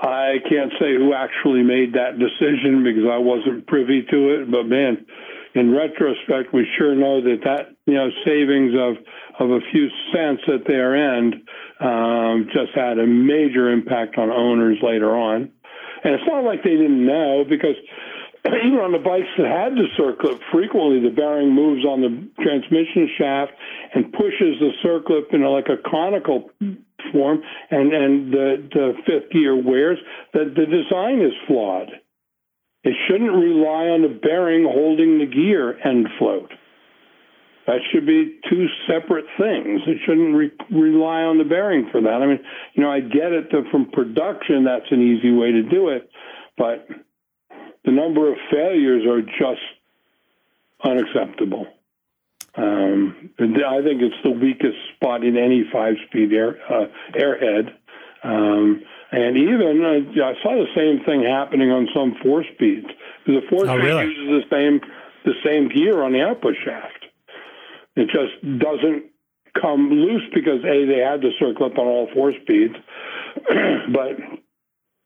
I 0.00 0.36
can't 0.48 0.72
say 0.78 0.94
who 0.96 1.14
actually 1.14 1.62
made 1.62 1.94
that 1.94 2.18
decision 2.18 2.84
because 2.84 3.08
I 3.10 3.18
wasn't 3.18 3.66
privy 3.66 4.02
to 4.10 4.40
it, 4.40 4.50
but 4.50 4.64
man, 4.64 5.06
in 5.54 5.74
retrospect, 5.74 6.52
we 6.52 6.66
sure 6.76 6.94
know 6.94 7.22
that 7.22 7.40
that 7.44 7.74
you 7.86 7.94
know 7.94 8.10
savings 8.24 8.74
of 8.76 8.96
of 9.40 9.50
a 9.50 9.60
few 9.72 9.88
cents 10.12 10.42
at 10.48 10.66
their 10.66 11.16
end 11.16 11.34
um, 11.80 12.48
just 12.52 12.72
had 12.74 12.98
a 12.98 13.06
major 13.06 13.70
impact 13.70 14.18
on 14.18 14.30
owners 14.30 14.78
later 14.82 15.16
on. 15.16 15.50
And 16.04 16.14
it's 16.14 16.24
not 16.26 16.44
like 16.44 16.62
they 16.62 16.76
didn't 16.76 17.04
know 17.04 17.44
because 17.48 17.76
even 18.46 18.78
on 18.78 18.92
the 18.92 18.98
bikes 18.98 19.28
that 19.38 19.46
had 19.46 19.72
the 19.74 19.88
circlip, 19.98 20.40
frequently 20.52 21.00
the 21.00 21.14
bearing 21.14 21.52
moves 21.52 21.84
on 21.84 22.00
the 22.00 22.42
transmission 22.42 23.08
shaft 23.18 23.52
and 23.94 24.12
pushes 24.12 24.60
the 24.60 24.72
circlip 24.84 25.32
in 25.32 25.42
like 25.42 25.68
a 25.68 25.80
conical 25.88 26.50
form, 27.12 27.42
and 27.70 27.92
and 27.92 28.32
the 28.32 28.68
the 28.72 28.92
fifth 29.06 29.32
gear 29.32 29.54
wears. 29.56 29.98
That 30.32 30.54
the 30.54 30.66
design 30.66 31.20
is 31.20 31.32
flawed. 31.46 31.90
It 32.84 32.94
shouldn't 33.08 33.32
rely 33.32 33.88
on 33.88 34.02
the 34.02 34.20
bearing 34.22 34.64
holding 34.64 35.18
the 35.18 35.26
gear 35.26 35.76
end 35.84 36.08
float. 36.18 36.52
That 37.66 37.80
should 37.90 38.06
be 38.06 38.38
two 38.48 38.66
separate 38.86 39.24
things. 39.36 39.80
It 39.88 39.98
shouldn't 40.06 40.36
re- 40.36 40.52
rely 40.70 41.22
on 41.22 41.38
the 41.38 41.44
bearing 41.44 41.88
for 41.90 42.00
that. 42.00 42.22
I 42.22 42.26
mean, 42.26 42.38
you 42.74 42.82
know, 42.84 42.90
I 42.90 43.00
get 43.00 43.32
it 43.32 43.50
that 43.50 43.64
from 43.72 43.90
production 43.90 44.64
that's 44.64 44.90
an 44.92 45.02
easy 45.02 45.32
way 45.32 45.50
to 45.50 45.62
do 45.64 45.88
it, 45.88 46.08
but 46.56 46.86
the 47.84 47.90
number 47.90 48.30
of 48.30 48.38
failures 48.52 49.04
are 49.04 49.20
just 49.20 49.62
unacceptable. 50.84 51.66
Um, 52.56 53.30
I 53.38 53.82
think 53.82 54.00
it's 54.02 54.22
the 54.24 54.30
weakest 54.30 54.78
spot 54.94 55.24
in 55.24 55.36
any 55.36 55.64
five-speed 55.70 56.32
air 56.32 56.56
uh, 56.70 56.86
airhead. 57.12 57.74
Um, 58.24 58.82
and 59.12 59.36
even 59.36 59.84
uh, 59.84 60.24
I 60.24 60.34
saw 60.42 60.56
the 60.56 60.66
same 60.74 61.04
thing 61.04 61.22
happening 61.22 61.70
on 61.70 61.88
some 61.94 62.16
four 62.22 62.44
speeds. 62.54 62.86
The 63.26 63.40
four 63.50 63.68
oh, 63.68 63.78
speed 63.78 63.84
really? 63.84 64.06
uses 64.06 64.44
the 64.44 64.56
same 64.56 64.80
the 65.24 65.34
same 65.44 65.68
gear 65.68 66.02
on 66.02 66.12
the 66.12 66.22
output 66.22 66.54
shaft. 66.64 67.06
It 67.96 68.08
just 68.08 68.60
doesn't 68.60 69.04
come 69.60 69.90
loose 69.90 70.22
because 70.34 70.64
a 70.64 70.86
they 70.86 71.00
had 71.00 71.20
the 71.20 71.32
circlip 71.40 71.78
on 71.78 71.86
all 71.86 72.08
four 72.14 72.32
speeds, 72.42 72.74
but 73.92 74.16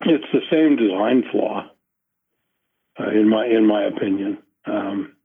it's 0.03 0.25
the 0.33 0.41
same 0.51 0.77
design 0.77 1.25
flaw, 1.31 1.71
uh, 2.99 3.11
in 3.11 3.29
my 3.29 3.47
in 3.47 3.67
my 3.67 3.85
opinion. 3.85 4.39
Um, 4.67 5.17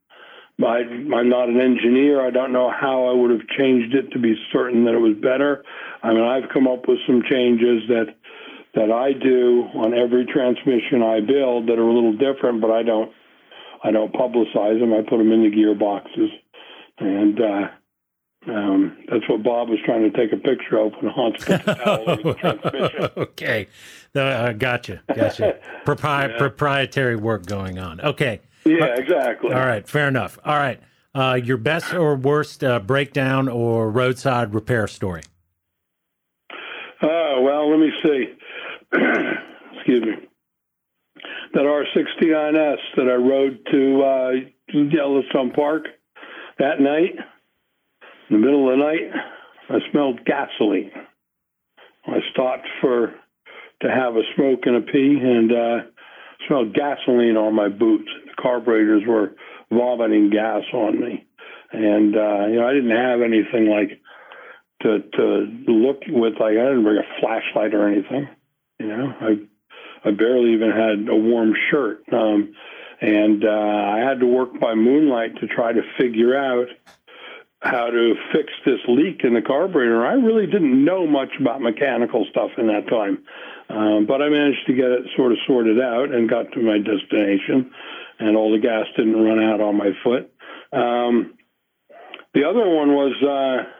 I, 0.64 0.78
I'm 0.78 1.28
not 1.28 1.48
an 1.48 1.60
engineer. 1.60 2.26
I 2.26 2.30
don't 2.30 2.52
know 2.52 2.70
how 2.70 3.06
I 3.06 3.12
would 3.12 3.30
have 3.30 3.46
changed 3.58 3.94
it 3.94 4.10
to 4.12 4.18
be 4.18 4.34
certain 4.52 4.84
that 4.84 4.94
it 4.94 5.00
was 5.00 5.16
better. 5.20 5.62
I 6.02 6.12
mean, 6.14 6.22
I've 6.22 6.48
come 6.52 6.66
up 6.66 6.88
with 6.88 6.98
some 7.06 7.22
changes 7.28 7.82
that 7.88 8.16
that 8.74 8.92
I 8.92 9.12
do 9.12 9.68
on 9.74 9.94
every 9.94 10.26
transmission 10.26 11.02
I 11.02 11.20
build 11.20 11.66
that 11.68 11.78
are 11.78 11.88
a 11.88 11.94
little 11.94 12.16
different, 12.16 12.60
but 12.60 12.70
I 12.70 12.82
don't 12.82 13.12
I 13.84 13.90
don't 13.90 14.12
publicize 14.12 14.80
them. 14.80 14.92
I 14.92 15.02
put 15.02 15.18
them 15.18 15.32
in 15.32 15.42
the 15.42 15.54
gearboxes 15.54 16.28
and 16.98 17.40
uh, 17.40 17.68
um, 18.48 18.96
that's 19.10 19.28
what 19.28 19.42
Bob 19.42 19.68
was 19.68 19.78
trying 19.84 20.10
to 20.10 20.16
take 20.16 20.32
a 20.32 20.36
picture 20.36 20.78
of 20.78 20.92
when 21.00 21.10
Hans 21.12 21.44
put 21.44 21.64
the 21.64 22.34
transmission. 22.38 23.10
okay, 23.16 23.68
uh, 24.14 24.52
gotcha, 24.52 25.02
gotcha. 25.14 25.58
Propri- 25.84 26.30
yeah. 26.30 26.38
Proprietary 26.38 27.16
work 27.16 27.46
going 27.46 27.78
on. 27.78 28.00
Okay. 28.00 28.40
Yeah, 28.66 28.96
exactly. 28.96 29.52
All 29.52 29.60
right, 29.60 29.88
fair 29.88 30.08
enough. 30.08 30.38
All 30.44 30.56
right, 30.56 30.80
uh, 31.14 31.38
your 31.42 31.56
best 31.56 31.94
or 31.94 32.16
worst 32.16 32.64
uh, 32.64 32.80
breakdown 32.80 33.48
or 33.48 33.90
roadside 33.90 34.54
repair 34.54 34.86
story? 34.88 35.22
Uh, 37.00 37.40
well, 37.40 37.70
let 37.70 37.78
me 37.78 37.90
see. 38.02 38.34
Excuse 39.76 40.02
me. 40.02 40.28
That 41.54 41.62
R69S 41.62 42.76
that 42.96 43.08
I 43.08 43.14
rode 43.14 43.60
to 43.70 44.02
uh, 44.02 44.30
Yellowstone 44.72 45.52
Park 45.52 45.86
that 46.58 46.80
night, 46.80 47.14
in 48.28 48.40
the 48.40 48.44
middle 48.44 48.70
of 48.70 48.78
the 48.78 48.84
night, 48.84 49.10
I 49.68 49.90
smelled 49.90 50.24
gasoline. 50.24 50.90
I 52.06 52.18
stopped 52.32 52.66
for 52.80 53.14
to 53.82 53.90
have 53.90 54.16
a 54.16 54.22
smoke 54.34 54.60
and 54.64 54.76
a 54.76 54.80
pee, 54.80 55.18
and 55.22 55.52
uh, 55.52 55.78
smelled 56.46 56.74
gasoline 56.74 57.36
on 57.36 57.54
my 57.54 57.68
boots. 57.68 58.08
The 58.26 58.42
carburetors 58.42 59.02
were 59.06 59.34
vomiting 59.70 60.30
gas 60.30 60.62
on 60.72 61.00
me, 61.00 61.26
and 61.72 62.16
uh, 62.16 62.46
you 62.46 62.56
know 62.56 62.66
I 62.66 62.72
didn't 62.72 62.96
have 62.96 63.22
anything 63.22 63.68
like 63.68 64.00
to 64.82 65.00
to 65.16 65.70
look 65.70 66.02
with. 66.08 66.34
Like 66.34 66.52
I 66.58 66.64
didn't 66.64 66.84
bring 66.84 66.98
a 66.98 67.20
flashlight 67.20 67.74
or 67.74 67.88
anything. 67.88 68.28
You 68.78 68.88
know, 68.88 69.14
I 69.20 70.08
I 70.08 70.10
barely 70.12 70.52
even 70.52 70.70
had 70.70 71.08
a 71.08 71.16
warm 71.16 71.54
shirt. 71.70 72.04
Um, 72.12 72.54
and 73.00 73.44
uh, 73.44 73.48
I 73.48 73.98
had 73.98 74.20
to 74.20 74.26
work 74.26 74.58
by 74.58 74.74
moonlight 74.74 75.36
to 75.40 75.46
try 75.46 75.72
to 75.72 75.82
figure 75.98 76.36
out 76.36 76.68
how 77.60 77.90
to 77.90 78.14
fix 78.32 78.52
this 78.64 78.80
leak 78.88 79.22
in 79.24 79.34
the 79.34 79.42
carburetor. 79.42 80.06
I 80.06 80.12
really 80.12 80.46
didn't 80.46 80.84
know 80.84 81.06
much 81.06 81.30
about 81.40 81.60
mechanical 81.60 82.26
stuff 82.30 82.50
in 82.58 82.68
that 82.68 82.88
time, 82.88 83.24
um, 83.68 84.06
but 84.06 84.22
I 84.22 84.28
managed 84.28 84.66
to 84.68 84.74
get 84.74 84.86
it 84.86 85.06
sort 85.16 85.32
of 85.32 85.38
sorted 85.46 85.80
out 85.80 86.14
and 86.14 86.30
got 86.30 86.52
to 86.52 86.60
my 86.60 86.78
destination, 86.78 87.72
and 88.18 88.36
all 88.36 88.52
the 88.52 88.60
gas 88.60 88.86
didn't 88.96 89.16
run 89.16 89.42
out 89.42 89.60
on 89.60 89.76
my 89.76 89.90
foot. 90.04 90.30
Um, 90.72 91.34
the 92.34 92.44
other 92.44 92.68
one 92.68 92.94
was. 92.94 93.14
Uh, 93.22 93.72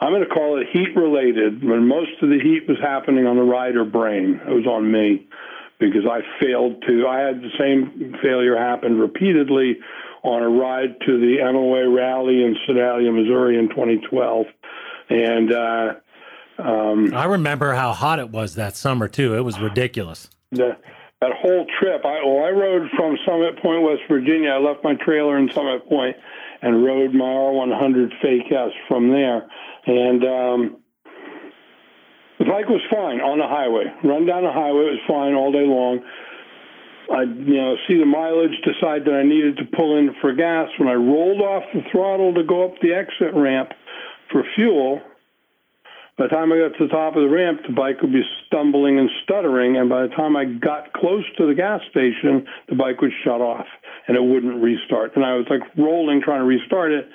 I'm 0.00 0.10
going 0.10 0.26
to 0.28 0.34
call 0.34 0.60
it 0.60 0.66
heat 0.72 0.96
related, 0.96 1.62
when 1.62 1.86
most 1.86 2.10
of 2.22 2.28
the 2.28 2.40
heat 2.42 2.66
was 2.66 2.76
happening 2.82 3.24
on 3.24 3.36
the 3.36 3.42
rider 3.42 3.84
brain. 3.84 4.40
It 4.44 4.50
was 4.50 4.66
on 4.66 4.90
me 4.90 5.28
because 5.78 6.02
I 6.10 6.22
failed 6.42 6.82
to. 6.88 7.06
I 7.06 7.20
had 7.20 7.40
the 7.40 7.54
same 7.56 8.16
failure 8.20 8.56
happen 8.56 8.98
repeatedly 8.98 9.78
on 10.24 10.42
a 10.42 10.48
ride 10.48 10.98
to 11.06 11.20
the 11.20 11.38
MOA 11.52 11.88
rally 11.88 12.42
in 12.42 12.56
Sedalia, 12.66 13.12
Missouri 13.12 13.58
in 13.58 13.68
2012, 13.70 14.46
and. 15.08 15.52
Uh, 15.52 15.94
um, 16.58 17.14
I 17.14 17.24
remember 17.24 17.74
how 17.74 17.92
hot 17.92 18.18
it 18.18 18.30
was 18.30 18.54
that 18.56 18.76
summer 18.76 19.08
too. 19.08 19.34
It 19.36 19.40
was 19.40 19.58
ridiculous. 19.58 20.28
The, 20.50 20.76
that 21.20 21.32
whole 21.40 21.66
trip, 21.78 22.04
I 22.04 22.20
well, 22.24 22.44
I 22.44 22.50
rode 22.50 22.90
from 22.96 23.16
Summit 23.24 23.62
Point, 23.62 23.82
West 23.82 24.02
Virginia. 24.08 24.50
I 24.50 24.58
left 24.58 24.84
my 24.84 24.94
trailer 24.94 25.38
in 25.38 25.48
Summit 25.52 25.88
Point 25.88 26.16
and 26.62 26.84
rode 26.84 27.14
my 27.14 27.24
R100 27.24 28.10
Fake 28.20 28.50
S 28.50 28.70
from 28.88 29.10
there. 29.10 29.48
And 29.86 30.24
um, 30.24 30.76
the 32.38 32.44
bike 32.44 32.68
was 32.68 32.82
fine 32.90 33.20
on 33.20 33.38
the 33.38 33.46
highway. 33.46 33.86
Run 34.02 34.26
down 34.26 34.42
the 34.42 34.52
highway, 34.52 34.90
it 34.90 34.98
was 34.98 35.06
fine 35.06 35.34
all 35.34 35.52
day 35.52 35.66
long. 35.66 36.02
I, 37.10 37.22
you 37.22 37.54
know, 37.54 37.76
see 37.86 37.98
the 37.98 38.06
mileage, 38.06 38.58
decide 38.64 39.04
that 39.04 39.14
I 39.14 39.22
needed 39.22 39.56
to 39.58 39.64
pull 39.76 39.98
in 39.98 40.14
for 40.20 40.32
gas. 40.32 40.68
When 40.78 40.88
I 40.88 40.94
rolled 40.94 41.40
off 41.40 41.62
the 41.74 41.82
throttle 41.90 42.34
to 42.34 42.42
go 42.42 42.64
up 42.64 42.80
the 42.80 42.94
exit 42.94 43.34
ramp 43.34 43.70
for 44.30 44.44
fuel, 44.54 45.00
by 46.18 46.24
the 46.24 46.28
time 46.28 46.52
I 46.52 46.58
got 46.58 46.76
to 46.78 46.86
the 46.86 46.92
top 46.92 47.16
of 47.16 47.22
the 47.22 47.28
ramp, 47.28 47.60
the 47.66 47.72
bike 47.72 48.02
would 48.02 48.12
be 48.12 48.22
stumbling 48.46 48.98
and 48.98 49.08
stuttering. 49.24 49.76
And 49.76 49.88
by 49.88 50.02
the 50.02 50.14
time 50.14 50.36
I 50.36 50.44
got 50.44 50.92
close 50.92 51.24
to 51.38 51.46
the 51.46 51.54
gas 51.54 51.80
station, 51.90 52.46
the 52.68 52.76
bike 52.76 53.00
would 53.00 53.12
shut 53.24 53.40
off 53.40 53.66
and 54.06 54.16
it 54.16 54.22
wouldn't 54.22 54.62
restart. 54.62 55.16
And 55.16 55.24
I 55.24 55.34
was 55.34 55.46
like 55.48 55.62
rolling, 55.76 56.20
trying 56.22 56.40
to 56.40 56.46
restart 56.46 56.92
it 56.92 57.08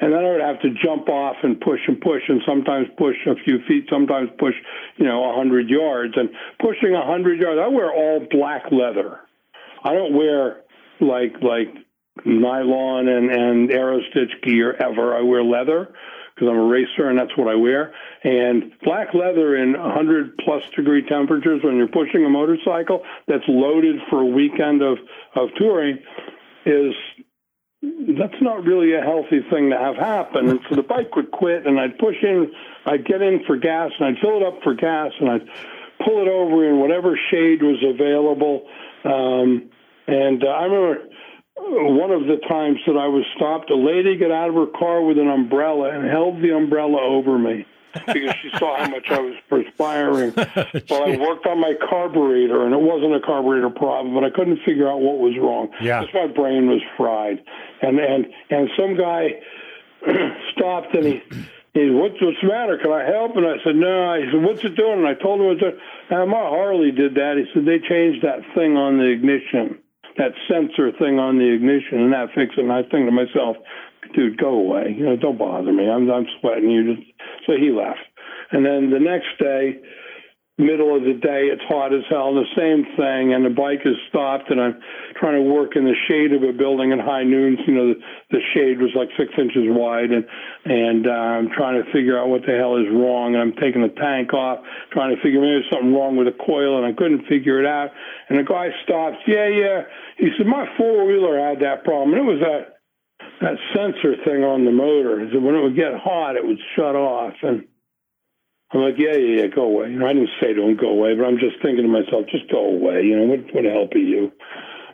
and 0.00 0.12
then 0.12 0.24
I 0.24 0.32
would 0.32 0.40
have 0.40 0.60
to 0.62 0.70
jump 0.82 1.08
off 1.08 1.36
and 1.42 1.60
push 1.60 1.80
and 1.86 2.00
push, 2.00 2.22
and 2.28 2.42
sometimes 2.46 2.88
push 2.98 3.16
a 3.26 3.34
few 3.44 3.58
feet, 3.66 3.86
sometimes 3.90 4.28
push, 4.38 4.54
you 4.96 5.06
know, 5.06 5.30
a 5.30 5.36
hundred 5.36 5.68
yards. 5.68 6.14
And 6.16 6.30
pushing 6.58 6.94
a 6.94 7.04
hundred 7.04 7.40
yards, 7.40 7.60
I 7.62 7.68
wear 7.68 7.92
all 7.92 8.26
black 8.30 8.64
leather. 8.70 9.20
I 9.84 9.92
don't 9.92 10.14
wear 10.14 10.62
like 11.00 11.34
like 11.42 11.74
nylon 12.24 13.08
and 13.08 13.30
and 13.30 13.70
Aerostich 13.70 14.42
gear 14.42 14.74
ever. 14.74 15.16
I 15.16 15.22
wear 15.22 15.42
leather 15.44 15.94
because 16.34 16.48
I'm 16.48 16.58
a 16.58 16.66
racer 16.66 17.08
and 17.08 17.18
that's 17.18 17.36
what 17.36 17.48
I 17.48 17.54
wear. 17.54 17.94
And 18.24 18.72
black 18.82 19.14
leather 19.14 19.56
in 19.56 19.78
100 19.78 20.36
plus 20.38 20.62
degree 20.76 21.02
temperatures 21.06 21.60
when 21.62 21.76
you're 21.76 21.88
pushing 21.88 22.24
a 22.24 22.28
motorcycle 22.28 23.02
that's 23.28 23.44
loaded 23.48 23.96
for 24.10 24.20
a 24.20 24.26
weekend 24.26 24.82
of 24.82 24.98
of 25.36 25.50
touring 25.56 25.98
is 26.66 26.94
that's 28.18 28.40
not 28.40 28.64
really 28.64 28.94
a 28.94 29.00
healthy 29.00 29.40
thing 29.50 29.70
to 29.70 29.78
have 29.78 29.96
happen. 29.96 30.48
And 30.48 30.60
so 30.68 30.76
the 30.76 30.82
bike 30.82 31.14
would 31.16 31.30
quit, 31.30 31.66
and 31.66 31.78
I'd 31.78 31.98
push 31.98 32.16
in, 32.22 32.50
I'd 32.86 33.04
get 33.04 33.20
in 33.20 33.44
for 33.46 33.56
gas, 33.56 33.90
and 33.98 34.08
I'd 34.08 34.22
fill 34.22 34.38
it 34.38 34.42
up 34.42 34.62
for 34.62 34.74
gas, 34.74 35.12
and 35.20 35.28
I'd 35.28 35.46
pull 36.02 36.22
it 36.22 36.28
over 36.28 36.68
in 36.68 36.80
whatever 36.80 37.18
shade 37.30 37.62
was 37.62 37.82
available. 37.84 38.66
Um, 39.04 39.70
and 40.06 40.42
uh, 40.42 40.48
I 40.48 40.64
remember 40.64 41.08
one 41.56 42.10
of 42.10 42.26
the 42.26 42.36
times 42.48 42.78
that 42.86 42.96
I 42.96 43.06
was 43.06 43.24
stopped, 43.36 43.70
a 43.70 43.76
lady 43.76 44.16
got 44.16 44.30
out 44.30 44.48
of 44.48 44.54
her 44.54 44.66
car 44.78 45.02
with 45.02 45.18
an 45.18 45.28
umbrella 45.28 45.90
and 45.90 46.08
held 46.08 46.42
the 46.42 46.54
umbrella 46.54 47.00
over 47.00 47.38
me 47.38 47.66
because 48.06 48.34
she 48.42 48.50
saw 48.58 48.76
how 48.76 48.90
much 48.90 49.06
I 49.08 49.20
was 49.20 49.34
perspiring. 49.48 50.32
well, 50.90 51.04
I 51.04 51.16
worked 51.16 51.46
on 51.46 51.60
my 51.60 51.74
carburetor, 51.88 52.64
and 52.64 52.74
it 52.74 52.80
wasn't 52.80 53.14
a 53.14 53.20
carburetor 53.20 53.70
problem, 53.70 54.14
but 54.14 54.24
I 54.24 54.30
couldn't 54.30 54.58
figure 54.64 54.90
out 54.90 55.00
what 55.00 55.18
was 55.18 55.36
wrong. 55.38 55.68
Yeah, 55.80 56.00
because 56.00 56.14
my 56.14 56.26
brain 56.26 56.68
was 56.68 56.82
fried. 56.96 57.42
And 57.82 57.98
and 57.98 58.26
and 58.50 58.68
some 58.76 58.96
guy 58.96 59.40
stopped 60.52 60.94
and 60.94 61.06
he. 61.06 61.22
He 61.74 61.80
said, 61.80 61.92
what's, 61.92 62.14
what's 62.22 62.40
the 62.40 62.46
matter? 62.46 62.78
Can 62.78 62.92
I 62.92 63.02
help? 63.02 63.34
And 63.34 63.44
I 63.44 63.56
said, 63.64 63.74
no. 63.74 64.14
He 64.14 64.30
said, 64.30 64.44
what's 64.44 64.62
it 64.62 64.76
doing? 64.76 65.00
And 65.00 65.08
I 65.08 65.14
told 65.14 65.40
him, 65.40 65.58
it 65.58 65.74
was 66.08 66.28
my 66.28 66.38
Harley 66.38 66.92
did 66.92 67.16
that. 67.16 67.34
He 67.36 67.50
said, 67.52 67.66
they 67.66 67.80
changed 67.80 68.22
that 68.22 68.46
thing 68.54 68.76
on 68.76 68.98
the 68.98 69.10
ignition, 69.10 69.80
that 70.16 70.32
sensor 70.48 70.92
thing 70.98 71.18
on 71.18 71.38
the 71.38 71.52
ignition, 71.52 72.00
and 72.00 72.12
that 72.12 72.34
fixed 72.34 72.58
it. 72.58 72.62
And 72.62 72.72
I 72.72 72.82
think 72.82 73.06
to 73.06 73.12
myself, 73.12 73.56
dude, 74.14 74.38
go 74.38 74.54
away. 74.54 74.94
You 74.96 75.06
know, 75.06 75.16
don't 75.16 75.38
bother 75.38 75.72
me. 75.72 75.88
I'm, 75.88 76.10
I'm 76.10 76.26
sweating 76.40 76.70
you. 76.70 76.94
Just, 76.94 77.06
so 77.46 77.52
he 77.58 77.70
left. 77.70 78.04
And 78.52 78.64
then 78.64 78.90
the 78.90 79.00
next 79.00 79.34
day, 79.38 79.80
middle 80.58 80.96
of 80.96 81.02
the 81.02 81.14
day, 81.14 81.50
it's 81.50 81.62
hot 81.66 81.92
as 81.92 82.06
hell, 82.08 82.34
the 82.34 82.46
same 82.56 82.84
thing, 82.96 83.34
and 83.34 83.44
the 83.44 83.50
bike 83.50 83.82
is 83.84 83.96
stopped, 84.08 84.50
and 84.50 84.60
I'm 84.60 84.78
trying 85.18 85.42
to 85.42 85.50
work 85.50 85.76
in 85.76 85.84
the 85.84 85.94
shade 86.08 86.32
of 86.32 86.42
a 86.42 86.52
building 86.52 86.92
at 86.92 87.00
high 87.00 87.24
noon. 87.24 87.58
You 87.66 87.74
know, 87.74 87.86
the, 87.94 88.00
the 88.30 88.42
shade 88.54 88.80
was 88.80 88.90
like 88.94 89.08
six 89.16 89.32
inches 89.38 89.64
wide, 89.66 90.10
and 90.10 90.24
and 90.64 91.06
uh, 91.06 91.10
I'm 91.10 91.50
trying 91.50 91.82
to 91.82 91.90
figure 91.92 92.18
out 92.18 92.28
what 92.28 92.42
the 92.46 92.56
hell 92.56 92.76
is 92.76 92.86
wrong, 92.90 93.34
and 93.34 93.42
I'm 93.42 93.56
taking 93.56 93.82
the 93.82 93.94
tank 93.94 94.32
off, 94.34 94.64
trying 94.92 95.14
to 95.14 95.20
figure 95.22 95.40
maybe 95.40 95.62
there's 95.62 95.70
something 95.72 95.94
wrong 95.94 96.16
with 96.16 96.26
the 96.26 96.36
coil, 96.36 96.78
and 96.78 96.86
I 96.86 96.92
couldn't 96.92 97.26
figure 97.26 97.60
it 97.60 97.66
out. 97.66 97.90
And 98.28 98.38
the 98.38 98.44
guy 98.44 98.70
stops, 98.84 99.18
yeah, 99.26 99.48
yeah. 99.48 99.78
He 100.18 100.30
said 100.36 100.46
my 100.46 100.66
four 100.76 101.06
wheeler 101.06 101.38
had 101.38 101.60
that 101.60 101.84
problem, 101.84 102.14
and 102.14 102.22
it 102.22 102.28
was 102.28 102.40
that 102.40 102.74
that 103.40 103.56
sensor 103.74 104.14
thing 104.24 104.44
on 104.44 104.64
the 104.64 104.72
motor. 104.72 105.20
He 105.20 105.32
said 105.32 105.42
when 105.42 105.54
it 105.54 105.62
would 105.62 105.76
get 105.76 105.94
hot, 105.94 106.36
it 106.36 106.46
would 106.46 106.60
shut 106.76 106.94
off, 106.94 107.34
and 107.42 107.64
I'm 108.74 108.80
like, 108.80 108.98
yeah, 108.98 109.14
yeah, 109.14 109.42
yeah, 109.42 109.46
go 109.54 109.62
away. 109.70 109.90
You 109.90 109.98
know, 110.00 110.06
I 110.06 110.12
didn't 110.14 110.34
say 110.42 110.52
him, 110.52 110.76
go 110.76 110.90
away, 110.90 111.14
but 111.14 111.24
I'm 111.24 111.38
just 111.38 111.62
thinking 111.62 111.84
to 111.84 111.88
myself, 111.88 112.26
just 112.26 112.50
go 112.50 112.64
away. 112.74 113.02
You 113.06 113.16
know, 113.16 113.26
what 113.30 113.54
what 113.54 113.64
help 113.64 113.94
are 113.94 113.98
you? 113.98 114.32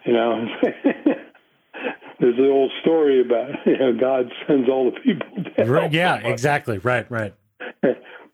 You 0.05 0.13
know, 0.13 0.47
there's 2.21 2.37
the 2.37 2.49
old 2.49 2.73
story 2.81 3.21
about 3.21 3.51
you 3.67 3.79
know 3.79 3.97
God 3.99 4.33
sends 4.47 4.69
all 4.69 4.91
the 4.91 5.01
people. 5.01 5.27
Right, 5.67 5.93
yeah, 5.93 6.17
exactly. 6.17 6.79
Right, 6.79 7.11
right. 7.11 7.35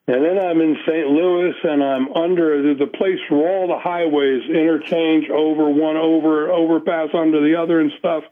And 0.09 0.25
then 0.25 0.39
I'm 0.39 0.61
in 0.61 0.77
St. 0.87 1.09
Louis, 1.09 1.53
and 1.65 1.83
I'm 1.83 2.13
under 2.13 2.75
the 2.75 2.87
place 2.87 3.19
where 3.29 3.51
all 3.51 3.67
the 3.67 3.79
highways 3.79 4.49
interchange 4.49 5.29
over 5.31 5.69
one 5.69 5.97
over 5.97 6.49
overpass 6.49 7.09
under 7.13 7.43
the 7.43 7.57
other 7.61 7.81
and 7.81 7.91
stuff. 7.99 8.23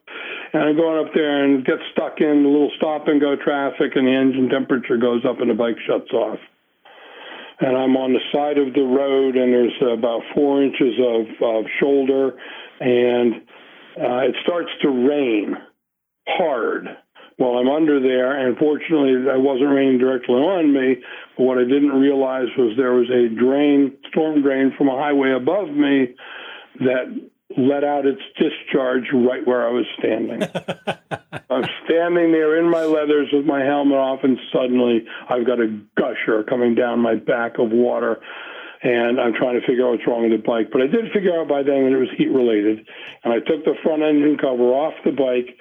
And 0.52 0.62
I'm 0.62 0.76
going 0.76 1.04
up 1.04 1.12
there 1.14 1.42
and 1.42 1.64
get 1.64 1.78
stuck 1.90 2.20
in 2.20 2.44
the 2.44 2.48
little 2.48 2.70
stop 2.76 3.08
and 3.08 3.20
go 3.20 3.34
traffic, 3.34 3.96
and 3.96 4.06
the 4.06 4.12
engine 4.12 4.48
temperature 4.50 4.96
goes 4.96 5.24
up, 5.24 5.40
and 5.40 5.50
the 5.50 5.54
bike 5.54 5.76
shuts 5.84 6.12
off 6.12 6.38
and 7.60 7.76
I'm 7.76 7.96
on 7.96 8.12
the 8.12 8.20
side 8.32 8.58
of 8.58 8.74
the 8.74 8.82
road, 8.82 9.36
and 9.36 9.52
there's 9.52 9.78
about 9.80 10.22
four 10.34 10.62
inches 10.62 10.98
of, 10.98 11.26
of 11.40 11.64
shoulder, 11.80 12.34
and 12.80 13.34
uh, 14.00 14.28
it 14.28 14.36
starts 14.42 14.70
to 14.82 14.88
rain 14.88 15.56
hard 16.26 16.88
while 17.36 17.58
I'm 17.58 17.68
under 17.68 18.00
there. 18.00 18.46
And 18.46 18.56
fortunately, 18.56 19.12
it 19.12 19.40
wasn't 19.40 19.70
raining 19.70 19.98
directly 19.98 20.36
on 20.36 20.72
me. 20.72 20.96
But 21.36 21.42
what 21.44 21.58
I 21.58 21.64
didn't 21.64 22.00
realize 22.00 22.48
was 22.56 22.76
there 22.76 22.94
was 22.94 23.10
a 23.10 23.28
drain, 23.28 23.96
storm 24.08 24.42
drain 24.42 24.72
from 24.76 24.88
a 24.88 24.96
highway 24.96 25.32
above 25.32 25.68
me 25.68 26.14
that 26.80 27.30
let 27.56 27.84
out 27.84 28.04
its 28.06 28.20
discharge 28.36 29.04
right 29.12 29.46
where 29.46 29.66
I 29.66 29.70
was 29.70 29.86
standing. 29.98 30.42
I'm 31.50 31.64
standing 31.84 32.32
there 32.32 32.58
in 32.58 32.68
my 32.68 32.82
leathers 32.82 33.28
with 33.32 33.44
my 33.44 33.62
helmet 33.62 33.96
off, 33.98 34.20
and 34.24 34.38
suddenly 34.52 35.04
I've 35.28 35.46
got 35.46 35.60
a 35.60 35.68
gusher 35.96 36.42
coming 36.44 36.74
down 36.74 36.98
my 36.98 37.14
back 37.14 37.58
of 37.58 37.70
water. 37.70 38.20
And 38.84 39.18
I'm 39.18 39.32
trying 39.32 39.58
to 39.58 39.66
figure 39.66 39.88
out 39.88 39.96
what's 39.96 40.06
wrong 40.06 40.28
with 40.28 40.38
the 40.38 40.46
bike. 40.46 40.68
But 40.70 40.82
I 40.82 40.86
did 40.86 41.10
figure 41.12 41.32
out 41.40 41.48
by 41.48 41.64
then 41.64 41.88
that 41.88 41.96
it 41.96 42.00
was 42.04 42.12
heat 42.16 42.28
related. 42.28 42.86
And 43.24 43.32
I 43.32 43.40
took 43.40 43.64
the 43.64 43.74
front 43.82 44.02
engine 44.02 44.36
cover 44.36 44.76
off 44.76 44.92
the 45.04 45.12
bike 45.12 45.56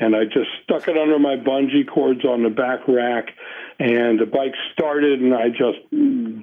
and 0.00 0.14
I 0.14 0.24
just 0.24 0.48
stuck 0.62 0.88
it 0.88 0.96
under 0.96 1.18
my 1.18 1.36
bungee 1.36 1.86
cords 1.86 2.24
on 2.24 2.42
the 2.42 2.50
back 2.50 2.86
rack. 2.86 3.34
And 3.80 4.18
the 4.18 4.26
bike 4.26 4.54
started, 4.72 5.20
and 5.20 5.34
I 5.34 5.48
just 5.48 5.78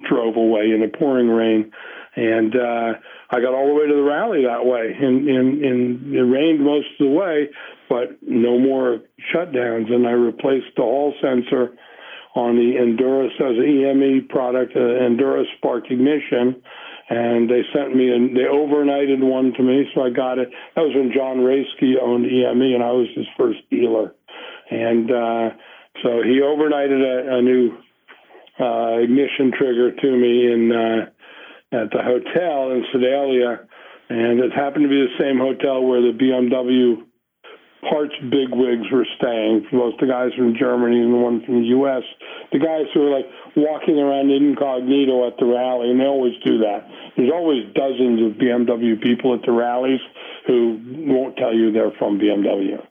drove 0.07 0.35
away 0.35 0.71
in 0.71 0.81
the 0.81 0.91
pouring 0.97 1.29
rain. 1.29 1.71
And 2.15 2.55
uh, 2.55 2.93
I 3.29 3.41
got 3.41 3.53
all 3.53 3.67
the 3.67 3.73
way 3.73 3.87
to 3.87 3.93
the 3.93 4.03
rally 4.03 4.43
that 4.45 4.65
way, 4.65 4.95
and, 4.97 5.27
and, 5.27 5.63
and 5.63 6.15
it 6.15 6.23
rained 6.23 6.63
most 6.63 6.87
of 6.99 7.07
the 7.07 7.11
way, 7.11 7.49
but 7.89 8.17
no 8.21 8.57
more 8.57 9.01
shutdowns. 9.33 9.91
And 9.91 10.07
I 10.07 10.11
replaced 10.11 10.75
the 10.77 10.83
hall 10.83 11.13
sensor 11.21 11.75
on 12.35 12.55
the 12.55 12.75
Endura 12.75 13.27
as 13.27 13.57
an 13.57 13.63
EME 13.63 14.27
product, 14.27 14.75
uh, 14.75 14.79
Endura 14.79 15.43
Spark 15.57 15.85
Ignition, 15.89 16.61
and 17.09 17.49
they 17.49 17.61
sent 17.73 17.95
me 17.95 18.09
and 18.09 18.35
they 18.35 18.41
overnighted 18.41 19.19
one 19.21 19.53
to 19.53 19.63
me, 19.63 19.85
so 19.95 20.03
I 20.03 20.09
got 20.09 20.37
it. 20.37 20.49
That 20.75 20.81
was 20.81 20.93
when 20.95 21.11
John 21.15 21.37
Raisky 21.37 21.93
owned 22.01 22.25
EME, 22.25 22.75
and 22.75 22.83
I 22.83 22.91
was 22.91 23.07
his 23.15 23.27
first 23.37 23.59
dealer. 23.69 24.13
And 24.69 25.09
uh, 25.09 25.49
so 26.03 26.21
he 26.23 26.41
overnighted 26.43 27.01
a, 27.01 27.37
a 27.37 27.41
new 27.41 27.77
uh, 28.59 29.03
ignition 29.03 29.51
trigger 29.57 29.91
to 29.91 30.11
me 30.11 30.51
in. 30.51 30.71
Uh, 30.71 31.11
at 31.71 31.91
the 31.91 32.01
hotel 32.01 32.71
in 32.71 32.85
Sedalia, 32.91 33.67
and 34.09 34.39
it 34.39 34.51
happened 34.53 34.83
to 34.83 34.89
be 34.89 35.01
the 35.01 35.17
same 35.19 35.37
hotel 35.37 35.83
where 35.83 36.01
the 36.01 36.13
BMW 36.17 37.04
parts 37.89 38.13
bigwigs 38.29 38.89
were 38.91 39.07
staying. 39.17 39.67
Both 39.71 39.97
the 39.99 40.07
guys 40.07 40.33
from 40.37 40.55
Germany 40.57 40.99
and 40.99 41.13
the 41.13 41.17
one 41.17 41.43
from 41.45 41.61
the 41.61 41.67
U.S. 41.79 42.03
The 42.51 42.59
guys 42.59 42.85
who 42.93 43.07
are 43.07 43.13
like 43.15 43.29
walking 43.55 43.99
around 43.99 44.31
incognito 44.31 45.27
at 45.27 45.37
the 45.37 45.45
rally, 45.45 45.91
and 45.91 45.99
they 45.99 46.05
always 46.05 46.33
do 46.43 46.59
that. 46.59 46.87
There's 47.17 47.31
always 47.31 47.65
dozens 47.73 48.21
of 48.25 48.37
BMW 48.37 49.01
people 49.01 49.33
at 49.33 49.41
the 49.45 49.51
rallies 49.51 50.01
who 50.47 50.79
won't 51.07 51.37
tell 51.37 51.53
you 51.53 51.71
they're 51.71 51.95
from 51.97 52.19
BMW. 52.19 52.81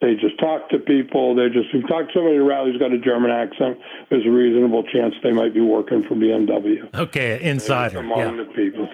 They 0.00 0.14
just 0.20 0.38
talk 0.38 0.68
to 0.70 0.78
people. 0.78 1.34
They 1.34 1.48
just 1.48 1.72
if 1.72 1.82
you 1.82 1.86
talk 1.86 2.08
to 2.08 2.12
somebody 2.12 2.36
at 2.36 2.42
a 2.42 2.44
rally 2.44 2.72
who's 2.72 2.80
got 2.80 2.92
a 2.92 2.98
German 2.98 3.30
accent. 3.30 3.78
There's 4.10 4.26
a 4.26 4.30
reasonable 4.30 4.82
chance 4.82 5.14
they 5.22 5.32
might 5.32 5.54
be 5.54 5.60
working 5.60 6.02
for 6.02 6.14
BMW. 6.14 6.92
Okay, 6.94 7.40
insider. 7.42 8.00
Among 8.00 8.18
yeah. 8.18 8.44
the 8.44 8.50
people. 8.52 8.88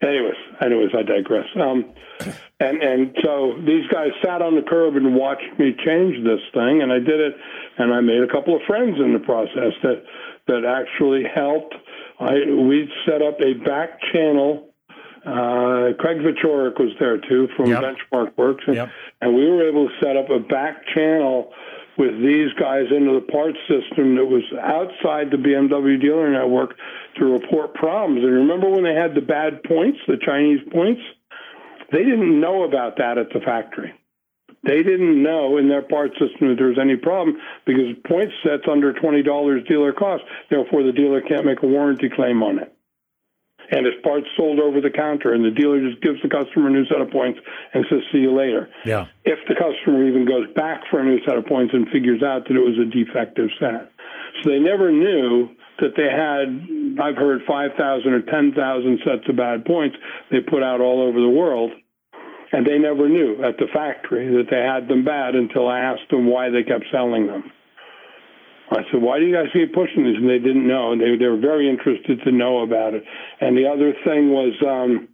Anyways, 0.00 0.38
anyways, 0.60 0.90
I 0.96 1.02
digress. 1.02 1.46
Um, 1.60 1.92
and 2.60 2.82
and 2.82 3.16
so 3.22 3.54
these 3.66 3.86
guys 3.92 4.10
sat 4.24 4.42
on 4.42 4.54
the 4.54 4.62
curb 4.62 4.96
and 4.96 5.14
watched 5.14 5.58
me 5.58 5.74
change 5.84 6.24
this 6.24 6.40
thing, 6.54 6.82
and 6.82 6.92
I 6.92 6.98
did 6.98 7.20
it, 7.20 7.34
and 7.78 7.92
I 7.92 8.00
made 8.00 8.22
a 8.22 8.28
couple 8.28 8.54
of 8.54 8.62
friends 8.66 8.96
in 8.98 9.12
the 9.12 9.18
process 9.18 9.72
that 9.82 10.04
that 10.46 10.64
actually 10.64 11.24
helped. 11.24 11.74
I 12.20 12.34
we 12.46 12.88
set 13.06 13.22
up 13.22 13.40
a 13.40 13.54
back 13.64 13.98
channel 14.12 14.68
uh, 15.26 15.92
Craig 15.98 16.18
Vechorik 16.18 16.78
was 16.78 16.94
there 17.00 17.18
too 17.18 17.48
from 17.56 17.70
yep. 17.70 17.82
Benchmark 17.82 18.36
Works, 18.38 18.64
and, 18.66 18.76
yep. 18.76 18.88
and 19.20 19.34
we 19.34 19.46
were 19.46 19.68
able 19.68 19.88
to 19.88 19.94
set 20.00 20.16
up 20.16 20.30
a 20.30 20.38
back 20.38 20.86
channel 20.94 21.52
with 21.98 22.14
these 22.22 22.52
guys 22.58 22.86
into 22.94 23.12
the 23.12 23.26
parts 23.26 23.58
system 23.66 24.14
that 24.14 24.24
was 24.24 24.44
outside 24.62 25.30
the 25.30 25.36
BMW 25.36 26.00
dealer 26.00 26.30
network 26.30 26.76
to 27.16 27.24
report 27.24 27.74
problems. 27.74 28.22
And 28.22 28.32
remember 28.32 28.70
when 28.70 28.84
they 28.84 28.94
had 28.94 29.14
the 29.14 29.20
bad 29.20 29.64
points, 29.64 29.98
the 30.06 30.16
Chinese 30.24 30.60
points? 30.72 31.02
They 31.90 32.04
didn't 32.04 32.40
know 32.40 32.62
about 32.62 32.98
that 32.98 33.18
at 33.18 33.30
the 33.32 33.40
factory. 33.40 33.92
They 34.62 34.82
didn't 34.82 35.22
know 35.22 35.56
in 35.58 35.68
their 35.68 35.82
part 35.82 36.12
system 36.12 36.48
that 36.48 36.56
there 36.56 36.68
was 36.68 36.78
any 36.80 36.96
problem 36.96 37.36
because 37.66 37.96
point 38.06 38.30
sets 38.44 38.64
under 38.70 38.92
$20 38.92 39.68
dealer 39.68 39.92
cost. 39.92 40.22
Therefore, 40.50 40.84
the 40.84 40.92
dealer 40.92 41.20
can't 41.20 41.46
make 41.46 41.62
a 41.62 41.66
warranty 41.66 42.08
claim 42.08 42.42
on 42.42 42.58
it 42.58 42.77
and 43.70 43.86
his 43.86 43.94
parts 44.02 44.26
sold 44.36 44.60
over 44.60 44.80
the 44.80 44.90
counter, 44.90 45.32
and 45.32 45.44
the 45.44 45.50
dealer 45.50 45.80
just 45.80 46.00
gives 46.02 46.20
the 46.22 46.28
customer 46.28 46.68
a 46.68 46.70
new 46.70 46.86
set 46.86 47.00
of 47.00 47.10
points 47.10 47.38
and 47.74 47.84
says, 47.90 48.00
"See 48.12 48.18
you 48.18 48.32
later." 48.32 48.68
Yeah. 48.84 49.06
If 49.24 49.38
the 49.48 49.54
customer 49.54 50.06
even 50.06 50.24
goes 50.24 50.48
back 50.54 50.86
for 50.90 51.00
a 51.00 51.04
new 51.04 51.20
set 51.24 51.36
of 51.36 51.46
points 51.46 51.74
and 51.74 51.88
figures 51.90 52.22
out 52.22 52.48
that 52.48 52.56
it 52.56 52.64
was 52.64 52.78
a 52.78 52.86
defective 52.86 53.50
set, 53.58 53.90
so 54.42 54.50
they 54.50 54.58
never 54.58 54.90
knew 54.90 55.50
that 55.80 55.94
they 55.96 56.10
had. 56.10 56.98
I've 57.00 57.16
heard 57.16 57.42
five 57.46 57.72
thousand 57.78 58.12
or 58.12 58.22
ten 58.22 58.52
thousand 58.52 59.00
sets 59.04 59.28
of 59.28 59.36
bad 59.36 59.64
points 59.64 59.96
they 60.30 60.40
put 60.40 60.62
out 60.62 60.80
all 60.80 61.02
over 61.02 61.20
the 61.20 61.28
world. 61.28 61.72
And 62.50 62.66
they 62.66 62.78
never 62.78 63.10
knew 63.10 63.44
at 63.44 63.58
the 63.58 63.66
factory 63.74 64.26
that 64.36 64.48
they 64.50 64.56
had 64.56 64.88
them 64.88 65.04
bad 65.04 65.34
until 65.34 65.68
I 65.68 65.80
asked 65.80 66.08
them 66.10 66.24
why 66.26 66.48
they 66.48 66.62
kept 66.62 66.86
selling 66.90 67.26
them. 67.26 67.52
I 68.70 68.82
said, 68.92 69.00
why 69.00 69.18
do 69.18 69.24
you 69.24 69.34
guys 69.34 69.48
keep 69.52 69.72
pushing 69.72 70.04
this? 70.04 70.16
And 70.16 70.28
they 70.28 70.38
didn't 70.38 70.66
know. 70.66 70.92
And 70.92 71.00
they, 71.00 71.16
they 71.16 71.26
were 71.26 71.40
very 71.40 71.68
interested 71.68 72.20
to 72.24 72.32
know 72.32 72.60
about 72.60 72.94
it. 72.94 73.02
And 73.40 73.56
the 73.56 73.66
other 73.66 73.92
thing 74.04 74.30
was 74.30 74.52
um, 74.66 75.08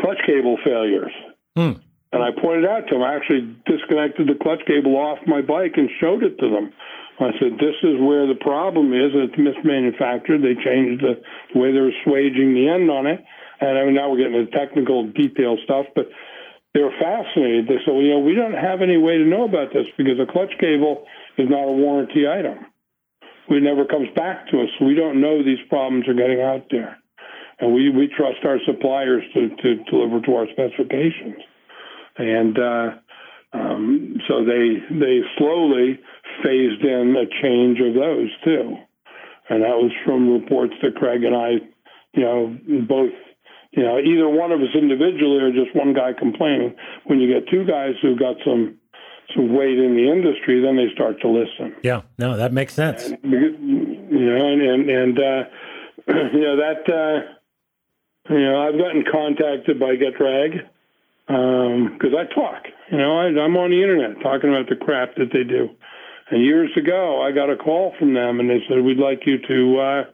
clutch 0.00 0.18
cable 0.26 0.56
failures. 0.64 1.12
Hmm. 1.56 1.72
And 2.12 2.22
I 2.22 2.30
pointed 2.40 2.64
out 2.64 2.88
to 2.88 2.94
them, 2.94 3.02
I 3.02 3.14
actually 3.14 3.54
disconnected 3.66 4.28
the 4.28 4.38
clutch 4.40 4.64
cable 4.66 4.96
off 4.96 5.18
my 5.26 5.42
bike 5.42 5.74
and 5.76 5.90
showed 6.00 6.22
it 6.22 6.38
to 6.38 6.48
them. 6.48 6.72
I 7.18 7.32
said, 7.40 7.56
this 7.60 7.76
is 7.82 8.00
where 8.00 8.26
the 8.26 8.38
problem 8.40 8.92
is. 8.92 9.12
It's 9.12 9.36
mismanufactured. 9.36 10.40
They 10.40 10.56
changed 10.62 11.02
the 11.02 11.20
way 11.58 11.72
they're 11.72 11.92
swaging 12.04 12.54
the 12.54 12.68
end 12.68 12.90
on 12.90 13.06
it. 13.06 13.24
And 13.60 13.78
I 13.78 13.84
mean, 13.84 13.94
now 13.94 14.10
we're 14.10 14.18
getting 14.18 14.36
into 14.36 14.52
technical 14.52 15.08
detail 15.08 15.56
stuff, 15.64 15.86
but 15.94 16.08
they 16.74 16.80
were 16.80 16.92
fascinated. 17.00 17.68
They 17.68 17.80
said, 17.84 17.92
well, 17.92 18.02
you 18.02 18.12
know, 18.12 18.20
we 18.20 18.34
don't 18.34 18.52
have 18.52 18.82
any 18.82 18.98
way 18.98 19.16
to 19.16 19.24
know 19.24 19.44
about 19.44 19.72
this 19.72 19.86
because 19.96 20.20
a 20.20 20.30
clutch 20.30 20.52
cable 20.60 21.04
is 21.38 21.48
not 21.48 21.64
a 21.64 21.72
warranty 21.72 22.28
item. 22.28 22.66
It 23.48 23.62
never 23.62 23.84
comes 23.84 24.08
back 24.14 24.48
to 24.50 24.62
us. 24.62 24.68
We 24.80 24.94
don't 24.94 25.20
know 25.20 25.42
these 25.42 25.62
problems 25.68 26.08
are 26.08 26.14
getting 26.14 26.40
out 26.40 26.66
there. 26.70 26.98
And 27.58 27.72
we, 27.72 27.90
we 27.90 28.08
trust 28.08 28.44
our 28.44 28.58
suppliers 28.66 29.22
to, 29.34 29.48
to 29.48 29.84
deliver 29.90 30.20
to 30.26 30.34
our 30.34 30.46
specifications. 30.52 31.40
And 32.18 32.58
uh, 32.58 32.88
um, 33.52 34.16
so 34.28 34.44
they 34.44 34.80
they 34.90 35.20
slowly 35.38 36.00
phased 36.42 36.82
in 36.82 37.14
a 37.16 37.26
change 37.42 37.78
of 37.80 37.94
those 37.94 38.30
too. 38.44 38.76
And 39.48 39.62
that 39.62 39.76
was 39.78 39.92
from 40.04 40.30
reports 40.30 40.74
that 40.82 40.96
Craig 40.96 41.22
and 41.24 41.36
I, 41.36 41.50
you 42.12 42.22
know, 42.22 42.56
both 42.88 43.12
you 43.72 43.82
know, 43.82 43.98
either 43.98 44.28
one 44.28 44.52
of 44.52 44.60
us 44.60 44.74
individually 44.74 45.38
or 45.42 45.52
just 45.52 45.76
one 45.76 45.92
guy 45.92 46.12
complaining. 46.18 46.74
When 47.04 47.20
you 47.20 47.28
get 47.28 47.48
two 47.50 47.64
guys 47.66 47.92
who've 48.00 48.18
got 48.18 48.36
some 48.44 48.78
some 49.34 49.54
weight 49.54 49.78
in 49.78 49.96
the 49.96 50.10
industry, 50.10 50.60
then 50.60 50.76
they 50.76 50.92
start 50.94 51.20
to 51.20 51.28
listen. 51.28 51.74
Yeah, 51.82 52.02
no, 52.18 52.36
that 52.36 52.52
makes 52.52 52.74
sense. 52.74 53.04
And, 53.04 53.18
you 53.22 54.26
know, 54.26 54.46
and 54.46 54.62
and, 54.62 54.90
and 54.90 55.18
uh, 55.18 55.42
you 56.32 56.40
know 56.40 56.56
that 56.56 56.82
uh, 56.88 58.32
you 58.32 58.40
know 58.40 58.66
I've 58.66 58.78
gotten 58.78 59.04
contacted 59.10 59.80
by 59.80 59.96
Getrag 59.96 60.62
because 61.26 62.12
um, 62.12 62.18
I 62.18 62.32
talk. 62.34 62.64
You 62.90 62.98
know, 62.98 63.18
I, 63.18 63.26
I'm 63.26 63.56
on 63.56 63.70
the 63.70 63.82
internet 63.82 64.22
talking 64.22 64.50
about 64.50 64.68
the 64.68 64.76
crap 64.76 65.16
that 65.16 65.30
they 65.32 65.42
do. 65.42 65.70
And 66.30 66.44
years 66.44 66.70
ago, 66.76 67.22
I 67.22 67.32
got 67.32 67.50
a 67.50 67.56
call 67.56 67.94
from 67.98 68.14
them, 68.14 68.40
and 68.40 68.50
they 68.50 68.62
said, 68.68 68.82
"We'd 68.82 68.98
like 68.98 69.26
you 69.26 69.38
to." 69.38 69.78
Uh, 69.78 70.10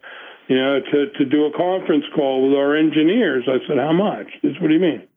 you 0.48 0.56
know, 0.56 0.80
to, 0.80 1.06
to 1.18 1.24
do 1.24 1.46
a 1.46 1.56
conference 1.56 2.04
call 2.14 2.46
with 2.46 2.56
our 2.58 2.76
engineers. 2.76 3.44
I 3.48 3.66
said, 3.66 3.78
how 3.78 3.92
much? 3.92 4.26
This, 4.42 4.52
what 4.60 4.68
do 4.68 4.74
you 4.74 4.80
mean? 4.80 5.08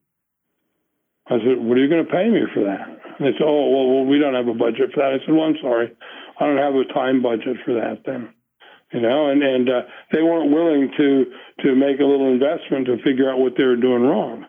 I 1.27 1.39
said, 1.39 1.57
what 1.59 1.77
are 1.77 1.81
you 1.81 1.89
going 1.89 2.05
to 2.05 2.11
pay 2.11 2.29
me 2.29 2.41
for 2.53 2.63
that? 2.63 2.94
And 3.17 3.27
they 3.27 3.37
said, 3.37 3.47
oh, 3.47 3.69
well, 3.69 3.87
well, 3.95 4.05
we 4.05 4.19
don't 4.19 4.35
have 4.35 4.47
a 4.47 4.53
budget 4.53 4.91
for 4.93 5.01
that. 5.01 5.13
I 5.15 5.25
said, 5.25 5.33
well, 5.33 5.47
I'm 5.47 5.57
sorry. 5.61 5.91
I 6.39 6.45
don't 6.45 6.57
have 6.57 6.75
a 6.75 6.93
time 6.93 7.21
budget 7.21 7.57
for 7.63 7.73
that 7.75 8.03
then. 8.05 8.33
You 8.91 9.01
know, 9.01 9.29
and, 9.29 9.41
and 9.41 9.69
uh, 9.69 9.81
they 10.11 10.21
weren't 10.21 10.51
willing 10.51 10.91
to, 10.97 11.25
to 11.63 11.75
make 11.75 11.99
a 11.99 12.05
little 12.05 12.31
investment 12.31 12.85
to 12.87 12.97
figure 13.03 13.31
out 13.31 13.39
what 13.39 13.53
they 13.57 13.63
were 13.63 13.75
doing 13.75 14.03
wrong 14.03 14.45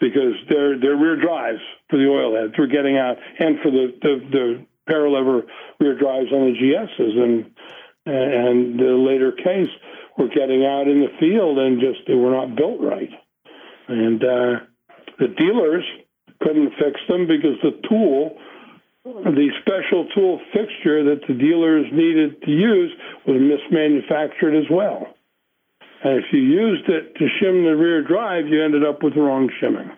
because 0.00 0.34
their, 0.50 0.78
their 0.78 0.96
rear 0.96 1.16
drives 1.16 1.60
for 1.88 1.96
the 1.96 2.08
oil 2.08 2.34
heads 2.34 2.58
were 2.58 2.66
getting 2.66 2.98
out 2.98 3.16
and 3.38 3.60
for 3.62 3.70
the, 3.70 3.94
the, 4.02 4.14
the 4.32 4.66
paralever 4.90 5.42
rear 5.78 5.96
drives 5.96 6.32
on 6.32 6.52
the 6.52 6.58
GSs. 6.58 7.18
And, 7.18 7.54
and 8.04 8.80
the 8.80 8.96
later 8.98 9.30
case, 9.30 9.70
were 10.16 10.28
getting 10.28 10.64
out 10.64 10.88
in 10.88 11.00
the 11.00 11.12
field 11.18 11.58
and 11.58 11.80
just 11.80 12.06
they 12.06 12.14
were 12.14 12.30
not 12.32 12.56
built 12.56 12.80
right. 12.80 13.10
And 13.88 14.22
uh, 14.22 14.60
the 15.18 15.28
dealers 15.28 15.84
couldn't 16.42 16.70
fix 16.78 17.00
them 17.08 17.26
because 17.26 17.56
the 17.62 17.78
tool, 17.88 18.36
the 19.04 19.48
special 19.62 20.06
tool 20.14 20.40
fixture 20.52 21.04
that 21.04 21.20
the 21.26 21.34
dealers 21.34 21.86
needed 21.92 22.40
to 22.42 22.50
use 22.50 22.92
was 23.26 23.40
mismanufactured 23.40 24.58
as 24.58 24.68
well. 24.70 25.14
And 26.04 26.18
if 26.18 26.24
you 26.32 26.40
used 26.40 26.88
it 26.88 27.14
to 27.14 27.24
shim 27.38 27.64
the 27.64 27.76
rear 27.76 28.02
drive, 28.02 28.46
you 28.48 28.62
ended 28.62 28.84
up 28.84 29.02
with 29.02 29.16
wrong 29.16 29.48
shimming, 29.60 29.90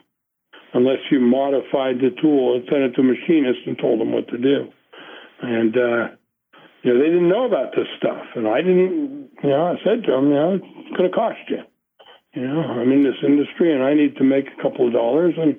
unless 0.75 0.99
you 1.11 1.21
modified 1.21 1.97
the 1.97 2.11
tool 2.21 2.57
and 2.57 2.65
sent 2.69 2.83
it 2.83 2.93
to 2.95 3.01
a 3.01 3.05
machinist 3.05 3.61
and 3.67 3.79
told 3.79 4.01
them 4.01 4.13
what 4.13 4.29
to 4.29 4.39
do. 4.39 4.69
And 5.43 5.77
uh, 5.77 6.15
you 6.85 6.93
know, 6.93 7.01
they 7.01 7.09
didn't 7.09 7.29
know 7.29 7.47
about 7.47 7.73
this 7.75 7.89
stuff, 7.97 8.23
and 8.37 8.47
I 8.47 8.61
didn't. 8.61 9.31
You 9.43 9.51
know, 9.51 9.67
I 9.67 9.75
said 9.85 10.05
to 10.05 10.13
them, 10.13 10.29
you 10.29 10.35
know, 10.35 10.61
it's 10.61 10.97
going 10.97 11.11
to 11.11 11.17
cost 11.17 11.41
you. 11.49 11.61
You 12.35 12.47
know, 12.47 12.61
I'm 12.61 12.93
in 12.93 13.03
this 13.03 13.17
industry, 13.25 13.73
and 13.73 13.83
I 13.83 13.95
need 13.95 14.17
to 14.17 14.25
make 14.25 14.47
a 14.49 14.63
couple 14.63 14.87
of 14.87 14.93
dollars, 14.93 15.35
and 15.39 15.57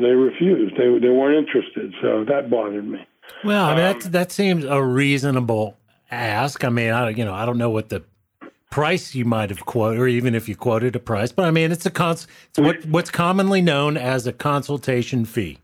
they 0.00 0.12
refused. 0.12 0.74
They 0.76 0.98
they 0.98 1.12
weren't 1.12 1.46
interested, 1.46 1.94
so 2.00 2.24
that 2.24 2.50
bothered 2.50 2.86
me. 2.86 2.98
Well, 3.44 3.64
I 3.64 3.74
mean, 3.74 3.84
um, 3.84 3.98
that 4.00 4.12
that 4.12 4.32
seems 4.32 4.64
a 4.64 4.82
reasonable 4.82 5.76
ask. 6.10 6.64
I 6.64 6.68
mean, 6.68 6.92
I 6.92 7.10
you 7.10 7.24
know, 7.24 7.34
I 7.34 7.46
don't 7.46 7.58
know 7.58 7.70
what 7.70 7.88
the 7.88 8.04
price 8.70 9.14
you 9.14 9.24
might 9.24 9.50
have 9.50 9.64
quoted, 9.64 10.00
or 10.00 10.08
even 10.08 10.34
if 10.34 10.48
you 10.48 10.56
quoted 10.56 10.96
a 10.96 11.00
price, 11.00 11.32
but 11.32 11.44
I 11.44 11.50
mean, 11.50 11.72
it's 11.72 11.86
a 11.86 11.90
cons. 11.90 12.26
It's 12.50 12.58
what 12.58 12.84
what's 12.86 13.10
commonly 13.10 13.60
known 13.62 13.96
as 13.96 14.26
a 14.26 14.32
consultation 14.32 15.24
fee. 15.24 15.58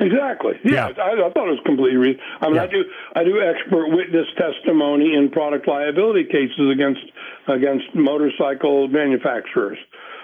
Exactly. 0.00 0.52
Yeah, 0.64 0.88
yeah. 0.96 1.02
I, 1.02 1.28
I, 1.28 1.30
thought 1.30 1.48
it 1.48 1.60
was 1.60 1.64
completely 1.66 1.96
reasonable. 1.96 2.24
I 2.40 2.46
mean, 2.46 2.54
yeah. 2.56 2.62
I 2.62 2.66
do 2.68 2.84
I 3.16 3.24
do 3.24 3.42
expert 3.42 3.88
witness 3.88 4.26
testimony 4.38 5.14
in 5.14 5.30
product 5.30 5.68
liability 5.68 6.24
cases 6.24 6.70
against 6.72 7.04
against 7.48 7.94
motorcycle 7.94 8.88
manufacturers. 8.88 9.78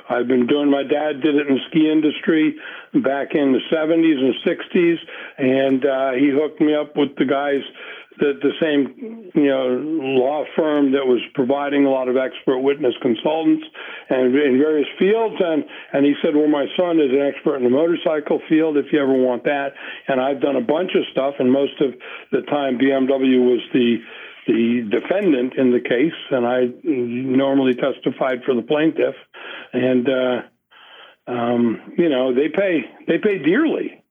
I've 0.09 0.29
been 0.29 0.47
doing. 0.47 0.71
My 0.71 0.83
dad 0.83 1.21
did 1.23 1.35
it 1.35 1.49
in 1.49 1.57
the 1.57 1.61
ski 1.71 1.91
industry 1.91 2.57
back 2.95 3.35
in 3.35 3.53
the 3.53 3.61
70s 3.73 4.19
and 4.19 4.35
60s, 4.45 4.99
and 5.39 5.85
uh, 5.85 6.13
he 6.13 6.31
hooked 6.31 6.61
me 6.61 6.75
up 6.75 6.97
with 6.97 7.17
the 7.17 7.25
guys 7.25 7.63
the, 8.19 8.33
the 8.41 8.53
same 8.61 9.31
you 9.35 9.49
know 9.49 9.77
law 10.17 10.45
firm 10.57 10.93
that 10.93 11.07
was 11.07 11.21
providing 11.35 11.85
a 11.85 11.91
lot 11.91 12.09
of 12.09 12.17
expert 12.17 12.59
witness 12.59 12.95
consultants 13.03 13.65
and 14.09 14.35
in 14.35 14.59
various 14.59 14.89
fields 14.99 15.37
and 15.39 15.65
and 15.93 16.07
he 16.07 16.15
said 16.23 16.35
well 16.35 16.49
my 16.49 16.67
son 16.77 16.99
is 16.99 17.11
an 17.11 17.21
expert 17.21 17.57
in 17.57 17.65
the 17.65 17.71
motorcycle 17.71 18.41
field 18.49 18.77
if 18.77 18.87
you 18.93 19.01
ever 19.01 19.13
want 19.13 19.45
that 19.45 19.75
and 20.09 20.21
I've 20.21 20.41
done 20.41 20.57
a 20.57 20.65
bunch 20.65 20.93
of 20.95 21.05
stuff 21.13 21.35
and 21.39 21.53
most 21.53 21.81
of 21.81 21.95
the 22.33 22.43
time 22.43 22.79
BMW 22.79 23.41
was 23.45 23.61
the 23.73 23.99
the 24.47 24.89
defendant 24.89 25.55
in 25.59 25.73
the 25.73 25.81
case 25.81 26.17
and 26.31 26.47
I 26.47 26.73
normally 26.85 27.75
testified 27.75 28.45
for 28.45 28.55
the 28.55 28.63
plaintiff 28.63 29.17
and 29.73 30.09
uh 30.09 30.43
um 31.31 31.95
you 31.99 32.09
know 32.09 32.35
they 32.35 32.49
pay 32.49 32.85
they 33.07 33.19
pay 33.19 33.39
dearly 33.39 34.03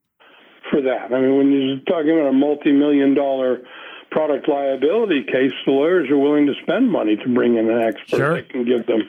for 0.69 0.81
that. 0.81 1.13
I 1.13 1.21
mean, 1.21 1.37
when 1.37 1.51
you're 1.51 1.79
talking 1.87 2.11
about 2.11 2.29
a 2.29 2.33
multi-million 2.33 3.13
dollar 3.13 3.61
product 4.11 4.47
liability 4.47 5.23
case, 5.23 5.51
the 5.65 5.71
lawyers 5.71 6.09
are 6.09 6.17
willing 6.17 6.47
to 6.47 6.53
spend 6.63 6.91
money 6.91 7.15
to 7.17 7.33
bring 7.33 7.57
in 7.57 7.69
an 7.69 7.81
expert 7.81 8.17
sure. 8.17 8.35
that 8.35 8.49
can 8.49 8.65
give 8.65 8.85
them, 8.87 9.01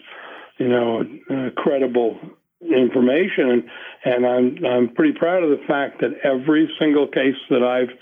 you 0.58 0.68
know, 0.68 1.02
uh, 1.30 1.50
credible 1.56 2.18
information. 2.60 3.50
And, 3.50 3.64
and 4.04 4.26
I'm 4.26 4.64
I'm 4.64 4.94
pretty 4.94 5.18
proud 5.18 5.42
of 5.42 5.50
the 5.50 5.64
fact 5.66 6.00
that 6.00 6.12
every 6.24 6.70
single 6.78 7.06
case 7.06 7.36
that 7.50 7.62
I've 7.62 7.96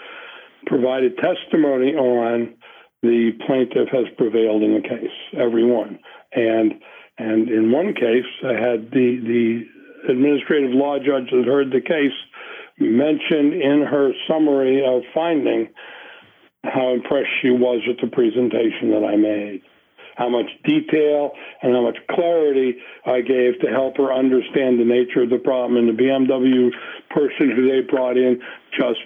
provided 0.67 1.19
testimony 1.19 1.95
on, 1.95 2.55
the 3.03 3.33
plaintiff 3.47 3.89
has 3.93 4.07
prevailed 4.17 4.63
in 4.63 4.75
the 4.75 4.89
case, 4.89 5.13
every 5.39 5.65
one. 5.65 5.99
And 6.33 6.81
and 7.19 7.49
in 7.49 7.71
one 7.71 7.95
case, 7.95 8.27
I 8.45 8.55
had 8.55 8.91
the 8.91 9.21
the 9.23 10.13
administrative 10.13 10.73
law 10.73 10.99
judge 10.99 11.31
that 11.31 11.45
heard 11.47 11.71
the 11.71 11.81
case 11.81 12.13
mentioned 12.79 13.55
in 13.55 13.87
her 13.89 14.11
summary 14.29 14.85
of 14.85 15.03
finding 15.15 15.69
how 16.65 16.93
impressed 16.93 17.31
she 17.43 17.51
was 17.51 17.83
with 17.87 17.99
the 18.01 18.15
presentation 18.15 18.91
that 18.91 19.05
I 19.05 19.17
made, 19.17 19.63
how 20.17 20.29
much 20.29 20.47
detail 20.65 21.33
and 21.63 21.73
how 21.73 21.83
much 21.83 21.99
clarity 22.11 22.77
I 23.07 23.21
gave 23.21 23.61
to 23.61 23.69
help 23.69 23.97
her 23.99 24.13
understand 24.13 24.81
the 24.81 24.85
nature 24.85 25.23
of 25.23 25.31
the 25.31 25.39
problem. 25.39 25.77
And 25.77 25.97
the 25.97 26.03
BMW 26.03 26.71
person 27.11 27.51
who 27.55 27.69
they 27.69 27.81
brought 27.89 28.17
in 28.17 28.41
just 28.73 29.01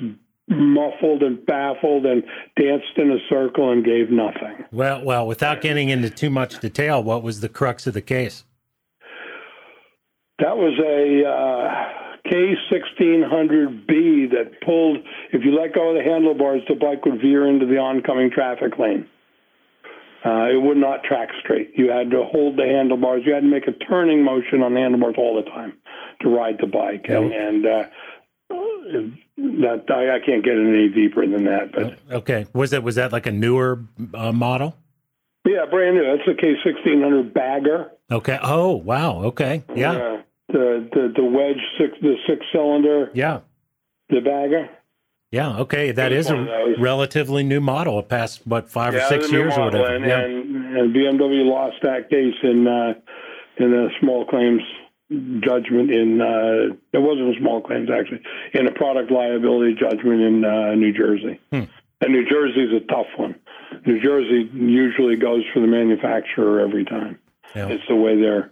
muffled 0.49 1.23
and 1.23 1.47
baffled 1.47 2.07
and 2.07 2.25
danced 2.57 2.97
in 2.97 3.11
a 3.11 3.19
circle 3.29 3.71
and 3.71 3.85
gave 3.85 4.11
nothing. 4.11 4.65
Well, 4.73 5.05
well, 5.05 5.27
without 5.27 5.61
getting 5.61 5.91
into 5.91 6.09
too 6.11 6.31
much 6.31 6.59
detail, 6.61 7.03
what 7.03 7.23
was 7.23 7.41
the 7.41 7.49
crux 7.49 7.87
of 7.87 7.95
the 7.95 8.03
case? 8.03 8.45
That 10.39 10.57
was 10.57 10.79
a 10.79 11.27
uh, 11.29 12.31
K1600B 12.31 14.31
that 14.31 14.61
pulled, 14.65 14.99
if 15.33 15.45
you 15.45 15.59
let 15.59 15.75
go 15.75 15.91
of 15.91 15.97
the 15.97 16.03
handlebars, 16.03 16.63
the 16.69 16.75
bike 16.75 17.05
would 17.05 17.21
veer 17.21 17.47
into 17.49 17.67
the 17.67 17.79
oncoming 17.79 18.31
traffic 18.31 18.79
lane. 18.79 19.07
Uh, 20.25 20.49
it 20.51 20.61
would 20.61 20.77
not 20.77 21.05
track 21.05 21.29
straight. 21.41 21.71
You 21.77 21.91
had 21.91 22.11
to 22.11 22.25
hold 22.25 22.57
the 22.57 22.65
handlebars. 22.65 23.23
You 23.25 23.35
had 23.35 23.43
to 23.43 23.49
make 23.49 23.69
a 23.69 23.73
turning 23.73 24.25
motion 24.25 24.63
on 24.63 24.75
the 24.75 24.81
handlebars 24.81 25.15
all 25.17 25.37
the 25.37 25.45
time 25.49 25.75
to 26.21 26.29
ride 26.29 26.59
the 26.61 26.67
bike. 26.67 27.07
And, 27.09 27.33
and 27.33 27.67
uh, 27.67 27.85
that 29.37 29.85
I, 29.91 30.17
I, 30.17 30.19
can't 30.25 30.45
get 30.45 30.55
any 30.55 30.89
deeper 30.89 31.27
than 31.27 31.45
that. 31.45 31.73
But 31.73 31.99
okay, 32.19 32.47
was 32.53 32.71
that 32.71 32.83
was 32.83 32.97
that 32.97 33.13
like 33.13 33.27
a 33.27 33.33
newer 33.33 33.85
uh, 34.15 34.33
model? 34.33 34.77
Yeah, 35.47 35.65
brand 35.71 35.97
new. 35.97 36.05
That's 36.05 36.29
a 36.29 36.43
K1600 36.43 37.33
bagger. 37.33 37.91
Okay. 38.11 38.39
Oh 38.43 38.77
wow. 38.77 39.23
Okay. 39.25 39.65
Yeah 39.75 40.23
the 40.49 40.89
the, 40.93 41.13
the 41.17 41.25
wedge 41.25 41.61
six 41.79 41.93
the 42.01 42.17
six 42.27 42.45
cylinder. 42.53 43.11
Yeah. 43.15 43.41
The 44.11 44.21
bagger. 44.21 44.71
Yeah. 45.31 45.59
Okay, 45.59 45.93
that 45.93 46.13
is 46.13 46.31
a 46.31 46.75
relatively 46.79 47.43
new 47.43 47.61
model. 47.61 47.99
It 47.99 48.09
passed 48.09 48.47
what 48.47 48.71
five 48.71 48.95
yeah, 48.95 49.05
or 49.05 49.09
six 49.09 49.31
years 49.31 49.55
or 49.57 49.67
whatever. 49.67 49.95
And, 49.95 50.05
yeah. 50.05 50.21
and, 50.21 50.77
and, 50.77 50.95
BMW 50.95 51.45
lost 51.45 51.77
that 51.83 52.09
case 52.09 52.35
in 52.43 52.67
uh, 52.67 52.95
in 53.59 53.75
a 53.75 53.89
small 54.01 54.25
claims 54.25 54.63
judgment 55.11 55.91
in 55.91 56.21
uh, 56.21 56.75
it 56.93 57.01
wasn't 57.01 57.35
a 57.35 57.41
small 57.41 57.63
claims 57.63 57.89
actually 57.91 58.21
in 58.53 58.67
a 58.67 58.73
product 58.73 59.11
liability 59.11 59.75
judgment 59.75 60.21
in 60.21 60.45
uh, 60.45 60.75
New 60.75 60.93
Jersey. 60.93 61.41
Hmm. 61.51 61.65
And 62.01 62.13
New 62.13 62.29
Jersey 62.29 62.61
is 62.61 62.83
a 62.83 62.87
tough 62.87 63.09
one. 63.17 63.35
New 63.87 64.01
Jersey 64.01 64.49
usually 64.53 65.17
goes 65.17 65.43
for 65.53 65.61
the 65.61 65.67
manufacturer 65.67 66.61
every 66.61 66.85
time. 66.85 67.19
Yeah. 67.57 67.69
It's 67.69 67.85
the 67.89 67.97
way 67.97 68.21
they're 68.21 68.51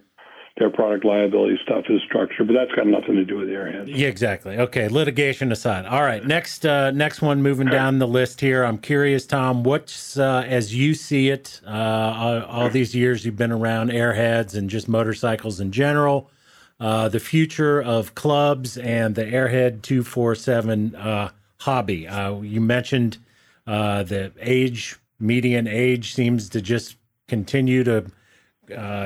their 0.57 0.69
product 0.71 1.05
liability 1.05 1.59
stuff 1.61 1.85
is 1.87 2.01
structured, 2.03 2.47
but 2.47 2.53
that's 2.53 2.71
got 2.71 2.87
nothing 2.87 3.15
to 3.15 3.23
do 3.23 3.37
with 3.37 3.47
airheads. 3.47 3.95
Yeah, 3.95 4.07
exactly. 4.07 4.57
Okay, 4.57 4.87
litigation 4.87 5.51
aside. 5.51 5.85
All 5.85 6.01
right, 6.01 6.25
next 6.25 6.65
uh, 6.65 6.91
next 6.91 7.21
one 7.21 7.43
moving 7.43 7.67
down 7.67 7.99
the 7.99 8.07
list 8.07 8.41
here. 8.41 8.63
I'm 8.63 8.79
curious, 8.79 9.25
Tom, 9.27 9.63
what's 9.63 10.17
uh, 10.17 10.43
as 10.47 10.73
you 10.73 10.95
see 10.95 11.29
it, 11.29 11.61
uh, 11.65 11.69
all, 11.69 12.41
all, 12.43 12.69
these 12.69 12.95
years 12.95 13.23
you've 13.23 13.37
been 13.37 13.51
around 13.51 13.91
airheads 13.91 14.55
and 14.55 14.69
just 14.69 14.87
motorcycles 14.87 15.59
in 15.59 15.71
general, 15.71 16.31
uh, 16.79 17.09
the 17.09 17.19
future 17.19 17.81
of 17.81 18.15
clubs 18.15 18.77
and 18.77 19.15
the 19.15 19.23
Airhead 19.23 19.81
247 19.81 20.95
uh, 20.95 21.31
hobby. 21.59 22.07
Uh, 22.07 22.39
you 22.41 22.61
mentioned 22.61 23.17
the 23.65 24.31
age 24.39 24.97
median 25.19 25.67
age 25.67 26.13
seems 26.13 26.49
to 26.49 26.61
just 26.61 26.97
continue 27.27 27.83
to 27.83 28.05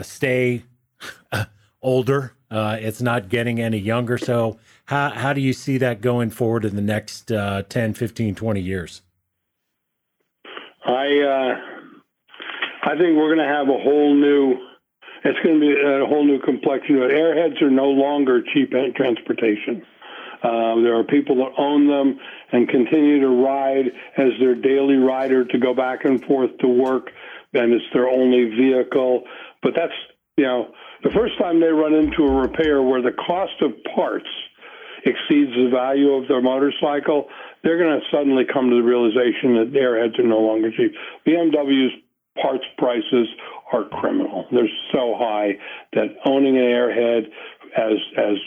stay 0.04 0.64
older. 1.82 2.34
Uh, 2.52 2.78
it's 2.82 3.02
not 3.02 3.30
getting 3.30 3.62
any 3.62 3.78
younger. 3.78 4.18
So, 4.18 4.60
how, 4.86 5.12
how 5.12 5.32
do 5.32 5.40
you 5.40 5.54
see 5.54 5.78
that 5.78 6.02
going 6.02 6.30
forward 6.32 6.66
in 6.66 6.76
the 6.76 6.82
next 6.82 7.32
uh, 7.32 7.64
10, 7.70 7.94
15, 7.94 8.36
20 8.36 8.60
years? 8.60 9.02
I 10.86 11.06
uh, 11.22 11.62
I 12.84 12.98
think 12.98 13.16
we're 13.16 13.34
going 13.34 13.38
to 13.38 13.54
have 13.54 13.70
a 13.70 13.80
whole 13.80 14.14
new. 14.14 14.58
It's 15.24 15.40
going 15.44 15.60
to 15.60 15.62
be 15.62 15.72
a 15.72 16.06
whole 16.06 16.26
new 16.26 16.40
complexion. 16.40 17.00
But 17.00 17.12
Airheads 17.12 17.62
are 17.62 17.70
no 17.70 17.90
longer 17.90 18.42
cheap 18.42 18.72
transportation. 18.96 19.84
Uh, 20.44 20.82
there 20.82 20.98
are 20.98 21.04
people 21.04 21.36
that 21.36 21.52
own 21.58 21.88
them 21.88 22.20
and 22.52 22.68
continue 22.68 23.20
to 23.22 23.30
ride 23.30 23.86
as 24.18 24.32
their 24.40 24.56
daily 24.56 24.96
rider 24.96 25.46
to 25.46 25.60
go 25.60 25.74
back 25.76 26.04
and 26.04 26.24
forth 26.26 26.50
to 26.60 26.68
work, 26.68 27.12
and 27.54 27.72
it's 27.72 27.86
their 27.94 28.10
only 28.10 28.46
vehicle. 28.50 29.24
But 29.62 29.74
that's 29.76 29.94
you 30.38 30.46
know 30.46 30.74
the 31.04 31.12
first 31.12 31.38
time 31.38 31.60
they 31.60 31.68
run 31.68 31.94
into 31.94 32.24
a 32.24 32.32
repair 32.32 32.82
where 32.82 33.04
the 33.04 33.12
cost 33.12 33.62
of 33.62 33.72
parts 33.96 34.28
exceeds 35.06 35.52
the 35.52 35.70
value 35.72 36.14
of 36.14 36.28
their 36.28 36.42
motorcycle, 36.42 37.28
they're 37.64 37.78
going 37.78 38.00
to 38.00 38.06
suddenly 38.12 38.44
come 38.52 38.70
to 38.70 38.76
the 38.76 38.84
realization 38.84 39.58
that 39.58 39.74
airheads 39.74 40.20
are 40.20 40.28
no 40.28 40.40
longer 40.40 40.72
cheap. 40.72 40.94
BMW's 41.26 41.94
parts 42.40 42.66
prices 42.78 43.28
are 43.74 43.86
criminal. 43.86 44.46
They're 44.52 44.70
so 44.92 45.16
high 45.18 45.58
that 45.94 46.16
owning 46.26 46.58
an 46.58 46.64
airhead 46.64 47.26
as 47.78 47.98
as 48.18 48.38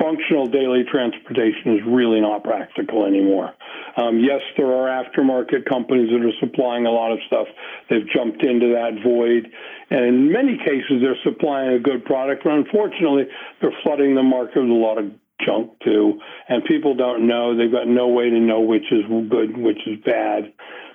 functional 0.00 0.46
daily 0.46 0.82
transportation 0.90 1.78
is 1.78 1.80
really 1.86 2.20
not 2.20 2.42
practical 2.42 3.04
anymore. 3.04 3.54
Um, 3.96 4.18
yes, 4.18 4.40
there 4.56 4.66
are 4.66 4.88
aftermarket 4.90 5.64
companies 5.68 6.10
that 6.10 6.20
are 6.20 6.34
supplying 6.40 6.86
a 6.86 6.90
lot 6.90 7.12
of 7.12 7.18
stuff. 7.26 7.46
They've 7.88 8.06
jumped 8.14 8.44
into 8.44 8.74
that 8.74 9.00
void. 9.04 9.48
And 9.90 10.04
in 10.04 10.32
many 10.32 10.58
cases, 10.58 11.00
they're 11.00 11.18
supplying 11.22 11.72
a 11.72 11.78
good 11.78 12.04
product. 12.04 12.44
But 12.44 12.54
unfortunately, 12.54 13.24
they're 13.60 13.76
flooding 13.82 14.14
the 14.14 14.22
market 14.22 14.60
with 14.60 14.70
a 14.70 14.74
lot 14.74 14.98
of 14.98 15.12
junk 15.44 15.70
too. 15.84 16.20
And 16.48 16.64
people 16.64 16.94
don't 16.94 17.26
know. 17.26 17.56
They've 17.56 17.72
got 17.72 17.86
no 17.86 18.08
way 18.08 18.30
to 18.30 18.40
know 18.40 18.60
which 18.60 18.90
is 18.90 19.04
good, 19.30 19.50
and 19.50 19.64
which 19.64 19.80
is 19.86 19.98
bad. 20.04 20.52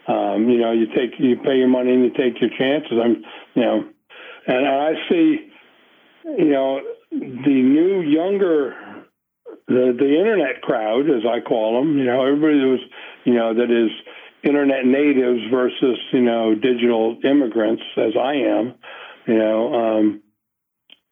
Um, 0.07 0.49
you 0.49 0.59
know, 0.59 0.71
you 0.71 0.87
take, 0.87 1.19
you 1.19 1.37
pay 1.37 1.57
your 1.57 1.67
money 1.67 1.93
and 1.93 2.03
you 2.03 2.09
take 2.11 2.41
your 2.41 2.49
chances. 2.57 2.97
I'm, 3.03 3.23
you 3.53 3.61
know, 3.61 3.83
and 4.47 4.67
I 4.67 4.93
see, 5.09 5.51
you 6.25 6.49
know, 6.49 6.81
the 7.11 7.61
new 7.61 8.01
younger 8.01 8.75
the 9.67 9.95
the 9.97 10.17
internet 10.17 10.61
crowd, 10.61 11.09
as 11.09 11.23
I 11.25 11.39
call 11.39 11.79
them, 11.79 11.97
you 11.97 12.05
know, 12.05 12.25
everybody 12.25 12.59
that 12.59 12.67
was, 12.67 12.85
you 13.25 13.33
know, 13.33 13.53
that 13.53 13.71
is 13.71 13.91
internet 14.43 14.85
natives 14.85 15.41
versus 15.51 15.97
you 16.11 16.21
know 16.21 16.55
digital 16.55 17.17
immigrants, 17.23 17.83
as 17.97 18.13
I 18.19 18.33
am, 18.33 18.73
you 19.27 19.37
know, 19.37 19.73
um, 19.73 20.21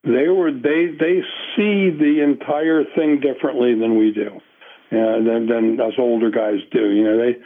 they 0.04 0.28
were 0.28 0.52
they 0.52 0.88
they 1.00 1.22
see 1.56 1.90
the 1.92 2.22
entire 2.24 2.84
thing 2.96 3.22
differently 3.22 3.76
than 3.76 3.98
we 3.98 4.12
do, 4.12 4.40
know, 4.92 5.24
than 5.24 5.48
than 5.48 5.80
us 5.80 5.94
older 5.98 6.32
guys 6.32 6.60
do. 6.72 6.90
You 6.92 7.04
know, 7.04 7.18
they 7.18 7.38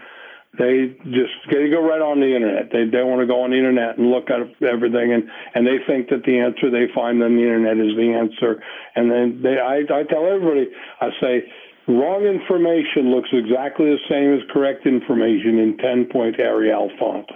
they 0.58 0.96
just 1.10 1.34
they 1.50 1.70
go 1.70 1.82
right 1.82 2.02
on 2.02 2.20
the 2.20 2.36
internet. 2.36 2.70
They 2.72 2.86
they 2.86 3.02
want 3.02 3.22
to 3.22 3.28
go 3.28 3.42
on 3.42 3.50
the 3.50 3.58
internet 3.58 3.98
and 3.98 4.12
look 4.12 4.30
at 4.30 4.42
everything, 4.62 5.14
and 5.14 5.26
and 5.56 5.66
they 5.66 5.82
think 5.88 6.10
that 6.10 6.24
the 6.26 6.38
answer 6.38 6.70
they 6.70 6.94
find 6.94 7.22
on 7.24 7.36
the 7.36 7.42
internet 7.42 7.78
is 7.78 7.98
the 7.98 8.14
answer. 8.14 8.62
And 8.96 9.10
then 9.10 9.42
they, 9.42 9.58
I 9.58 9.82
I 9.82 10.04
tell 10.04 10.28
everybody, 10.30 10.70
I 11.02 11.10
say, 11.20 11.50
wrong 11.88 12.24
information 12.24 13.10
looks 13.10 13.30
exactly 13.34 13.90
the 13.98 14.04
same 14.08 14.34
as 14.38 14.42
correct 14.54 14.86
information 14.86 15.58
in 15.58 15.78
ten 15.78 16.06
point 16.06 16.40
Arial 16.40 16.92
font. 17.00 17.30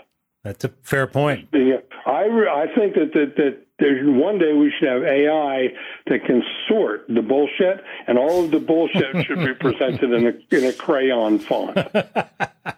That's 0.43 0.63
a 0.63 0.69
fair 0.83 1.07
point. 1.07 1.49
Yeah, 1.51 1.81
I 2.05 2.29
I 2.29 2.67
think 2.77 2.93
that 3.01 3.13
that 3.13 3.33
that 3.37 3.65
there's 3.79 4.05
one 4.05 4.37
day 4.37 4.53
we 4.53 4.71
should 4.77 4.89
have 4.89 5.03
AI 5.03 5.73
that 6.05 6.23
can 6.25 6.43
sort 6.67 7.07
the 7.07 7.21
bullshit, 7.21 7.83
and 8.07 8.17
all 8.17 8.45
of 8.45 8.51
the 8.51 8.59
bullshit 8.59 9.25
should 9.25 9.39
be 9.39 9.53
presented 9.53 10.13
in 10.13 10.27
a 10.27 10.55
in 10.55 10.65
a 10.65 10.73
crayon 10.73 11.39
font. 11.39 11.77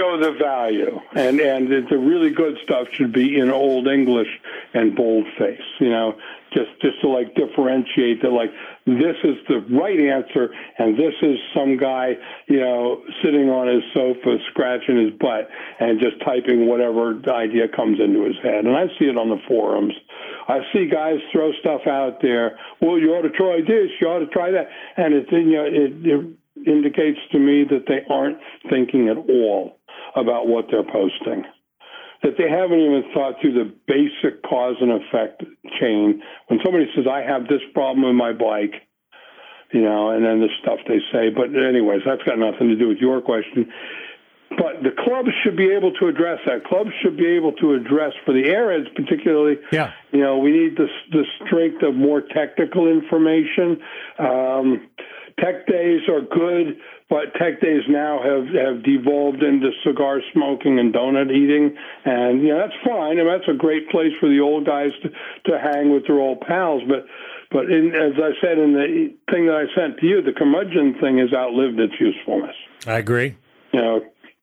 show 0.00 0.18
the 0.18 0.32
value, 0.32 0.98
and 1.14 1.40
and 1.40 1.68
the 1.68 1.98
really 1.98 2.30
good 2.30 2.56
stuff 2.64 2.88
should 2.92 3.12
be 3.12 3.38
in 3.38 3.50
Old 3.50 3.86
English 3.86 4.28
and 4.74 4.96
boldface. 4.96 5.60
You 5.78 5.90
know, 5.90 6.14
just 6.52 6.70
just 6.80 7.00
to 7.02 7.08
like 7.08 7.34
differentiate 7.34 8.22
that 8.22 8.30
like 8.30 8.50
this 8.86 9.16
is 9.24 9.36
the 9.48 9.60
right 9.70 9.98
answer, 10.00 10.50
and 10.78 10.96
this 10.96 11.14
is 11.22 11.36
some 11.54 11.76
guy 11.76 12.16
you 12.48 12.60
know 12.60 13.02
sitting 13.22 13.50
on 13.50 13.68
his 13.68 13.82
sofa 13.92 14.38
scratching 14.50 14.96
his 14.96 15.12
butt 15.20 15.48
and 15.78 16.00
just 16.00 16.20
typing 16.24 16.66
whatever 16.66 17.20
idea 17.30 17.68
comes 17.68 18.00
into 18.00 18.24
his 18.24 18.36
head. 18.42 18.64
And 18.64 18.76
I 18.76 18.86
see 18.98 19.06
it 19.06 19.18
on 19.18 19.28
the 19.28 19.40
forums. 19.46 19.94
I 20.48 20.60
see 20.72 20.86
guys 20.86 21.18
throw 21.32 21.52
stuff 21.60 21.82
out 21.86 22.22
there. 22.22 22.58
Well, 22.80 22.98
you 22.98 23.10
ought 23.10 23.22
to 23.22 23.30
try 23.30 23.60
this. 23.60 23.90
You 24.00 24.08
ought 24.08 24.20
to 24.20 24.26
try 24.26 24.50
that, 24.50 24.68
and 24.96 25.14
it's 25.14 25.30
you 25.30 25.52
know 25.52 25.64
it, 25.64 25.92
it 26.04 26.36
indicates 26.66 27.18
to 27.32 27.38
me 27.38 27.64
that 27.64 27.84
they 27.86 28.02
aren't 28.12 28.38
thinking 28.68 29.08
at 29.08 29.16
all 29.16 29.79
about 30.16 30.46
what 30.46 30.66
they're 30.70 30.84
posting. 30.84 31.44
That 32.22 32.36
they 32.36 32.50
haven't 32.50 32.80
even 32.80 33.04
thought 33.14 33.40
through 33.40 33.54
the 33.54 33.72
basic 33.86 34.42
cause 34.42 34.76
and 34.80 34.92
effect 34.92 35.42
chain. 35.80 36.22
When 36.48 36.60
somebody 36.62 36.86
says, 36.94 37.06
I 37.10 37.22
have 37.22 37.48
this 37.48 37.62
problem 37.72 38.04
with 38.04 38.14
my 38.14 38.32
bike, 38.32 38.82
you 39.72 39.80
know, 39.80 40.10
and 40.10 40.24
then 40.24 40.40
the 40.40 40.48
stuff 40.60 40.80
they 40.86 41.00
say. 41.12 41.30
But, 41.30 41.56
anyways, 41.56 42.02
that's 42.04 42.22
got 42.24 42.38
nothing 42.38 42.68
to 42.68 42.76
do 42.76 42.88
with 42.88 42.98
your 42.98 43.22
question. 43.22 43.72
But 44.50 44.82
the 44.82 44.90
clubs 44.90 45.30
should 45.42 45.56
be 45.56 45.72
able 45.72 45.92
to 45.94 46.08
address 46.08 46.40
that. 46.44 46.64
Clubs 46.64 46.90
should 47.02 47.16
be 47.16 47.26
able 47.26 47.52
to 47.52 47.74
address, 47.74 48.12
for 48.26 48.34
the 48.34 48.42
airheads 48.42 48.92
particularly, 48.96 49.56
yeah. 49.70 49.92
you 50.12 50.20
know, 50.20 50.38
we 50.38 50.50
need 50.50 50.76
the, 50.76 50.88
the 51.12 51.24
strength 51.46 51.82
of 51.84 51.94
more 51.94 52.20
technical 52.20 52.88
information. 52.88 53.80
Um, 54.18 54.88
tech 55.38 55.66
days 55.68 56.00
are 56.08 56.20
good, 56.20 56.76
but 57.10 57.34
tech 57.34 57.60
days 57.60 57.82
now 57.88 58.20
have, 58.22 58.46
have 58.54 58.84
devolved 58.84 59.42
into 59.42 59.70
cigar 59.84 60.20
smoking 60.32 60.78
and 60.78 60.94
donut 60.94 61.30
eating. 61.30 61.76
And, 62.04 62.40
you 62.40 62.48
know, 62.48 62.58
that's 62.58 62.78
fine. 62.86 63.18
and 63.18 63.28
that's 63.28 63.48
a 63.50 63.58
great 63.58 63.90
place 63.90 64.12
for 64.20 64.28
the 64.28 64.38
old 64.38 64.64
guys 64.64 64.92
to, 65.02 65.10
to 65.50 65.58
hang 65.58 65.92
with 65.92 66.06
their 66.06 66.20
old 66.20 66.40
pals. 66.40 66.82
But, 66.88 67.06
but 67.50 67.68
in, 67.68 67.92
as 67.96 68.12
I 68.14 68.30
said 68.40 68.58
in 68.58 68.72
the 68.74 69.12
thing 69.28 69.46
that 69.46 69.56
I 69.56 69.66
sent 69.74 69.98
to 69.98 70.06
you, 70.06 70.22
the 70.22 70.32
curmudgeon 70.32 71.00
thing 71.00 71.18
has 71.18 71.32
outlived 71.34 71.80
its 71.80 71.94
usefulness. 71.98 72.54
I 72.86 72.98
agree. 72.98 73.36
You 73.72 73.80
know, 73.80 74.00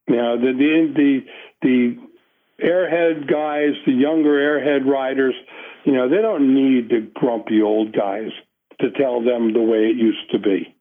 you 0.10 0.16
know 0.18 0.38
the, 0.38 0.52
the, 0.52 0.94
the, 0.94 1.98
the 2.60 2.66
airhead 2.68 3.32
guys, 3.32 3.80
the 3.86 3.94
younger 3.94 4.32
airhead 4.32 4.86
riders, 4.86 5.36
you 5.86 5.94
know, 5.94 6.10
they 6.10 6.22
don't 6.22 6.54
need 6.54 6.90
the 6.90 7.10
grumpy 7.14 7.62
old 7.62 7.94
guys 7.94 8.32
to 8.82 8.92
tell 8.92 9.24
them 9.24 9.54
the 9.54 9.62
way 9.62 9.86
it 9.86 9.96
used 9.96 10.32
to 10.32 10.38
be 10.38 10.76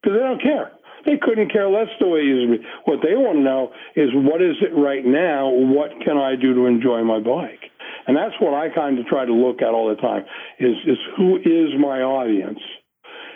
because 0.00 0.16
they 0.16 0.22
don't 0.22 0.40
care. 0.40 0.70
They 1.04 1.18
couldn't 1.20 1.52
care 1.52 1.68
less 1.68 1.88
the 2.00 2.08
way 2.08 2.20
used. 2.20 2.62
What 2.84 3.00
they 3.02 3.14
want 3.14 3.38
to 3.38 3.44
know 3.44 3.72
is 3.96 4.10
what 4.14 4.40
is 4.40 4.56
it 4.62 4.72
right 4.74 5.04
now? 5.04 5.48
What 5.48 5.90
can 6.04 6.16
I 6.16 6.36
do 6.36 6.54
to 6.54 6.66
enjoy 6.66 7.04
my 7.04 7.20
bike? 7.20 7.70
And 8.06 8.16
that's 8.16 8.34
what 8.40 8.54
I 8.54 8.68
kind 8.74 8.98
of 8.98 9.06
try 9.06 9.24
to 9.24 9.32
look 9.32 9.62
at 9.62 9.72
all 9.72 9.88
the 9.88 10.00
time 10.00 10.24
is, 10.58 10.76
is 10.86 10.98
who 11.16 11.36
is 11.36 11.72
my 11.78 12.00
audience? 12.00 12.60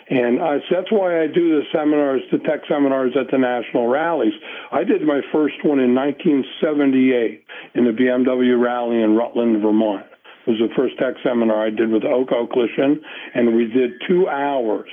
And 0.09 0.41
uh, 0.41 0.57
so 0.67 0.75
that's 0.75 0.91
why 0.91 1.21
I 1.21 1.27
do 1.27 1.61
the 1.61 1.61
seminars, 1.71 2.21
the 2.31 2.39
tech 2.39 2.61
seminars 2.67 3.13
at 3.19 3.29
the 3.31 3.37
national 3.37 3.87
rallies. 3.87 4.33
I 4.71 4.83
did 4.83 5.03
my 5.03 5.21
first 5.31 5.55
one 5.63 5.79
in 5.79 5.93
1978 5.93 7.45
in 7.75 7.85
the 7.85 7.91
BMW 7.91 8.59
rally 8.59 9.01
in 9.01 9.15
Rutland, 9.15 9.61
Vermont. 9.61 10.05
It 10.47 10.51
was 10.51 10.59
the 10.59 10.73
first 10.75 10.97
tech 10.97 11.13
seminar 11.23 11.63
I 11.65 11.69
did 11.69 11.91
with 11.91 12.03
Oak 12.05 12.29
Okleshen, 12.29 12.97
and 13.35 13.55
we 13.55 13.67
did 13.67 13.91
two 14.07 14.27
hours 14.27 14.89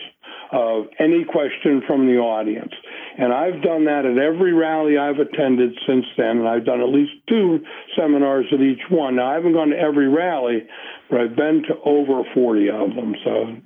of 0.52 0.86
any 0.98 1.24
question 1.24 1.82
from 1.86 2.06
the 2.06 2.18
audience. 2.18 2.73
And 3.18 3.32
I've 3.32 3.62
done 3.62 3.85
that 3.86 4.05
at 4.05 4.18
every 4.18 4.52
rally 4.52 4.98
I've 4.98 5.18
attended 5.18 5.73
since 5.86 6.05
then, 6.16 6.39
and 6.39 6.48
I've 6.48 6.64
done 6.64 6.81
at 6.81 6.89
least 6.89 7.12
two 7.28 7.60
seminars 7.97 8.47
at 8.52 8.60
each 8.60 8.82
one. 8.90 9.16
Now, 9.16 9.31
I 9.31 9.35
haven't 9.35 9.55
gone 9.55 9.70
to 9.70 9.78
every 9.78 10.09
rally, 10.09 10.66
but 11.10 11.20
I've 11.20 11.36
been 11.36 11.62
to 11.68 11.74
over 11.85 12.23
40 12.35 12.70
of 12.70 12.94
them. 12.94 13.14
So 13.24 13.56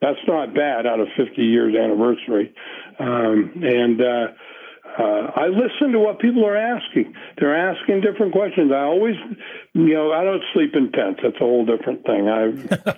that's 0.00 0.18
not 0.26 0.54
bad 0.54 0.86
out 0.86 1.00
of 1.00 1.08
50 1.16 1.42
years 1.42 1.74
anniversary. 1.76 2.52
Um, 2.98 3.62
and 3.62 4.00
uh, 4.00 4.26
Uh, 4.98 5.30
I 5.34 5.46
listen 5.46 5.92
to 5.92 5.98
what 5.98 6.18
people 6.18 6.44
are 6.46 6.56
asking. 6.56 7.14
They're 7.38 7.56
asking 7.56 8.02
different 8.02 8.32
questions. 8.32 8.70
I 8.72 8.82
always, 8.82 9.14
you 9.72 9.94
know, 9.94 10.12
I 10.12 10.22
don't 10.22 10.42
sleep 10.52 10.74
in 10.74 10.92
tents. 10.92 11.20
That's 11.22 11.36
a 11.36 11.38
whole 11.38 11.64
different 11.64 12.04
thing. 12.04 12.28
I 12.28 12.52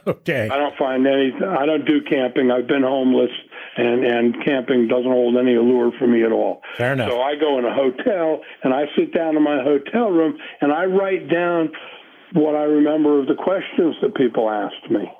okay. 0.10 0.48
I 0.50 0.56
don't 0.56 0.76
find 0.76 1.06
any. 1.06 1.32
I 1.32 1.66
don't 1.66 1.84
do 1.84 2.02
camping. 2.02 2.50
I've 2.50 2.66
been 2.66 2.82
homeless, 2.82 3.30
and 3.76 4.04
and 4.04 4.44
camping 4.44 4.88
doesn't 4.88 5.10
hold 5.10 5.36
any 5.36 5.54
allure 5.54 5.92
for 5.98 6.08
me 6.08 6.24
at 6.24 6.32
all. 6.32 6.62
Fair 6.76 6.94
enough. 6.94 7.10
So 7.10 7.22
I 7.22 7.36
go 7.36 7.58
in 7.58 7.64
a 7.64 7.74
hotel 7.74 8.40
and 8.64 8.74
I 8.74 8.86
sit 8.96 9.14
down 9.14 9.36
in 9.36 9.42
my 9.42 9.62
hotel 9.62 10.10
room 10.10 10.38
and 10.60 10.72
I 10.72 10.86
write 10.86 11.28
down 11.28 11.70
what 12.32 12.56
I 12.56 12.64
remember 12.64 13.20
of 13.20 13.28
the 13.28 13.36
questions 13.36 13.94
that 14.02 14.14
people 14.16 14.50
asked 14.50 14.90
me. 14.90 15.10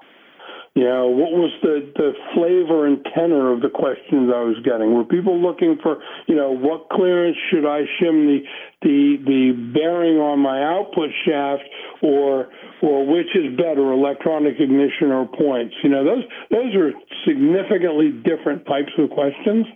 Know, 0.76 1.06
what 1.06 1.30
was 1.30 1.52
the, 1.62 1.86
the 1.94 2.12
flavor 2.34 2.84
and 2.86 2.98
tenor 3.14 3.52
of 3.54 3.62
the 3.62 3.70
questions 3.70 4.26
I 4.34 4.42
was 4.42 4.58
getting? 4.64 4.92
Were 4.92 5.04
people 5.04 5.40
looking 5.40 5.78
for, 5.80 6.02
you 6.26 6.34
know, 6.34 6.50
what 6.50 6.90
clearance 6.90 7.36
should 7.48 7.64
I 7.64 7.86
shim 8.02 8.26
the 8.26 8.42
the 8.82 9.16
the 9.24 9.52
bearing 9.72 10.18
on 10.18 10.40
my 10.40 10.64
output 10.64 11.10
shaft, 11.24 11.62
or 12.02 12.50
or 12.82 13.06
which 13.06 13.30
is 13.36 13.56
better, 13.56 13.92
electronic 13.92 14.58
ignition 14.58 15.12
or 15.14 15.28
points? 15.30 15.76
You 15.84 15.90
know, 15.90 16.02
those 16.04 16.24
those 16.50 16.74
are 16.74 16.90
significantly 17.24 18.10
different 18.10 18.66
types 18.66 18.90
of 18.98 19.10
questions. 19.10 19.66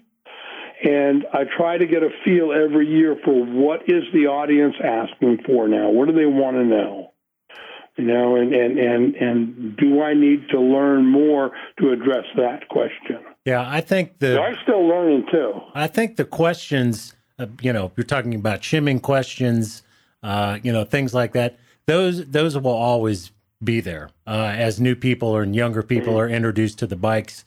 And 0.82 1.26
I 1.32 1.44
try 1.56 1.78
to 1.78 1.86
get 1.86 2.02
a 2.02 2.10
feel 2.24 2.50
every 2.50 2.88
year 2.88 3.16
for 3.24 3.44
what 3.46 3.82
is 3.86 4.02
the 4.12 4.26
audience 4.26 4.74
asking 4.82 5.46
for 5.46 5.68
now? 5.68 5.90
What 5.90 6.08
do 6.08 6.12
they 6.14 6.26
want 6.26 6.56
to 6.56 6.64
know? 6.64 7.07
You 7.98 8.04
know, 8.04 8.36
and, 8.36 8.54
and, 8.54 8.78
and, 8.78 9.14
and 9.16 9.76
do 9.76 10.00
I 10.00 10.14
need 10.14 10.48
to 10.50 10.60
learn 10.60 11.04
more 11.04 11.50
to 11.80 11.90
address 11.90 12.24
that 12.36 12.68
question? 12.68 13.18
Yeah, 13.44 13.64
I 13.66 13.80
think 13.80 14.20
the. 14.20 14.34
So 14.34 14.42
I'm 14.42 14.56
still 14.62 14.86
learning 14.86 15.26
too. 15.32 15.52
I 15.74 15.88
think 15.88 16.16
the 16.16 16.24
questions, 16.24 17.14
uh, 17.38 17.46
you 17.60 17.72
know, 17.72 17.90
you're 17.96 18.04
talking 18.04 18.34
about 18.34 18.62
shimming 18.62 19.00
questions, 19.00 19.82
uh, 20.22 20.58
you 20.62 20.72
know, 20.72 20.84
things 20.84 21.12
like 21.12 21.32
that. 21.32 21.58
Those 21.86 22.26
those 22.26 22.56
will 22.56 22.70
always 22.70 23.32
be 23.64 23.80
there 23.80 24.10
uh, 24.26 24.52
as 24.56 24.80
new 24.80 24.94
people 24.94 25.28
or 25.28 25.44
younger 25.44 25.82
people 25.82 26.12
mm-hmm. 26.12 26.20
are 26.20 26.28
introduced 26.28 26.78
to 26.78 26.86
the 26.86 26.96
bikes. 26.96 27.44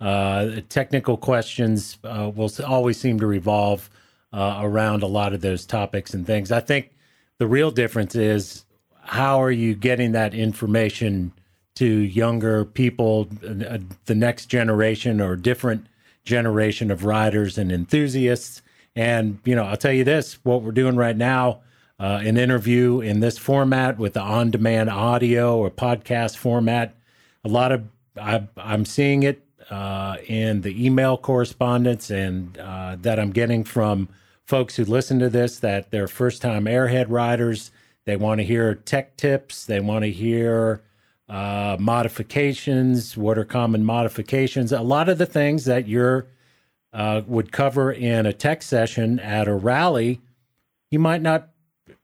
Uh, 0.00 0.60
technical 0.68 1.16
questions 1.16 1.98
uh, 2.02 2.28
will 2.34 2.50
always 2.66 2.98
seem 2.98 3.20
to 3.20 3.26
revolve 3.26 3.88
uh, 4.32 4.58
around 4.62 5.04
a 5.04 5.06
lot 5.06 5.32
of 5.32 5.42
those 5.42 5.64
topics 5.64 6.12
and 6.12 6.26
things. 6.26 6.50
I 6.50 6.58
think 6.58 6.90
the 7.38 7.46
real 7.46 7.70
difference 7.70 8.16
is 8.16 8.64
how 9.02 9.42
are 9.42 9.50
you 9.50 9.74
getting 9.74 10.12
that 10.12 10.34
information 10.34 11.32
to 11.74 11.86
younger 11.86 12.64
people, 12.64 13.24
the 13.24 14.14
next 14.14 14.46
generation 14.46 15.20
or 15.20 15.36
different 15.36 15.86
generation 16.24 16.90
of 16.90 17.04
riders 17.04 17.58
and 17.58 17.72
enthusiasts? 17.72 18.62
And, 18.94 19.38
you 19.44 19.56
know, 19.56 19.64
I'll 19.64 19.76
tell 19.76 19.92
you 19.92 20.04
this 20.04 20.38
what 20.44 20.62
we're 20.62 20.72
doing 20.72 20.96
right 20.96 21.16
now, 21.16 21.60
uh, 21.98 22.20
an 22.22 22.36
interview 22.36 23.00
in 23.00 23.20
this 23.20 23.38
format 23.38 23.98
with 23.98 24.14
the 24.14 24.20
on 24.20 24.50
demand 24.50 24.90
audio 24.90 25.56
or 25.56 25.70
podcast 25.70 26.36
format, 26.36 26.94
a 27.44 27.48
lot 27.48 27.72
of, 27.72 27.84
I, 28.20 28.46
am 28.58 28.84
seeing 28.84 29.22
it 29.22 29.44
uh, 29.70 30.16
in 30.26 30.60
the 30.60 30.84
email 30.84 31.16
correspondence 31.16 32.10
and 32.10 32.56
uh, 32.58 32.96
that 33.00 33.18
I'm 33.18 33.30
getting 33.30 33.64
from 33.64 34.08
folks 34.44 34.76
who 34.76 34.84
listen 34.84 35.18
to 35.20 35.30
this 35.30 35.58
that 35.60 35.90
they're 35.90 36.08
first 36.08 36.42
time 36.42 36.64
airhead 36.66 37.06
riders 37.08 37.70
they 38.04 38.16
want 38.16 38.40
to 38.40 38.44
hear 38.44 38.74
tech 38.74 39.16
tips. 39.16 39.64
They 39.64 39.80
want 39.80 40.04
to 40.04 40.10
hear 40.10 40.82
uh, 41.28 41.76
modifications. 41.78 43.16
What 43.16 43.38
are 43.38 43.44
common 43.44 43.84
modifications? 43.84 44.72
A 44.72 44.82
lot 44.82 45.08
of 45.08 45.18
the 45.18 45.26
things 45.26 45.64
that 45.66 45.86
you're 45.88 46.26
uh, 46.92 47.22
would 47.26 47.52
cover 47.52 47.90
in 47.90 48.26
a 48.26 48.32
tech 48.32 48.62
session 48.62 49.18
at 49.20 49.48
a 49.48 49.54
rally, 49.54 50.20
you 50.90 50.98
might 50.98 51.22
not. 51.22 51.48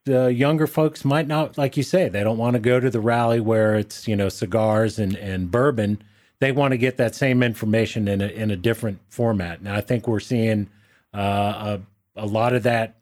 The 0.04 0.32
younger 0.32 0.66
folks 0.66 1.04
might 1.04 1.26
not, 1.26 1.58
like 1.58 1.76
you 1.76 1.82
say, 1.82 2.08
they 2.08 2.24
don't 2.24 2.38
want 2.38 2.54
to 2.54 2.60
go 2.60 2.80
to 2.80 2.88
the 2.88 3.00
rally 3.00 3.40
where 3.40 3.74
it's 3.74 4.08
you 4.08 4.16
know 4.16 4.30
cigars 4.30 4.98
and 4.98 5.14
and 5.16 5.50
bourbon. 5.50 6.02
They 6.40 6.52
want 6.52 6.72
to 6.72 6.78
get 6.78 6.96
that 6.96 7.14
same 7.14 7.42
information 7.42 8.08
in 8.08 8.22
a 8.22 8.28
in 8.28 8.50
a 8.50 8.56
different 8.56 9.00
format. 9.10 9.62
Now 9.62 9.74
I 9.74 9.82
think 9.82 10.08
we're 10.08 10.20
seeing 10.20 10.70
uh, 11.12 11.78
a 12.16 12.22
a 12.22 12.26
lot 12.26 12.54
of 12.54 12.62
that 12.62 12.97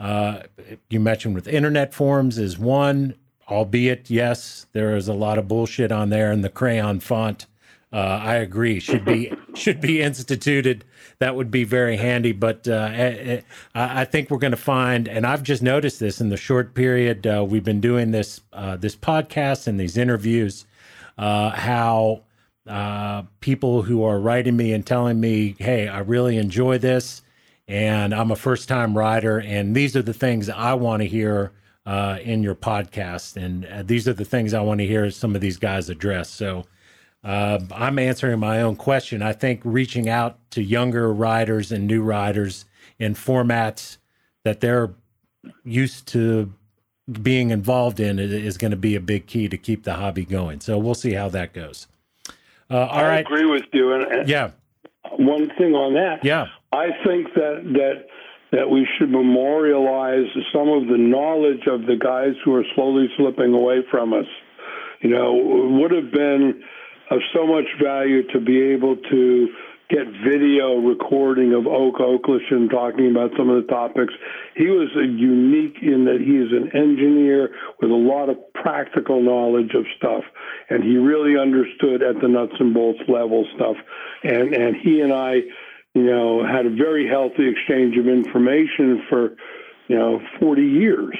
uh, 0.00 0.44
you 0.88 0.98
mentioned 0.98 1.34
with 1.34 1.46
internet 1.46 1.92
forums 1.92 2.38
is 2.38 2.58
one, 2.58 3.14
albeit 3.48 4.08
yes, 4.08 4.66
there 4.72 4.96
is 4.96 5.08
a 5.08 5.12
lot 5.12 5.38
of 5.38 5.46
bullshit 5.46 5.92
on 5.92 6.08
there, 6.08 6.32
and 6.32 6.42
the 6.42 6.48
crayon 6.48 7.00
font. 7.00 7.46
Uh, 7.92 8.20
I 8.22 8.34
agree 8.36 8.78
should 8.78 9.04
be 9.04 9.32
should 9.54 9.80
be 9.80 10.00
instituted. 10.00 10.84
That 11.18 11.34
would 11.36 11.50
be 11.50 11.64
very 11.64 11.96
handy. 11.96 12.32
But 12.32 12.66
uh, 12.68 12.88
eh, 12.92 13.16
eh, 13.18 13.40
I, 13.74 14.02
I, 14.02 14.04
think 14.04 14.30
we're 14.30 14.38
going 14.38 14.52
to 14.52 14.56
find, 14.56 15.08
and 15.08 15.26
I've 15.26 15.42
just 15.42 15.60
noticed 15.60 15.98
this 15.98 16.20
in 16.20 16.28
the 16.28 16.36
short 16.36 16.74
period 16.74 17.26
uh, 17.26 17.44
we've 17.46 17.64
been 17.64 17.80
doing 17.80 18.12
this 18.12 18.42
uh, 18.52 18.76
this 18.76 18.94
podcast 18.94 19.66
and 19.66 19.78
these 19.78 19.96
interviews, 19.98 20.66
uh, 21.18 21.50
how 21.50 22.22
people 23.40 23.82
who 23.82 24.04
are 24.04 24.20
writing 24.20 24.56
me 24.56 24.72
and 24.72 24.86
telling 24.86 25.20
me, 25.20 25.56
"Hey, 25.58 25.88
I 25.88 25.98
really 25.98 26.36
enjoy 26.38 26.78
this." 26.78 27.22
And 27.70 28.12
I'm 28.12 28.32
a 28.32 28.36
first 28.36 28.68
time 28.68 28.98
rider, 28.98 29.38
and 29.38 29.76
these 29.76 29.94
are 29.94 30.02
the 30.02 30.12
things 30.12 30.48
I 30.48 30.74
want 30.74 31.02
to 31.02 31.08
hear 31.08 31.52
uh, 31.86 32.18
in 32.20 32.42
your 32.42 32.56
podcast, 32.56 33.36
and 33.36 33.64
uh, 33.64 33.82
these 33.84 34.08
are 34.08 34.12
the 34.12 34.24
things 34.24 34.52
I 34.52 34.60
want 34.60 34.80
to 34.80 34.86
hear 34.86 35.08
some 35.12 35.36
of 35.36 35.40
these 35.40 35.56
guys 35.56 35.88
address. 35.88 36.28
So 36.30 36.64
uh, 37.22 37.60
I'm 37.72 37.98
answering 37.98 38.40
my 38.40 38.60
own 38.60 38.74
question. 38.74 39.22
I 39.22 39.32
think 39.32 39.60
reaching 39.62 40.08
out 40.08 40.38
to 40.50 40.62
younger 40.62 41.12
riders 41.12 41.70
and 41.70 41.86
new 41.86 42.02
riders 42.02 42.64
in 42.98 43.14
formats 43.14 43.98
that 44.42 44.60
they're 44.60 44.90
used 45.64 46.08
to 46.08 46.52
being 47.22 47.50
involved 47.50 48.00
in 48.00 48.18
is 48.18 48.58
going 48.58 48.72
to 48.72 48.76
be 48.76 48.96
a 48.96 49.00
big 49.00 49.26
key 49.26 49.48
to 49.48 49.56
keep 49.56 49.84
the 49.84 49.94
hobby 49.94 50.24
going. 50.24 50.60
So 50.60 50.76
we'll 50.76 50.94
see 50.94 51.12
how 51.12 51.28
that 51.30 51.52
goes. 51.52 51.86
Uh, 52.68 52.78
all 52.78 52.98
I 52.98 53.08
right. 53.08 53.20
agree 53.20 53.44
with 53.46 53.64
you. 53.72 53.92
And, 53.92 54.28
yeah. 54.28 54.50
One 55.12 55.50
thing 55.56 55.74
on 55.74 55.94
that. 55.94 56.24
Yeah. 56.24 56.46
I 56.72 56.88
think 57.04 57.34
that 57.34 57.62
that 57.74 58.06
that 58.52 58.68
we 58.68 58.86
should 58.98 59.10
memorialize 59.10 60.26
some 60.52 60.68
of 60.68 60.88
the 60.88 60.98
knowledge 60.98 61.66
of 61.66 61.86
the 61.86 61.96
guys 61.96 62.34
who 62.44 62.54
are 62.54 62.64
slowly 62.74 63.08
slipping 63.16 63.54
away 63.54 63.82
from 63.90 64.12
us. 64.12 64.26
You 65.00 65.10
know, 65.10 65.34
would 65.80 65.92
have 65.92 66.10
been 66.12 66.62
of 67.10 67.20
so 67.34 67.46
much 67.46 67.66
value 67.82 68.26
to 68.32 68.40
be 68.40 68.60
able 68.60 68.96
to 68.96 69.48
get 69.90 70.06
video 70.24 70.76
recording 70.76 71.52
of 71.52 71.66
Oak 71.66 71.96
Okleshen 71.98 72.70
talking 72.70 73.10
about 73.10 73.32
some 73.36 73.50
of 73.50 73.66
the 73.66 73.68
topics. 73.68 74.14
He 74.54 74.66
was 74.66 74.88
unique 74.94 75.78
in 75.82 76.04
that 76.04 76.20
he 76.20 76.38
is 76.38 76.52
an 76.52 76.70
engineer 76.74 77.50
with 77.80 77.90
a 77.90 77.94
lot 77.94 78.28
of 78.28 78.36
practical 78.54 79.20
knowledge 79.20 79.74
of 79.74 79.84
stuff, 79.96 80.22
and 80.68 80.84
he 80.84 80.96
really 80.96 81.36
understood 81.36 82.02
at 82.02 82.20
the 82.22 82.28
nuts 82.28 82.54
and 82.60 82.72
bolts 82.72 83.00
level 83.08 83.46
stuff. 83.56 83.76
And 84.22 84.54
and 84.54 84.76
he 84.76 85.00
and 85.00 85.12
I 85.12 85.42
you 85.94 86.04
know, 86.04 86.44
had 86.46 86.66
a 86.66 86.70
very 86.70 87.08
healthy 87.08 87.48
exchange 87.48 87.96
of 87.96 88.06
information 88.06 89.02
for, 89.08 89.36
you 89.88 89.98
know, 89.98 90.20
40 90.38 90.62
years. 90.62 91.16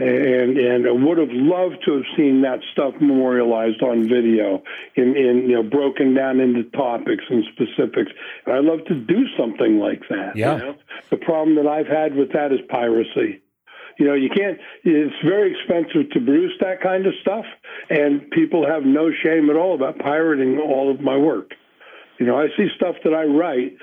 And 0.00 0.56
and 0.56 0.86
I 0.86 0.92
would 0.92 1.18
have 1.18 1.32
loved 1.32 1.78
to 1.86 1.94
have 1.94 2.04
seen 2.16 2.42
that 2.42 2.60
stuff 2.70 2.94
memorialized 3.00 3.82
on 3.82 4.08
video, 4.08 4.62
in, 4.94 5.16
in 5.16 5.50
you 5.50 5.56
know 5.56 5.64
broken 5.64 6.14
down 6.14 6.38
into 6.38 6.62
topics 6.70 7.24
and 7.28 7.44
specifics. 7.52 8.12
And 8.46 8.54
I'd 8.54 8.64
love 8.64 8.84
to 8.86 8.94
do 8.94 9.24
something 9.36 9.80
like 9.80 10.02
that. 10.08 10.36
Yeah. 10.36 10.52
You 10.52 10.58
know? 10.58 10.74
The 11.10 11.16
problem 11.16 11.56
that 11.56 11.66
I've 11.66 11.88
had 11.88 12.14
with 12.14 12.32
that 12.32 12.52
is 12.52 12.60
piracy. 12.68 13.42
You 13.98 14.06
know, 14.06 14.14
you 14.14 14.28
can't. 14.30 14.58
It's 14.84 15.16
very 15.24 15.50
expensive 15.50 16.12
to 16.12 16.20
produce 16.20 16.52
that 16.60 16.80
kind 16.80 17.04
of 17.04 17.14
stuff, 17.20 17.44
and 17.90 18.30
people 18.30 18.64
have 18.68 18.84
no 18.84 19.10
shame 19.10 19.50
at 19.50 19.56
all 19.56 19.74
about 19.74 19.98
pirating 19.98 20.60
all 20.60 20.92
of 20.92 21.00
my 21.00 21.16
work. 21.16 21.50
You 22.20 22.26
know, 22.26 22.38
I 22.38 22.46
see 22.56 22.68
stuff 22.76 22.94
that 23.02 23.14
I 23.14 23.24
write 23.24 23.76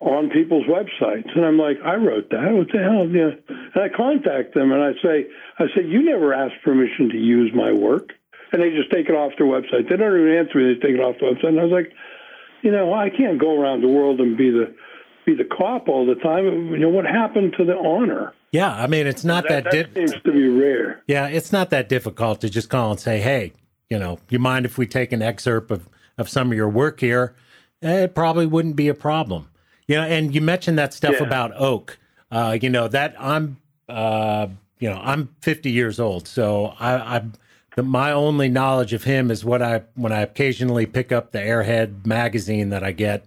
on 0.00 0.30
people's 0.30 0.66
websites. 0.66 1.34
And 1.34 1.44
I'm 1.44 1.58
like, 1.58 1.78
I 1.84 1.94
wrote 1.94 2.30
that. 2.30 2.52
What 2.52 2.68
the 2.72 2.78
hell? 2.78 3.08
You 3.08 3.30
know, 3.30 3.36
and 3.74 3.82
I 3.82 3.88
contact 3.94 4.54
them 4.54 4.72
and 4.72 4.82
I 4.82 4.92
say, 5.02 5.26
I 5.58 5.64
say, 5.74 5.84
you 5.86 6.04
never 6.04 6.34
asked 6.34 6.62
permission 6.64 7.08
to 7.10 7.16
use 7.16 7.50
my 7.54 7.72
work. 7.72 8.10
And 8.52 8.62
they 8.62 8.70
just 8.70 8.92
take 8.92 9.08
it 9.08 9.14
off 9.14 9.32
their 9.38 9.46
website. 9.46 9.88
They 9.88 9.96
don't 9.96 10.20
even 10.20 10.32
answer 10.36 10.58
me. 10.58 10.74
They 10.74 10.80
take 10.80 10.96
it 10.96 11.00
off 11.00 11.16
the 11.18 11.26
website. 11.26 11.48
And 11.48 11.60
I 11.60 11.64
was 11.64 11.72
like, 11.72 11.92
you 12.62 12.70
know, 12.70 12.94
I 12.94 13.10
can't 13.10 13.40
go 13.40 13.60
around 13.60 13.80
the 13.82 13.88
world 13.88 14.20
and 14.20 14.36
be 14.36 14.50
the 14.50 14.74
be 15.24 15.34
the 15.34 15.44
cop 15.44 15.88
all 15.88 16.06
the 16.06 16.14
time. 16.14 16.44
You 16.70 16.78
know, 16.78 16.88
what 16.88 17.04
happened 17.04 17.54
to 17.58 17.64
the 17.64 17.76
honor? 17.76 18.32
Yeah, 18.52 18.72
I 18.72 18.86
mean, 18.86 19.08
it's 19.08 19.24
not 19.24 19.48
that. 19.48 19.64
That, 19.64 19.72
that 19.72 19.94
di- 19.94 20.06
seems 20.06 20.22
to 20.22 20.32
be 20.32 20.46
rare. 20.46 21.02
Yeah, 21.08 21.26
it's 21.26 21.52
not 21.52 21.70
that 21.70 21.88
difficult 21.88 22.40
to 22.42 22.48
just 22.48 22.70
call 22.70 22.92
and 22.92 23.00
say, 23.00 23.18
hey, 23.18 23.52
you 23.90 23.98
know, 23.98 24.20
you 24.30 24.38
mind 24.38 24.64
if 24.64 24.78
we 24.78 24.86
take 24.86 25.12
an 25.12 25.22
excerpt 25.22 25.72
of 25.72 25.88
of 26.16 26.28
some 26.28 26.52
of 26.52 26.56
your 26.56 26.68
work 26.68 27.00
here? 27.00 27.34
Eh, 27.82 28.04
it 28.04 28.14
probably 28.14 28.46
wouldn't 28.46 28.76
be 28.76 28.88
a 28.88 28.94
problem. 28.94 29.48
You 29.88 29.96
know, 29.96 30.02
and 30.02 30.34
you 30.34 30.40
mentioned 30.40 30.78
that 30.78 30.92
stuff 30.92 31.16
yeah. 31.20 31.26
about 31.26 31.52
oak. 31.56 31.98
Uh, 32.30 32.58
you 32.60 32.70
know 32.70 32.88
that 32.88 33.14
I'm, 33.18 33.58
uh, 33.88 34.48
you 34.80 34.90
know, 34.90 35.00
I'm 35.02 35.34
50 35.42 35.70
years 35.70 36.00
old, 36.00 36.26
so 36.26 36.74
I, 36.78 37.16
I 37.16 37.24
the, 37.76 37.82
my 37.82 38.10
only 38.10 38.48
knowledge 38.48 38.92
of 38.92 39.04
him 39.04 39.30
is 39.30 39.44
what 39.44 39.62
I 39.62 39.82
when 39.94 40.10
I 40.10 40.22
occasionally 40.22 40.86
pick 40.86 41.12
up 41.12 41.30
the 41.30 41.38
Airhead 41.38 42.06
magazine 42.06 42.70
that 42.70 42.82
I 42.82 42.92
get, 42.92 43.24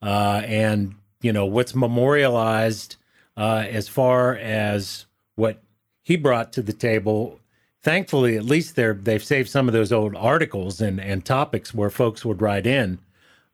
uh, 0.00 0.40
and 0.44 0.94
you 1.20 1.32
know 1.32 1.44
what's 1.44 1.74
memorialized 1.74 2.96
uh, 3.36 3.66
as 3.68 3.88
far 3.88 4.36
as 4.36 5.06
what 5.34 5.62
he 6.02 6.16
brought 6.16 6.52
to 6.54 6.62
the 6.62 6.72
table. 6.72 7.38
Thankfully, 7.82 8.36
at 8.36 8.44
least 8.44 8.76
they're 8.76 8.94
they've 8.94 9.22
saved 9.22 9.50
some 9.50 9.68
of 9.68 9.74
those 9.74 9.92
old 9.92 10.14
articles 10.16 10.80
and 10.80 11.00
and 11.00 11.24
topics 11.24 11.74
where 11.74 11.90
folks 11.90 12.24
would 12.24 12.40
write 12.40 12.66
in. 12.66 12.98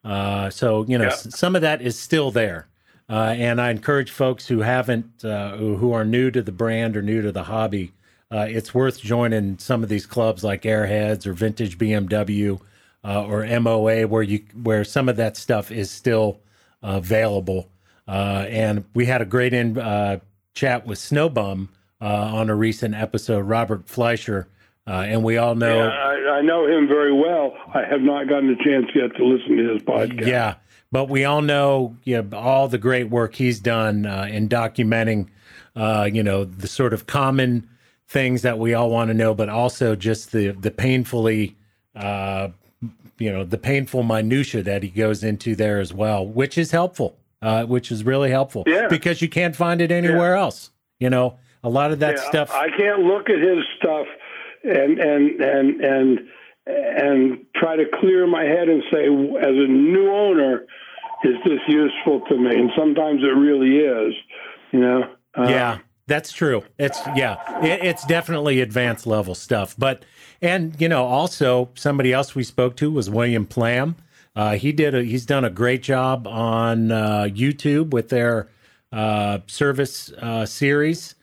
Uh, 0.04 0.50
so 0.50 0.84
you 0.86 0.98
know, 0.98 1.04
yeah. 1.04 1.14
some 1.14 1.56
of 1.56 1.62
that 1.62 1.80
is 1.80 1.98
still 1.98 2.30
there. 2.30 2.66
Uh, 3.08 3.34
and 3.36 3.60
I 3.60 3.70
encourage 3.70 4.10
folks 4.10 4.46
who 4.46 4.60
haven't, 4.60 5.24
uh, 5.24 5.56
who 5.56 5.92
are 5.92 6.04
new 6.04 6.30
to 6.30 6.42
the 6.42 6.52
brand 6.52 6.96
or 6.96 7.02
new 7.02 7.20
to 7.20 7.32
the 7.32 7.44
hobby, 7.44 7.92
uh, 8.30 8.46
it's 8.48 8.74
worth 8.74 9.00
joining 9.00 9.58
some 9.58 9.82
of 9.82 9.88
these 9.88 10.06
clubs 10.06 10.42
like 10.42 10.62
Airheads 10.62 11.26
or 11.26 11.34
Vintage 11.34 11.78
BMW 11.78 12.60
uh, 13.04 13.24
or 13.24 13.46
MOA, 13.60 14.06
where 14.06 14.22
you 14.22 14.42
where 14.62 14.84
some 14.84 15.08
of 15.08 15.16
that 15.16 15.36
stuff 15.36 15.70
is 15.70 15.90
still 15.90 16.40
available. 16.82 17.68
Uh, 18.08 18.46
and 18.48 18.84
we 18.94 19.06
had 19.06 19.22
a 19.22 19.26
great 19.26 19.52
in, 19.52 19.78
uh, 19.78 20.18
chat 20.54 20.86
with 20.86 20.98
Snowbum 20.98 21.68
on 22.00 22.50
a 22.50 22.54
recent 22.54 22.94
episode, 22.94 23.40
Robert 23.40 23.88
Fleischer, 23.88 24.46
and 24.92 25.24
we 25.24 25.38
all 25.38 25.54
know. 25.54 25.84
Yeah, 25.84 25.88
I, 25.88 26.38
I 26.38 26.42
know 26.42 26.66
him 26.66 26.86
very 26.86 27.12
well. 27.12 27.54
I 27.74 27.84
have 27.84 28.00
not 28.00 28.28
gotten 28.28 28.50
a 28.50 28.56
chance 28.56 28.86
yet 28.94 29.16
to 29.16 29.24
listen 29.24 29.56
to 29.56 29.72
his 29.74 29.82
podcast. 29.82 30.26
Yeah 30.26 30.54
but 30.94 31.08
we 31.08 31.24
all 31.24 31.42
know 31.42 31.96
you 32.04 32.22
know, 32.22 32.38
all 32.38 32.68
the 32.68 32.78
great 32.78 33.10
work 33.10 33.34
he's 33.34 33.58
done 33.58 34.06
uh, 34.06 34.28
in 34.30 34.48
documenting, 34.48 35.26
uh, 35.74 36.08
you 36.10 36.22
know, 36.22 36.44
the 36.44 36.68
sort 36.68 36.92
of 36.92 37.04
common 37.04 37.68
things 38.06 38.42
that 38.42 38.60
we 38.60 38.74
all 38.74 38.90
want 38.90 39.08
to 39.08 39.14
know, 39.14 39.34
but 39.34 39.48
also 39.48 39.96
just 39.96 40.30
the 40.30 40.52
the 40.52 40.70
painfully, 40.70 41.56
uh, 41.96 42.48
you 43.18 43.32
know, 43.32 43.42
the 43.42 43.58
painful 43.58 44.04
minutia 44.04 44.62
that 44.62 44.84
he 44.84 44.88
goes 44.88 45.24
into 45.24 45.56
there 45.56 45.80
as 45.80 45.92
well, 45.92 46.24
which 46.24 46.56
is 46.56 46.70
helpful, 46.70 47.18
uh, 47.42 47.64
which 47.64 47.90
is 47.90 48.04
really 48.04 48.30
helpful, 48.30 48.62
yeah. 48.64 48.86
because 48.86 49.20
you 49.20 49.28
can't 49.28 49.56
find 49.56 49.80
it 49.80 49.90
anywhere 49.90 50.36
yeah. 50.36 50.42
else. 50.42 50.70
You 51.00 51.10
know, 51.10 51.38
a 51.64 51.68
lot 51.68 51.90
of 51.90 51.98
that 51.98 52.18
yeah, 52.18 52.28
stuff. 52.28 52.50
I 52.52 52.68
can't 52.68 53.00
look 53.00 53.28
at 53.28 53.40
his 53.40 53.64
stuff 53.78 54.06
and 54.64 54.98
and 54.98 55.40
and 55.40 55.80
and 55.84 56.20
and 56.66 57.46
try 57.54 57.76
to 57.76 57.84
clear 58.00 58.26
my 58.26 58.44
head 58.44 58.68
and 58.68 58.82
say, 58.92 59.04
as 59.04 59.54
a 59.54 59.68
new 59.68 60.10
owner, 60.10 60.64
is 61.24 61.34
this 61.44 61.60
useful 61.68 62.22
to 62.28 62.36
me? 62.36 62.54
And 62.54 62.70
sometimes 62.76 63.22
it 63.22 63.36
really 63.36 63.78
is, 63.78 64.14
you 64.72 64.80
know. 64.80 65.02
Uh, 65.36 65.46
yeah, 65.48 65.78
that's 66.06 66.32
true. 66.32 66.62
It's 66.78 66.98
yeah, 67.14 67.62
it, 67.62 67.84
it's 67.84 68.06
definitely 68.06 68.60
advanced 68.60 69.06
level 69.06 69.34
stuff. 69.34 69.74
But 69.76 70.04
and 70.40 70.80
you 70.80 70.88
know, 70.88 71.04
also 71.04 71.70
somebody 71.74 72.12
else 72.12 72.34
we 72.34 72.44
spoke 72.44 72.76
to 72.76 72.90
was 72.90 73.10
William 73.10 73.46
Plam. 73.46 73.96
Uh, 74.36 74.56
he 74.56 74.72
did 74.72 74.94
a, 74.94 75.02
he's 75.02 75.26
done 75.26 75.44
a 75.44 75.50
great 75.50 75.82
job 75.82 76.26
on 76.26 76.90
uh, 76.90 77.28
YouTube 77.30 77.90
with 77.90 78.08
their 78.08 78.48
uh, 78.92 79.38
service 79.46 80.12
uh, 80.12 80.44
series. 80.46 81.13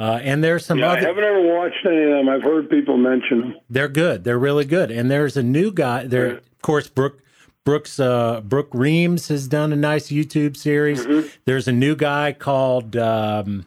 Uh, 0.00 0.18
and 0.22 0.42
there's 0.42 0.64
some 0.64 0.78
yeah, 0.78 0.92
other. 0.92 1.00
I 1.00 1.04
haven't 1.08 1.24
ever 1.24 1.42
watched 1.42 1.84
any 1.84 2.04
of 2.04 2.10
them. 2.10 2.28
I've 2.30 2.42
heard 2.42 2.70
people 2.70 2.96
mention 2.96 3.40
them. 3.40 3.54
They're 3.68 3.86
good. 3.86 4.24
They're 4.24 4.38
really 4.38 4.64
good. 4.64 4.90
And 4.90 5.10
there's 5.10 5.36
a 5.36 5.42
new 5.42 5.70
guy. 5.70 6.06
There, 6.06 6.36
of 6.36 6.62
course, 6.62 6.88
Brooke 6.88 7.20
Brooks 7.64 8.00
uh, 8.00 8.40
Brook 8.40 8.70
Reams 8.72 9.28
has 9.28 9.46
done 9.46 9.74
a 9.74 9.76
nice 9.76 10.08
YouTube 10.08 10.56
series. 10.56 11.04
Mm-hmm. 11.04 11.28
There's 11.44 11.68
a 11.68 11.72
new 11.72 11.94
guy 11.94 12.32
called 12.32 12.96
um, 12.96 13.66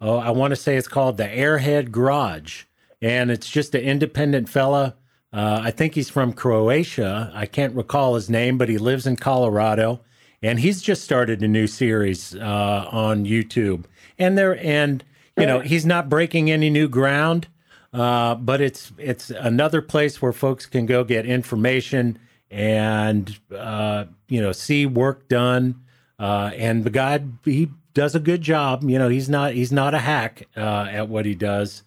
oh 0.00 0.18
I 0.18 0.30
want 0.30 0.50
to 0.50 0.56
say 0.56 0.76
it's 0.76 0.88
called 0.88 1.18
the 1.18 1.28
Airhead 1.28 1.92
Garage, 1.92 2.64
and 3.00 3.30
it's 3.30 3.48
just 3.48 3.76
an 3.76 3.82
independent 3.82 4.48
fella. 4.48 4.96
Uh, 5.32 5.60
I 5.62 5.70
think 5.70 5.94
he's 5.94 6.10
from 6.10 6.32
Croatia. 6.32 7.30
I 7.32 7.46
can't 7.46 7.76
recall 7.76 8.16
his 8.16 8.28
name, 8.28 8.58
but 8.58 8.68
he 8.68 8.76
lives 8.76 9.06
in 9.06 9.14
Colorado, 9.14 10.00
and 10.42 10.58
he's 10.58 10.82
just 10.82 11.04
started 11.04 11.44
a 11.44 11.48
new 11.48 11.68
series 11.68 12.34
uh, 12.34 12.88
on 12.90 13.24
YouTube. 13.24 13.84
And 14.18 14.36
there 14.36 14.58
and 14.58 15.04
you 15.38 15.46
know 15.46 15.60
he's 15.60 15.84
not 15.86 16.08
breaking 16.08 16.50
any 16.50 16.70
new 16.70 16.88
ground, 16.88 17.48
uh, 17.92 18.34
but 18.34 18.60
it's 18.60 18.92
it's 18.98 19.30
another 19.30 19.82
place 19.82 20.20
where 20.22 20.32
folks 20.32 20.66
can 20.66 20.86
go 20.86 21.04
get 21.04 21.26
information 21.26 22.18
and 22.50 23.38
uh, 23.56 24.04
you 24.28 24.40
know 24.40 24.52
see 24.52 24.86
work 24.86 25.28
done. 25.28 25.80
Uh, 26.18 26.52
and 26.56 26.84
the 26.84 26.90
guy 26.90 27.20
he 27.44 27.70
does 27.94 28.14
a 28.14 28.20
good 28.20 28.42
job. 28.42 28.82
You 28.84 28.98
know, 28.98 29.08
he's 29.08 29.28
not 29.28 29.54
he's 29.54 29.72
not 29.72 29.94
a 29.94 30.00
hack 30.00 30.46
uh, 30.56 30.88
at 30.90 31.08
what 31.08 31.24
he 31.24 31.34
does. 31.34 31.82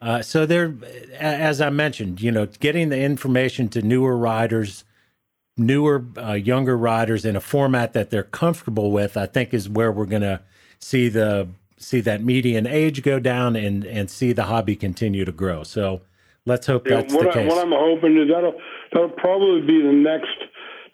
Uh, 0.00 0.22
so 0.22 0.46
there, 0.46 0.76
as 1.18 1.60
I 1.60 1.70
mentioned, 1.70 2.20
you 2.20 2.30
know, 2.30 2.46
getting 2.46 2.88
the 2.88 3.00
information 3.00 3.68
to 3.70 3.82
newer 3.82 4.16
riders, 4.16 4.84
newer 5.56 6.04
uh, 6.16 6.34
younger 6.34 6.78
riders 6.78 7.24
in 7.24 7.34
a 7.34 7.40
format 7.40 7.92
that 7.94 8.10
they're 8.10 8.22
comfortable 8.22 8.92
with, 8.92 9.16
I 9.16 9.26
think 9.26 9.52
is 9.52 9.68
where 9.68 9.90
we're 9.90 10.06
going 10.06 10.22
to 10.22 10.40
see 10.78 11.08
the 11.08 11.48
see 11.78 12.00
that 12.00 12.22
median 12.22 12.66
age 12.66 13.02
go 13.02 13.18
down 13.18 13.56
and 13.56 13.84
and 13.84 14.10
see 14.10 14.32
the 14.32 14.44
hobby 14.44 14.76
continue 14.76 15.24
to 15.24 15.32
grow. 15.32 15.62
So 15.62 16.02
let's 16.46 16.66
hope 16.66 16.88
yeah, 16.88 16.96
that's 16.96 17.14
what 17.14 17.24
the 17.24 17.30
I, 17.30 17.32
case. 17.34 17.50
What 17.50 17.64
I'm 17.64 17.72
hoping 17.72 18.16
is 18.18 18.28
that'll 18.32 18.54
that'll 18.92 19.10
probably 19.10 19.62
be 19.62 19.82
the 19.82 19.92
next 19.92 20.36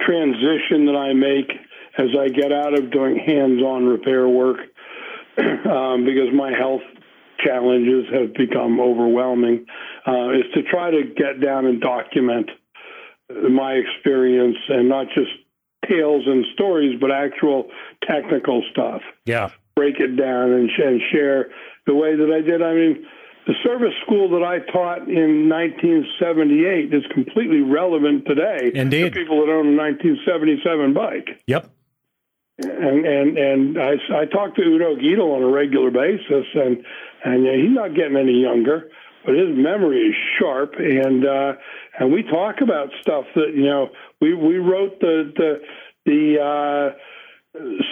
transition 0.01 0.86
that 0.86 0.97
I 0.97 1.12
make 1.12 1.51
as 1.97 2.09
I 2.19 2.28
get 2.28 2.52
out 2.52 2.77
of 2.77 2.90
doing 2.90 3.16
hands-on 3.16 3.86
repair 3.86 4.28
work 4.28 4.59
um, 5.39 6.05
because 6.05 6.32
my 6.35 6.51
health 6.51 6.82
challenges 7.44 8.06
have 8.12 8.35
become 8.35 8.81
overwhelming. 8.81 9.66
Uh, 10.06 10.31
is 10.31 10.44
to 10.55 10.62
try 10.65 10.90
to 10.90 11.02
get 11.16 11.40
down 11.40 11.66
and 11.66 11.81
document 11.81 12.51
my 13.51 13.73
experience 13.73 14.56
and 14.69 14.89
not 14.89 15.06
just 15.15 15.31
tales 15.89 16.24
and 16.27 16.44
stories, 16.55 16.98
but 17.01 17.11
actual 17.11 17.69
technical 18.06 18.62
stuff. 18.70 19.02
Yeah. 19.24 19.51
Break 19.77 19.99
it 19.99 20.17
down 20.17 20.53
and, 20.53 20.71
and 20.71 21.01
share 21.13 21.51
the 21.87 21.95
way 21.95 22.17
that 22.17 22.31
I 22.31 22.41
did. 22.41 22.63
I 22.63 22.75
mean, 22.75 23.07
the 23.47 23.55
service 23.63 23.93
school 24.07 24.31
that 24.31 24.43
I 24.43 24.61
taught 24.73 25.09
in 25.09 25.49
1978 25.49 26.95
is 26.95 27.05
completely 27.13 27.61
relevant 27.61 28.25
today 28.27 28.71
Indeed. 28.75 29.13
to 29.13 29.21
people 29.21 29.45
that 29.45 29.53
own 29.53 29.75
a 29.75 29.77
1977 29.77 30.95
bike. 30.95 31.43
Yep. 31.47 31.71
And 32.59 33.05
and 33.05 33.37
and 33.37 33.79
I, 33.83 33.95
I 34.15 34.25
talk 34.27 34.55
to 34.55 34.63
Udo 34.63 34.95
Gietl 34.95 35.35
on 35.35 35.43
a 35.43 35.49
regular 35.49 35.91
basis, 35.91 36.47
and 36.55 36.85
and 37.25 37.45
he's 37.45 37.75
not 37.75 37.97
getting 37.97 38.17
any 38.17 38.41
younger, 38.41 38.91
but 39.27 39.35
his 39.35 39.49
memory 39.51 39.99
is 40.03 40.15
sharp, 40.39 40.75
and 40.79 41.27
uh, 41.27 41.55
and 41.99 42.13
we 42.13 42.23
talk 42.23 42.61
about 42.63 42.91
stuff 43.03 43.25
that 43.35 43.55
you 43.57 43.65
know 43.65 43.91
we 44.21 44.35
we 44.35 44.59
wrote 44.59 45.01
the 45.01 45.33
the 45.37 45.61
the 46.07 46.41
uh, 46.41 46.97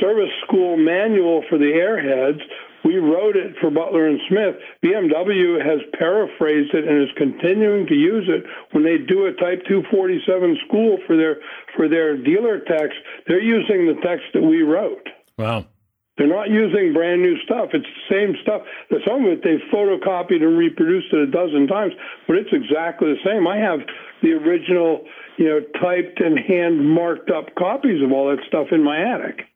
service 0.01 0.33
school 0.47 0.77
manual 0.77 1.45
for 1.49 1.59
the 1.59 1.65
airheads 1.65 2.41
we 2.85 2.99
wrote 2.99 3.37
it 3.37 3.55
for 3.61 3.71
Butler 3.71 4.09
and 4.09 4.21
Smith. 4.29 4.57
BMW 4.85 5.65
has 5.65 5.81
paraphrased 5.99 6.75
it 6.75 6.87
and 6.87 7.03
is 7.03 7.15
continuing 7.17 7.87
to 7.87 7.95
use 7.95 8.29
it 8.29 8.45
when 8.73 8.83
they 8.83 8.99
do 8.99 9.27
a 9.27 9.33
Type 9.33 9.63
247 9.69 10.59
school 10.67 10.99
for 11.07 11.17
their 11.17 11.37
for 11.77 11.89
their 11.89 12.17
dealer 12.17 12.61
text. 12.61 12.99
They're 13.27 13.43
using 13.43 13.87
the 13.87 14.01
text 14.03 14.27
that 14.35 14.43
we 14.43 14.63
wrote. 14.63 15.07
Wow. 15.39 15.67
They're 16.19 16.27
not 16.27 16.51
using 16.51 16.93
brand 16.93 17.23
new 17.23 17.41
stuff. 17.43 17.71
It's 17.73 17.87
the 17.87 18.15
same 18.15 18.37
stuff. 18.43 18.63
Some 19.07 19.25
of 19.25 19.33
it 19.33 19.45
they've 19.45 19.63
photocopied 19.73 20.43
and 20.43 20.59
reproduced 20.59 21.13
it 21.13 21.29
a 21.29 21.31
dozen 21.31 21.69
times, 21.69 21.95
but 22.27 22.37
it's 22.37 22.53
exactly 22.53 23.15
the 23.15 23.23
same. 23.25 23.47
I 23.47 23.57
have 23.59 23.81
the 24.23 24.33
original, 24.33 25.07
you 25.39 25.47
know, 25.47 25.61
typed 25.81 26.21
and 26.21 26.39
hand 26.39 26.87
marked 26.87 27.31
up 27.31 27.55
copies 27.55 28.03
of 28.03 28.13
all 28.13 28.29
that 28.29 28.45
stuff 28.47 28.69
in 28.73 28.83
my 28.83 28.99
attic. 28.99 29.47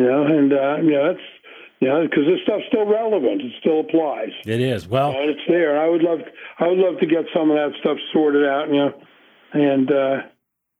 You 0.00 0.06
know, 0.06 0.24
and 0.24 0.52
uh, 0.52 0.76
you 0.80 0.92
know 0.92 1.12
that's 1.12 1.26
yeah, 1.80 2.00
because 2.02 2.24
this 2.24 2.40
stuff's 2.44 2.64
still 2.68 2.86
relevant. 2.86 3.42
It 3.42 3.52
still 3.60 3.80
applies. 3.80 4.30
It 4.46 4.62
is. 4.62 4.88
Well, 4.88 5.10
and 5.10 5.28
it's 5.28 5.40
there. 5.46 5.78
I 5.78 5.90
would 5.90 6.02
love, 6.02 6.20
I 6.58 6.68
would 6.68 6.78
love 6.78 6.98
to 7.00 7.06
get 7.06 7.24
some 7.34 7.50
of 7.50 7.56
that 7.56 7.72
stuff 7.80 7.98
sorted 8.14 8.46
out. 8.46 8.68
You 8.68 8.76
know, 8.76 8.94
and 9.52 9.90
uh, 9.90 10.16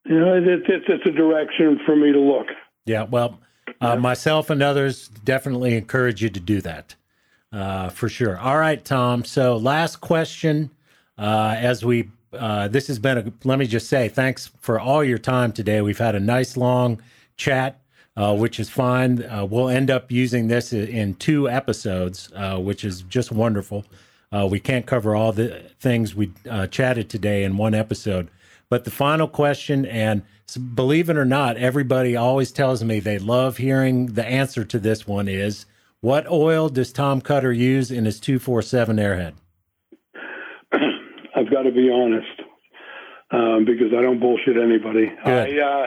you 0.07 0.19
know, 0.19 0.41
it's 0.43 0.65
it's 0.69 0.85
it's 0.89 1.07
a 1.07 1.13
direction 1.13 1.81
for 1.85 1.97
me 1.97 2.13
to 2.13 2.19
look. 2.19 2.47
Yeah. 2.87 3.03
Well, 3.03 3.41
uh, 3.83 3.97
myself 3.97 4.49
and 4.49 4.63
others 4.63 5.09
definitely 5.09 5.77
encourage 5.77 6.23
you 6.23 6.31
to 6.31 6.41
do 6.41 6.63
that 6.63 6.95
uh, 7.53 7.91
for 7.91 8.09
sure. 8.09 8.39
All 8.39 8.57
right, 8.57 8.83
Tom. 8.83 9.27
So 9.27 9.59
last 9.59 9.97
question, 9.97 10.71
uh, 11.19 11.57
as 11.59 11.85
we. 11.85 12.09
Uh, 12.33 12.69
this 12.69 12.87
has 12.87 12.99
been 12.99 13.19
a. 13.19 13.33
Let 13.45 13.59
me 13.59 13.67
just 13.67 13.89
say, 13.89 14.09
thanks 14.09 14.51
for 14.61 14.81
all 14.81 15.05
your 15.05 15.19
time 15.19 15.53
today. 15.53 15.83
We've 15.83 15.99
had 15.99 16.15
a 16.15 16.21
nice 16.21 16.57
long 16.57 17.03
chat 17.37 17.81
uh, 18.21 18.35
which 18.35 18.61
is 18.61 18.69
fine. 18.69 19.25
Uh, 19.25 19.47
we'll 19.47 19.71
end 19.71 19.91
up 19.91 20.13
using 20.13 20.49
this 20.49 20.75
in 20.75 21.15
two 21.15 21.49
episodes, 21.49 22.31
uh, 22.37 22.59
which 22.59 22.85
is 22.85 23.01
just 23.03 23.33
wonderful. 23.33 23.87
Uh, 24.31 24.47
we 24.49 24.61
can't 24.61 24.85
cover 24.85 25.17
all 25.17 25.33
the 25.33 25.63
things 25.81 26.15
we 26.15 26.31
uh, 26.49 26.67
chatted 26.67 27.09
today 27.09 27.45
in 27.45 27.57
one 27.57 27.75
episode. 27.75 28.29
But 28.69 28.85
the 28.85 28.91
final 28.91 29.27
question, 29.27 29.87
and 29.87 30.23
believe 30.75 31.09
it 31.09 31.17
or 31.17 31.25
not, 31.25 31.57
everybody 31.57 32.15
always 32.15 32.53
tells 32.53 32.85
me 32.85 33.01
they 33.01 33.19
love 33.19 33.57
hearing 33.57 34.07
the 34.13 34.25
answer 34.27 34.65
to 34.67 34.79
this 34.79 35.07
one 35.07 35.27
is 35.27 35.65
what 36.01 36.31
oil 36.31 36.69
does 36.69 36.93
Tom 36.93 37.23
Cutter 37.23 37.53
use 37.53 37.91
in 37.91 38.05
his 38.05 38.21
247 38.21 38.99
Airhead? 38.99 39.33
I've 41.35 41.51
got 41.51 41.63
to 41.63 41.73
be 41.73 41.91
honest 41.91 42.43
um, 43.31 43.65
because 43.65 43.93
I 43.97 44.03
don't 44.03 44.21
bullshit 44.21 44.57
anybody. 44.57 45.07
Good. 45.25 45.59
I, 45.59 45.61
uh, 45.61 45.67
uh, 45.67 45.87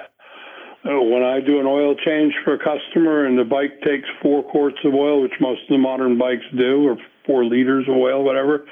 Uh, 0.86 1.02
when 1.02 1.24
I 1.24 1.40
do 1.40 1.60
an 1.62 1.66
oil 1.66 1.96
change 1.96 2.34
for 2.44 2.56
a 2.56 2.60
customer 2.60 3.26
and 3.26 3.40
the 3.40 3.46
bike 3.46 3.82
takes 3.82 4.08
four 4.22 4.44
quarts 4.44 4.78
of 4.84 4.94
oil, 4.94 5.22
which 5.22 5.34
most 5.40 5.62
of 5.62 5.70
the 5.70 5.78
modern 5.78 6.18
bikes 6.18 6.44
do, 6.58 6.90
or 6.90 6.98
four 7.26 7.46
liters 7.46 7.88
of 7.88 7.96
oil, 7.96 8.24
whatever, 8.24 8.66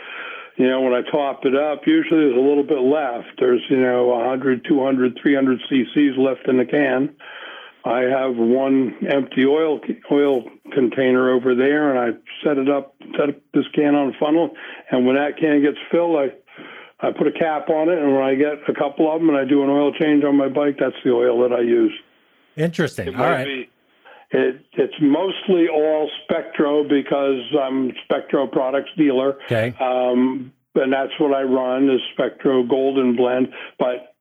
you 0.57 0.67
know, 0.67 0.81
when 0.81 0.93
I 0.93 1.01
top 1.09 1.45
it 1.45 1.55
up, 1.55 1.87
usually 1.87 2.19
there's 2.19 2.35
a 2.35 2.39
little 2.39 2.63
bit 2.63 2.81
left. 2.81 3.39
There's, 3.39 3.61
you 3.69 3.79
know, 3.79 4.07
100, 4.07 4.65
200, 4.67 5.19
300 5.21 5.59
cc's 5.71 6.17
left 6.17 6.47
in 6.47 6.57
the 6.57 6.65
can. 6.65 7.15
I 7.83 8.01
have 8.01 8.35
one 8.35 8.95
empty 9.09 9.45
oil 9.45 9.79
oil 10.11 10.43
container 10.71 11.31
over 11.31 11.55
there, 11.55 11.89
and 11.89 11.97
I 11.97 12.19
set 12.43 12.57
it 12.57 12.69
up, 12.69 12.95
set 13.17 13.41
this 13.53 13.65
can 13.73 13.95
on 13.95 14.09
a 14.09 14.19
funnel, 14.19 14.51
and 14.91 15.07
when 15.07 15.15
that 15.15 15.37
can 15.37 15.63
gets 15.63 15.79
filled, 15.89 16.15
I 16.17 16.27
I 17.01 17.11
put 17.11 17.27
a 17.27 17.31
cap 17.31 17.69
on 17.69 17.89
it, 17.89 17.97
and 17.97 18.13
when 18.13 18.23
I 18.23 18.35
get 18.35 18.69
a 18.69 18.73
couple 18.73 19.11
of 19.11 19.19
them 19.19 19.29
and 19.29 19.37
I 19.37 19.45
do 19.45 19.63
an 19.63 19.69
oil 19.69 19.91
change 19.93 20.23
on 20.23 20.37
my 20.37 20.49
bike, 20.49 20.77
that's 20.79 20.95
the 21.03 21.11
oil 21.11 21.41
that 21.41 21.53
I 21.53 21.61
use. 21.61 21.93
Interesting. 22.55 23.15
All 23.15 23.29
right. 23.29 23.45
Be, 23.45 23.69
it, 24.31 24.65
it's 24.73 24.93
mostly 25.01 25.67
all 25.67 26.09
Spectro 26.23 26.83
because 26.87 27.41
I'm 27.59 27.91
Spectro 28.05 28.47
products 28.47 28.89
dealer. 28.97 29.37
Okay. 29.45 29.75
Um, 29.79 30.53
and 30.75 30.93
that's 30.93 31.11
what 31.19 31.33
I 31.33 31.41
run 31.41 31.89
is 31.89 31.99
Spectro 32.13 32.63
Golden 32.63 33.15
Blend. 33.15 33.49
But 33.77 34.15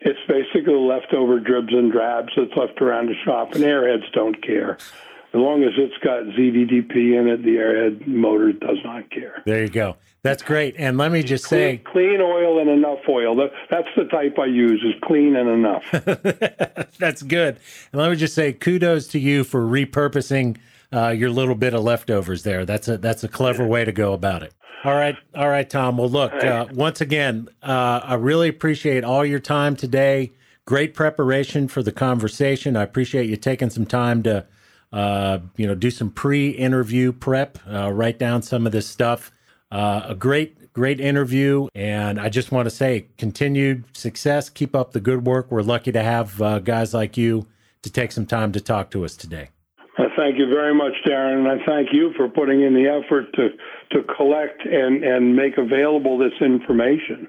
it's 0.00 0.20
basically 0.28 0.74
leftover 0.74 1.40
dribs 1.40 1.72
and 1.72 1.90
drabs 1.90 2.32
that's 2.36 2.56
left 2.56 2.80
around 2.80 3.06
the 3.06 3.14
shop, 3.24 3.54
and 3.54 3.64
airheads 3.64 4.10
don't 4.12 4.40
care. 4.42 4.72
As 4.72 5.40
long 5.40 5.64
as 5.64 5.72
it's 5.76 5.96
got 6.04 6.22
ZDDP 6.22 7.18
in 7.18 7.28
it, 7.28 7.42
the 7.42 7.56
airhead 7.56 8.06
motor 8.06 8.52
does 8.52 8.78
not 8.84 9.10
care. 9.10 9.42
There 9.44 9.62
you 9.62 9.68
go. 9.68 9.96
That's 10.22 10.42
great. 10.42 10.74
And 10.76 10.98
let 10.98 11.12
me 11.12 11.22
just 11.22 11.44
say 11.44 11.78
clean 11.84 12.20
oil 12.20 12.58
and 12.58 12.68
enough 12.68 12.98
oil. 13.08 13.36
That's 13.70 13.88
the 13.96 14.04
type 14.06 14.38
I 14.40 14.46
use 14.46 14.82
is 14.82 14.94
clean 15.04 15.36
and 15.36 15.48
enough. 15.48 15.84
That's 16.98 17.22
good. 17.22 17.60
And 17.92 18.00
let 18.00 18.10
me 18.10 18.16
just 18.16 18.34
say 18.34 18.52
kudos 18.52 19.06
to 19.08 19.20
you 19.20 19.44
for 19.44 19.60
repurposing 19.60 20.56
uh, 20.92 21.10
your 21.10 21.30
little 21.30 21.54
bit 21.54 21.74
of 21.74 21.82
leftovers 21.82 22.42
there. 22.42 22.64
That's 22.64 22.88
a 22.88 22.98
that's 22.98 23.22
a 23.22 23.28
clever 23.28 23.66
way 23.66 23.84
to 23.84 23.92
go 23.92 24.12
about 24.12 24.42
it. 24.42 24.52
All 24.84 24.94
right, 24.94 25.16
all 25.34 25.48
right, 25.48 25.68
Tom. 25.68 25.96
Well, 25.96 26.08
look, 26.08 26.32
uh, 26.32 26.66
once 26.72 27.00
again, 27.00 27.48
uh, 27.62 28.00
I 28.04 28.14
really 28.14 28.48
appreciate 28.48 29.04
all 29.04 29.24
your 29.24 29.40
time 29.40 29.74
today. 29.74 30.32
Great 30.64 30.94
preparation 30.94 31.66
for 31.66 31.82
the 31.82 31.90
conversation. 31.90 32.76
I 32.76 32.82
appreciate 32.82 33.28
you 33.28 33.36
taking 33.36 33.70
some 33.70 33.86
time 33.86 34.22
to, 34.24 34.46
uh, 34.92 35.38
you 35.56 35.66
know, 35.66 35.74
do 35.74 35.90
some 35.90 36.10
pre-interview 36.10 37.12
prep, 37.12 37.58
uh, 37.68 37.90
write 37.90 38.18
down 38.18 38.42
some 38.42 38.66
of 38.66 38.72
this 38.72 38.86
stuff. 38.86 39.32
Uh, 39.70 40.02
a 40.04 40.14
great, 40.14 40.72
great 40.72 41.00
interview. 41.00 41.68
And 41.74 42.20
I 42.20 42.28
just 42.28 42.52
want 42.52 42.66
to 42.66 42.70
say 42.70 43.08
continued 43.18 43.84
success. 43.96 44.48
Keep 44.48 44.76
up 44.76 44.92
the 44.92 45.00
good 45.00 45.26
work. 45.26 45.50
We're 45.50 45.62
lucky 45.62 45.92
to 45.92 46.02
have 46.02 46.40
uh, 46.40 46.58
guys 46.60 46.94
like 46.94 47.16
you 47.16 47.46
to 47.82 47.90
take 47.90 48.12
some 48.12 48.26
time 48.26 48.52
to 48.52 48.60
talk 48.60 48.90
to 48.90 49.04
us 49.04 49.16
today. 49.16 49.50
Uh, 49.98 50.04
thank 50.16 50.38
you 50.38 50.46
very 50.48 50.74
much, 50.74 50.92
Darren, 51.06 51.38
and 51.38 51.48
I 51.48 51.64
thank 51.64 51.88
you 51.92 52.12
for 52.16 52.28
putting 52.28 52.62
in 52.62 52.74
the 52.74 52.86
effort 52.86 53.32
to 53.34 53.48
to 53.92 54.02
collect 54.14 54.66
and 54.66 55.02
and 55.02 55.34
make 55.34 55.56
available 55.56 56.18
this 56.18 56.34
information. 56.40 57.28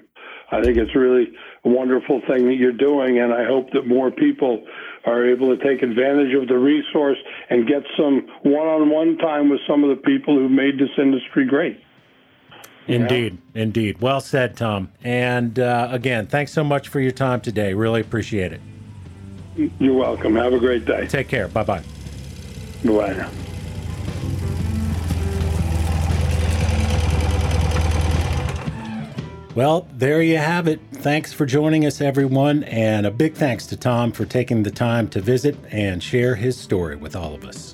I 0.50 0.62
think 0.62 0.76
it's 0.76 0.94
really 0.94 1.32
a 1.64 1.68
wonderful 1.68 2.20
thing 2.28 2.46
that 2.46 2.56
you're 2.56 2.72
doing, 2.72 3.18
and 3.18 3.32
I 3.32 3.44
hope 3.44 3.70
that 3.72 3.86
more 3.86 4.10
people 4.10 4.66
are 5.06 5.26
able 5.26 5.54
to 5.54 5.62
take 5.62 5.82
advantage 5.82 6.34
of 6.34 6.48
the 6.48 6.58
resource 6.58 7.18
and 7.50 7.66
get 7.66 7.82
some 7.96 8.26
one-on-one 8.42 9.18
time 9.18 9.50
with 9.50 9.60
some 9.68 9.84
of 9.84 9.90
the 9.90 10.02
people 10.02 10.34
who 10.36 10.48
made 10.48 10.78
this 10.78 10.92
industry 10.98 11.46
great. 11.46 11.80
Indeed, 12.88 13.38
yeah. 13.54 13.62
indeed. 13.62 14.00
Well 14.00 14.20
said, 14.20 14.56
Tom. 14.56 14.90
And 15.04 15.58
uh, 15.58 15.88
again, 15.90 16.26
thanks 16.26 16.52
so 16.52 16.64
much 16.64 16.88
for 16.88 17.00
your 17.00 17.12
time 17.12 17.40
today. 17.40 17.74
Really 17.74 18.00
appreciate 18.00 18.52
it. 18.52 18.60
You're 19.78 19.94
welcome. 19.94 20.36
Have 20.36 20.54
a 20.54 20.58
great 20.58 20.84
day. 20.84 21.06
Take 21.06 21.28
care. 21.28 21.48
Bye 21.48 21.64
bye. 21.64 21.82
Bye 22.84 23.12
now. 23.12 23.30
Well, 29.54 29.88
there 29.92 30.22
you 30.22 30.38
have 30.38 30.68
it. 30.68 30.80
Thanks 30.92 31.32
for 31.32 31.44
joining 31.44 31.84
us, 31.84 32.00
everyone. 32.00 32.62
And 32.62 33.04
a 33.04 33.10
big 33.10 33.34
thanks 33.34 33.66
to 33.66 33.76
Tom 33.76 34.12
for 34.12 34.24
taking 34.24 34.62
the 34.62 34.70
time 34.70 35.08
to 35.08 35.20
visit 35.20 35.56
and 35.72 36.00
share 36.00 36.36
his 36.36 36.56
story 36.56 36.94
with 36.94 37.16
all 37.16 37.34
of 37.34 37.44
us. 37.44 37.67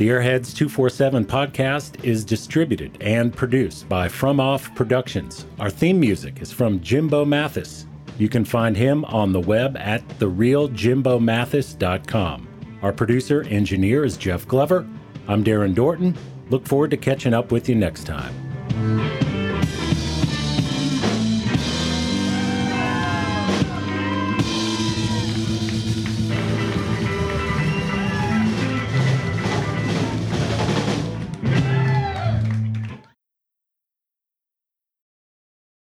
The 0.00 0.08
Airheads 0.08 0.56
247 0.56 1.26
podcast 1.26 2.02
is 2.02 2.24
distributed 2.24 2.96
and 3.02 3.36
produced 3.36 3.86
by 3.86 4.08
From 4.08 4.40
Off 4.40 4.74
Productions. 4.74 5.44
Our 5.58 5.68
theme 5.68 6.00
music 6.00 6.40
is 6.40 6.50
from 6.50 6.80
Jimbo 6.80 7.26
Mathus. 7.26 7.84
You 8.16 8.30
can 8.30 8.46
find 8.46 8.74
him 8.74 9.04
on 9.04 9.32
the 9.32 9.40
web 9.40 9.76
at 9.76 10.08
therealjimbomathus.com. 10.18 12.48
Our 12.80 12.94
producer 12.94 13.42
engineer 13.42 14.06
is 14.06 14.16
Jeff 14.16 14.48
Glover. 14.48 14.88
I'm 15.28 15.44
Darren 15.44 15.74
Dorton. 15.74 16.16
Look 16.48 16.66
forward 16.66 16.92
to 16.92 16.96
catching 16.96 17.34
up 17.34 17.52
with 17.52 17.68
you 17.68 17.74
next 17.74 18.04
time. 18.04 19.29